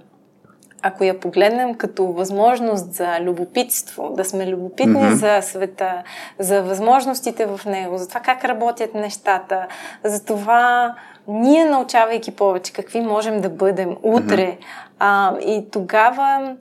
ако 0.86 1.04
я 1.04 1.20
погледнем 1.20 1.74
като 1.74 2.06
възможност 2.06 2.92
за 2.92 3.20
любопитство, 3.20 4.12
да 4.16 4.24
сме 4.24 4.46
любопитни 4.46 5.00
mm-hmm. 5.00 5.40
за 5.40 5.46
света, 5.46 6.02
за 6.38 6.62
възможностите 6.62 7.46
в 7.46 7.60
него, 7.66 7.98
за 7.98 8.08
това 8.08 8.20
как 8.20 8.44
работят 8.44 8.94
нещата, 8.94 9.66
за 10.04 10.24
това 10.24 10.94
ние 11.28 11.64
научавайки 11.64 12.30
повече 12.30 12.72
какви 12.72 13.00
можем 13.00 13.40
да 13.40 13.48
бъдем 13.48 13.96
утре. 14.02 14.46
Mm-hmm. 14.46 14.64
А, 14.98 15.38
и 15.38 15.70
тогава 15.70 16.56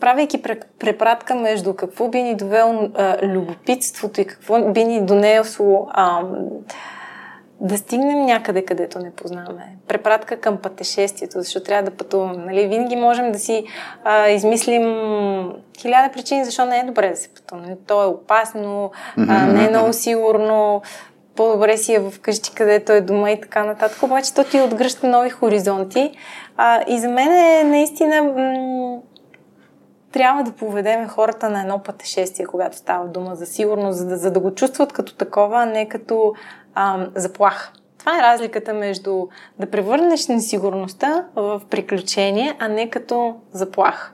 правейки 0.00 0.42
препратка 0.78 1.34
между 1.34 1.74
какво 1.74 2.08
би 2.08 2.22
ни 2.22 2.34
довело 2.34 2.88
а, 2.94 3.16
любопитството 3.26 4.20
и 4.20 4.24
какво 4.24 4.72
би 4.72 4.84
ни 4.84 5.06
донесло 5.06 5.88
а, 5.90 6.22
да 7.60 7.78
стигнем 7.78 8.26
някъде, 8.26 8.64
където 8.64 8.98
не 8.98 9.10
познаваме. 9.10 9.76
Препратка 9.88 10.40
към 10.40 10.56
пътешествието, 10.56 11.40
защото 11.40 11.66
трябва 11.66 11.90
да 11.90 11.96
пътуваме. 11.96 12.36
Нали? 12.36 12.66
Винаги 12.66 12.96
можем 12.96 13.32
да 13.32 13.38
си 13.38 13.64
а, 14.04 14.28
измислим 14.28 14.82
хиляда 15.78 16.12
причини, 16.12 16.44
защо 16.44 16.64
не 16.64 16.78
е 16.78 16.84
добре 16.84 17.10
да 17.10 17.16
се 17.16 17.28
пътуваме. 17.28 17.76
То 17.86 18.02
е 18.02 18.06
опасно, 18.06 18.90
а, 19.16 19.46
не 19.46 19.64
е 19.64 19.70
много 19.70 19.92
сигурно, 19.92 20.82
по-добре 21.36 21.76
си 21.76 21.94
е 21.94 22.00
вкъщи, 22.00 22.54
където 22.54 22.92
е 22.92 23.00
дома 23.00 23.30
и 23.30 23.40
така 23.40 23.64
нататък. 23.64 24.02
Обаче 24.02 24.34
то 24.34 24.44
ти 24.44 24.60
отгръща 24.60 25.08
нови 25.08 25.30
хоризонти. 25.30 26.12
А, 26.56 26.82
и 26.88 26.98
за 26.98 27.08
мен 27.08 27.32
е 27.32 27.64
наистина 27.64 28.22
м- 28.22 28.98
трябва 30.12 30.42
да 30.42 30.52
поведеме 30.52 31.08
хората 31.08 31.50
на 31.50 31.60
едно 31.60 31.78
пътешествие, 31.78 32.46
когато 32.46 32.76
става 32.76 33.06
дума 33.06 33.34
за 33.34 33.46
сигурност, 33.46 33.98
за 33.98 34.06
да, 34.06 34.16
за 34.16 34.30
да 34.30 34.40
го 34.40 34.54
чувстват 34.54 34.92
като 34.92 35.14
такова, 35.14 35.62
а 35.62 35.66
не 35.66 35.88
като 35.88 36.34
ам, 36.76 37.06
заплаха. 37.14 37.72
Това 37.98 38.18
е 38.18 38.22
разликата 38.22 38.74
между 38.74 39.26
да 39.60 39.70
превърнеш 39.70 40.28
несигурността 40.28 41.26
в 41.36 41.62
приключение, 41.70 42.56
а 42.58 42.68
не 42.68 42.90
като 42.90 43.36
заплаха. 43.52 44.12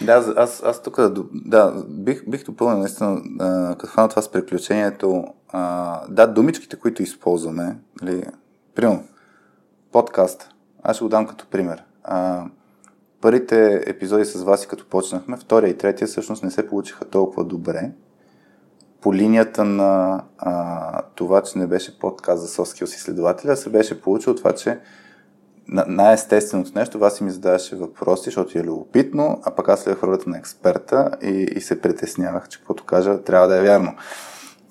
Да, 0.00 0.34
аз, 0.36 0.62
аз 0.62 0.82
тук 0.82 1.00
да, 1.32 1.84
бих, 1.88 2.28
бих 2.28 2.44
допълнил 2.44 2.78
наистина, 2.78 3.22
а, 3.40 3.74
като 3.78 3.92
хвана 3.92 4.08
това 4.08 4.22
с 4.22 4.30
приключението, 4.30 5.24
а, 5.48 6.00
да, 6.08 6.26
думичките, 6.26 6.76
които 6.76 7.02
използваме, 7.02 7.76
нали, 8.02 8.24
примерно, 8.74 9.04
подкаст, 9.92 10.48
аз 10.82 10.96
ще 10.96 11.04
го 11.04 11.08
дам 11.08 11.26
като 11.26 11.46
пример. 11.46 11.84
А, 12.04 12.44
първите 13.20 13.82
епизоди 13.86 14.24
с 14.24 14.42
вас 14.42 14.64
и 14.64 14.68
като 14.68 14.86
почнахме, 14.86 15.36
втория 15.36 15.70
и 15.70 15.78
третия 15.78 16.08
всъщност 16.08 16.42
не 16.42 16.50
се 16.50 16.68
получиха 16.68 17.04
толкова 17.04 17.44
добре, 17.44 17.90
по 19.02 19.14
линията 19.14 19.64
на 19.64 20.22
а, 20.38 21.02
това, 21.14 21.42
че 21.42 21.58
не 21.58 21.66
беше 21.66 21.98
подкаст 21.98 22.42
за 22.42 22.48
soft 22.48 22.82
skills 22.82 22.96
изследователя, 22.96 23.56
се 23.56 23.70
беше 23.70 24.00
получило 24.02 24.36
това, 24.36 24.52
че 24.52 24.80
най-естественото 25.68 26.70
нещо, 26.74 26.98
вас 26.98 27.16
си 27.16 27.24
ми 27.24 27.30
задаваше 27.30 27.76
въпроси, 27.76 28.24
защото 28.24 28.58
е 28.58 28.62
любопитно, 28.62 29.40
а 29.44 29.50
пък 29.50 29.68
аз 29.68 29.80
следвах 29.80 30.02
ролята 30.02 30.30
на 30.30 30.38
експерта 30.38 31.10
и, 31.22 31.28
и 31.56 31.60
се 31.60 31.80
притеснявах, 31.80 32.48
че 32.48 32.58
каквото 32.58 32.84
кажа 32.84 33.22
трябва 33.22 33.48
да 33.48 33.58
е 33.58 33.62
вярно. 33.62 33.94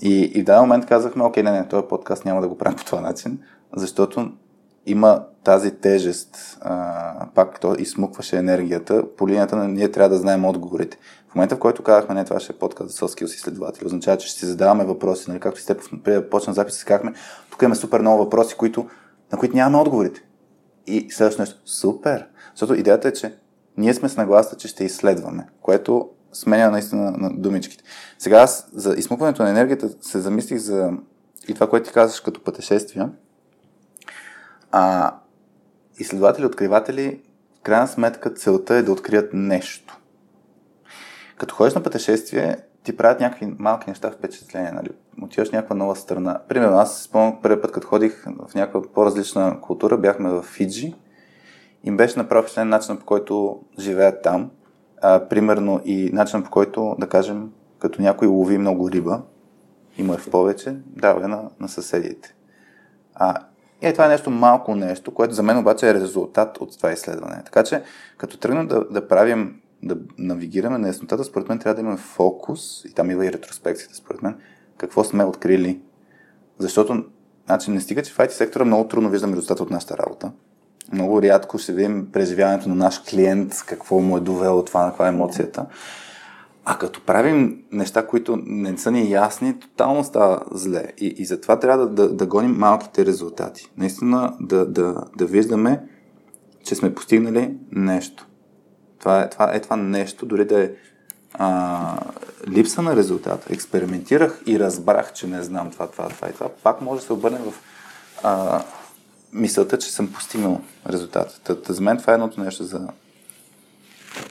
И, 0.02 0.22
и 0.22 0.42
в 0.42 0.46
даден 0.46 0.62
момент 0.62 0.86
казахме, 0.86 1.24
окей, 1.24 1.44
не, 1.44 1.52
не, 1.52 1.68
този 1.68 1.88
подкаст 1.88 2.26
няма 2.26 2.42
да 2.42 2.48
го 2.48 2.58
правим 2.58 2.78
по 2.78 2.86
това 2.86 3.02
начин, 3.02 3.40
защото 3.76 4.32
има 4.86 5.24
тази 5.44 5.72
тежест, 5.72 6.58
а, 6.62 7.28
пак 7.36 7.60
то 7.60 7.76
изсмукваше 7.80 8.38
енергията, 8.38 9.04
по 9.18 9.28
линията 9.28 9.56
на 9.56 9.68
ние 9.68 9.92
трябва 9.92 10.10
да 10.10 10.18
знаем 10.18 10.46
отговорите. 10.46 10.98
В 11.32 11.36
момента, 11.36 11.56
в 11.56 11.60
който 11.60 11.84
казахме, 11.84 12.16
не, 12.16 12.26
това 12.26 12.40
ще 12.40 12.54
е 12.54 12.56
подкаст 12.56 12.90
за 12.90 12.98
soft 12.98 13.22
skills 13.22 13.36
изследователи, 13.36 13.86
означава, 13.86 14.18
че 14.18 14.28
ще 14.28 14.40
си 14.40 14.46
задаваме 14.46 14.86
въпроси, 14.86 15.26
нали, 15.28 15.40
както 15.40 15.62
сте 15.62 15.78
почна 16.30 16.54
запис, 16.54 16.78
си 16.78 16.86
казахме, 16.86 17.14
тук 17.52 17.62
имаме 17.62 17.76
супер 17.76 18.00
много 18.00 18.24
въпроси, 18.24 18.56
които, 18.56 18.90
на 19.32 19.38
които 19.38 19.56
нямаме 19.56 19.78
отговорите. 19.78 20.24
И 20.88 21.08
следващото 21.12 21.42
нещо, 21.42 21.60
супер, 21.66 22.28
защото 22.56 22.74
идеята 22.74 23.08
е, 23.08 23.14
че 23.14 23.36
ние 23.78 23.94
сме 23.94 24.10
с 24.10 24.18
нагласа, 24.18 24.58
че 24.58 24.68
ще 24.68 24.84
изследваме, 24.84 25.48
което 25.62 26.10
сменя 26.34 26.72
наистина 26.72 27.12
на 27.12 27.30
думичките. 27.34 27.84
Сега 28.20 28.38
аз 28.38 28.70
за 28.74 28.94
изсмукването 28.98 29.44
на 29.44 29.50
енергията 29.50 29.90
се 30.02 30.20
замислих 30.20 30.58
за 30.58 30.92
и 31.48 31.54
това, 31.54 31.70
което 31.70 31.88
ти 31.88 31.94
казваш 31.94 32.20
като 32.20 32.44
пътешествия. 32.44 33.10
А, 34.72 35.16
изследователи, 35.98 36.46
откриватели, 36.46 37.22
в 37.60 37.62
крайна 37.62 37.88
сметка 37.88 38.34
целта 38.34 38.76
е 38.76 38.84
да 38.84 38.92
открият 38.92 39.30
нещо. 39.34 40.01
Като 41.42 41.56
ходиш 41.56 41.74
на 41.74 41.84
пътешествие, 41.84 42.58
ти 42.84 42.98
правят 42.98 43.20
някакви 43.20 43.56
малки 43.60 43.90
неща 43.90 44.12
впечатления, 44.12 44.74
нали? 44.74 44.90
Отиваш 45.22 45.50
в 45.50 45.52
някаква 45.52 45.76
нова 45.76 45.96
страна. 45.96 46.40
Примерно, 46.48 46.78
аз 46.78 47.02
спомням 47.02 47.42
първият 47.42 47.62
път, 47.62 47.72
като 47.72 47.88
ходих 47.88 48.26
в 48.50 48.56
някаква 48.56 48.82
по-различна 48.94 49.62
култура, 49.62 49.98
бяхме 49.98 50.30
в 50.30 50.42
Фиджи 50.42 50.96
и 51.84 51.92
беше 51.92 52.20
направо 52.20 52.44
впечатлен 52.44 52.70
начинът 52.70 53.00
по 53.00 53.06
който 53.06 53.60
живеят 53.80 54.22
там. 54.24 54.52
А, 55.02 55.28
примерно 55.28 55.82
и 55.86 56.10
начинът 56.14 56.46
по 56.46 56.52
който, 56.52 56.96
да 57.00 57.10
кажем, 57.10 57.50
като 57.80 58.02
някой 58.02 58.28
лови 58.28 58.58
много 58.58 58.92
риба, 58.92 59.22
има 59.98 60.18
в 60.18 60.30
повече, 60.30 60.76
дава 60.86 61.28
на, 61.28 61.50
на 61.60 61.70
съседите. 61.70 62.36
А, 63.16 63.36
и 63.82 63.88
е, 63.88 63.94
това 63.94 64.06
е 64.06 64.10
нещо 64.10 64.30
малко 64.30 64.76
нещо, 64.76 65.14
което 65.14 65.34
за 65.34 65.44
мен 65.44 65.58
обаче 65.58 65.90
е 65.90 65.94
резултат 65.94 66.58
от 66.58 66.78
това 66.78 66.92
изследване. 66.92 67.42
Така 67.46 67.64
че, 67.64 67.84
като 68.18 68.38
тръгнем 68.38 68.68
да, 68.68 68.86
да 68.90 69.08
правим, 69.08 69.61
да 69.84 69.98
навигираме 70.18 70.78
на 70.78 70.88
яснотата, 70.88 71.24
според 71.24 71.50
мен 71.50 71.60
трябва 71.60 71.76
да 71.76 71.82
имаме 71.82 71.98
фокус, 71.98 72.86
и 72.86 72.94
там 72.94 73.12
идва 73.12 73.26
и 73.26 73.34
ретроспекцията, 73.34 73.96
според 73.96 74.22
мен, 74.22 74.36
какво 74.78 75.04
сме 75.04 75.24
открили. 75.24 75.82
Защото 76.60 77.04
Значи 77.52 77.72
не 77.72 77.82
стига, 77.82 78.04
че 78.04 78.14
в 78.14 78.18
IT 78.18 78.30
сектора 78.30 78.66
много 78.66 78.88
трудно 78.88 79.10
виждаме 79.10 79.36
резултата 79.36 79.64
от 79.64 79.72
нашата 79.72 79.98
работа. 79.98 80.32
Много 80.94 81.22
рядко 81.22 81.58
ще 81.58 81.74
видим 81.74 82.08
преживяването 82.12 82.70
на 82.70 82.76
наш 82.76 83.02
клиент, 83.10 83.64
какво 83.66 84.00
му 84.00 84.18
е 84.18 84.22
довело 84.22 84.66
това, 84.66 84.88
каква 84.90 85.06
е 85.06 85.10
емоцията. 85.10 85.66
А 86.66 86.78
като 86.78 87.02
правим 87.02 87.64
неща, 87.72 88.08
които 88.08 88.40
не 88.46 88.78
са 88.78 88.92
ни 88.92 89.12
ясни, 89.12 89.60
тотално 89.60 90.04
става 90.04 90.44
зле. 90.52 90.84
И, 90.98 91.16
и 91.18 91.26
затова 91.26 91.60
трябва 91.60 91.88
да, 91.88 91.94
да, 92.08 92.14
да 92.14 92.26
гоним 92.26 92.52
малките 92.52 93.06
резултати. 93.06 93.72
Наистина 93.78 94.36
да, 94.40 94.66
да, 94.66 94.96
да 95.18 95.26
виждаме, 95.26 95.84
че 96.64 96.76
сме 96.76 96.96
постигнали 96.96 97.58
нещо. 97.72 98.28
Това 99.02 99.22
е, 99.22 99.30
това 99.30 99.52
е 99.54 99.62
това 99.62 99.76
нещо, 99.76 100.26
дори 100.26 100.46
да 100.46 100.64
е 100.64 100.70
а, 101.34 101.98
липса 102.48 102.82
на 102.82 102.96
резултата. 102.96 103.54
Експериментирах 103.54 104.42
и 104.46 104.60
разбрах, 104.60 105.14
че 105.14 105.28
не 105.28 105.44
знам 105.44 105.72
това, 105.72 105.88
това, 105.88 106.10
това 106.10 106.30
и 106.30 106.34
това. 106.34 106.50
Пак 106.64 106.82
може 106.82 107.02
да 107.02 107.06
се 107.06 107.14
обърне 107.14 107.38
в 107.38 107.54
а, 108.24 108.64
мисълта, 109.34 109.78
че 109.78 109.92
съм 109.92 110.14
постигнал 110.14 110.62
резултата. 110.90 111.74
за 111.74 111.82
мен 111.82 111.98
това 111.98 112.14
е 112.14 112.16
едното 112.16 112.42
нещо 112.42 112.64
за, 112.64 112.88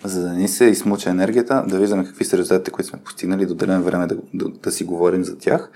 за 0.05 0.23
да 0.23 0.33
ни 0.33 0.49
се 0.49 0.65
измуча 0.65 1.11
енергията, 1.11 1.65
да 1.67 1.79
виждаме 1.79 2.05
какви 2.05 2.25
са 2.25 2.39
резултатите, 2.39 2.71
които 2.71 2.89
сме 2.89 2.99
постигнали, 2.99 3.47
да 3.47 3.53
отделяме 3.53 3.85
време 3.85 4.07
да, 4.07 4.17
да, 4.35 4.49
да 4.49 4.73
си 4.73 4.85
говорим 4.85 5.25
за 5.25 5.39
тях. 5.39 5.71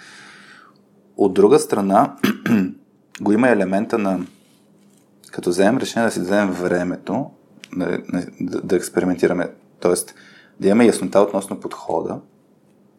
От 1.16 1.34
друга 1.34 1.58
страна, 1.58 2.16
го 3.20 3.32
има 3.32 3.48
елемента 3.48 3.98
на 3.98 4.26
като 5.30 5.50
вземем 5.50 5.78
решение 5.78 6.08
да 6.08 6.12
си 6.12 6.20
дадем 6.20 6.50
времето 6.50 7.30
да, 7.76 7.98
да, 8.40 8.60
да 8.60 8.76
експериментираме, 8.76 9.50
т.е. 9.80 9.94
да 10.60 10.68
имаме 10.68 10.86
яснота 10.86 11.20
относно 11.20 11.60
подхода, 11.60 12.20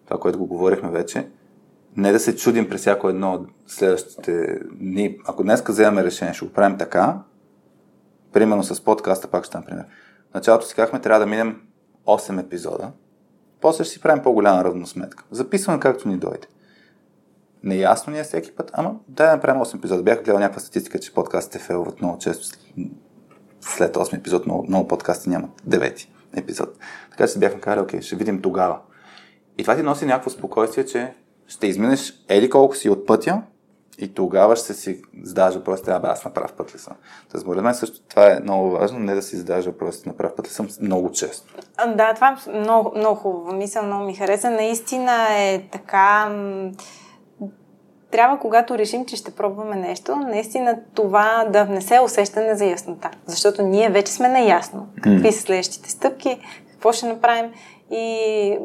това, 0.05 0.19
което 0.19 0.39
го 0.39 0.45
говорихме 0.45 0.89
вече, 0.89 1.27
не 1.97 2.11
да 2.11 2.19
се 2.19 2.35
чудим 2.35 2.69
през 2.69 2.81
всяко 2.81 3.09
едно 3.09 3.33
от 3.33 3.47
следващите 3.67 4.59
дни. 4.71 5.17
Ако 5.27 5.43
днес 5.43 5.63
вземем 5.67 6.05
решение, 6.05 6.33
ще 6.33 6.45
го 6.45 6.53
правим 6.53 6.77
така, 6.77 7.19
примерно 8.33 8.63
с 8.63 8.83
подкаста, 8.83 9.27
пак 9.27 9.45
ще 9.45 9.57
например. 9.57 9.85
В 10.31 10.33
началото 10.33 10.65
си 10.65 10.75
казахме, 10.75 11.01
трябва 11.01 11.19
да 11.19 11.25
минем 11.25 11.61
8 12.05 12.41
епизода, 12.41 12.91
после 13.61 13.83
ще 13.83 13.93
си 13.93 14.01
правим 14.01 14.23
по-голяма 14.23 14.63
равносметка. 14.63 15.23
Записваме 15.31 15.79
както 15.79 16.07
ни 16.07 16.17
дойде. 16.17 16.47
Неясно 17.63 18.13
ни 18.13 18.19
е 18.19 18.23
всеки 18.23 18.51
път, 18.51 18.71
ама 18.73 18.95
да 19.07 19.31
направим 19.31 19.61
8 19.61 19.77
епизода. 19.77 20.03
Бях 20.03 20.23
гледал 20.23 20.39
някаква 20.39 20.59
статистика, 20.59 20.99
че 20.99 21.13
подкастите 21.13 21.59
фейлват 21.59 22.01
много 22.01 22.19
често. 22.19 22.57
След 23.67 23.95
8 23.95 24.17
епизод 24.17 24.45
много, 24.45 24.65
много 24.67 24.87
подкасти 24.87 25.29
нямат 25.29 25.61
9 25.69 26.07
епизод. 26.35 26.69
Така 27.11 27.27
че 27.27 27.33
си 27.33 27.39
бяхме 27.39 27.61
казали, 27.61 27.81
окей, 27.81 28.01
ще 28.01 28.15
видим 28.15 28.41
тогава. 28.41 28.79
И 29.57 29.63
това 29.63 29.75
ти 29.75 29.83
носи 29.83 30.05
някакво 30.05 30.29
спокойствие, 30.29 30.85
че 30.85 31.13
ще 31.47 31.67
изминеш 31.67 32.13
еди 32.29 32.49
колко 32.49 32.75
си 32.75 32.89
от 32.89 33.05
пътя 33.05 33.41
и 33.97 34.13
тогава 34.13 34.55
ще 34.55 34.73
си 34.73 35.01
задаваш 35.23 35.55
въпрос, 35.55 35.81
трябва 35.81 36.09
аз 36.09 36.25
на 36.25 36.33
прав 36.33 36.53
път 36.53 36.75
ли 36.75 36.79
съм. 36.79 36.93
Та 37.31 37.39
според 37.39 37.63
мен 37.63 37.75
също 37.75 38.01
това 38.09 38.31
е 38.31 38.39
много 38.39 38.71
важно, 38.71 38.99
не 38.99 39.15
да 39.15 39.21
си 39.21 39.37
задаваш 39.37 39.65
въпрос, 39.65 40.05
на 40.05 40.17
прав 40.17 40.35
път 40.35 40.47
ли 40.47 40.51
съм 40.51 40.67
много 40.81 41.11
често. 41.11 41.53
Да, 41.95 42.13
това 42.13 42.37
е 42.47 42.51
много, 42.59 42.91
много 42.97 43.15
хубаво 43.15 43.53
мисъл, 43.53 43.85
много 43.85 44.05
ми 44.05 44.15
хареса. 44.15 44.49
Наистина 44.49 45.27
е 45.29 45.67
така 45.71 46.29
трябва, 48.15 48.39
когато 48.39 48.77
решим, 48.77 49.05
че 49.05 49.15
ще 49.15 49.31
пробваме 49.31 49.75
нещо, 49.75 50.15
наистина 50.15 50.77
това 50.93 51.45
да 51.49 51.63
внесе 51.63 51.99
усещане 51.99 52.55
за 52.55 52.65
яснота. 52.65 53.09
Защото 53.25 53.61
ние 53.61 53.89
вече 53.89 54.11
сме 54.11 54.27
наясно 54.27 54.87
какви 55.01 55.31
са 55.31 55.41
следващите 55.41 55.89
стъпки, 55.89 56.39
какво 56.71 56.91
ще 56.91 57.05
направим 57.07 57.51
и 57.91 58.57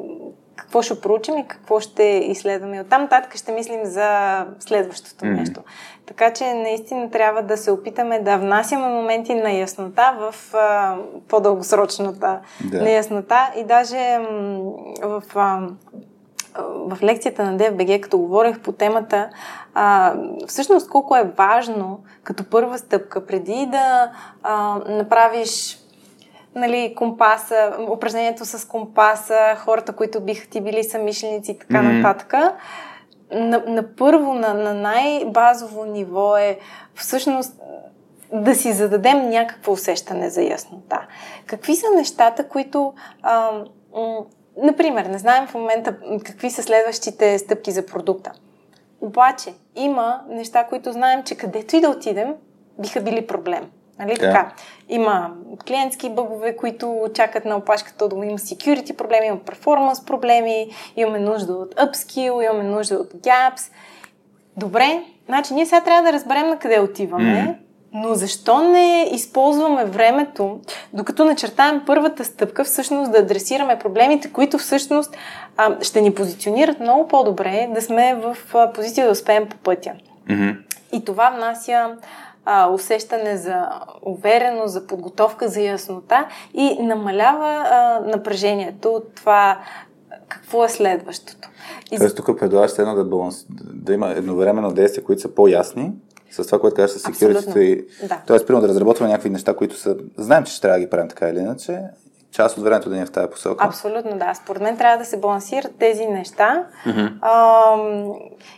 какво 0.57 0.83
ще 0.83 1.01
проучим 1.01 1.39
и 1.39 1.49
какво 1.49 1.81
ще 1.81 2.03
изследваме. 2.03 2.81
Оттам 2.81 3.03
нататък 3.03 3.37
ще 3.37 3.53
мислим 3.53 3.81
за 3.85 4.47
следващото 4.61 5.25
mm. 5.25 5.39
нещо. 5.39 5.61
Така 6.07 6.33
че 6.33 6.55
наистина 6.55 7.11
трябва 7.11 7.43
да 7.43 7.57
се 7.57 7.71
опитаме 7.71 8.19
да 8.19 8.37
внасяме 8.37 8.89
моменти 8.89 9.35
на 9.35 9.53
яснота 9.53 10.17
в 10.21 10.55
а, 10.55 10.97
по-дългосрочната 11.29 12.41
да. 12.65 12.83
неяснота 12.83 13.51
и 13.57 13.65
даже 13.65 14.19
м, 14.19 14.59
в 15.03 15.23
а, 15.35 15.61
в 16.59 16.99
лекцията 17.03 17.45
на 17.45 17.59
DFBG, 17.59 18.01
като 18.01 18.19
говорех 18.19 18.61
по 18.61 18.73
темата, 18.73 19.31
а, 19.75 20.15
всъщност 20.47 20.91
колко 20.91 21.17
е 21.17 21.33
важно 21.37 22.01
като 22.23 22.45
първа 22.45 22.79
стъпка, 22.79 23.27
преди 23.27 23.67
да 23.71 24.13
а, 24.43 24.79
направиш 24.89 25.79
нали, 26.55 26.95
компаса, 26.97 27.73
упражнението 27.91 28.45
с 28.45 28.69
компаса, 28.69 29.57
хората, 29.59 29.93
които 29.93 30.21
биха 30.21 30.49
ти 30.49 30.61
били 30.61 30.85
самишленици 30.85 31.51
и 31.51 31.59
така 31.59 31.75
mm-hmm. 31.75 32.03
нататък. 32.03 32.35
На, 33.33 33.63
на 33.67 33.95
първо, 33.97 34.35
на, 34.35 34.55
на 34.55 34.75
най-базово 34.75 35.85
ниво 35.85 36.37
е 36.37 36.59
всъщност 36.95 37.61
да 38.33 38.55
си 38.55 38.73
зададем 38.73 39.29
някакво 39.29 39.73
усещане 39.73 40.31
за 40.31 40.43
яснота. 40.43 41.07
Какви 41.47 41.77
са 41.77 41.87
нещата, 41.97 42.49
които 42.49 42.93
а, 43.23 43.51
Например, 44.63 45.05
не 45.05 45.19
знаем 45.19 45.47
в 45.47 45.55
момента 45.55 45.97
какви 46.25 46.51
са 46.51 46.63
следващите 46.63 47.39
стъпки 47.39 47.71
за 47.71 47.87
продукта. 47.87 48.33
Обаче 49.01 49.55
има 49.77 50.21
неща, 50.29 50.65
които 50.65 50.93
знаем, 50.93 51.23
че 51.23 51.35
където 51.35 51.77
и 51.77 51.81
да 51.81 51.91
отидем, 51.91 52.35
биха 52.79 53.01
били 53.01 53.27
проблем. 53.27 53.71
Нали 53.99 54.11
yeah. 54.11 54.21
така? 54.21 54.53
Има 54.89 55.31
клиентски 55.67 56.11
бъгове, 56.11 56.57
които 56.57 57.11
чакат 57.15 57.45
на 57.45 57.57
опашката 57.57 58.09
да 58.09 58.17
има 58.17 58.39
security 58.39 58.97
проблеми, 58.97 59.27
има 59.27 59.37
performance 59.37 60.07
проблеми, 60.07 60.71
имаме 60.97 61.19
нужда 61.19 61.53
от 61.53 61.75
upskill, 61.75 62.45
имаме 62.45 62.63
нужда 62.63 62.95
от 62.95 63.13
gaps. 63.13 63.73
Добре, 64.57 65.03
значи 65.27 65.55
ние 65.55 65.67
сега 65.67 65.81
трябва 65.81 66.03
да 66.03 66.13
разберем 66.13 66.49
на 66.49 66.59
къде 66.59 66.81
отиваме, 66.81 67.25
mm. 67.25 67.70
Но 67.93 68.15
защо 68.15 68.63
не 68.63 69.09
използваме 69.13 69.85
времето, 69.85 70.61
докато 70.93 71.25
начертаем 71.25 71.83
първата 71.87 72.25
стъпка, 72.25 72.65
всъщност 72.65 73.13
да 73.13 73.19
адресираме 73.19 73.79
проблемите, 73.79 74.33
които 74.33 74.59
всъщност 74.59 75.17
а, 75.57 75.77
ще 75.83 76.01
ни 76.01 76.15
позиционират 76.15 76.81
много 76.81 77.09
по-добре, 77.09 77.69
да 77.75 77.83
сме 77.83 78.15
в 78.15 78.37
а, 78.55 78.73
позиция 78.73 79.07
да 79.07 79.13
успеем 79.13 79.49
по 79.49 79.57
пътя. 79.57 79.93
Mm-hmm. 80.29 80.57
И 80.93 81.05
това 81.05 81.31
внася 81.31 81.97
а, 82.45 82.71
усещане 82.71 83.37
за 83.37 83.69
увереност, 84.03 84.73
за 84.73 84.87
подготовка, 84.87 85.49
за 85.49 85.61
яснота 85.61 86.27
и 86.55 86.83
намалява 86.83 87.65
а, 87.71 88.01
напрежението 88.07 88.89
от 88.89 89.15
това 89.15 89.59
какво 90.29 90.65
е 90.65 90.69
следващото. 90.69 91.49
И... 91.93 91.99
Тоест 91.99 92.17
тук 92.17 92.39
предлагаш 92.39 92.79
едно 92.79 92.95
да, 92.95 93.05
баланс, 93.05 93.47
да 93.75 93.95
има 93.95 94.11
едновременно 94.11 94.73
действия, 94.73 95.05
които 95.05 95.23
са 95.23 95.35
по-ясни, 95.35 95.93
с 96.31 96.47
това, 96.47 96.61
което 96.61 96.77
казваш 96.77 97.01
с 97.01 97.05
security. 97.05 97.59
И... 97.59 98.07
Да. 98.09 98.23
Тоест, 98.27 98.47
примерно 98.47 98.67
да 98.67 98.69
разработваме 98.69 99.11
някакви 99.11 99.31
неща, 99.31 99.55
които 99.55 99.77
са... 99.77 99.97
Знаем, 100.17 100.45
че 100.45 100.53
ще 100.53 100.61
трябва 100.61 100.79
да 100.79 100.85
ги 100.85 100.91
правим 100.91 101.09
така 101.09 101.29
или 101.29 101.39
иначе. 101.39 101.81
Част 102.31 102.59
от 102.59 102.65
времето 102.65 102.89
да 102.89 102.97
ни 102.97 103.03
е 103.03 103.07
в 103.07 103.11
тази 103.11 103.31
посока. 103.31 103.65
Абсолютно, 103.67 104.19
да. 104.19 104.35
Според 104.35 104.63
мен 104.63 104.77
трябва 104.77 104.99
да 104.99 105.05
се 105.05 105.17
балансират 105.17 105.73
тези 105.79 106.07
неща. 106.07 106.67
Mm-hmm. 106.87 107.13
А, 107.21 107.77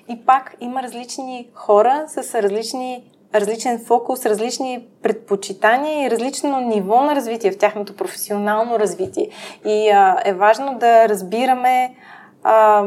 и 0.08 0.26
пак 0.26 0.54
има 0.60 0.82
различни 0.82 1.48
хора 1.54 2.04
с 2.06 2.42
различни 2.42 3.04
различен 3.34 3.84
фокус, 3.86 4.26
различни 4.26 4.86
предпочитания 5.02 6.06
и 6.06 6.10
различно 6.10 6.60
ниво 6.60 7.00
на 7.00 7.16
развитие 7.16 7.52
в 7.52 7.58
тяхното 7.58 7.96
професионално 7.96 8.78
развитие. 8.78 9.28
И 9.66 9.90
а, 9.90 10.22
е 10.24 10.34
важно 10.34 10.78
да 10.78 11.08
разбираме 11.08 11.94
а, 12.42 12.84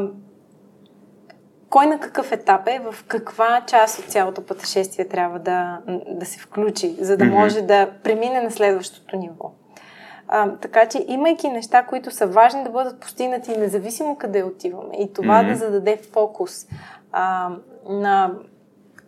кой 1.75 1.85
на 1.85 1.99
какъв 1.99 2.31
етап 2.31 2.67
е, 2.67 2.79
в 2.91 3.03
каква 3.07 3.61
част 3.67 3.99
от 3.99 4.05
цялото 4.05 4.41
пътешествие 4.45 5.07
трябва 5.07 5.39
да, 5.39 5.79
да 6.07 6.25
се 6.25 6.39
включи, 6.39 6.95
за 6.99 7.17
да 7.17 7.25
може 7.25 7.61
да 7.61 7.89
премине 8.03 8.41
на 8.41 8.51
следващото 8.51 9.17
ниво. 9.17 9.51
А, 10.27 10.51
така 10.51 10.85
че, 10.85 11.05
имайки 11.07 11.49
неща, 11.49 11.83
които 11.83 12.11
са 12.11 12.27
важни 12.27 12.63
да 12.63 12.69
бъдат 12.69 12.99
постигнати 12.99 13.57
независимо 13.57 14.15
къде 14.15 14.43
отиваме 14.43 14.95
и 14.99 15.13
това 15.13 15.43
mm-hmm. 15.43 15.49
да 15.49 15.55
зададе 15.55 15.99
фокус 16.13 16.67
а, 17.11 17.49
на 17.89 18.31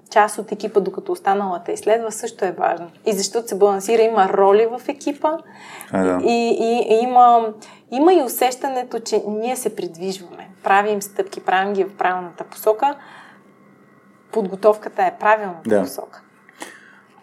част 0.10 0.38
от 0.38 0.52
екипа, 0.52 0.80
докато 0.80 1.12
останалата 1.12 1.72
изследва, 1.72 2.12
също 2.12 2.46
е 2.46 2.52
важно. 2.52 2.88
И 3.06 3.14
защото 3.14 3.48
се 3.48 3.58
балансира, 3.58 4.02
има 4.02 4.30
роли 4.30 4.66
в 4.66 4.82
екипа 4.88 5.38
а, 5.92 6.04
да. 6.04 6.26
и, 6.26 6.58
и, 6.60 6.96
и 6.96 7.04
има, 7.04 7.54
има 7.92 8.14
и 8.14 8.24
усещането, 8.24 9.00
че 9.00 9.24
ние 9.28 9.56
се 9.56 9.76
придвижваме 9.76 10.47
правим 10.68 11.02
стъпки, 11.02 11.40
правим 11.40 11.74
ги 11.74 11.84
в 11.84 11.94
правилната 11.94 12.44
посока, 12.44 12.96
подготовката 14.32 15.04
е 15.04 15.18
правилната 15.20 15.70
да. 15.70 15.82
посока. 15.84 16.22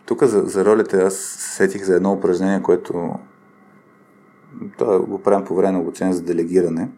Тук 0.07 0.23
за, 0.23 0.43
за 0.43 0.65
ролите 0.65 1.03
аз 1.03 1.15
сетих 1.39 1.85
за 1.85 1.97
едно 1.97 2.13
упражнение, 2.13 2.63
което 2.63 3.15
да, 4.79 5.01
го 5.01 5.23
правим 5.23 5.45
по 5.45 5.55
време 5.55 5.73
на 5.73 5.81
обучение 5.81 6.13
за 6.13 6.23
делегиране. 6.23 6.89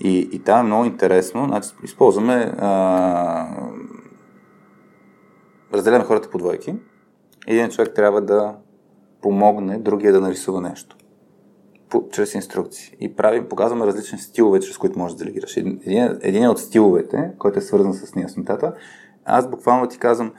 И, 0.00 0.18
и 0.32 0.38
там 0.38 0.60
е 0.60 0.62
много 0.62 0.84
интересно. 0.84 1.44
Значи, 1.44 1.70
използваме 1.82 2.54
а, 2.58 3.48
разделяме 5.72 6.04
хората 6.04 6.30
по 6.30 6.38
двойки. 6.38 6.74
Един 7.46 7.68
човек 7.68 7.94
трябва 7.94 8.20
да 8.20 8.54
помогне 9.22 9.78
другия 9.78 10.12
да 10.12 10.20
нарисува 10.20 10.60
нещо 10.60 10.97
по, 11.90 12.08
чрез 12.12 12.34
инструкции. 12.34 12.96
И 13.00 13.16
правим, 13.16 13.48
показваме 13.48 13.86
различни 13.86 14.18
стилове, 14.18 14.60
чрез 14.60 14.78
които 14.78 14.98
можеш 14.98 15.16
да 15.16 15.24
делегираш. 15.24 15.56
Един, 15.56 15.80
един 16.20 16.48
от 16.48 16.58
стиловете, 16.58 17.30
който 17.38 17.58
е 17.58 17.62
свързан 17.62 17.94
с 17.94 18.14
неяснотата, 18.14 18.74
аз 19.24 19.50
буквално 19.50 19.88
ти 19.88 19.98
казвам, 19.98 20.32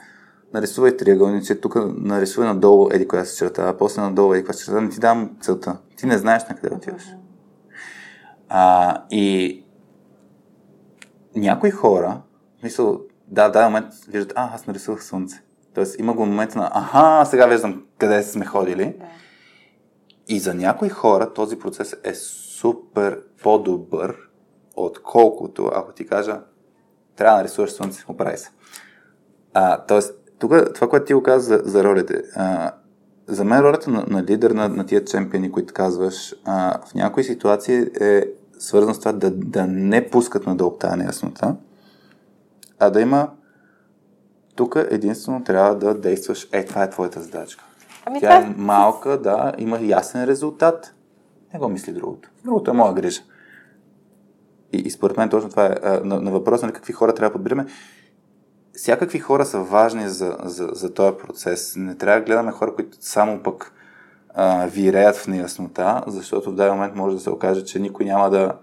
нарисувай 0.54 0.98
триъгълници, 0.98 1.62
тук 1.62 1.76
нарисувай 1.98 2.50
надолу 2.50 2.90
еди 2.92 3.08
коя 3.08 3.26
се 3.26 3.38
черта, 3.38 3.70
а 3.70 3.78
после 3.78 4.02
надолу 4.02 4.34
еди 4.34 4.46
коя 4.46 4.54
се 4.54 4.66
черта, 4.66 4.82
не 4.82 4.90
ти 4.90 5.00
дам 5.00 5.38
целта. 5.42 5.78
Ти 5.98 6.06
не 6.06 6.18
знаеш 6.18 6.44
на 6.50 6.56
къде 6.56 6.76
отиваш. 6.76 7.04
А, 8.50 9.04
и 9.12 9.64
някои 11.36 11.72
хора, 11.72 12.22
мисъл, 12.64 13.02
да, 13.28 13.50
да, 13.50 13.66
момент 13.66 13.94
виждат, 14.08 14.34
а, 14.36 14.56
аз 14.56 14.68
нарисувах 14.68 15.04
слънце. 15.04 15.44
Тоест 15.74 16.00
има 16.00 16.14
го 16.14 16.26
момент 16.26 16.56
на, 16.56 16.72
аха, 16.74 17.26
сега 17.26 17.48
виждам 17.48 17.84
къде 17.98 18.24
сме 18.24 18.46
ходили. 18.46 18.96
Да. 19.00 19.06
И 20.30 20.40
за 20.40 20.54
някои 20.54 20.90
хора 20.90 21.34
този 21.34 21.60
процес 21.60 21.96
е 22.04 22.14
супер 22.60 23.22
по-добър, 23.44 24.16
отколкото 24.76 25.72
ако 25.74 25.92
ти 25.92 26.08
кажа, 26.08 26.42
трябва 27.16 27.38
да 27.38 27.42
нарисуваш 27.42 27.72
слънце, 27.72 28.06
оправи 28.08 28.38
се. 28.38 28.52
А, 29.54 29.86
тоест, 29.86 30.14
тук 30.40 30.54
това, 30.76 30.90
което 30.90 31.06
ти 31.06 31.14
го 31.14 31.24
каза 31.24 31.48
за, 31.48 31.62
за 31.70 31.84
ролите, 31.84 32.24
а, 32.36 32.72
за 33.28 33.44
мен 33.44 33.60
ролята 33.60 33.92
на, 33.92 34.06
на 34.08 34.24
лидер 34.24 34.52
на, 34.52 34.70
на 34.70 34.86
тия 34.86 35.06
чемпиони, 35.06 35.52
които 35.52 35.74
казваш, 35.74 36.36
а, 36.46 36.80
в 36.86 36.94
някои 36.94 37.24
ситуации 37.24 37.86
е 38.02 38.26
свързано 38.60 38.94
с 38.94 39.00
това 39.00 39.12
да, 39.12 39.32
да 39.32 39.68
не 39.68 40.10
пускат 40.10 40.46
надолу 40.46 40.72
тази 40.72 40.98
неяснота, 40.98 41.56
а 42.80 42.90
да 42.90 43.02
има 43.02 43.30
тук 44.56 44.76
единствено 44.90 45.44
трябва 45.44 45.76
да 45.76 45.94
действаш, 45.94 46.50
е, 46.52 46.66
това 46.66 46.84
е 46.84 46.90
твоята 46.90 47.22
задачка. 47.22 47.69
Ами 48.10 48.20
Тя 48.20 48.42
това... 48.42 48.52
е 48.52 48.56
малка, 48.58 49.22
да, 49.22 49.54
има 49.58 49.80
ясен 49.82 50.24
резултат. 50.24 50.96
Не 51.54 51.60
го 51.60 51.70
мисли 51.70 51.94
другото. 51.94 52.30
Другото 52.44 52.72
е 52.72 52.74
моя 52.74 52.94
грижа. 52.94 53.22
И, 54.74 54.78
и 54.78 54.90
според 54.92 55.18
мен 55.18 55.30
точно 55.30 55.50
това 55.50 55.66
е 55.66 55.76
а, 55.84 56.00
на, 56.04 56.22
на 56.22 56.32
въпроса 56.32 56.66
на 56.66 56.72
какви 56.72 56.94
хора 56.94 57.14
трябва 57.14 57.30
да 57.30 57.34
подбираме. 57.34 57.66
Всякакви 58.74 59.20
хора 59.20 59.46
са 59.46 59.60
важни 59.60 60.10
за, 60.10 60.38
за, 60.44 60.70
за 60.74 60.94
този 60.94 61.18
процес. 61.18 61.76
Не 61.78 61.96
трябва 61.96 62.20
да 62.20 62.26
гледаме 62.26 62.52
хора, 62.52 62.76
които 62.76 62.98
само 63.02 63.44
пък 63.44 63.74
а, 64.34 64.66
виреят 64.66 65.16
в 65.16 65.28
неяснота, 65.28 66.04
защото 66.08 66.52
в 66.52 66.56
даден 66.56 66.74
момент 66.74 66.96
може 66.96 67.16
да 67.16 67.22
се 67.22 67.30
окаже, 67.30 67.66
че 67.66 67.80
никой 67.80 68.06
няма 68.06 68.30
да 68.30 68.54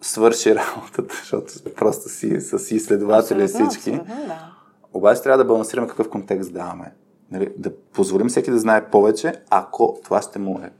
свърши 0.00 0.54
работата, 0.56 1.14
защото 1.20 1.52
просто 1.76 2.08
си, 2.08 2.40
са 2.40 2.58
си 2.58 2.74
изследователи 2.74 3.46
всички. 3.46 3.90
Абсолютно, 3.90 4.26
да. 4.26 4.52
Обаче 4.92 5.22
трябва 5.22 5.38
да 5.38 5.44
балансираме 5.44 5.88
какъв 5.88 6.08
контекст 6.08 6.52
даваме. 6.52 6.92
Нали? 7.32 7.48
Да 7.56 7.70
позволим 7.76 8.28
всеки 8.28 8.50
да 8.50 8.58
знае 8.58 8.84
повече, 8.84 9.32
ако 9.50 9.98
това 10.04 10.22
ще 10.22 10.38
му 10.38 10.60
е. 10.64 10.70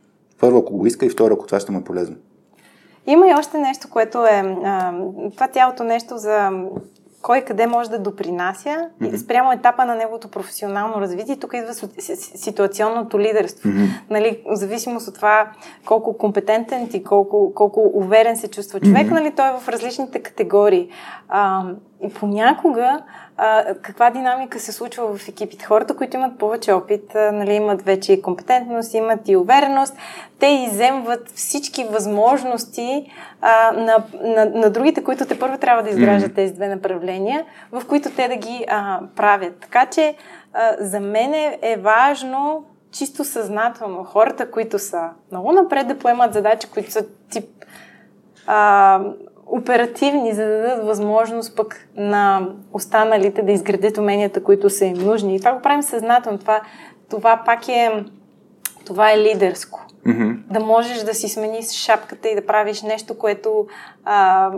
Първо, 0.40 0.58
ако 0.58 0.76
го 0.76 0.86
иска 0.86 1.06
и 1.06 1.10
второ, 1.10 1.34
ако 1.34 1.46
това 1.46 1.60
ще 1.60 1.72
му 1.72 1.78
е 1.78 1.84
полезно. 1.84 2.16
Има 3.06 3.28
и 3.28 3.34
още 3.34 3.58
нещо, 3.58 3.88
което 3.90 4.26
е 4.26 4.56
а, 4.64 4.94
това 5.34 5.48
цялото 5.48 5.84
нещо 5.84 6.18
за 6.18 6.50
кой 7.22 7.40
къде 7.40 7.66
може 7.66 7.90
да 7.90 7.98
допринася 7.98 8.88
mm-hmm. 9.02 9.16
спрямо 9.16 9.52
етапа 9.52 9.84
на 9.84 9.94
неговото 9.94 10.28
професионално 10.28 11.00
развитие. 11.00 11.36
Тук 11.36 11.54
идва 11.54 11.74
ситуационното 12.36 13.20
лидерство. 13.20 13.68
Mm-hmm. 13.68 13.88
Нали, 14.10 14.42
в 14.46 14.56
зависимост 14.56 15.08
от 15.08 15.14
това 15.14 15.50
колко 15.86 16.18
компетентен 16.18 16.88
и 16.92 17.04
колко, 17.04 17.52
колко 17.54 17.90
уверен 17.94 18.36
се 18.36 18.48
чувства 18.48 18.80
човек, 18.80 19.06
mm-hmm. 19.06 19.10
нали, 19.10 19.32
той 19.36 19.48
е 19.48 19.58
в 19.60 19.68
различните 19.68 20.22
категории. 20.22 20.88
А, 21.28 21.64
и 22.02 22.08
понякога 22.08 23.02
а, 23.44 23.74
каква 23.82 24.10
динамика 24.10 24.60
се 24.60 24.72
случва 24.72 25.16
в 25.16 25.28
екипите. 25.28 25.64
Хората, 25.64 25.96
които 25.96 26.16
имат 26.16 26.38
повече 26.38 26.72
опит, 26.72 27.14
а, 27.14 27.32
нали, 27.32 27.52
имат 27.52 27.82
вече 27.82 28.12
и 28.12 28.22
компетентност, 28.22 28.94
имат 28.94 29.28
и 29.28 29.36
увереност, 29.36 29.96
те 30.38 30.46
иземват 30.46 31.30
всички 31.34 31.84
възможности 31.84 33.12
а, 33.40 33.72
на, 33.72 34.04
на, 34.22 34.44
на 34.44 34.70
другите, 34.70 35.04
които 35.04 35.26
те 35.26 35.38
първо 35.38 35.58
трябва 35.58 35.82
да 35.82 35.90
изграждат 35.90 36.32
mm-hmm. 36.32 36.34
тези 36.34 36.54
две 36.54 36.68
направления, 36.68 37.44
в 37.72 37.82
които 37.88 38.10
те 38.10 38.28
да 38.28 38.36
ги 38.36 38.64
а, 38.68 39.00
правят. 39.16 39.56
Така 39.60 39.86
че 39.86 40.14
а, 40.52 40.76
за 40.80 41.00
мен 41.00 41.34
е, 41.34 41.58
е 41.62 41.76
важно 41.76 42.64
чисто 42.90 43.24
съзнателно 43.24 44.04
хората, 44.04 44.50
които 44.50 44.78
са 44.78 45.10
много 45.30 45.52
напред 45.52 45.88
да 45.88 45.98
поемат 45.98 46.32
задачи, 46.32 46.68
които 46.70 46.90
са 46.90 47.06
тип 47.30 47.44
а, 48.46 49.00
оперативни, 49.52 50.34
за 50.34 50.44
да 50.44 50.58
дадат 50.58 50.86
възможност 50.86 51.56
пък 51.56 51.88
на 51.96 52.48
останалите 52.72 53.42
да 53.42 53.52
изградят 53.52 53.98
уменията, 53.98 54.42
които 54.42 54.70
са 54.70 54.84
им 54.84 54.96
нужни. 54.96 55.36
И 55.36 55.38
това 55.38 55.52
го 55.52 55.62
правим 55.62 55.82
съзнателно. 55.82 56.38
Това, 56.38 56.60
това 57.10 57.42
пак 57.46 57.68
е, 57.68 58.04
това 58.86 59.12
е 59.12 59.18
лидерско. 59.18 59.86
Mm-hmm. 60.06 60.36
Да 60.50 60.60
можеш 60.60 60.98
да 60.98 61.14
си 61.14 61.28
смениш 61.28 61.70
шапката 61.70 62.28
и 62.28 62.34
да 62.34 62.46
правиш 62.46 62.82
нещо, 62.82 63.18
което 63.18 63.66
а, 64.04 64.50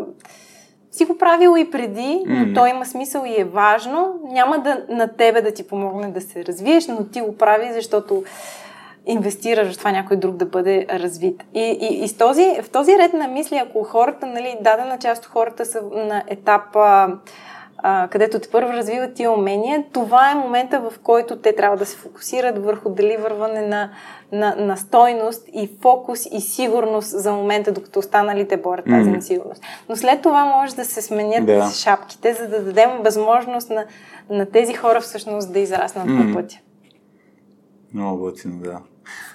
си 0.90 1.04
го 1.04 1.18
правил 1.18 1.56
и 1.58 1.70
преди, 1.70 2.22
но 2.26 2.34
mm-hmm. 2.34 2.54
то 2.54 2.66
има 2.66 2.86
смисъл 2.86 3.24
и 3.26 3.40
е 3.40 3.44
важно. 3.44 4.20
Няма 4.24 4.58
да 4.58 4.84
на 4.88 5.08
тебе 5.08 5.42
да 5.42 5.54
ти 5.54 5.66
помогне 5.66 6.10
да 6.10 6.20
се 6.20 6.44
развиеш, 6.44 6.86
но 6.86 7.04
ти 7.04 7.20
го 7.20 7.36
прави, 7.36 7.72
защото 7.72 8.24
инвестираш 9.06 9.74
в 9.74 9.78
това 9.78 9.92
някой 9.92 10.16
друг 10.16 10.36
да 10.36 10.46
бъде 10.46 10.86
развит. 10.90 11.44
И, 11.54 11.60
и, 11.60 12.04
и 12.04 12.08
с 12.08 12.16
този, 12.16 12.58
в 12.62 12.70
този 12.70 12.98
ред 12.98 13.12
на 13.12 13.28
мисли, 13.28 13.56
ако 13.56 13.82
хората, 13.84 14.26
нали, 14.26 14.56
дадена 14.60 14.98
част 14.98 15.24
от 15.24 15.30
хората 15.30 15.66
са 15.66 15.82
на 15.92 16.22
етапа, 16.26 17.08
а, 17.78 18.08
където 18.08 18.38
те 18.38 18.48
първо 18.50 18.72
развиват 18.72 19.14
тия 19.14 19.30
умения, 19.30 19.84
това 19.92 20.30
е 20.30 20.34
момента, 20.34 20.80
в 20.80 20.98
който 21.02 21.36
те 21.36 21.56
трябва 21.56 21.76
да 21.76 21.86
се 21.86 21.96
фокусират 21.96 22.64
върху 22.64 22.90
деливърване 22.90 23.66
на, 23.66 23.90
на, 24.32 24.56
на 24.58 24.76
стойност 24.76 25.48
и 25.52 25.70
фокус 25.82 26.26
и 26.26 26.40
сигурност 26.40 27.08
за 27.10 27.32
момента, 27.32 27.72
докато 27.72 27.98
останалите 27.98 28.56
борят 28.56 28.84
тази 28.84 29.10
mm. 29.10 29.14
несигурност. 29.14 29.62
Но 29.88 29.96
след 29.96 30.22
това 30.22 30.44
може 30.44 30.74
да 30.74 30.84
се 30.84 31.02
сменят 31.02 31.46
да. 31.46 31.70
шапките, 31.70 32.34
за 32.34 32.48
да 32.48 32.64
дадем 32.64 32.90
възможност 33.00 33.70
на, 33.70 33.84
на 34.30 34.46
тези 34.46 34.74
хора 34.74 35.00
всъщност 35.00 35.52
да 35.52 35.58
израснат 35.58 36.08
mm. 36.08 36.32
по 36.32 36.34
пътя. 36.34 36.58
Много 37.94 38.18
готино, 38.18 38.58
да. 38.58 38.80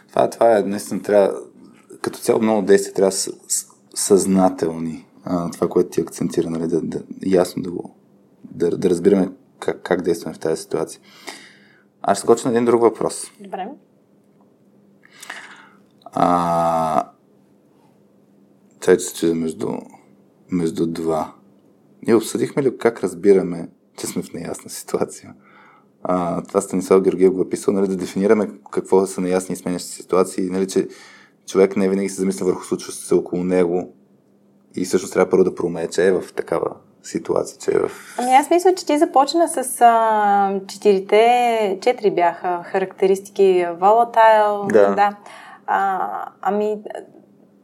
Това, 0.09 0.29
това 0.29 0.57
е, 0.57 0.61
наистина 0.61 1.01
трябва, 1.01 1.39
като 2.01 2.19
цяло 2.19 2.41
много 2.41 2.61
действия 2.61 2.93
трябва 2.93 3.11
да 3.11 3.33
съзнателни. 3.95 5.05
А, 5.23 5.51
това, 5.51 5.69
което 5.69 5.89
ти 5.89 6.01
акцентира, 6.01 6.49
нали, 6.49 6.67
да, 6.67 6.81
да, 6.81 7.03
ясно 7.25 7.63
да 7.63 7.71
го, 7.71 7.95
да, 8.43 8.77
да 8.77 8.89
разбираме 8.89 9.31
как, 9.59 9.81
как 9.83 10.01
действаме 10.01 10.35
в 10.35 10.39
тази 10.39 10.61
ситуация. 10.61 11.01
Аз 12.01 12.17
ще 12.17 12.25
скоча 12.25 12.47
на 12.47 12.53
един 12.53 12.65
друг 12.65 12.81
въпрос. 12.81 13.31
Добре. 13.39 13.67
А, 16.03 17.11
че 18.81 18.99
се 18.99 19.33
между, 19.33 19.69
между 20.51 20.87
два. 20.87 21.35
Ние 22.07 22.15
обсъдихме 22.15 22.63
ли 22.63 22.77
как 22.77 23.03
разбираме, 23.03 23.69
че 23.97 24.07
сме 24.07 24.21
в 24.21 24.33
неясна 24.33 24.69
ситуация? 24.69 25.33
А, 26.03 26.41
това 26.41 26.61
Станислав 26.61 27.01
Георгиев 27.01 27.33
го 27.33 27.41
е 27.41 27.49
писал, 27.49 27.73
нали, 27.73 27.87
да 27.87 27.95
дефинираме 27.95 28.49
какво 28.71 29.05
са 29.05 29.21
неясни 29.21 29.53
и 29.53 29.55
сменящи 29.55 29.89
ситуации, 29.89 30.49
нали, 30.49 30.67
че 30.67 30.87
човек 31.47 31.75
не 31.75 31.89
винаги 31.89 32.09
се 32.09 32.21
замисля 32.21 32.45
върху 32.45 32.63
случващото 32.63 33.07
се 33.07 33.15
около 33.15 33.43
него 33.43 33.93
и 34.75 34.85
също 34.85 35.11
трябва 35.11 35.29
първо 35.29 35.43
да 35.43 35.55
проумее, 35.55 35.87
че 35.87 36.07
е 36.07 36.11
в 36.11 36.33
такава 36.33 36.75
ситуация, 37.03 37.57
че 37.59 37.71
е 37.71 37.79
в... 37.79 37.91
Ами 38.17 38.31
аз 38.31 38.49
мисля, 38.49 38.75
че 38.75 38.85
ти 38.85 38.97
започна 38.97 39.47
с 39.47 39.81
а, 39.81 40.59
четирите, 40.67 41.79
четири 41.81 42.11
бяха 42.11 42.63
характеристики, 42.63 43.65
volatile, 43.79 44.73
да. 44.73 44.95
да. 44.95 45.17
А, 45.67 46.09
ами 46.41 46.77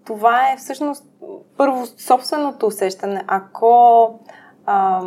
това 0.05 0.51
е 0.51 0.57
всъщност 0.57 1.03
първо 1.57 1.85
собственото 1.85 2.67
усещане. 2.67 3.23
Ако 3.27 4.09
а, 4.65 5.01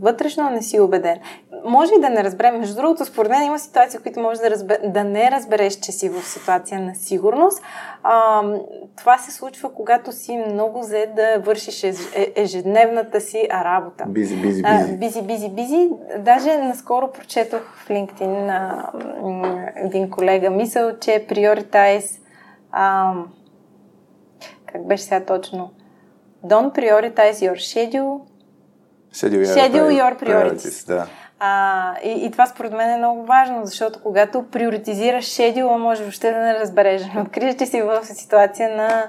вътрешно 0.00 0.50
не 0.50 0.62
си 0.62 0.80
убеден. 0.80 1.18
Може 1.64 1.92
и 1.94 2.00
да 2.00 2.10
не 2.10 2.24
разберем. 2.24 2.58
Между 2.58 2.76
другото, 2.76 3.04
според 3.04 3.30
мен 3.30 3.42
има 3.42 3.58
ситуации, 3.58 4.00
които 4.00 4.20
може 4.20 4.40
да, 4.40 4.50
разбер... 4.50 4.80
да 4.84 5.04
не 5.04 5.30
разбереш, 5.30 5.74
че 5.74 5.92
си 5.92 6.08
в 6.08 6.22
ситуация 6.22 6.80
на 6.80 6.94
сигурност. 6.94 7.62
А, 8.02 8.42
това 8.96 9.18
се 9.18 9.32
случва, 9.32 9.74
когато 9.74 10.12
си 10.12 10.36
много 10.36 10.82
зет 10.82 11.14
да 11.14 11.38
вършиш. 11.38 11.84
Е, 11.84 11.94
ежедневната 12.36 13.20
си 13.20 13.48
работа. 13.50 14.04
Бизи, 14.06 14.36
бизи, 14.36 14.62
бизи. 14.62 14.96
Бизи, 14.96 15.22
бизи, 15.22 15.48
бизи. 15.48 15.88
Даже 16.18 16.58
наскоро 16.58 17.12
прочетох 17.12 17.60
в 17.60 17.88
LinkedIn 17.88 18.46
на 18.46 18.90
един 19.76 20.10
колега 20.10 20.50
мисъл, 20.50 20.98
че 20.98 21.26
prioritize 21.28 22.20
а, 22.72 23.12
как 24.66 24.86
беше 24.86 25.02
сега 25.02 25.24
точно? 25.24 25.70
Don't 26.44 26.74
prioritize 26.74 27.32
your 27.32 27.54
schedule 27.54 28.20
Schedule 29.16 29.44
your, 29.44 29.56
Schedule 29.56 29.90
your 30.00 30.18
priorities. 30.18 30.56
priorities 30.56 30.86
да. 30.86 31.06
А, 31.38 31.94
и, 32.04 32.26
и 32.26 32.30
това 32.30 32.46
според 32.46 32.72
мен 32.72 32.90
е 32.90 32.96
много 32.96 33.24
важно, 33.24 33.66
защото 33.66 34.02
когато 34.02 34.44
приоритизираш 34.50 35.24
шедюла, 35.24 35.78
може 35.78 36.02
въобще 36.02 36.32
да 36.32 36.38
не 36.38 36.54
разбереш. 36.54 37.02
Откриеш, 37.18 37.54
че 37.54 37.66
си 37.66 37.82
в 37.82 38.04
ситуация 38.04 38.76
на 38.76 39.08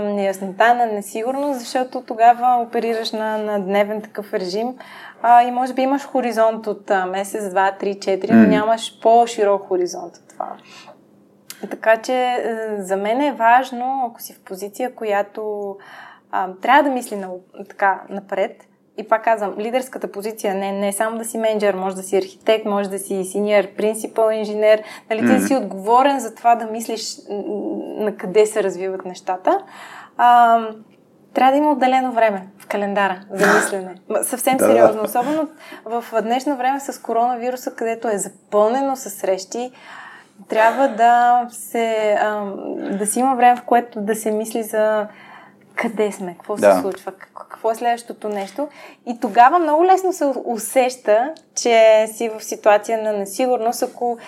неяснота, 0.00 0.74
на 0.74 0.86
несигурност, 0.86 1.60
защото 1.60 2.02
тогава 2.02 2.62
оперираш 2.62 3.12
на, 3.12 3.38
на 3.38 3.60
дневен 3.60 4.02
такъв 4.02 4.34
режим 4.34 4.74
а, 5.22 5.42
и 5.42 5.50
може 5.50 5.74
би 5.74 5.82
имаш 5.82 6.06
хоризонт 6.06 6.66
от 6.66 6.90
а, 6.90 7.06
месец, 7.06 7.50
два, 7.50 7.72
три, 7.80 8.00
четири, 8.00 8.32
но 8.32 8.48
нямаш 8.48 9.00
по-широк 9.02 9.68
хоризонт 9.68 10.16
от 10.16 10.28
това. 10.28 10.52
Така 11.70 11.96
че 11.96 12.14
е, 12.14 12.36
за 12.78 12.96
мен 12.96 13.20
е 13.20 13.32
важно, 13.32 14.06
ако 14.10 14.22
си 14.22 14.34
в 14.34 14.44
позиция, 14.44 14.94
която 14.94 15.76
а, 16.30 16.48
трябва 16.62 16.82
да 16.82 16.90
мисли 16.90 17.16
на, 17.16 17.28
така 17.68 18.02
напред, 18.08 18.66
и 18.98 19.08
пак 19.08 19.24
казвам, 19.24 19.54
лидерската 19.58 20.12
позиция 20.12 20.54
не, 20.54 20.72
не 20.72 20.88
е 20.88 20.92
само 20.92 21.18
да 21.18 21.24
си 21.24 21.38
менеджер, 21.38 21.74
може 21.74 21.96
да 21.96 22.02
си 22.02 22.16
архитект, 22.16 22.64
може 22.64 22.90
да 22.90 22.98
си 22.98 23.24
синьор 23.24 23.64
принципал 23.76 24.30
инженер, 24.30 24.82
нали, 25.10 25.20
ти 25.20 25.26
mm-hmm. 25.26 25.46
си 25.46 25.56
отговорен 25.56 26.20
за 26.20 26.34
това 26.34 26.54
да 26.54 26.66
мислиш 26.66 27.16
на 27.98 28.16
къде 28.16 28.46
се 28.46 28.62
развиват 28.62 29.04
нещата. 29.04 29.58
А, 30.16 30.60
трябва 31.34 31.52
да 31.52 31.58
има 31.58 31.72
отделено 31.72 32.12
време 32.12 32.48
в 32.58 32.66
календара 32.66 33.20
за 33.30 33.54
мислене. 33.54 33.94
Съвсем 34.22 34.58
сериозно. 34.58 35.02
Особено 35.02 35.48
в 35.84 36.04
днешно 36.22 36.56
време 36.56 36.80
с 36.80 37.02
коронавируса, 37.02 37.74
където 37.74 38.08
е 38.08 38.18
запълнено 38.18 38.96
с 38.96 39.10
срещи, 39.10 39.70
трябва 40.48 40.88
да, 40.88 41.46
се, 41.50 42.18
да 42.98 43.06
си 43.06 43.20
има 43.20 43.34
време, 43.34 43.56
в 43.56 43.62
което 43.62 44.00
да 44.00 44.14
се 44.14 44.30
мисли 44.30 44.62
за 44.62 45.06
къде 45.76 46.12
сме, 46.12 46.34
какво 46.34 46.56
да. 46.56 46.74
се 46.74 46.80
случва, 46.80 47.12
какво 47.12 47.70
е 47.70 47.74
следващото 47.74 48.28
нещо. 48.28 48.68
И 49.06 49.20
тогава 49.20 49.58
много 49.58 49.84
лесно 49.84 50.12
се 50.12 50.32
усеща, 50.44 51.34
че 51.54 52.06
си 52.06 52.28
в 52.28 52.44
ситуация 52.44 53.02
на 53.02 53.12
несигурност, 53.12 53.82
ако 53.82 54.18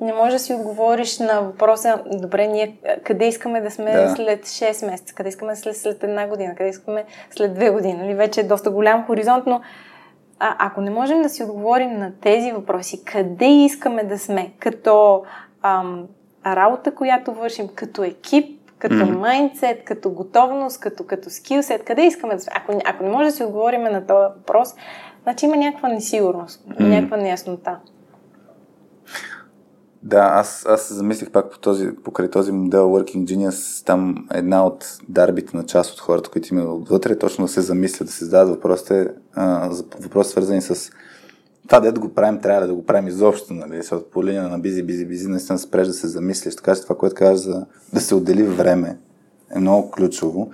не 0.00 0.12
можеш 0.12 0.32
да 0.32 0.38
си 0.38 0.54
отговориш 0.54 1.18
на 1.18 1.40
въпроса, 1.40 2.02
добре, 2.06 2.46
ние 2.46 2.76
къде 3.04 3.28
искаме 3.28 3.60
да 3.60 3.70
сме 3.70 3.92
да. 3.92 4.14
след 4.16 4.46
6 4.46 4.90
месеца, 4.90 5.14
къде 5.14 5.28
искаме 5.28 5.56
след, 5.56 5.76
след 5.76 6.04
една 6.04 6.26
година, 6.26 6.54
къде 6.54 6.70
искаме 6.70 7.04
след 7.30 7.54
две 7.54 7.70
години. 7.70 7.94
Нали? 7.94 8.14
Вече 8.14 8.40
е 8.40 8.44
доста 8.44 8.70
голям 8.70 9.06
хоризонт, 9.06 9.46
но 9.46 9.60
а, 10.40 10.56
ако 10.58 10.80
не 10.80 10.90
можем 10.90 11.22
да 11.22 11.28
си 11.28 11.42
отговорим 11.42 11.98
на 11.98 12.12
тези 12.20 12.52
въпроси, 12.52 13.04
къде 13.04 13.46
искаме 13.46 14.04
да 14.04 14.18
сме, 14.18 14.52
като 14.58 15.24
ам, 15.62 16.06
работа, 16.46 16.94
която 16.94 17.32
вършим, 17.32 17.68
като 17.74 18.02
екип, 18.02 18.57
като 18.78 18.94
mm-hmm. 18.94 19.84
като 19.84 20.10
готовност, 20.10 20.80
като, 20.80 21.04
като 21.04 21.30
скилсет, 21.30 21.84
къде 21.84 22.06
искаме 22.06 22.34
да 22.34 22.40
сме. 22.40 22.52
Ако, 22.56 22.72
ако 22.84 23.04
не 23.04 23.10
може 23.10 23.24
да 23.24 23.32
си 23.32 23.44
отговорим 23.44 23.82
на 23.82 24.06
този 24.06 24.34
въпрос, 24.36 24.74
значи 25.22 25.46
има 25.46 25.56
някаква 25.56 25.88
несигурност, 25.88 26.64
mm-hmm. 26.68 26.88
някаква 26.88 27.16
неяснота. 27.16 27.78
Да, 30.02 30.30
аз, 30.32 30.66
аз 30.68 30.92
замислих 30.92 31.30
пак 31.30 31.50
по 31.50 31.58
този, 31.58 31.90
покрай 32.04 32.30
този 32.30 32.52
модел 32.52 32.88
Working 32.88 33.24
Genius, 33.24 33.86
там 33.86 34.28
една 34.34 34.66
от 34.66 34.98
дарбите 35.08 35.56
на 35.56 35.66
част 35.66 35.92
от 35.92 36.00
хората, 36.00 36.30
които 36.30 36.54
има 36.54 36.62
отвътре, 36.62 37.18
точно 37.18 37.44
да 37.44 37.48
се 37.48 37.60
замислят, 37.60 38.06
да 38.06 38.12
се 38.12 38.24
зададат 38.24 38.54
въпросите, 38.54 39.08
а, 39.34 39.70
въпроси 40.00 40.30
свързани 40.30 40.62
с 40.62 40.90
това, 41.68 41.80
да 41.80 42.00
го 42.00 42.14
правим, 42.14 42.40
трябва 42.40 42.66
да 42.66 42.74
го 42.74 42.86
правим 42.86 43.08
изобщо, 43.08 43.54
нали, 43.54 43.76
защото 43.76 44.10
по 44.10 44.24
линия 44.24 44.48
на 44.48 44.58
бизи, 44.58 44.82
бизи, 44.82 45.04
бизи, 45.06 45.28
наистина 45.28 45.58
спреш 45.58 45.86
да 45.86 45.92
се 45.92 46.08
замислиш, 46.08 46.56
така 46.56 46.74
че 46.74 46.82
това, 46.82 46.96
което 46.96 47.14
казваш 47.14 47.40
за 47.40 47.66
да 47.92 48.00
се 48.00 48.14
отдели 48.14 48.42
време 48.42 48.98
е 49.54 49.58
много 49.58 49.90
ключово. 49.90 50.50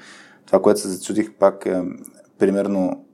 Това, 0.47 0.63
което 0.63 0.81
се 0.81 0.89
зачудих 0.89 1.33
пак 1.33 1.67
е, 1.67 1.83
примерно, 2.39 3.05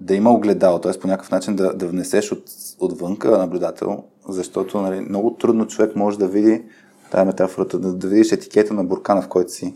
да 0.00 0.14
има 0.14 0.30
огледало, 0.30 0.78
т.е. 0.78 0.98
по 1.00 1.08
някакъв 1.08 1.30
начин 1.30 1.56
да, 1.56 1.74
да 1.74 1.86
внесеш 1.86 2.32
от, 2.32 2.44
отвънка 2.80 3.38
наблюдател, 3.38 4.04
защото 4.28 4.82
нали, 4.82 5.00
много 5.00 5.34
трудно 5.34 5.66
човек 5.66 5.96
може 5.96 6.18
да 6.18 6.28
види 6.28 6.62
тая 7.10 7.24
метафората, 7.24 7.78
да, 7.78 7.94
да 7.94 8.08
видиш 8.08 8.32
етикета 8.32 8.74
на 8.74 8.84
буркана, 8.84 9.22
в 9.22 9.28
който 9.28 9.52
си. 9.52 9.74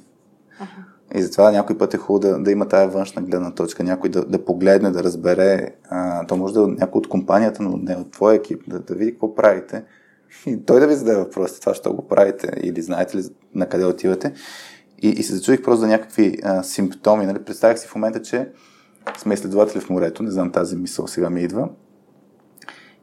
Uh-huh. 0.61 0.66
И 1.15 1.23
затова 1.23 1.51
някой 1.51 1.78
път 1.78 1.95
е 1.95 1.97
хубаво 1.97 2.19
да, 2.20 2.43
да 2.43 2.51
има 2.51 2.69
тая 2.69 2.89
външна 2.89 3.23
гледна 3.23 3.51
точка, 3.51 3.85
някой 3.85 4.11
да, 4.11 4.24
да 4.24 4.45
погледне, 4.45 4.91
да 4.91 5.05
разбере. 5.05 5.74
А, 5.89 6.27
то 6.27 6.37
може 6.37 6.55
да 6.55 6.61
е 6.61 6.66
някой 6.66 6.99
от 6.99 7.09
компанията, 7.09 7.62
но 7.62 7.77
не 7.77 7.97
от 7.97 8.11
твоя 8.12 8.37
екип, 8.37 8.62
да, 8.69 8.78
да 8.78 8.95
види 8.95 9.11
какво 9.11 9.35
правите. 9.35 9.85
И 10.47 10.65
той 10.65 10.81
да 10.81 10.87
ви 10.87 10.95
зададе 10.95 11.19
въпросите, 11.19 11.61
това 11.61 11.74
що 11.74 11.93
го 11.93 12.09
правите 12.09 12.51
или 12.62 12.82
знаете 12.82 13.16
ли 13.16 13.23
на 13.55 13.66
къде 13.66 13.85
отивате. 13.85 14.32
И, 15.03 15.09
и 15.09 15.23
се 15.23 15.35
зачудих 15.35 15.62
просто 15.62 15.81
за 15.81 15.87
някакви 15.87 16.39
а, 16.43 16.62
симптоми. 16.62 17.27
Нали? 17.27 17.45
Представях 17.45 17.81
си 17.81 17.89
в 17.89 17.95
момента, 17.95 18.23
че 18.23 18.49
сме 19.19 19.35
изследователи 19.35 19.81
в 19.81 19.91
морето, 19.91 20.23
не 20.23 20.31
знам 20.31 20.53
тази 20.53 20.77
мисъл 20.77 21.07
сега 21.07 21.31
ми 21.31 21.43
идва. 21.43 21.69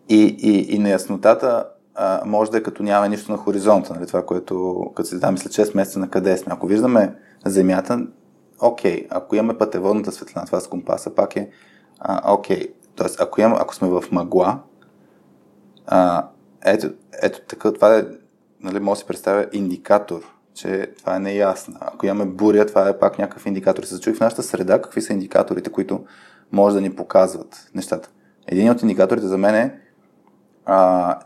И, 0.10 0.38
и, 0.40 0.76
и 0.76 0.80
неяснотата 0.80 1.66
може 2.26 2.52
да 2.52 2.58
е 2.58 2.64
като 2.64 2.84
няма 2.84 3.10
нищо 3.10 3.32
на 3.32 3.38
хоризонта, 3.38 3.94
нали? 3.94 4.08
това, 4.08 4.26
което 4.26 4.86
като 4.96 5.10
се 5.10 5.16
задаме 5.16 5.38
след 5.38 5.52
6 5.52 5.76
месеца 5.76 6.00
на 6.00 6.10
къде 6.10 6.38
сме. 6.38 6.54
Ако 6.54 6.68
виждаме 6.68 7.16
Земята, 7.46 8.08
окей, 8.62 9.08
ако 9.10 9.36
имаме 9.36 9.58
пътеводната 9.58 10.12
светлина, 10.12 10.46
това 10.46 10.60
с 10.60 10.68
компаса, 10.68 11.16
пак 11.16 11.36
е 11.36 11.50
а, 12.00 12.34
окей. 12.34 12.74
Тоест, 12.96 13.22
ако, 13.22 13.42
имаме, 13.42 13.56
ако 13.60 13.76
сме 13.76 13.88
в 13.88 14.04
мъгла, 14.12 14.60
а, 15.88 16.28
ето, 16.66 16.90
ето 17.22 17.42
така, 17.48 17.74
това 17.74 17.98
е, 17.98 18.06
нали, 18.62 18.80
може 18.80 18.98
да 18.98 19.02
си 19.02 19.08
представя 19.08 19.46
индикатор, 19.52 20.22
че 20.54 20.92
това 21.00 21.16
е 21.16 21.20
неясно. 21.20 21.76
Ако 21.82 22.06
имаме 22.06 22.26
буря, 22.26 22.66
това 22.66 22.90
е 22.90 23.00
пак 23.00 23.20
някакъв 23.20 23.46
индикатор. 23.46 23.84
Се 23.84 23.96
зачуих 23.96 24.18
в 24.18 24.20
нашата 24.20 24.44
среда 24.44 24.82
какви 24.82 25.02
са 25.02 25.14
индикаторите, 25.14 25.72
които 25.72 26.06
може 26.52 26.76
да 26.76 26.82
ни 26.82 26.96
показват 26.96 27.70
нещата. 27.76 28.10
Един 28.48 28.70
от 28.70 28.82
индикаторите 28.82 29.28
за 29.28 29.38
мен 29.38 29.56
е 29.56 29.80
а, 30.66 31.20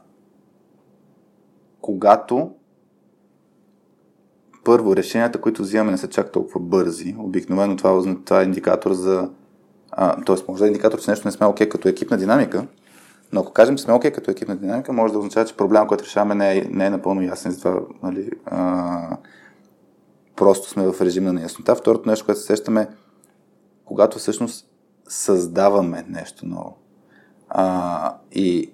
когато 1.82 2.52
първо, 4.64 4.96
решенията, 4.96 5.42
които 5.42 5.62
взимаме 5.62 5.92
не 5.92 5.98
са 5.98 6.10
чак 6.10 6.32
толкова 6.32 6.60
бързи. 6.60 7.16
Обикновено 7.20 7.78
това, 7.78 8.16
това 8.26 8.42
е 8.42 8.44
индикатор 8.44 8.94
за... 8.94 9.30
т.е. 9.98 10.36
може 10.48 10.60
да 10.60 10.66
е 10.66 10.68
индикатор, 10.68 11.02
че 11.02 11.12
нещо 11.12 11.28
не 11.28 11.32
сме 11.32 11.48
окей 11.48 11.68
okay, 11.68 11.72
като 11.72 11.88
екипна 11.90 12.18
динамика, 12.18 12.68
но 13.34 13.42
ако 13.42 13.54
кажем, 13.54 13.78
че 13.78 13.84
сме 13.84 13.94
окей 13.94 14.12
okay, 14.12 14.16
като 14.16 14.32
екипна 14.32 14.56
динамика, 14.56 14.94
може 14.94 15.14
да 15.14 15.20
означава, 15.20 15.46
че 15.46 15.58
проблем, 15.58 15.88
който 15.88 16.04
решаваме, 16.04 16.36
не 16.36 16.58
е, 16.58 16.68
не 16.70 16.86
е 16.86 16.90
напълно 16.90 17.22
ясен. 17.22 17.52
Затова 17.52 17.82
нали, 18.04 18.30
а, 18.46 19.18
просто 20.36 20.70
сме 20.70 20.92
в 20.92 21.02
режим 21.02 21.24
на 21.24 21.34
неяснота. 21.34 21.76
Второто 21.76 22.10
нещо, 22.10 22.26
което 22.26 22.42
се 22.42 22.48
сещаме, 22.48 22.88
когато 23.86 24.20
всъщност 24.20 24.68
създаваме 25.08 26.06
нещо 26.10 26.46
ново. 26.46 26.78
А, 27.50 28.16
и 28.32 28.72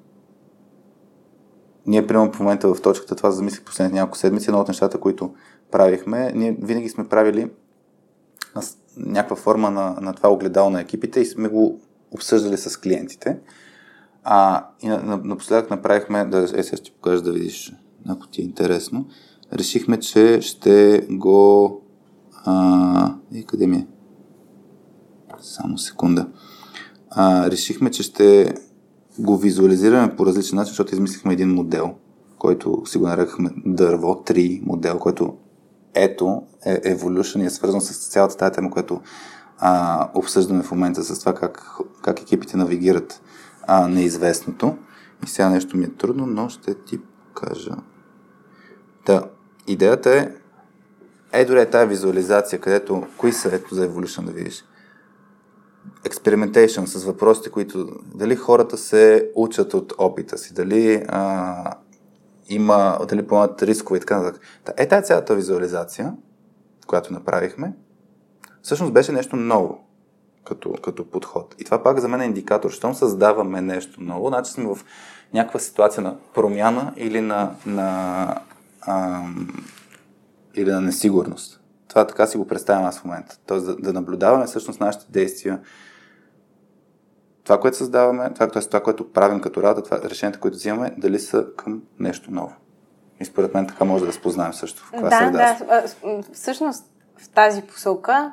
ние, 1.87 2.07
примерно, 2.07 2.31
в 2.31 2.39
момента 2.39 2.73
в 2.73 2.81
точката 2.81 3.15
това 3.15 3.31
замислих 3.31 3.63
последните 3.63 3.99
няколко 3.99 4.17
седмици, 4.17 4.49
едно 4.49 4.61
от 4.61 4.67
нещата, 4.67 4.99
които 4.99 5.33
правихме, 5.71 6.31
ние 6.35 6.57
винаги 6.61 6.89
сме 6.89 7.07
правили 7.07 7.49
някаква 8.97 9.35
форма 9.35 9.71
на, 9.71 9.97
на 10.01 10.13
това 10.13 10.29
огледало 10.29 10.69
на 10.69 10.81
екипите 10.81 11.19
и 11.19 11.25
сме 11.25 11.47
го 11.47 11.79
обсъждали 12.11 12.57
с 12.57 12.77
клиентите. 12.77 13.39
А, 14.23 14.67
и 14.81 14.87
напоследък 14.87 15.69
направихме, 15.69 16.25
да, 16.25 16.37
е, 16.37 16.63
сега 16.63 16.77
ще 16.77 16.91
покажа 16.91 17.21
да 17.21 17.31
видиш, 17.31 17.73
ако 18.07 18.27
ти 18.27 18.41
е 18.41 18.45
интересно. 18.45 19.05
Решихме, 19.53 19.99
че 19.99 20.41
ще 20.41 21.05
го... 21.09 21.81
А, 22.45 23.15
и 23.33 23.45
къде 23.45 23.67
ми 23.67 23.77
е? 23.77 23.87
Само 25.41 25.77
секунда. 25.77 26.27
А, 27.09 27.51
решихме, 27.51 27.91
че 27.91 28.03
ще 28.03 28.55
го 29.19 29.37
визуализираме 29.37 30.15
по 30.15 30.25
различен 30.25 30.55
начин, 30.55 30.69
защото 30.69 30.93
измислихме 30.93 31.33
един 31.33 31.49
модел, 31.49 31.93
който 32.37 32.81
си 32.85 32.97
го 32.97 33.07
нарекахме 33.07 33.49
дърво 33.65 34.07
3 34.07 34.61
модел, 34.65 34.99
който 34.99 35.37
ето 35.93 36.43
е 36.65 36.95
Evolution 36.95 37.41
и 37.41 37.45
е 37.45 37.49
свързан 37.49 37.81
с 37.81 38.09
цялата 38.09 38.37
тази 38.37 38.53
тема, 38.53 38.71
която 38.71 39.01
а, 39.59 40.09
обсъждаме 40.13 40.63
в 40.63 40.71
момента 40.71 41.03
с 41.03 41.19
това 41.19 41.33
как, 41.33 41.77
как 42.01 42.21
екипите 42.21 42.57
навигират 42.57 43.21
а, 43.67 43.87
неизвестното. 43.87 44.77
И 45.23 45.27
сега 45.29 45.49
нещо 45.49 45.77
ми 45.77 45.85
е 45.85 45.93
трудно, 45.93 46.25
но 46.25 46.49
ще 46.49 46.73
ти 46.73 46.99
покажа. 47.01 47.75
Да, 49.05 49.23
идеята 49.67 50.15
е, 50.15 50.31
е 51.31 51.45
дори 51.45 51.59
е 51.61 51.69
тази 51.69 51.89
визуализация, 51.89 52.59
където, 52.59 53.03
кои 53.17 53.33
са 53.33 53.55
ето 53.55 53.75
за 53.75 53.89
Evolution 53.89 54.25
да 54.25 54.31
видиш? 54.31 54.65
Experimentation 56.05 56.85
с 56.85 57.03
въпросите, 57.03 57.49
които 57.49 57.87
дали 58.15 58.35
хората 58.35 58.77
се 58.77 59.31
учат 59.35 59.73
от 59.73 59.93
опита 59.97 60.37
си, 60.37 60.53
дали 60.53 61.05
а, 61.07 61.73
има, 62.49 62.99
дали 63.09 63.27
поемат 63.27 63.63
рискове 63.63 63.97
и 63.97 63.99
така 63.99 64.17
нататък. 64.17 64.41
Е, 64.77 64.87
тази 64.87 65.05
цялата 65.05 65.35
визуализация, 65.35 66.13
която 66.87 67.13
направихме, 67.13 67.73
всъщност 68.61 68.93
беше 68.93 69.11
нещо 69.11 69.35
ново 69.35 69.87
като, 70.45 70.73
като 70.83 71.05
подход. 71.05 71.55
И 71.59 71.63
това 71.63 71.83
пак 71.83 71.99
за 71.99 72.07
мен 72.07 72.21
е 72.21 72.25
индикатор. 72.25 72.71
Щом 72.71 72.93
създаваме 72.93 73.61
нещо 73.61 74.01
ново, 74.01 74.27
значи 74.27 74.51
сме 74.51 74.65
в 74.65 74.77
някаква 75.33 75.59
ситуация 75.59 76.03
на 76.03 76.15
промяна 76.33 76.93
или 76.95 77.21
на, 77.21 77.55
на, 77.65 78.41
ам, 78.81 79.47
или 80.55 80.71
на 80.71 80.81
несигурност. 80.81 81.61
Това 81.87 82.07
така 82.07 82.27
си 82.27 82.37
го 82.37 82.47
представям 82.47 82.85
аз 82.85 82.99
в 82.99 83.05
момента. 83.05 83.37
Тоест 83.45 83.65
да, 83.65 83.75
да 83.75 83.93
наблюдаваме 83.93 84.45
всъщност 84.45 84.79
нашите 84.79 85.05
действия, 85.11 85.59
това, 87.43 87.59
което 87.59 87.77
създаваме, 87.77 88.33
това, 88.33 88.47
т.е. 88.47 88.61
това, 88.61 88.79
което 88.79 89.11
правим 89.11 89.41
като 89.41 89.63
работа, 89.63 89.83
това, 89.83 90.09
решенията, 90.09 90.39
които 90.39 90.57
взимаме, 90.57 90.93
дали 90.97 91.19
са 91.19 91.45
към 91.57 91.81
нещо 91.99 92.31
ново. 92.31 92.53
И 93.19 93.25
според 93.25 93.53
мен 93.53 93.67
така 93.67 93.85
може 93.85 94.05
да 94.05 94.13
спознаем 94.13 94.53
също 94.53 94.83
в 94.83 94.91
каква 94.91 95.09
да, 95.09 95.17
среда 95.17 95.57
Да, 95.59 96.23
всъщност 96.33 96.85
в 97.17 97.29
тази 97.29 97.61
посока, 97.61 98.31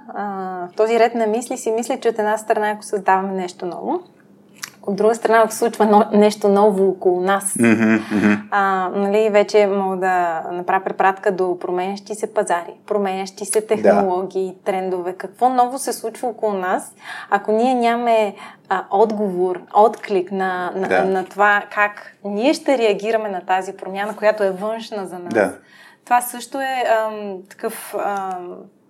в 0.72 0.76
този 0.76 0.98
ред 0.98 1.14
на 1.14 1.26
мисли 1.26 1.56
си 1.56 1.70
мисля, 1.70 2.01
че 2.01 2.09
от 2.09 2.18
една 2.18 2.39
страна, 2.39 2.70
ако 2.70 2.82
създаваме 2.82 3.32
нещо 3.32 3.66
ново, 3.66 4.02
От 4.86 4.97
друга 4.97 5.15
страна, 5.15 5.39
ако 5.39 5.52
случва 5.52 5.86
но, 5.86 6.05
нещо 6.12 6.48
ново 6.48 6.89
около 6.89 7.20
нас, 7.20 7.55
Mm-hmm, 7.55 8.01
mm-hmm. 8.01 8.39
а, 8.51 8.89
нали, 8.94 9.31
вече 9.31 9.66
мога 9.66 9.97
да 9.97 10.43
направя 10.52 10.85
препратка 10.85 11.32
до 11.32 11.59
променящи 11.59 12.15
се 12.15 12.35
пазари, 12.35 12.74
променящи 12.86 13.44
се 13.44 13.61
технологии, 13.61 14.47
да. 14.47 14.65
трендове. 14.65 15.12
Какво 15.12 15.48
ново 15.48 15.78
се 15.78 15.93
случва 15.93 16.28
около 16.28 16.52
нас, 16.52 16.94
ако 17.31 17.52
ние 17.52 17.74
нямаме 17.74 18.35
а, 18.69 18.85
отговор, 18.90 19.61
отклик 19.74 20.32
на, 20.32 20.73
на, 20.74 20.89
Да. 20.89 21.05
на 21.05 21.24
това 21.24 21.62
как 21.74 22.16
ние 22.24 22.55
ще 22.55 22.78
реагираме 22.78 23.28
на 23.28 23.40
тази 23.40 23.73
промяна, 23.73 24.16
която 24.16 24.43
е 24.44 24.51
външна 24.51 25.06
за 25.06 25.19
нас. 25.19 25.35
Да. 25.35 25.52
Това 26.05 26.20
също 26.20 26.61
е 26.61 26.85
ам, 26.89 27.36
такъв 27.51 27.94
ам, 28.05 28.48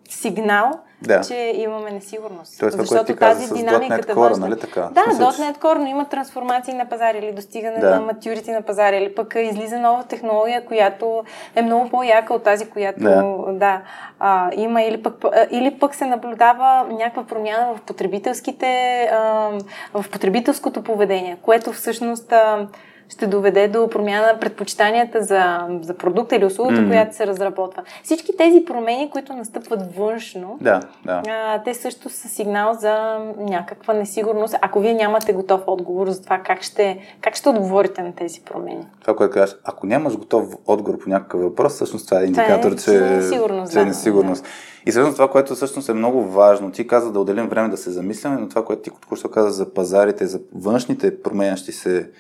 сигнал, 0.09 0.81
Да. 1.05 1.21
че 1.21 1.53
имаме 1.55 1.91
несигурност. 1.91 2.61
Тоест, 2.61 2.77
Защото 2.77 3.05
ти 3.05 3.17
каза 3.17 3.33
тази 3.33 3.47
с 3.47 3.55
динамиката 3.55 4.15
външна- 4.15 4.39
нали 4.39 4.61
така? 4.61 4.81
Да, 4.83 5.03
че- 5.03 5.43
.NET 5.43 5.59
Core, 5.59 5.75
но 5.75 5.87
има 5.87 6.05
трансформации 6.05 6.75
на 6.75 6.85
пазара 6.87 7.19
или 7.19 7.33
достигане 7.33 7.79
Да. 7.79 7.91
на 7.91 8.01
матюрити 8.01 8.51
на 8.51 8.63
пазара, 8.63 8.97
или 8.97 9.15
пък 9.15 9.35
излиза 9.37 9.79
нова 9.79 10.05
технология, 10.05 10.65
която 10.65 11.25
е 11.55 11.63
много 11.63 11.89
по-яка 11.89 12.35
от 12.35 12.43
тази, 12.43 12.67
която 12.67 13.01
Да. 13.01 13.23
да, 13.49 13.81
а, 14.21 14.51
има, 14.55 14.83
или 14.83 15.03
пък, 15.03 15.15
или 15.51 15.71
пък 15.71 15.95
се 15.95 16.07
наблюдава 16.07 16.65
някаква 16.91 17.25
промяна 17.25 17.75
в 17.75 17.81
потребителските, 17.81 18.67
а, 19.05 19.51
в 19.95 20.11
потребителското 20.11 20.83
поведение, 20.83 21.37
което 21.43 21.73
всъщност 21.73 22.33
а, 22.33 22.67
ще 23.09 23.27
доведе 23.27 23.69
до 23.69 23.89
промяна 23.89 24.27
на 24.33 24.39
предпочитанията 24.41 25.23
за, 25.23 25.67
за 25.83 25.95
продукта 25.95 26.37
или 26.37 26.45
услугата, 26.45 26.81
Мгм. 26.81 26.91
която 26.91 27.17
се 27.17 27.27
разработва. 27.27 27.83
Всички 28.03 28.37
тези 28.37 28.65
промени, 28.65 29.11
които 29.11 29.33
настъпват 29.33 29.97
външно, 29.97 30.59
Да, 30.61 30.81
да. 31.05 31.23
а, 31.29 31.63
те 31.63 31.75
също 31.75 32.09
са 32.09 32.29
сигнал 32.29 32.75
за 32.75 33.19
някаква 33.39 33.95
несигурност, 33.95 34.55
ако 34.61 34.81
вие 34.81 34.95
нямате 34.95 35.33
готов 35.33 35.61
отговор 35.67 36.09
за 36.09 36.23
това 36.23 36.39
как 36.39 36.63
ще, 36.63 36.99
как 37.21 37.37
ще 37.37 37.49
отговорите 37.49 38.03
на 38.03 38.13
тези 38.15 38.41
промени. 38.41 38.87
Това, 39.01 39.17
което 39.17 39.35
казваш, 39.35 39.59
ако 39.65 39.87
нямаш 39.87 40.17
готов 40.17 40.45
отговор 40.67 40.99
по 40.99 41.11
някакъв 41.11 41.41
въпрос, 41.41 41.73
всъщност 41.73 42.09
това 42.09 42.21
е 42.21 42.25
индикатор, 42.25 42.73
е, 42.73 42.77
че, 42.77 42.97
е 42.97 43.01
несигурност, 43.01 43.73
че 43.73 43.79
е 43.79 43.83
да, 43.83 43.87
несигурност. 43.89 44.47
И 44.87 44.91
всъщност 44.91 45.17
това, 45.17 45.31
което 45.31 45.55
всъщност 45.55 45.89
е 45.89 45.95
много 45.95 46.23
важно, 46.23 46.71
ти 46.71 46.87
каза 46.87 47.13
да 47.13 47.21
отделим 47.21 47.49
време 47.49 47.69
да 47.69 47.77
се 47.77 47.91
замисляме, 47.91 48.37
но 48.41 48.49
това, 48.49 48.65
което 48.65 48.83
ти 48.83 48.91
току-що 49.01 49.31
каза 49.31 49.51
за 49.51 49.75
пазарите, 49.75 50.27
за 50.27 50.41
външните 50.55 51.23
променящи 51.23 51.73
се 51.73 52.11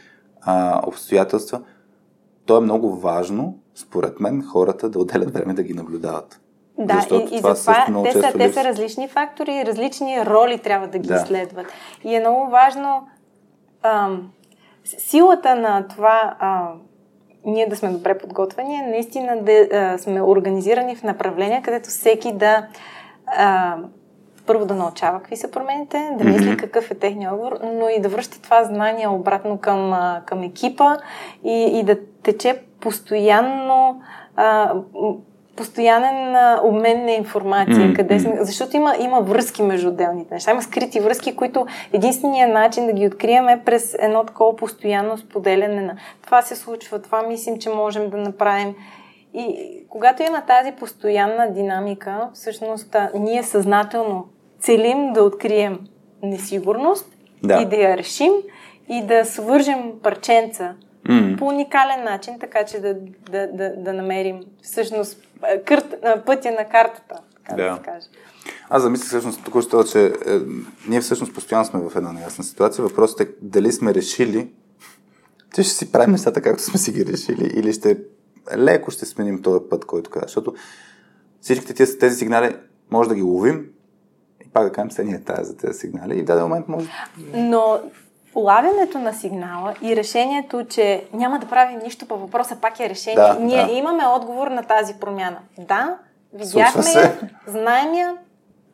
а, 0.46 0.80
обстоятелства, 0.86 1.60
то 2.46 2.56
е 2.56 2.60
много 2.60 2.96
важно, 2.96 3.58
според 3.74 4.20
мен, 4.20 4.42
хората 4.42 4.88
да 4.88 4.98
отделят 4.98 5.30
време 5.30 5.54
да 5.54 5.62
ги 5.62 5.74
наблюдават. 5.74 6.40
Да, 6.78 6.94
Защото 6.94 7.34
и, 7.34 7.36
и 7.36 7.38
това 7.38 7.54
затова 7.54 8.02
те, 8.04 8.12
са, 8.12 8.32
те 8.38 8.52
са 8.52 8.64
различни 8.64 9.08
фактори, 9.08 9.64
различни 9.66 10.26
роли 10.26 10.58
трябва 10.58 10.88
да 10.88 10.98
ги 10.98 11.08
Да. 11.08 11.14
изследват. 11.14 11.66
И 12.04 12.14
е 12.14 12.20
много 12.20 12.50
важно 12.50 13.08
ам, 13.82 14.30
силата 14.84 15.54
на 15.54 15.88
това 15.88 16.36
а, 16.38 16.68
ние 17.44 17.68
да 17.68 17.76
сме 17.76 17.90
добре 17.90 18.18
подготвени 18.18 18.74
е 18.74 18.86
наистина 18.90 19.42
да 19.42 19.52
а, 19.52 19.98
сме 19.98 20.22
организирани 20.22 20.96
в 20.96 21.02
направления, 21.02 21.62
където 21.62 21.88
всеки 21.88 22.32
да 22.32 22.66
а, 23.26 23.76
първо 24.46 24.66
да 24.66 24.74
научава 24.74 25.18
какви 25.18 25.36
са 25.36 25.50
промените, 25.50 26.10
да 26.18 26.24
мисли 26.24 26.46
Мгм. 26.46 26.56
какъв 26.56 26.90
е 26.90 26.94
техния 26.94 27.30
отговор, 27.32 27.58
но 27.62 27.88
и 27.88 28.00
да 28.00 28.08
връща 28.08 28.42
това 28.42 28.64
знание 28.64 29.08
обратно 29.08 29.58
към, 29.58 29.94
към 30.26 30.42
екипа 30.42 30.96
и, 31.44 31.78
и 31.78 31.82
да 31.82 31.96
тече 32.22 32.60
постоянно 32.80 34.00
а, 34.36 34.74
постоянен 35.56 36.36
а, 36.36 36.60
обмен 36.64 37.04
на 37.04 37.12
информация, 37.12 37.84
Мгм, 37.84 37.94
къде 37.94 38.20
сме, 38.20 38.36
защото 38.40 38.76
има, 38.76 38.94
има 39.00 39.20
връзки 39.20 39.62
между 39.62 39.88
отделните 39.88 40.34
неща, 40.34 40.50
има 40.50 40.62
скрити 40.62 41.00
връзки, 41.00 41.36
които 41.36 41.66
единственият 41.92 42.52
начин 42.52 42.86
да 42.86 42.92
ги 42.92 43.06
открием 43.06 43.48
е 43.48 43.62
през 43.64 43.96
едно 43.98 44.24
такова 44.24 44.56
постоянно 44.56 45.18
споделяне 45.18 45.80
на 45.80 45.96
това 46.22 46.42
се 46.42 46.56
случва, 46.56 47.02
това 47.02 47.22
мислим, 47.22 47.58
че 47.58 47.70
можем 47.70 48.10
да 48.10 48.16
направим. 48.16 48.74
И 49.34 49.56
когато 49.88 50.22
има 50.22 50.40
тази 50.40 50.72
постоянна 50.72 51.52
динамика, 51.52 52.28
всъщност 52.34 52.96
ние 53.14 53.42
съзнателно 53.42 54.26
целим 54.64 55.12
да 55.12 55.22
открием 55.22 55.78
несигурност 56.22 57.06
Да. 57.42 57.62
и 57.62 57.66
да 57.68 57.76
я 57.76 57.96
решим 57.96 58.32
и 58.88 59.06
да 59.06 59.24
свържем 59.24 59.92
парченца 60.02 60.74
М. 61.08 61.36
по 61.38 61.46
уникален 61.46 62.04
начин, 62.04 62.38
така 62.38 62.64
че 62.64 62.80
да, 62.80 62.94
да, 63.30 63.46
да, 63.46 63.72
да 63.76 63.92
намерим 63.92 64.40
всъщност 64.62 65.18
кърт, 65.64 65.94
пътя 66.26 66.50
на 66.50 66.64
картата, 66.68 67.20
така 67.36 67.54
да, 67.56 67.68
Да. 67.68 67.76
се 67.76 67.82
каже. 67.82 68.06
Аз 68.70 68.82
замисля 68.82 69.04
всъщност 69.04 69.44
току-що, 69.44 69.84
че 69.84 70.06
е, 70.06 70.12
ние 70.88 71.00
всъщност 71.00 71.34
постоянно 71.34 71.64
сме 71.64 71.80
в 71.80 71.96
една 71.96 72.12
неясна 72.12 72.44
ситуация. 72.44 72.84
Въпросът 72.84 73.20
е 73.20 73.28
дали 73.42 73.72
сме 73.72 73.94
решили, 73.94 74.48
че 75.54 75.62
ще 75.62 75.72
си 75.72 75.92
правим 75.92 76.12
нещата 76.12 76.42
както 76.42 76.62
сме 76.62 76.78
си 76.78 76.92
ги 76.92 77.06
решили 77.06 77.50
или 77.54 77.72
ще 77.72 77.98
леко 78.56 78.90
ще 78.90 79.06
сменим 79.06 79.42
този 79.42 79.60
път, 79.70 79.84
който 79.84 80.10
каза. 80.10 80.24
Защото 80.26 80.54
всичките 81.40 81.74
тези, 81.74 81.98
тези 81.98 82.16
сигнали 82.16 82.56
може 82.90 83.08
да 83.08 83.14
ги 83.14 83.22
ловим 83.22 83.66
пак 84.54 84.64
да 84.64 84.72
кажем, 84.72 84.90
се 84.90 85.04
ние 85.04 85.24
тази 85.24 85.44
за 85.44 85.56
тези 85.56 85.78
сигнали 85.78 86.18
и 86.18 86.22
в 86.22 86.24
даден 86.24 86.42
момент 86.42 86.68
може... 86.68 86.88
Но 87.34 87.78
улавянето 88.34 88.98
на 88.98 89.12
сигнала 89.12 89.74
и 89.82 89.96
решението, 89.96 90.64
че 90.64 91.04
няма 91.12 91.38
да 91.38 91.46
правим 91.46 91.78
нищо 91.84 92.06
по 92.08 92.16
въпроса, 92.16 92.56
пак 92.60 92.80
е 92.80 92.88
решение. 92.88 93.16
Да, 93.16 93.36
Ние 93.40 93.66
да. 93.66 93.72
имаме 93.72 94.06
отговор 94.06 94.46
на 94.48 94.62
тази 94.62 94.94
промяна. 94.94 95.38
Да, 95.58 95.96
видяхме 96.32 96.82
я, 96.94 97.12
знаем 97.46 97.94
я, 97.94 98.16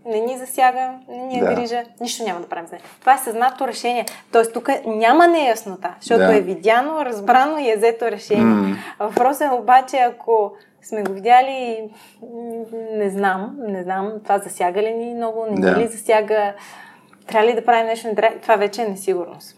не 0.07 0.21
ни 0.21 0.39
засяга, 0.39 0.91
не 1.09 1.17
ни 1.17 1.39
е 1.39 1.45
Да. 1.45 1.55
грижа, 1.55 1.83
нищо 2.01 2.25
няма 2.25 2.41
да 2.41 2.47
правим 2.49 2.69
с 2.69 2.73
нея. 2.73 2.83
Това 3.01 3.15
е 3.15 3.19
съзнато 3.19 3.69
решение. 3.69 4.07
Тоест 4.33 4.53
тук 4.53 4.69
няма 4.87 5.27
неяснота, 5.29 5.95
защото 6.01 6.19
Да. 6.21 6.37
е 6.37 6.41
видяно, 6.41 7.05
разбрано 7.05 7.59
и 7.59 7.71
е 7.71 7.77
взето 7.77 8.05
решение. 8.05 8.77
Въпросът 8.99 9.43
е 9.43 9.55
обаче, 9.55 9.97
ако 9.97 10.53
сме 10.83 11.03
го 11.03 11.13
видяли, 11.13 11.91
не 12.93 13.11
знам, 13.11 13.57
не 13.59 13.83
знам, 13.83 14.13
това 14.23 14.39
засяга 14.39 14.83
ли 14.83 14.95
ни 14.95 15.15
много, 15.15 15.47
не 15.51 15.61
Да. 15.61 15.79
ли 15.79 15.89
засяга, 15.89 16.55
трябва 17.27 17.49
ли 17.49 17.55
да 17.55 17.65
правим 17.65 17.87
нещо, 17.87 18.09
това 18.43 18.57
вече 18.57 18.83
е 18.83 18.89
несигурност. 18.89 19.57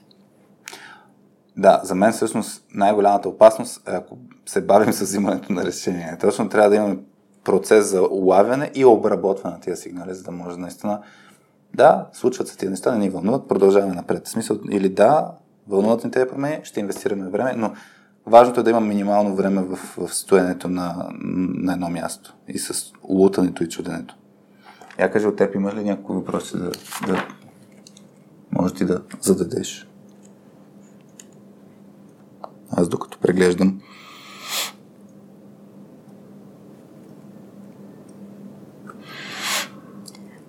Да, 1.57 1.81
за 1.85 1.95
мен 1.95 2.13
всъщност 2.13 2.65
най-голямата 2.75 3.29
опасност 3.29 3.89
е 3.89 3.93
ако 3.93 4.19
се 4.47 4.61
бавим 4.61 4.93
с 4.93 5.01
взимането 5.01 5.53
на 5.53 5.65
решение. 5.65 6.17
Точно 6.21 6.49
трябва 6.49 6.71
да 6.71 6.77
имаме 6.77 6.97
процес 7.45 7.87
за 7.87 8.03
улавяне 8.11 8.71
и 8.75 8.85
обработване 8.85 9.55
на 9.55 9.61
тези 9.61 9.83
сигнали, 9.83 10.15
за 10.15 10.23
да 10.23 10.31
може 10.31 10.57
наистина 10.57 11.01
да, 11.75 12.07
случват 12.13 12.49
се 12.49 12.57
тези 12.57 12.71
неща, 12.71 12.93
не 12.93 12.99
ни 12.99 13.11
вълнуват, 13.11 13.49
продължаваме 13.49 13.95
напред. 13.95 14.27
В 14.27 14.31
смисъл, 14.31 14.59
или 14.71 14.89
да, 14.89 15.31
вълнуват 15.69 16.05
ни 16.05 16.11
тези 16.11 16.29
промени, 16.29 16.61
ще 16.63 16.81
инвестираме 16.81 17.31
време, 17.31 17.53
но 17.57 17.73
важното 18.27 18.61
е 18.61 18.63
да 18.63 18.71
има 18.71 18.81
минимално 18.81 19.37
време 19.37 19.63
в, 19.63 19.77
в 19.77 20.15
стоенето 20.15 20.69
на, 20.69 21.09
на 21.55 21.73
едно 21.73 21.89
място 21.89 22.37
и 22.49 22.59
с 22.59 22.93
лутането 23.09 23.65
и 23.65 23.69
чуденето. 23.69 24.17
Я 24.99 25.11
кажи 25.11 25.27
от 25.27 25.37
теб, 25.37 25.55
има 25.55 25.73
ли 25.73 25.85
някакви 25.85 26.15
въпроси 26.15 26.57
да, 26.57 26.71
да 27.07 27.29
може 28.53 28.75
ти 28.75 28.85
да 28.85 29.03
зададеш? 29.21 29.89
Аз 32.71 32.89
докато 32.89 33.19
преглеждам. 33.19 33.81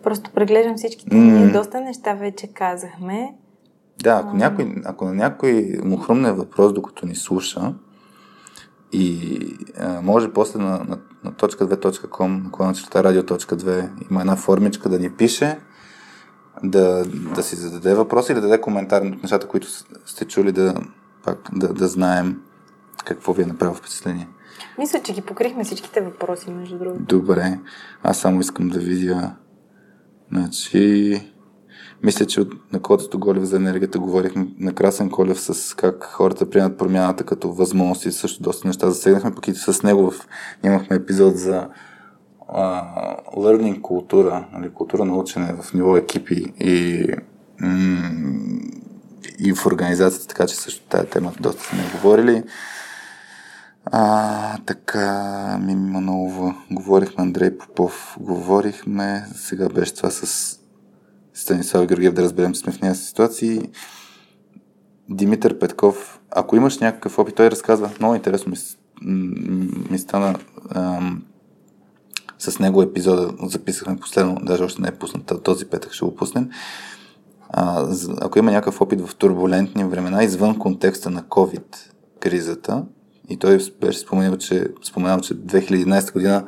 Просто 0.04 0.32
преглеждам 0.32 0.76
всичките. 0.76 1.16
М. 1.16 1.24
Ние 1.24 1.52
доста 1.52 1.82
неща 1.82 2.14
вече 2.14 2.48
казахме. 2.48 3.34
Да, 4.00 4.22
ако, 4.26 4.36
някой, 4.36 4.76
ако 4.86 5.06
на 5.06 5.14
някой 5.14 5.80
му 5.84 5.98
хрумне 5.98 6.32
въпрос, 6.32 6.74
докато 6.74 7.06
ни 7.06 7.16
слуша, 7.16 7.74
и 8.92 9.40
а, 9.80 10.02
може 10.02 10.34
после 10.34 10.60
на, 10.60 10.70
на, 10.70 10.98
на 11.24 11.32
.2.com, 11.32 12.44
наклона 12.44 12.74
черта 12.74 13.04
radio.2, 13.04 13.90
има 14.12 14.22
една 14.22 14.36
формичка 14.36 14.90
да 14.90 15.00
ни 15.00 15.10
пише, 15.12 15.60
да, 16.64 17.06
да 17.36 17.44
си 17.44 17.56
зададе 17.56 17.96
въпрос 17.96 18.30
или 18.30 18.36
да 18.36 18.42
даде 18.42 18.62
коментар 18.62 19.02
от 19.02 19.24
нещата, 19.24 19.48
които 19.48 19.68
сте 20.06 20.26
чули, 20.26 20.52
да, 20.52 20.76
пак, 21.24 21.40
да, 21.54 21.74
да 21.74 21.88
знаем 21.88 22.42
какво 23.06 23.34
ви 23.34 23.44
е 23.44 23.46
направило 23.46 23.76
впечатление. 23.76 24.28
Мисля, 24.80 25.00
че 25.04 25.14
ги 25.14 25.22
покрихме 25.22 25.64
всичките 25.64 26.02
въпроси, 26.02 26.52
между 26.52 26.78
другото. 26.78 27.04
Добре, 27.04 27.60
аз 28.04 28.18
само 28.18 28.40
искам 28.40 28.70
да 28.70 28.80
видя. 28.80 29.36
Значи, 30.32 31.33
мисля, 32.04 32.26
че 32.26 32.46
на 32.74 32.82
Котето 32.82 33.20
Голев 33.20 33.44
за 33.44 33.56
енергията 33.56 34.00
говорихме 34.00 34.48
на 34.60 34.74
Красен 34.74 35.10
Колев 35.10 35.40
с 35.40 35.76
как 35.76 36.04
хората 36.04 36.50
приемат 36.50 36.78
промяната 36.78 37.24
като 37.24 37.52
възможност 37.52 38.06
и 38.06 38.12
също 38.12 38.44
доста 38.44 38.68
неща 38.68 38.90
засегнахме, 38.90 39.36
пък 39.36 39.48
и 39.48 39.56
с 39.56 39.84
него 39.84 40.14
имахме 40.64 40.96
епизод 40.96 41.38
за 41.38 41.68
а, 42.50 42.84
learning 43.38 43.82
култура, 43.82 44.46
нали, 44.54 44.70
култура 44.70 45.06
на 45.06 45.18
учене 45.18 45.56
в 45.62 45.74
ниво 45.74 45.98
екипи 45.98 46.54
и, 46.60 47.08
м- 47.62 48.12
и 49.40 49.54
в 49.54 49.66
организацията, 49.66 50.28
така 50.28 50.48
че 50.48 50.56
също 50.56 50.88
тази 50.90 51.08
тема 51.08 51.34
доста 51.40 51.64
сме 51.64 51.84
говорили. 51.94 52.44
А, 53.86 54.58
така, 54.66 55.58
Мими 55.62 55.92
Манолова, 55.92 56.56
говорихме, 56.72 57.24
Андрей 57.24 57.58
Попов, 57.58 58.18
говорихме, 58.20 59.26
сега 59.36 59.70
беше 59.70 59.94
това 59.94 60.10
с 60.10 60.60
Станислав 61.34 61.88
Георгиев 61.88 62.14
да 62.14 62.22
разберем, 62.22 62.56
сме 62.56 62.72
в 62.72 62.82
някакви 62.82 63.04
ситуации. 63.04 63.70
Димитър 65.10 65.60
Петков, 65.60 66.20
ако 66.32 66.56
имаш 66.56 66.78
някакъв 66.78 67.20
опит, 67.20 67.36
той 67.36 67.52
разказва, 67.52 67.90
много 68.00 68.16
интересно 68.16 68.52
ми, 68.52 68.58
ми 69.90 70.00
стана 70.00 70.36
ам, 70.70 71.24
с 72.40 72.60
него 72.60 72.82
епизода, 72.82 73.34
записахме 73.44 73.98
последно, 73.98 74.38
даже 74.44 74.64
още 74.64 74.82
не 74.82 74.88
е 74.88 74.92
пуснат, 74.92 75.44
този 75.44 75.66
петък 75.66 75.94
ще 75.94 76.06
го 76.06 76.16
пуснем. 76.16 76.50
А, 77.50 77.88
ако 78.22 78.40
има 78.40 78.52
някакъв 78.52 78.82
опит 78.82 79.02
в 79.02 79.16
турбулентни 79.16 79.84
времена, 79.84 80.24
извън 80.24 80.60
контекста 80.60 81.10
на 81.10 81.24
COVID 81.24 81.76
кризата, 82.20 82.84
и 83.30 83.38
той 83.38 83.60
беше 83.82 84.00
споменал, 84.00 84.38
че, 84.38 84.68
споменал, 84.84 85.20
че 85.20 85.34
2011 85.34 86.14
година, 86.14 86.48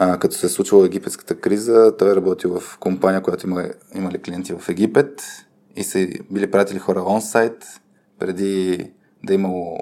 а, 0.00 0.18
като 0.18 0.34
се 0.34 0.46
е 0.46 0.48
случвала 0.48 0.86
египетската 0.86 1.40
криза, 1.40 1.96
той 1.98 2.12
е 2.12 2.16
работил 2.16 2.60
в 2.60 2.78
компания, 2.78 3.22
която 3.22 3.46
има, 3.46 3.64
имали 3.94 4.18
клиенти 4.18 4.52
в 4.52 4.68
Египет 4.68 5.22
и 5.76 5.84
са 5.84 6.08
били 6.30 6.50
пратили 6.50 6.78
хора 6.78 7.02
онсайт, 7.06 7.66
преди 8.18 8.78
да 9.24 9.32
е 9.32 9.34
имало 9.34 9.78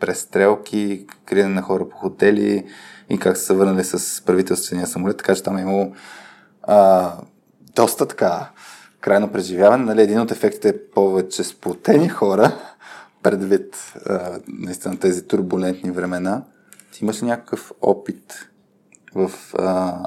престрелки, 0.00 1.06
криене 1.24 1.54
на 1.54 1.62
хора 1.62 1.88
по 1.88 1.96
хотели 1.96 2.64
и 3.10 3.18
как 3.18 3.36
са 3.36 3.44
се 3.44 3.54
върнали 3.54 3.84
с 3.84 4.24
правителствения 4.24 4.86
самолет, 4.86 5.16
така 5.16 5.34
че 5.34 5.42
там 5.42 5.56
е 5.56 5.62
имало 5.62 5.92
а, 6.62 7.12
доста 7.76 8.06
така 8.06 8.50
крайно 9.00 9.32
преживяване. 9.32 9.84
Нали, 9.84 10.02
един 10.02 10.20
от 10.20 10.30
ефектите 10.30 10.68
е 10.68 10.84
повече 10.94 11.44
сплотени 11.44 12.08
хора, 12.08 12.52
предвид 13.22 13.94
а, 14.06 14.38
наистина 14.48 14.98
тези 14.98 15.26
турбулентни 15.26 15.90
времена. 15.90 16.42
Ти 16.92 17.04
имаш 17.04 17.22
ли 17.22 17.26
някакъв 17.26 17.72
опит 17.82 18.49
в 19.14 19.30
а, 19.58 20.04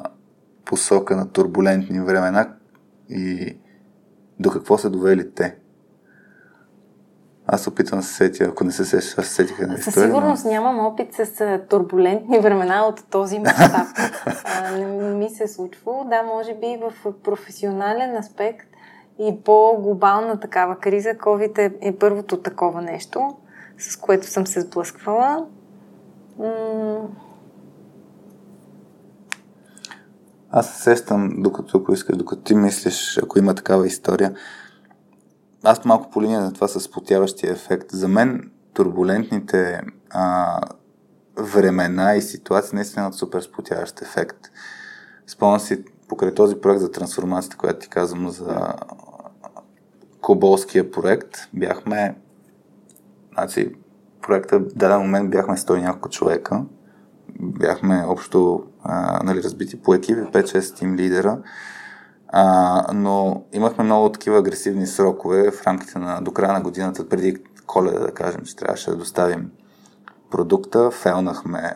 посока 0.66 1.16
на 1.16 1.32
турбулентни 1.32 2.02
времена 2.02 2.54
и 3.10 3.58
до 4.40 4.52
какво 4.52 4.78
са 4.78 4.90
довели 4.90 5.34
те? 5.34 5.56
Аз 7.48 7.68
опитвам 7.68 8.00
да 8.00 8.06
се 8.06 8.14
сетя, 8.14 8.44
ако 8.44 8.64
не 8.64 8.72
се 8.72 8.86
сетя, 8.86 9.22
аз 9.22 9.28
сетих 9.28 9.60
една 9.60 9.74
история. 9.74 9.94
Със 9.94 10.04
сигурност 10.04 10.46
но... 10.46 10.52
нямам 10.52 10.80
опит 10.80 11.14
с 11.14 11.60
турбулентни 11.70 12.40
времена 12.40 12.86
от 12.86 13.04
този 13.10 13.40
мащаб. 13.40 13.88
не 14.78 14.86
ми 15.14 15.30
се 15.30 15.44
е 15.44 15.48
случва. 15.48 16.06
Да, 16.10 16.24
може 16.24 16.54
би 16.54 16.80
в 16.82 17.14
професионален 17.24 18.18
аспект 18.18 18.68
и 19.20 19.38
по-глобална 19.46 20.40
такава 20.40 20.76
криза, 20.80 21.10
COVID 21.10 21.58
е, 21.60 21.74
е 21.82 21.96
първото 21.96 22.42
такова 22.42 22.82
нещо, 22.82 23.36
с 23.78 23.98
което 23.98 24.28
съм 24.28 24.48
се 24.48 24.62
сблъсквала. 24.62 25.46
М- 26.40 27.08
Аз 30.56 30.70
се 30.70 30.82
сещам, 30.82 31.30
докато, 31.38 31.78
ако 31.78 31.94
искаш, 31.94 32.18
докато 32.18 32.42
ти 32.42 32.56
мислиш, 32.56 33.20
ако 33.24 33.40
има 33.40 33.56
такава 33.56 33.88
история, 33.88 34.36
аз 35.64 35.86
малко 35.86 36.10
по 36.10 36.22
линия 36.22 36.42
на 36.42 36.54
това 36.54 36.68
с 36.68 36.92
потяващия 36.92 37.52
ефект. 37.52 37.92
За 37.92 38.08
мен 38.08 38.52
турбулентните 38.74 39.82
а, 40.10 40.60
времена 41.38 42.16
и 42.16 42.22
ситуации 42.22 42.76
наистина 42.76 43.04
имат 43.04 43.14
супер 43.14 43.42
спотяващ 43.42 44.02
ефект. 44.02 44.38
Спомням 45.28 45.60
си 45.60 45.86
покрай 46.08 46.34
този 46.34 46.56
проект 46.56 46.82
за 46.82 46.92
трансформацията, 46.92 47.58
която 47.58 47.80
ти 47.80 47.90
казвам 47.90 48.30
за 48.30 48.74
Коболския 50.22 50.92
проект, 50.92 51.38
бяхме 51.54 52.16
значи, 53.34 53.76
проекта 54.22 54.60
в 54.60 54.64
даден 54.76 55.00
момент 55.00 55.32
бяхме 55.32 55.58
100 55.58 55.82
няколко 55.82 56.10
човека. 56.10 56.64
Бяхме 57.40 58.06
общо 58.08 58.64
а, 58.84 59.24
нали, 59.24 59.44
разбити 59.44 59.82
по 59.82 59.94
екипи, 59.94 60.22
5-6 60.22 60.76
тим 60.76 60.96
лидера. 60.96 61.40
А, 62.28 62.94
но 62.94 63.44
имахме 63.54 63.84
много 63.84 64.12
такива 64.12 64.38
агресивни 64.38 64.88
срокове 64.88 65.52
в 65.52 65.68
рамките 65.68 66.00
на 66.00 66.22
до 66.22 66.32
края 66.32 66.54
на 66.54 66.62
годината, 66.62 67.10
преди 67.10 67.38
коледа, 67.68 68.00
да 68.00 68.12
кажем, 68.12 68.42
че 68.46 68.56
трябваше 68.56 68.90
да 68.90 68.96
доставим 68.96 69.52
продукта. 70.32 70.92
Фелнахме 70.92 71.74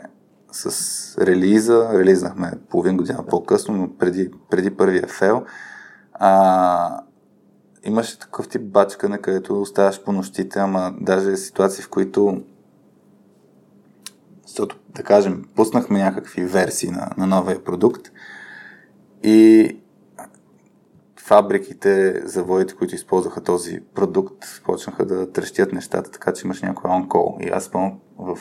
с 0.51 1.17
релиза, 1.17 1.89
релизнахме 1.93 2.51
половин 2.69 2.97
година 2.97 3.25
по-късно, 3.29 3.75
но 3.77 3.97
преди, 3.97 4.31
преди 4.49 4.77
първия 4.77 5.07
фел. 5.07 5.45
А, 6.13 7.01
имаше 7.83 8.19
такъв 8.19 8.47
тип 8.47 8.61
бачкане, 8.61 9.17
където 9.17 9.61
оставаш 9.61 10.03
по 10.03 10.11
нощите, 10.11 10.59
ама 10.59 10.93
даже 11.01 11.37
ситуации, 11.37 11.83
в 11.83 11.89
които 11.89 12.41
защото, 14.47 14.79
да 14.97 15.03
кажем, 15.03 15.45
пуснахме 15.55 15.99
някакви 15.99 16.45
версии 16.45 16.89
на, 16.89 17.09
на 17.17 17.27
новия 17.27 17.63
продукт 17.63 18.11
и 19.23 19.77
фабриките, 21.19 22.21
заводите, 22.25 22.75
които 22.75 22.95
използваха 22.95 23.43
този 23.43 23.79
продукт, 23.95 24.45
почнаха 24.65 25.05
да 25.05 25.31
трещят 25.31 25.73
нещата, 25.73 26.11
така 26.11 26.33
че 26.33 26.45
имаш 26.45 26.61
някой 26.61 26.91
онкол. 26.91 27.37
И 27.41 27.49
аз 27.49 27.63
спомням 27.63 27.99
в 28.17 28.39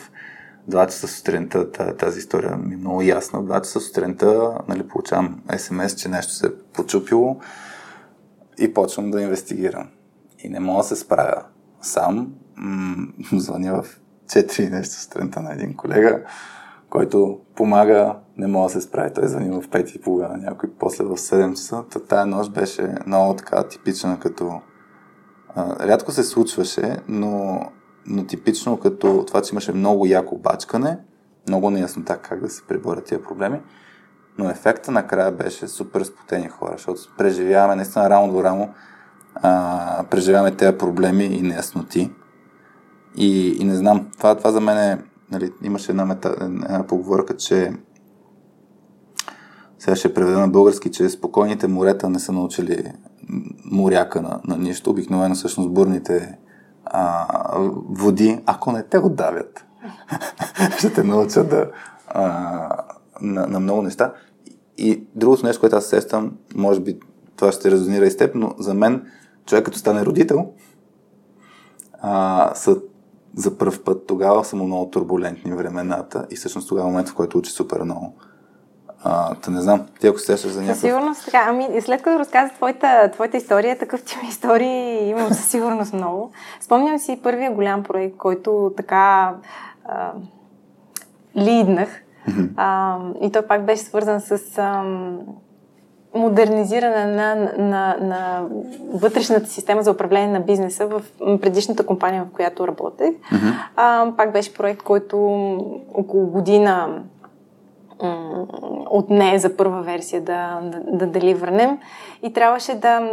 2 0.70 0.86
часа 0.86 1.08
сутринта, 1.08 1.96
тази 1.96 2.18
история 2.18 2.56
ми 2.56 2.74
е 2.74 2.76
много 2.76 3.02
ясна, 3.02 3.40
в 3.40 3.46
2 3.46 3.62
часа 3.62 3.80
сутринта 3.80 4.58
нали, 4.68 4.88
получавам 4.88 5.42
смс, 5.58 5.94
че 5.94 6.08
нещо 6.08 6.32
се 6.32 6.46
е 6.46 6.50
почупило 6.72 7.40
и 8.58 8.74
почвам 8.74 9.10
да 9.10 9.22
инвестигирам. 9.22 9.88
И 10.38 10.48
не 10.48 10.60
мога 10.60 10.82
да 10.82 10.88
се 10.88 10.96
справя 10.96 11.44
сам. 11.80 12.34
М- 12.56 13.08
звъня 13.32 13.82
в 13.82 14.00
4 14.26 14.70
нещо 14.70 14.94
сутринта 14.94 15.40
на 15.40 15.52
един 15.52 15.76
колега, 15.76 16.20
който 16.90 17.40
помага, 17.56 18.16
не 18.36 18.46
мога 18.46 18.66
да 18.66 18.72
се 18.72 18.80
справи. 18.80 19.10
Той 19.14 19.28
звъни 19.28 19.50
в 19.50 19.68
5 19.68 19.96
и 19.96 20.00
половина 20.00 20.36
някой, 20.36 20.70
после 20.78 21.04
в 21.04 21.16
7 21.16 21.50
часа. 21.54 21.84
Та 21.90 21.98
тая 22.00 22.26
нощ 22.26 22.52
беше 22.52 22.94
много 23.06 23.34
така 23.34 23.68
типична 23.68 24.20
като... 24.20 24.60
А, 25.54 25.86
рядко 25.86 26.12
се 26.12 26.22
случваше, 26.22 26.96
но, 27.08 27.60
но 28.06 28.26
типично 28.26 28.80
като 28.80 29.24
това, 29.26 29.42
че 29.42 29.54
имаше 29.54 29.72
много 29.72 30.06
яко 30.06 30.38
бачкане, 30.38 30.98
много 31.48 31.70
неяснота 31.70 32.18
как 32.18 32.40
да 32.40 32.50
се 32.50 32.62
преборят 32.66 33.04
тия 33.04 33.22
проблеми. 33.22 33.60
Но 34.38 34.50
ефекта 34.50 34.90
накрая 34.90 35.32
беше 35.32 35.68
супер 35.68 36.04
спотени 36.04 36.48
хора, 36.48 36.72
защото 36.72 37.00
преживяваме 37.18 37.76
наистина 37.76 38.10
рамо 38.10 38.32
до 38.32 38.44
рамо, 38.44 38.74
а, 39.34 40.04
преживяваме 40.10 40.56
тези 40.56 40.78
проблеми 40.78 41.24
и 41.24 41.42
неясноти. 41.42 42.10
И, 43.16 43.56
и 43.60 43.64
не 43.64 43.74
знам, 43.74 44.10
това, 44.18 44.34
това 44.34 44.52
за 44.52 44.60
мен 44.60 44.78
е, 44.78 44.98
нали, 45.30 45.52
имаше 45.62 45.92
една, 45.92 46.04
мета, 46.04 46.36
една 46.40 46.86
поговорка, 46.86 47.36
че 47.36 47.72
сега 49.78 49.96
ще 49.96 50.14
преведа 50.14 50.38
на 50.38 50.48
български, 50.48 50.90
че 50.90 51.08
спокойните 51.08 51.68
морета 51.68 52.10
не 52.10 52.18
са 52.18 52.32
научили 52.32 52.92
моряка 53.64 54.22
на, 54.22 54.40
на 54.44 54.56
нищо. 54.56 54.90
Обикновено 54.90 55.34
всъщност 55.34 55.72
бурните 55.72 56.38
а, 56.84 57.26
води, 57.90 58.40
ако 58.46 58.72
не 58.72 58.82
те 58.82 58.98
отдавят, 58.98 59.64
ще 60.78 60.92
те 60.92 61.02
научат 61.02 61.48
да, 61.48 61.70
а, 62.08 62.84
на, 63.20 63.46
на 63.46 63.60
много 63.60 63.82
неща. 63.82 64.12
И 64.78 65.04
другото 65.14 65.46
нещо, 65.46 65.60
което 65.60 65.76
аз 65.76 65.86
сещам, 65.86 66.32
може 66.54 66.80
би 66.80 67.00
това 67.36 67.52
ще 67.52 67.70
резонира 67.70 68.06
и 68.06 68.10
с 68.10 68.16
теб, 68.16 68.34
но 68.34 68.54
за 68.58 68.74
мен 68.74 69.06
човек 69.46 69.64
като 69.64 69.78
стане 69.78 70.04
родител, 70.04 70.52
а, 72.02 72.52
са 72.54 72.76
за 73.36 73.58
първ 73.58 73.84
път, 73.84 74.06
тогава 74.06 74.44
са 74.44 74.56
му 74.56 74.66
много 74.66 74.90
турбулентни 74.90 75.52
времената 75.52 76.26
и 76.30 76.36
всъщност 76.36 76.68
тогава 76.68 76.88
е 76.88 76.90
момент, 76.90 77.08
в 77.08 77.14
който 77.14 77.38
учи 77.38 77.50
супер 77.50 77.82
много. 77.82 78.14
А, 79.04 79.34
та 79.34 79.50
не 79.50 79.60
знам, 79.60 79.86
ти 80.00 80.06
ако 80.06 80.18
сещаш 80.18 80.50
за 80.50 80.60
някакъв... 80.60 80.80
Със 80.80 80.88
сигурност 80.90 81.24
така. 81.24 81.44
Ами, 81.48 81.80
след 81.80 82.02
като 82.02 82.18
разказа 82.18 82.52
твоята, 82.54 83.10
твоята 83.12 83.36
история, 83.36 83.78
такъв 83.78 84.02
тип 84.02 84.18
истории 84.28 85.08
имам 85.08 85.28
със 85.28 85.48
сигурност 85.48 85.92
много. 85.92 86.30
Спомням 86.60 86.98
си 86.98 87.20
първия 87.22 87.52
голям 87.52 87.82
проект, 87.82 88.16
който 88.16 88.72
така 88.76 89.34
а, 89.84 90.12
лиднах. 91.36 92.02
А, 92.56 92.98
и 93.22 93.32
той 93.32 93.42
пак 93.42 93.64
беше 93.64 93.82
свързан 93.82 94.20
с 94.20 94.58
а, 94.58 94.84
модернизиране 96.16 97.04
на, 97.04 97.34
на, 97.58 97.96
на 98.00 98.42
вътрешната 98.92 99.46
система 99.46 99.82
за 99.82 99.90
управление 99.90 100.28
на 100.28 100.40
бизнеса 100.40 100.86
в 100.86 101.02
предишната 101.40 101.86
компания, 101.86 102.24
в 102.24 102.34
която 102.34 102.68
работех. 102.68 103.10
Mm-hmm. 103.10 103.52
А, 103.76 104.12
пак 104.16 104.32
беше 104.32 104.54
проект, 104.54 104.82
който 104.82 105.18
около 105.94 106.26
година 106.26 107.02
от 108.90 109.10
нея 109.10 109.38
за 109.38 109.56
първа 109.56 109.82
версия 109.82 110.20
да, 110.20 110.60
да, 110.62 110.80
да 110.80 111.06
дали 111.06 111.34
върнем 111.34 111.78
и 112.22 112.32
трябваше 112.32 112.74
да, 112.74 113.10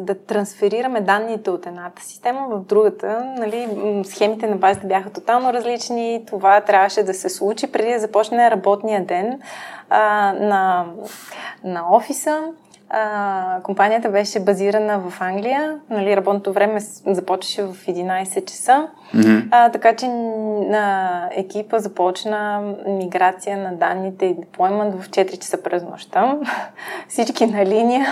да 0.00 0.14
трансферираме 0.14 1.00
данните 1.00 1.50
от 1.50 1.66
едната 1.66 2.02
система 2.02 2.46
в 2.50 2.60
другата. 2.60 3.34
Нали, 3.38 3.68
схемите 4.04 4.46
на 4.46 4.56
базата 4.56 4.86
бяха 4.86 5.10
тотално 5.10 5.52
различни. 5.52 6.24
Това 6.26 6.60
трябваше 6.60 7.02
да 7.02 7.14
се 7.14 7.28
случи 7.28 7.72
преди 7.72 7.92
да 7.92 7.98
започне 7.98 8.50
работния 8.50 9.04
ден 9.04 9.40
а, 9.90 10.32
на, 10.32 10.86
на 11.64 11.84
офиса. 11.90 12.42
А, 12.90 13.60
компанията 13.62 14.08
беше 14.08 14.40
базирана 14.40 14.98
в 14.98 15.20
Англия. 15.20 15.80
Нали, 15.90 16.16
работното 16.16 16.52
време 16.52 16.80
започваше 17.06 17.62
в 17.62 17.74
11 17.74 18.44
часа. 18.44 18.88
Mm-hmm. 19.14 19.48
А, 19.50 19.70
така 19.70 19.96
че 19.96 20.08
на 20.08 21.28
екипа 21.32 21.78
започна 21.78 22.60
миграция 22.86 23.56
на 23.56 23.72
данните 23.72 24.26
и 24.26 24.34
деплоймент 24.34 24.94
в 24.94 25.08
4 25.08 25.38
часа 25.38 25.62
през 25.62 25.82
нощта. 25.82 26.38
Всички 27.08 27.46
на 27.46 27.66
линия. 27.66 28.06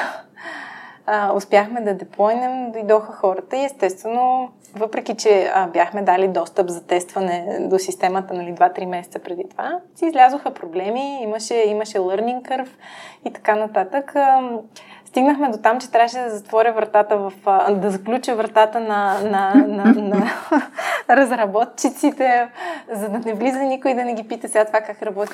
А, 1.07 1.33
успяхме 1.33 1.81
да 1.81 1.95
деплойнем, 1.95 2.73
дойдоха 2.73 3.13
хората 3.13 3.57
и 3.57 3.65
естествено 3.65 4.49
въпреки 4.77 5.15
че 5.15 5.51
а, 5.55 5.67
бяхме 5.67 6.03
дали 6.03 6.29
достъп 6.29 6.69
за 6.69 6.87
тестване 6.87 7.59
до 7.61 7.79
системата 7.79 8.35
нали, 8.35 8.55
2-3 8.55 8.87
месеца 8.87 9.19
преди 9.19 9.45
това, 9.51 9.81
си 9.95 10.07
излязоха 10.07 10.51
проблеми, 10.51 11.19
имаше, 11.23 11.55
имаше 11.55 11.99
learning 11.99 12.43
curve 12.43 12.69
и 13.25 13.33
така 13.33 13.55
нататък. 13.55 14.17
А, 14.17 14.41
стигнахме 15.15 15.49
до 15.49 15.59
там, 15.59 15.81
че 15.81 15.91
трябваше 15.91 16.19
да 16.19 16.31
затворя 16.31 16.73
вратата 16.73 17.17
в, 17.17 17.33
да 17.71 17.91
заключа 17.91 18.35
вратата 18.35 18.81
на, 18.81 19.21
на, 19.21 19.55
на, 19.55 19.85
на 19.85 20.33
разработчиците, 21.17 22.49
за 22.93 23.09
да 23.09 23.19
не 23.19 23.35
влиза 23.35 23.59
никой 23.59 23.95
да 23.95 24.05
не 24.05 24.15
ги 24.15 24.29
пита 24.29 24.49
сега 24.49 24.65
това 24.65 24.81
как 24.81 25.03
работи, 25.03 25.33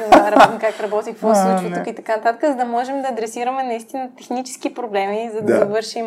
как 0.60 0.80
работи, 0.80 1.10
какво 1.12 1.34
се 1.34 1.42
случва 1.42 1.78
тук 1.78 1.86
и 1.86 1.94
така 1.94 2.16
нататък, 2.16 2.50
за 2.50 2.54
да 2.54 2.64
можем 2.64 3.02
да 3.02 3.08
адресираме 3.08 3.62
наистина 3.62 4.08
технически 4.16 4.74
проблеми, 4.74 5.30
за 5.34 5.40
да, 5.40 5.52
да. 5.52 5.58
завършим 5.58 6.06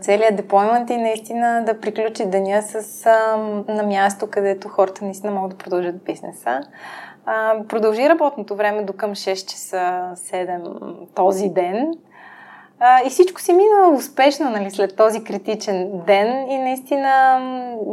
целият 0.00 0.36
деплоймент 0.36 0.90
и 0.90 0.96
наистина 0.96 1.62
да 1.66 1.80
приключи 1.80 2.26
деня 2.26 2.62
с, 2.62 3.06
а, 3.06 3.36
на 3.68 3.82
място, 3.82 4.26
където 4.30 4.68
хората 4.68 5.04
наистина 5.04 5.32
могат 5.32 5.50
да 5.50 5.56
продължат 5.56 6.04
бизнеса. 6.04 6.60
А, 7.26 7.54
продължи 7.68 8.08
работното 8.08 8.56
време 8.56 8.82
до 8.82 8.92
към 8.92 9.10
6 9.10 9.50
часа 9.50 10.10
7 10.14 11.14
този 11.14 11.48
ден. 11.48 11.94
А, 12.80 13.02
и 13.06 13.10
всичко 13.10 13.40
си 13.40 13.52
мина 13.52 13.88
успешно 13.96 14.50
нали, 14.50 14.70
след 14.70 14.96
този 14.96 15.24
критичен 15.24 15.90
ден 16.06 16.50
и 16.50 16.58
наистина 16.58 17.40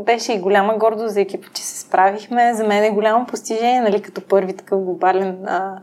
беше 0.06 0.34
и 0.34 0.40
голяма 0.40 0.78
гордост 0.78 1.14
за 1.14 1.22
екипа, 1.22 1.48
че 1.54 1.64
се 1.64 1.80
справихме. 1.80 2.54
За 2.54 2.64
мен 2.64 2.84
е 2.84 2.90
голямо 2.90 3.26
постижение, 3.26 3.82
нали, 3.82 4.02
като 4.02 4.28
първи 4.28 4.58
такъв 4.58 4.80
глобален 4.82 5.46
а, 5.48 5.80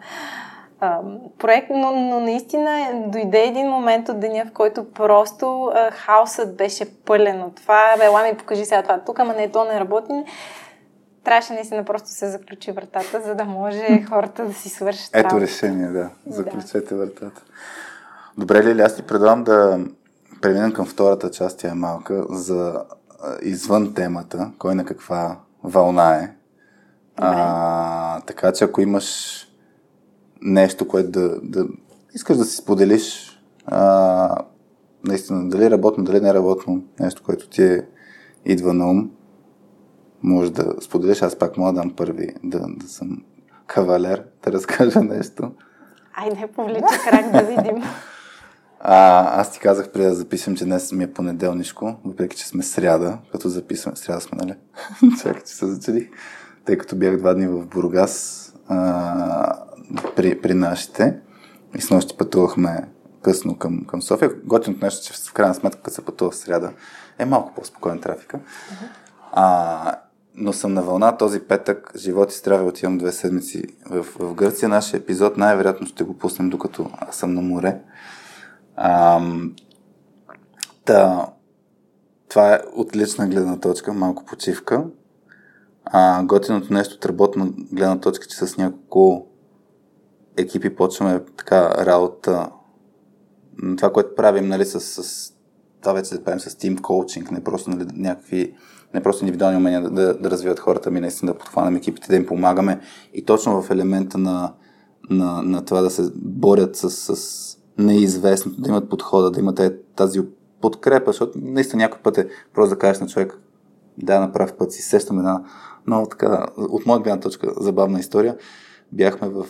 а, 0.82 1.00
проект, 1.38 1.70
но, 1.70 1.92
но 1.92 2.20
наистина 2.20 2.90
дойде 3.06 3.42
един 3.42 3.66
момент 3.66 4.08
от 4.08 4.20
деня, 4.20 4.44
в 4.46 4.52
който 4.52 4.92
просто 4.92 5.70
а, 5.74 5.90
хаосът 5.90 6.56
беше 6.56 7.04
пълен 7.04 7.42
от 7.42 7.56
това. 7.56 7.94
Бе, 7.98 8.04
ела 8.04 8.22
ми 8.22 8.36
покажи 8.36 8.64
сега 8.64 8.82
това 8.82 9.00
тук, 9.00 9.18
ама 9.18 9.34
не, 9.34 9.50
то 9.50 9.64
не 9.64 9.80
работи. 9.80 10.12
Трябваше 11.24 11.52
наистина 11.52 11.84
просто 11.84 12.08
се 12.08 12.28
заключи 12.28 12.72
вратата, 12.72 13.20
за 13.20 13.34
да 13.34 13.44
може 13.44 14.02
хората 14.08 14.44
да 14.44 14.54
си 14.54 14.68
свършат 14.68 15.10
Ето 15.14 15.28
работа. 15.28 15.44
решение, 15.44 15.88
да. 15.88 16.10
Заключете 16.26 16.94
да. 16.94 16.96
вратата. 16.96 17.42
Добре, 18.38 18.64
ли, 18.64 18.80
аз 18.80 18.96
ти 18.96 19.02
предлагам 19.02 19.44
да 19.44 19.80
преминем 20.40 20.72
към 20.72 20.86
втората 20.86 21.30
част, 21.30 21.58
тя 21.58 21.68
е 21.68 21.74
малка, 21.74 22.24
за 22.30 22.84
извън 23.42 23.94
темата, 23.94 24.50
кой 24.58 24.74
на 24.74 24.84
каква 24.84 25.36
вълна 25.64 26.16
е. 26.16 26.30
А, 27.16 28.20
така 28.20 28.52
че 28.52 28.64
ако 28.64 28.80
имаш 28.80 29.38
нещо, 30.42 30.88
което 30.88 31.10
да, 31.10 31.40
да 31.42 31.66
искаш 32.14 32.36
да 32.36 32.44
си 32.44 32.56
споделиш, 32.56 33.38
а, 33.66 34.36
наистина, 35.04 35.48
дали 35.48 35.64
е 35.64 35.70
работно, 35.70 36.04
дали 36.04 36.20
не 36.20 36.28
е 36.28 36.34
работно, 36.34 36.82
нещо, 37.00 37.22
което 37.22 37.48
ти 37.48 37.64
е 37.64 37.82
идва 38.44 38.74
на 38.74 38.90
ум, 38.90 39.10
може 40.22 40.52
да 40.52 40.74
споделиш. 40.80 41.22
Аз 41.22 41.36
пак 41.38 41.56
мога 41.56 41.72
да 41.72 41.80
дам 41.80 41.90
първи 41.96 42.34
да, 42.44 42.66
да 42.76 42.88
съм 42.88 43.22
кавалер, 43.66 44.24
да 44.44 44.52
разкажа 44.52 45.00
нещо. 45.00 45.52
Айде, 46.14 46.46
повлича 46.56 46.98
крак 47.10 47.32
да 47.32 47.42
видим. 47.42 47.82
А, 48.80 49.40
аз 49.40 49.52
ти 49.52 49.60
казах 49.60 49.92
преди 49.92 50.06
да 50.06 50.14
записвам, 50.14 50.56
че 50.56 50.64
днес 50.64 50.92
ми 50.92 51.04
е 51.04 51.12
понеделнишко, 51.12 51.96
въпреки 52.04 52.36
че 52.36 52.48
сме 52.48 52.62
сряда, 52.62 53.18
като 53.32 53.48
записваме. 53.48 53.96
Сряда 53.96 54.20
сме, 54.20 54.38
нали? 54.40 54.54
Чакай, 55.22 55.42
че 55.42 55.54
се 55.54 55.66
зачудих. 55.66 56.08
Тъй 56.64 56.78
като 56.78 56.96
бях 56.96 57.16
два 57.16 57.34
дни 57.34 57.46
в 57.46 57.66
Бургас 57.66 58.42
а, 58.68 59.58
при, 60.16 60.40
при 60.40 60.54
нашите 60.54 61.16
и 61.74 61.80
с 61.80 61.90
нощи 61.90 62.16
пътувахме 62.16 62.88
късно 63.22 63.58
към, 63.58 63.84
към 63.84 64.02
София. 64.02 64.30
Готиното 64.44 64.84
нещо, 64.84 65.06
че 65.06 65.12
в 65.12 65.32
крайна 65.32 65.54
сметка, 65.54 65.82
като 65.82 65.94
се 65.94 66.04
пътува 66.04 66.30
в 66.30 66.36
сряда, 66.36 66.72
е 67.18 67.24
малко 67.24 67.54
по-спокоен 67.54 68.00
трафика. 68.00 68.36
Uh-huh. 68.36 68.86
А, 69.32 69.96
но 70.34 70.52
съм 70.52 70.74
на 70.74 70.82
вълна 70.82 71.16
този 71.16 71.40
петък. 71.40 71.92
Живот 71.96 72.32
и 72.32 72.38
здраве 72.38 72.64
отивам 72.64 72.98
две 72.98 73.12
седмици 73.12 73.64
в, 73.90 74.02
в 74.18 74.34
Гърция. 74.34 74.68
Нашия 74.68 74.98
епизод 74.98 75.36
най-вероятно 75.36 75.86
ще 75.86 76.04
го 76.04 76.18
пуснем 76.18 76.50
докато 76.50 76.90
съм 77.10 77.34
на 77.34 77.42
море. 77.42 77.78
А, 78.76 79.20
та, 80.84 81.26
това 82.28 82.54
е 82.54 82.60
отлична 82.74 83.28
гледна 83.28 83.60
точка, 83.60 83.92
малко 83.92 84.24
почивка. 84.24 84.84
А, 85.84 86.22
готиното 86.24 86.72
нещо 86.72 86.94
от 86.94 87.06
работна 87.06 87.48
гледна 87.72 88.00
точка, 88.00 88.26
че 88.26 88.36
с 88.36 88.56
няколко 88.56 89.26
екипи 90.36 90.74
почваме 90.74 91.24
така 91.36 91.86
работа. 91.86 92.50
Това, 93.76 93.92
което 93.92 94.14
правим, 94.14 94.48
нали, 94.48 94.64
с, 94.64 94.80
с 94.80 95.32
това 95.80 95.92
вече 95.92 96.14
да 96.14 96.24
правим 96.24 96.40
с 96.40 96.54
тим 96.54 96.78
коучинг, 96.78 97.30
не 97.30 97.44
просто 97.44 97.70
нали, 97.70 97.86
някакви 97.94 98.54
не 98.94 99.02
просто 99.02 99.24
индивидуални 99.24 99.56
умения 99.56 99.82
да, 99.82 99.90
да, 99.90 100.14
да 100.14 100.30
развиват 100.30 100.60
хората, 100.60 100.90
ми 100.90 101.00
наистина 101.00 101.32
да 101.32 101.38
подхванем 101.38 101.76
екипите, 101.76 102.08
да 102.08 102.16
им 102.16 102.26
помагаме 102.26 102.80
и 103.14 103.24
точно 103.24 103.62
в 103.62 103.70
елемента 103.70 104.18
на, 104.18 104.52
на, 105.10 105.42
на 105.42 105.64
това 105.64 105.80
да 105.80 105.90
се 105.90 106.10
борят 106.16 106.76
с, 106.76 106.90
с 106.90 107.58
неизвестното, 107.78 108.60
да 108.60 108.68
имат 108.68 108.88
подхода, 108.88 109.30
да 109.30 109.40
имат 109.40 109.60
тази 109.96 110.20
подкрепа, 110.60 111.12
защото 111.12 111.38
наистина 111.42 111.82
някой 111.82 112.02
път 112.02 112.18
е 112.18 112.28
просто 112.54 112.74
да 112.74 112.78
кажеш 112.78 113.00
на 113.00 113.06
човек 113.06 113.38
да, 113.98 114.20
на 114.20 114.32
път 114.58 114.72
си 114.72 114.82
сещам 114.82 115.18
една 115.18 115.44
много 115.86 116.06
така, 116.06 116.46
от 116.56 116.86
моя 116.86 117.00
гледна 117.00 117.20
точка, 117.20 117.52
забавна 117.56 118.00
история. 118.00 118.36
Бяхме 118.92 119.28
в, 119.28 119.46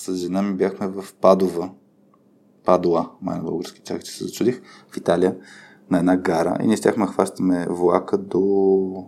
с 0.00 0.14
жена 0.14 0.42
ми 0.42 0.54
бяхме 0.54 0.86
в 0.86 1.04
Падова, 1.20 1.70
Падуа, 2.64 3.10
май 3.22 3.38
на 3.38 3.44
български, 3.44 3.80
чакай, 3.80 4.02
че 4.02 4.12
се 4.12 4.24
зачудих, 4.24 4.62
в 4.90 4.96
Италия, 4.96 5.36
на 5.90 5.98
една 5.98 6.16
гара 6.16 6.58
и 6.62 6.66
ние 6.66 6.76
щяхме 6.76 7.06
хващаме 7.06 7.66
влака 7.70 8.18
до 8.18 9.04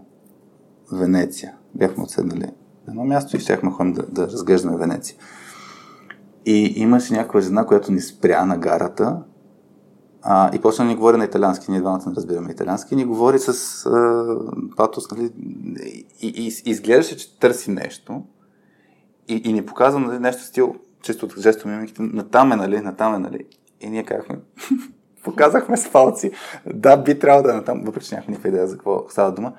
Венеция. 0.93 1.55
Бяхме 1.75 2.05
отседнали 2.05 2.41
на 2.41 2.53
едно 2.89 3.05
място 3.05 3.37
и 3.37 3.41
щяхме 3.41 3.71
ходим 3.71 3.93
да, 3.93 4.03
да 4.03 4.27
разглеждаме 4.27 4.77
Венеция. 4.77 5.17
И 6.47 6.73
имаше 6.77 7.15
някаква 7.15 7.41
жена, 7.41 7.67
която 7.67 7.93
ни 7.93 8.01
спря 8.01 8.45
на 8.45 8.59
гарата 8.59 9.23
а, 10.23 10.55
и 10.55 10.61
почна 10.61 10.85
да 10.85 10.89
ни 10.89 10.97
говори 10.97 11.17
на 11.17 11.25
италиански. 11.25 11.71
Ние 11.71 11.81
двамата 11.81 12.03
не 12.07 12.15
разбираме 12.15 12.51
италиански. 12.51 12.95
И 12.95 12.97
ни 12.97 13.05
говори 13.05 13.39
с 13.39 13.87
а, 13.87 14.27
патос, 14.77 15.11
нали? 15.11 15.33
И, 16.21 16.29
и, 16.29 16.47
и 16.65 16.71
изглеждаше, 16.71 17.17
че 17.17 17.39
търси 17.39 17.71
нещо. 17.71 18.23
И, 19.33 19.43
и 19.45 19.53
ни 19.53 19.67
казва 19.67 20.01
нали, 20.01 20.19
нещо 20.19 20.43
стил, 20.43 20.75
чисто 21.03 21.27
от 21.27 21.39
жесто 21.39 21.69
мимиките, 21.69 22.03
натам 22.03 22.53
е, 22.53 22.57
нали, 22.57 22.81
натам 22.81 23.15
е, 23.15 23.19
нали. 23.19 23.45
И 23.81 23.91
ние 23.91 24.05
казахме, 24.05 24.39
показахме 25.25 25.77
с 25.77 25.93
палци. 25.93 26.31
Да, 26.75 26.97
би 26.97 27.19
трябвало 27.19 27.43
да 27.43 27.51
е 27.51 27.57
натам, 27.57 27.83
въпреки 27.85 28.07
че 28.07 28.15
нямахме 28.15 28.33
никаква 28.33 28.49
идея 28.49 28.67
за 28.67 28.77
какво 28.77 29.05
става 29.09 29.33
дума. 29.33 29.53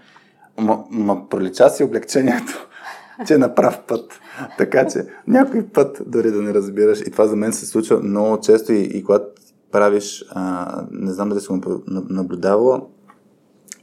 Ма, 0.60 0.84
ма 0.90 1.30
пролича 1.30 1.70
си 1.70 1.84
облегчението, 1.84 2.68
че 3.28 3.34
е 3.34 3.38
на 3.38 3.56
прав 3.56 3.80
път. 3.88 4.20
Така 4.58 4.88
че 4.88 5.06
някой 5.28 5.68
път 5.68 6.02
дори 6.08 6.32
да 6.32 6.42
не 6.42 6.54
разбираш. 6.54 7.02
И 7.02 7.12
това 7.12 7.28
за 7.28 7.36
мен 7.36 7.54
се 7.54 7.66
случва 7.66 8.00
много 8.00 8.40
често 8.40 8.74
и, 8.74 8.82
и 8.82 9.04
когато 9.04 9.26
правиш, 9.72 10.26
а, 10.30 10.86
не 10.92 11.12
знам 11.12 11.30
дали 11.30 11.40
съм 11.40 11.62
наблюдавала, 12.10 12.82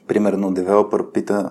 примерно 0.06 0.52
девелопър 0.52 1.12
пита 1.12 1.50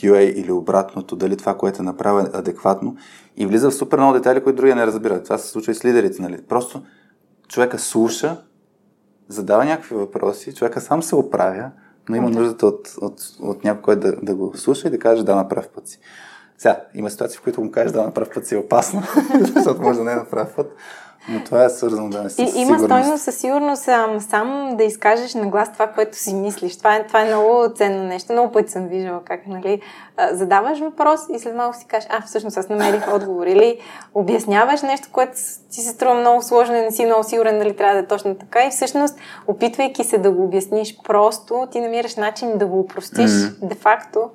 QA 0.00 0.32
или 0.34 0.52
обратното, 0.52 1.16
дали 1.16 1.36
това, 1.36 1.56
което 1.56 1.82
е 1.82 1.84
направено 1.84 2.20
е 2.20 2.38
адекватно 2.38 2.96
и 3.36 3.46
влиза 3.46 3.70
в 3.70 3.74
супер 3.74 3.98
много 3.98 4.12
детайли, 4.12 4.42
които 4.42 4.56
другия 4.56 4.76
не 4.76 4.86
разбират. 4.86 5.24
Това 5.24 5.38
се 5.38 5.48
случва 5.48 5.72
и 5.72 5.74
с 5.74 5.84
лидерите, 5.84 6.22
нали? 6.22 6.42
Просто 6.42 6.82
човека 7.48 7.78
слуша, 7.78 8.36
задава 9.28 9.64
някакви 9.64 9.94
въпроси, 9.94 10.54
човека 10.54 10.80
сам 10.80 11.02
се 11.02 11.16
оправя, 11.16 11.70
но 12.08 12.16
има 12.16 12.30
нуждата 12.30 12.66
от, 12.66 12.94
от, 13.00 13.20
от 13.40 13.64
някой 13.64 13.96
да, 13.96 14.16
да 14.22 14.34
го 14.34 14.56
слуша 14.56 14.88
и 14.88 14.90
да 14.90 14.98
каже 14.98 15.24
да, 15.24 15.36
направи 15.36 15.66
път 15.74 15.88
си. 15.88 15.98
Сега, 16.58 16.80
има 16.94 17.10
ситуации, 17.10 17.38
в 17.38 17.42
които 17.42 17.60
му 17.60 17.70
кажеш 17.70 17.92
да 17.92 18.02
направи 18.02 18.30
път 18.34 18.46
си 18.46 18.54
е 18.54 18.58
опасно, 18.58 19.02
защото 19.54 19.82
може 19.82 19.98
да 19.98 20.04
не 20.04 20.12
е 20.12 20.16
направи 20.16 20.50
път, 20.56 20.74
но 21.28 21.44
това 21.44 21.64
е 21.64 21.68
свързано 21.68 22.10
да 22.10 22.22
не 22.22 22.30
си 22.30 22.52
Има 22.56 22.78
стойност 22.78 23.22
със 23.22 23.36
сигурност 23.36 23.82
сам, 23.82 24.20
сам 24.20 24.76
да 24.76 24.84
изкажеш 24.84 25.34
на 25.34 25.46
глас 25.46 25.72
това, 25.72 25.86
което 25.86 26.16
си 26.16 26.34
мислиш. 26.34 26.78
Това 26.78 26.96
е, 26.96 27.06
това 27.06 27.20
е 27.20 27.24
много 27.24 27.74
ценно 27.74 28.04
нещо. 28.04 28.32
Много 28.32 28.52
пъти 28.52 28.72
съм 28.72 28.88
виждала 28.88 29.20
как 29.24 29.46
нали, 29.46 29.80
задаваш 30.32 30.80
въпрос 30.80 31.20
и 31.34 31.38
след 31.38 31.56
малко 31.56 31.76
си 31.76 31.86
кажеш, 31.86 32.08
а, 32.12 32.22
всъщност 32.26 32.56
аз 32.56 32.68
намерих 32.68 33.14
отговор. 33.14 33.46
Или 33.46 33.78
обясняваш 34.14 34.82
нещо, 34.82 35.08
което 35.12 35.32
ти 35.70 35.80
се 35.80 35.90
струва 35.90 36.14
много 36.14 36.42
сложно 36.42 36.76
и 36.76 36.80
не 36.80 36.90
си 36.90 37.04
много 37.04 37.24
сигурен 37.24 37.58
дали 37.58 37.76
трябва 37.76 37.94
да 37.94 38.00
е 38.00 38.06
точно 38.06 38.34
така. 38.34 38.66
И 38.66 38.70
всъщност, 38.70 39.18
опитвайки 39.46 40.04
се 40.04 40.18
да 40.18 40.30
го 40.30 40.44
обясниш 40.44 40.98
просто, 41.04 41.68
ти 41.72 41.80
намираш 41.80 42.16
начин 42.16 42.58
да 42.58 42.66
го 42.66 42.80
упростиш 42.80 43.30
mm-hmm. 43.30 43.68
де-факто. 43.68 44.30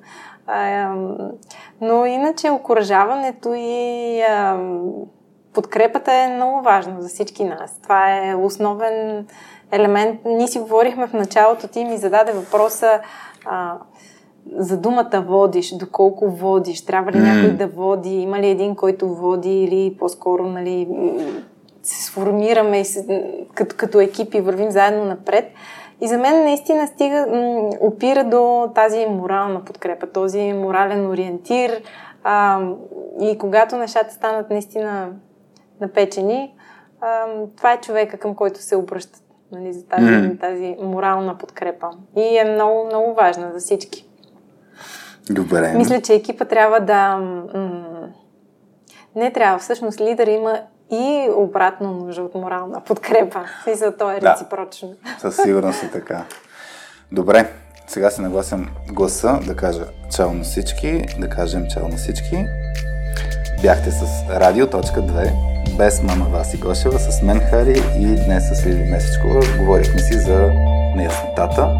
но 1.80 2.06
иначе 2.06 2.50
окоръжаването 2.50 3.54
и 3.56 4.22
подкрепата 5.56 6.12
е 6.12 6.34
много 6.34 6.62
важна 6.62 7.02
за 7.02 7.08
всички 7.08 7.44
нас. 7.44 7.80
Това 7.82 8.28
е 8.28 8.34
основен 8.34 9.26
елемент. 9.72 10.20
Ние 10.24 10.48
си 10.48 10.58
говорихме 10.58 11.06
в 11.06 11.12
началото, 11.12 11.68
ти 11.68 11.84
ми 11.84 11.96
зададе 11.96 12.32
въпроса 12.32 13.00
а, 13.44 13.74
за 14.56 14.76
думата 14.76 15.24
водиш, 15.26 15.74
доколко 15.74 16.30
водиш, 16.30 16.84
трябва 16.84 17.12
ли 17.12 17.18
някой 17.18 17.50
да 17.50 17.66
води, 17.66 18.14
има 18.14 18.38
ли 18.40 18.48
един, 18.48 18.76
който 18.76 19.14
води 19.14 19.62
или 19.62 19.96
по-скоро 19.98 20.42
нали, 20.42 20.88
се 21.82 22.04
сформираме 22.04 22.80
и 22.80 22.84
се, 22.84 23.30
като, 23.54 23.76
като 23.78 24.00
екипи 24.00 24.40
вървим 24.40 24.70
заедно 24.70 25.04
напред. 25.04 25.44
И 26.00 26.08
за 26.08 26.18
мен 26.18 26.42
наистина 26.42 26.86
стига, 26.86 27.26
м- 27.30 27.70
опира 27.80 28.24
до 28.24 28.72
тази 28.74 29.06
морална 29.06 29.64
подкрепа, 29.64 30.06
този 30.06 30.52
морален 30.52 31.10
ориентир. 31.10 31.82
А, 32.24 32.60
и 33.20 33.38
когато 33.38 33.76
нещата 33.76 34.14
станат 34.14 34.50
наистина 34.50 35.08
напечени, 35.80 36.54
а, 37.00 37.26
това 37.56 37.72
е 37.72 37.80
човека, 37.80 38.18
към 38.18 38.34
който 38.34 38.62
се 38.62 38.76
обръщат 38.76 39.22
нали, 39.52 39.72
за 39.72 39.86
тази, 39.86 40.06
mm. 40.06 40.40
тази 40.40 40.76
морална 40.82 41.38
подкрепа. 41.38 41.90
И 42.16 42.38
е 42.38 42.44
много, 42.44 42.86
много 42.86 43.14
важна 43.14 43.52
за 43.52 43.58
всички. 43.58 44.08
Добре. 45.30 45.74
Мисля, 45.76 46.00
че 46.00 46.14
екипа 46.14 46.44
трябва 46.44 46.80
да. 46.80 47.16
М- 47.16 48.08
не 49.16 49.32
трябва. 49.32 49.58
Всъщност 49.58 50.00
лидер 50.00 50.26
има 50.26 50.60
и 50.90 51.28
обратно 51.36 51.92
нужда 51.92 52.22
от 52.22 52.34
морална 52.34 52.80
подкрепа. 52.80 53.44
Смисъл, 53.64 53.92
то 53.98 54.10
е 54.10 54.20
реципрочно. 54.20 54.88
Да, 54.88 55.20
със 55.20 55.36
сигурност 55.36 55.82
е 55.82 55.90
така. 55.90 56.24
Добре, 57.12 57.52
сега 57.86 58.10
се 58.10 58.22
нагласям 58.22 58.68
гласа 58.92 59.40
да 59.46 59.56
кажа 59.56 59.84
чао 60.16 60.32
на 60.32 60.44
всички, 60.44 61.06
да 61.18 61.28
кажем 61.28 61.64
чао 61.74 61.88
на 61.88 61.96
всички. 61.96 62.44
Бяхте 63.62 63.90
с 63.90 64.02
Радио.2 64.30 65.55
без 65.78 66.02
мама 66.02 66.24
Васи 66.24 66.56
Гошева, 66.56 66.98
с 66.98 67.22
мен 67.22 67.40
Хари 67.40 67.82
и 67.98 68.24
днес 68.24 68.44
с 68.48 68.66
Лили 68.66 68.90
Месечкова. 68.90 69.40
Говорихме 69.58 69.98
си 69.98 70.14
за 70.14 70.50
неяснотата. 70.96 71.70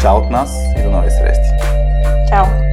Чао 0.00 0.16
от 0.16 0.30
нас 0.30 0.50
и 0.78 0.82
до 0.82 0.90
нови 0.90 1.10
срещи! 1.10 1.50
Чао! 2.28 2.63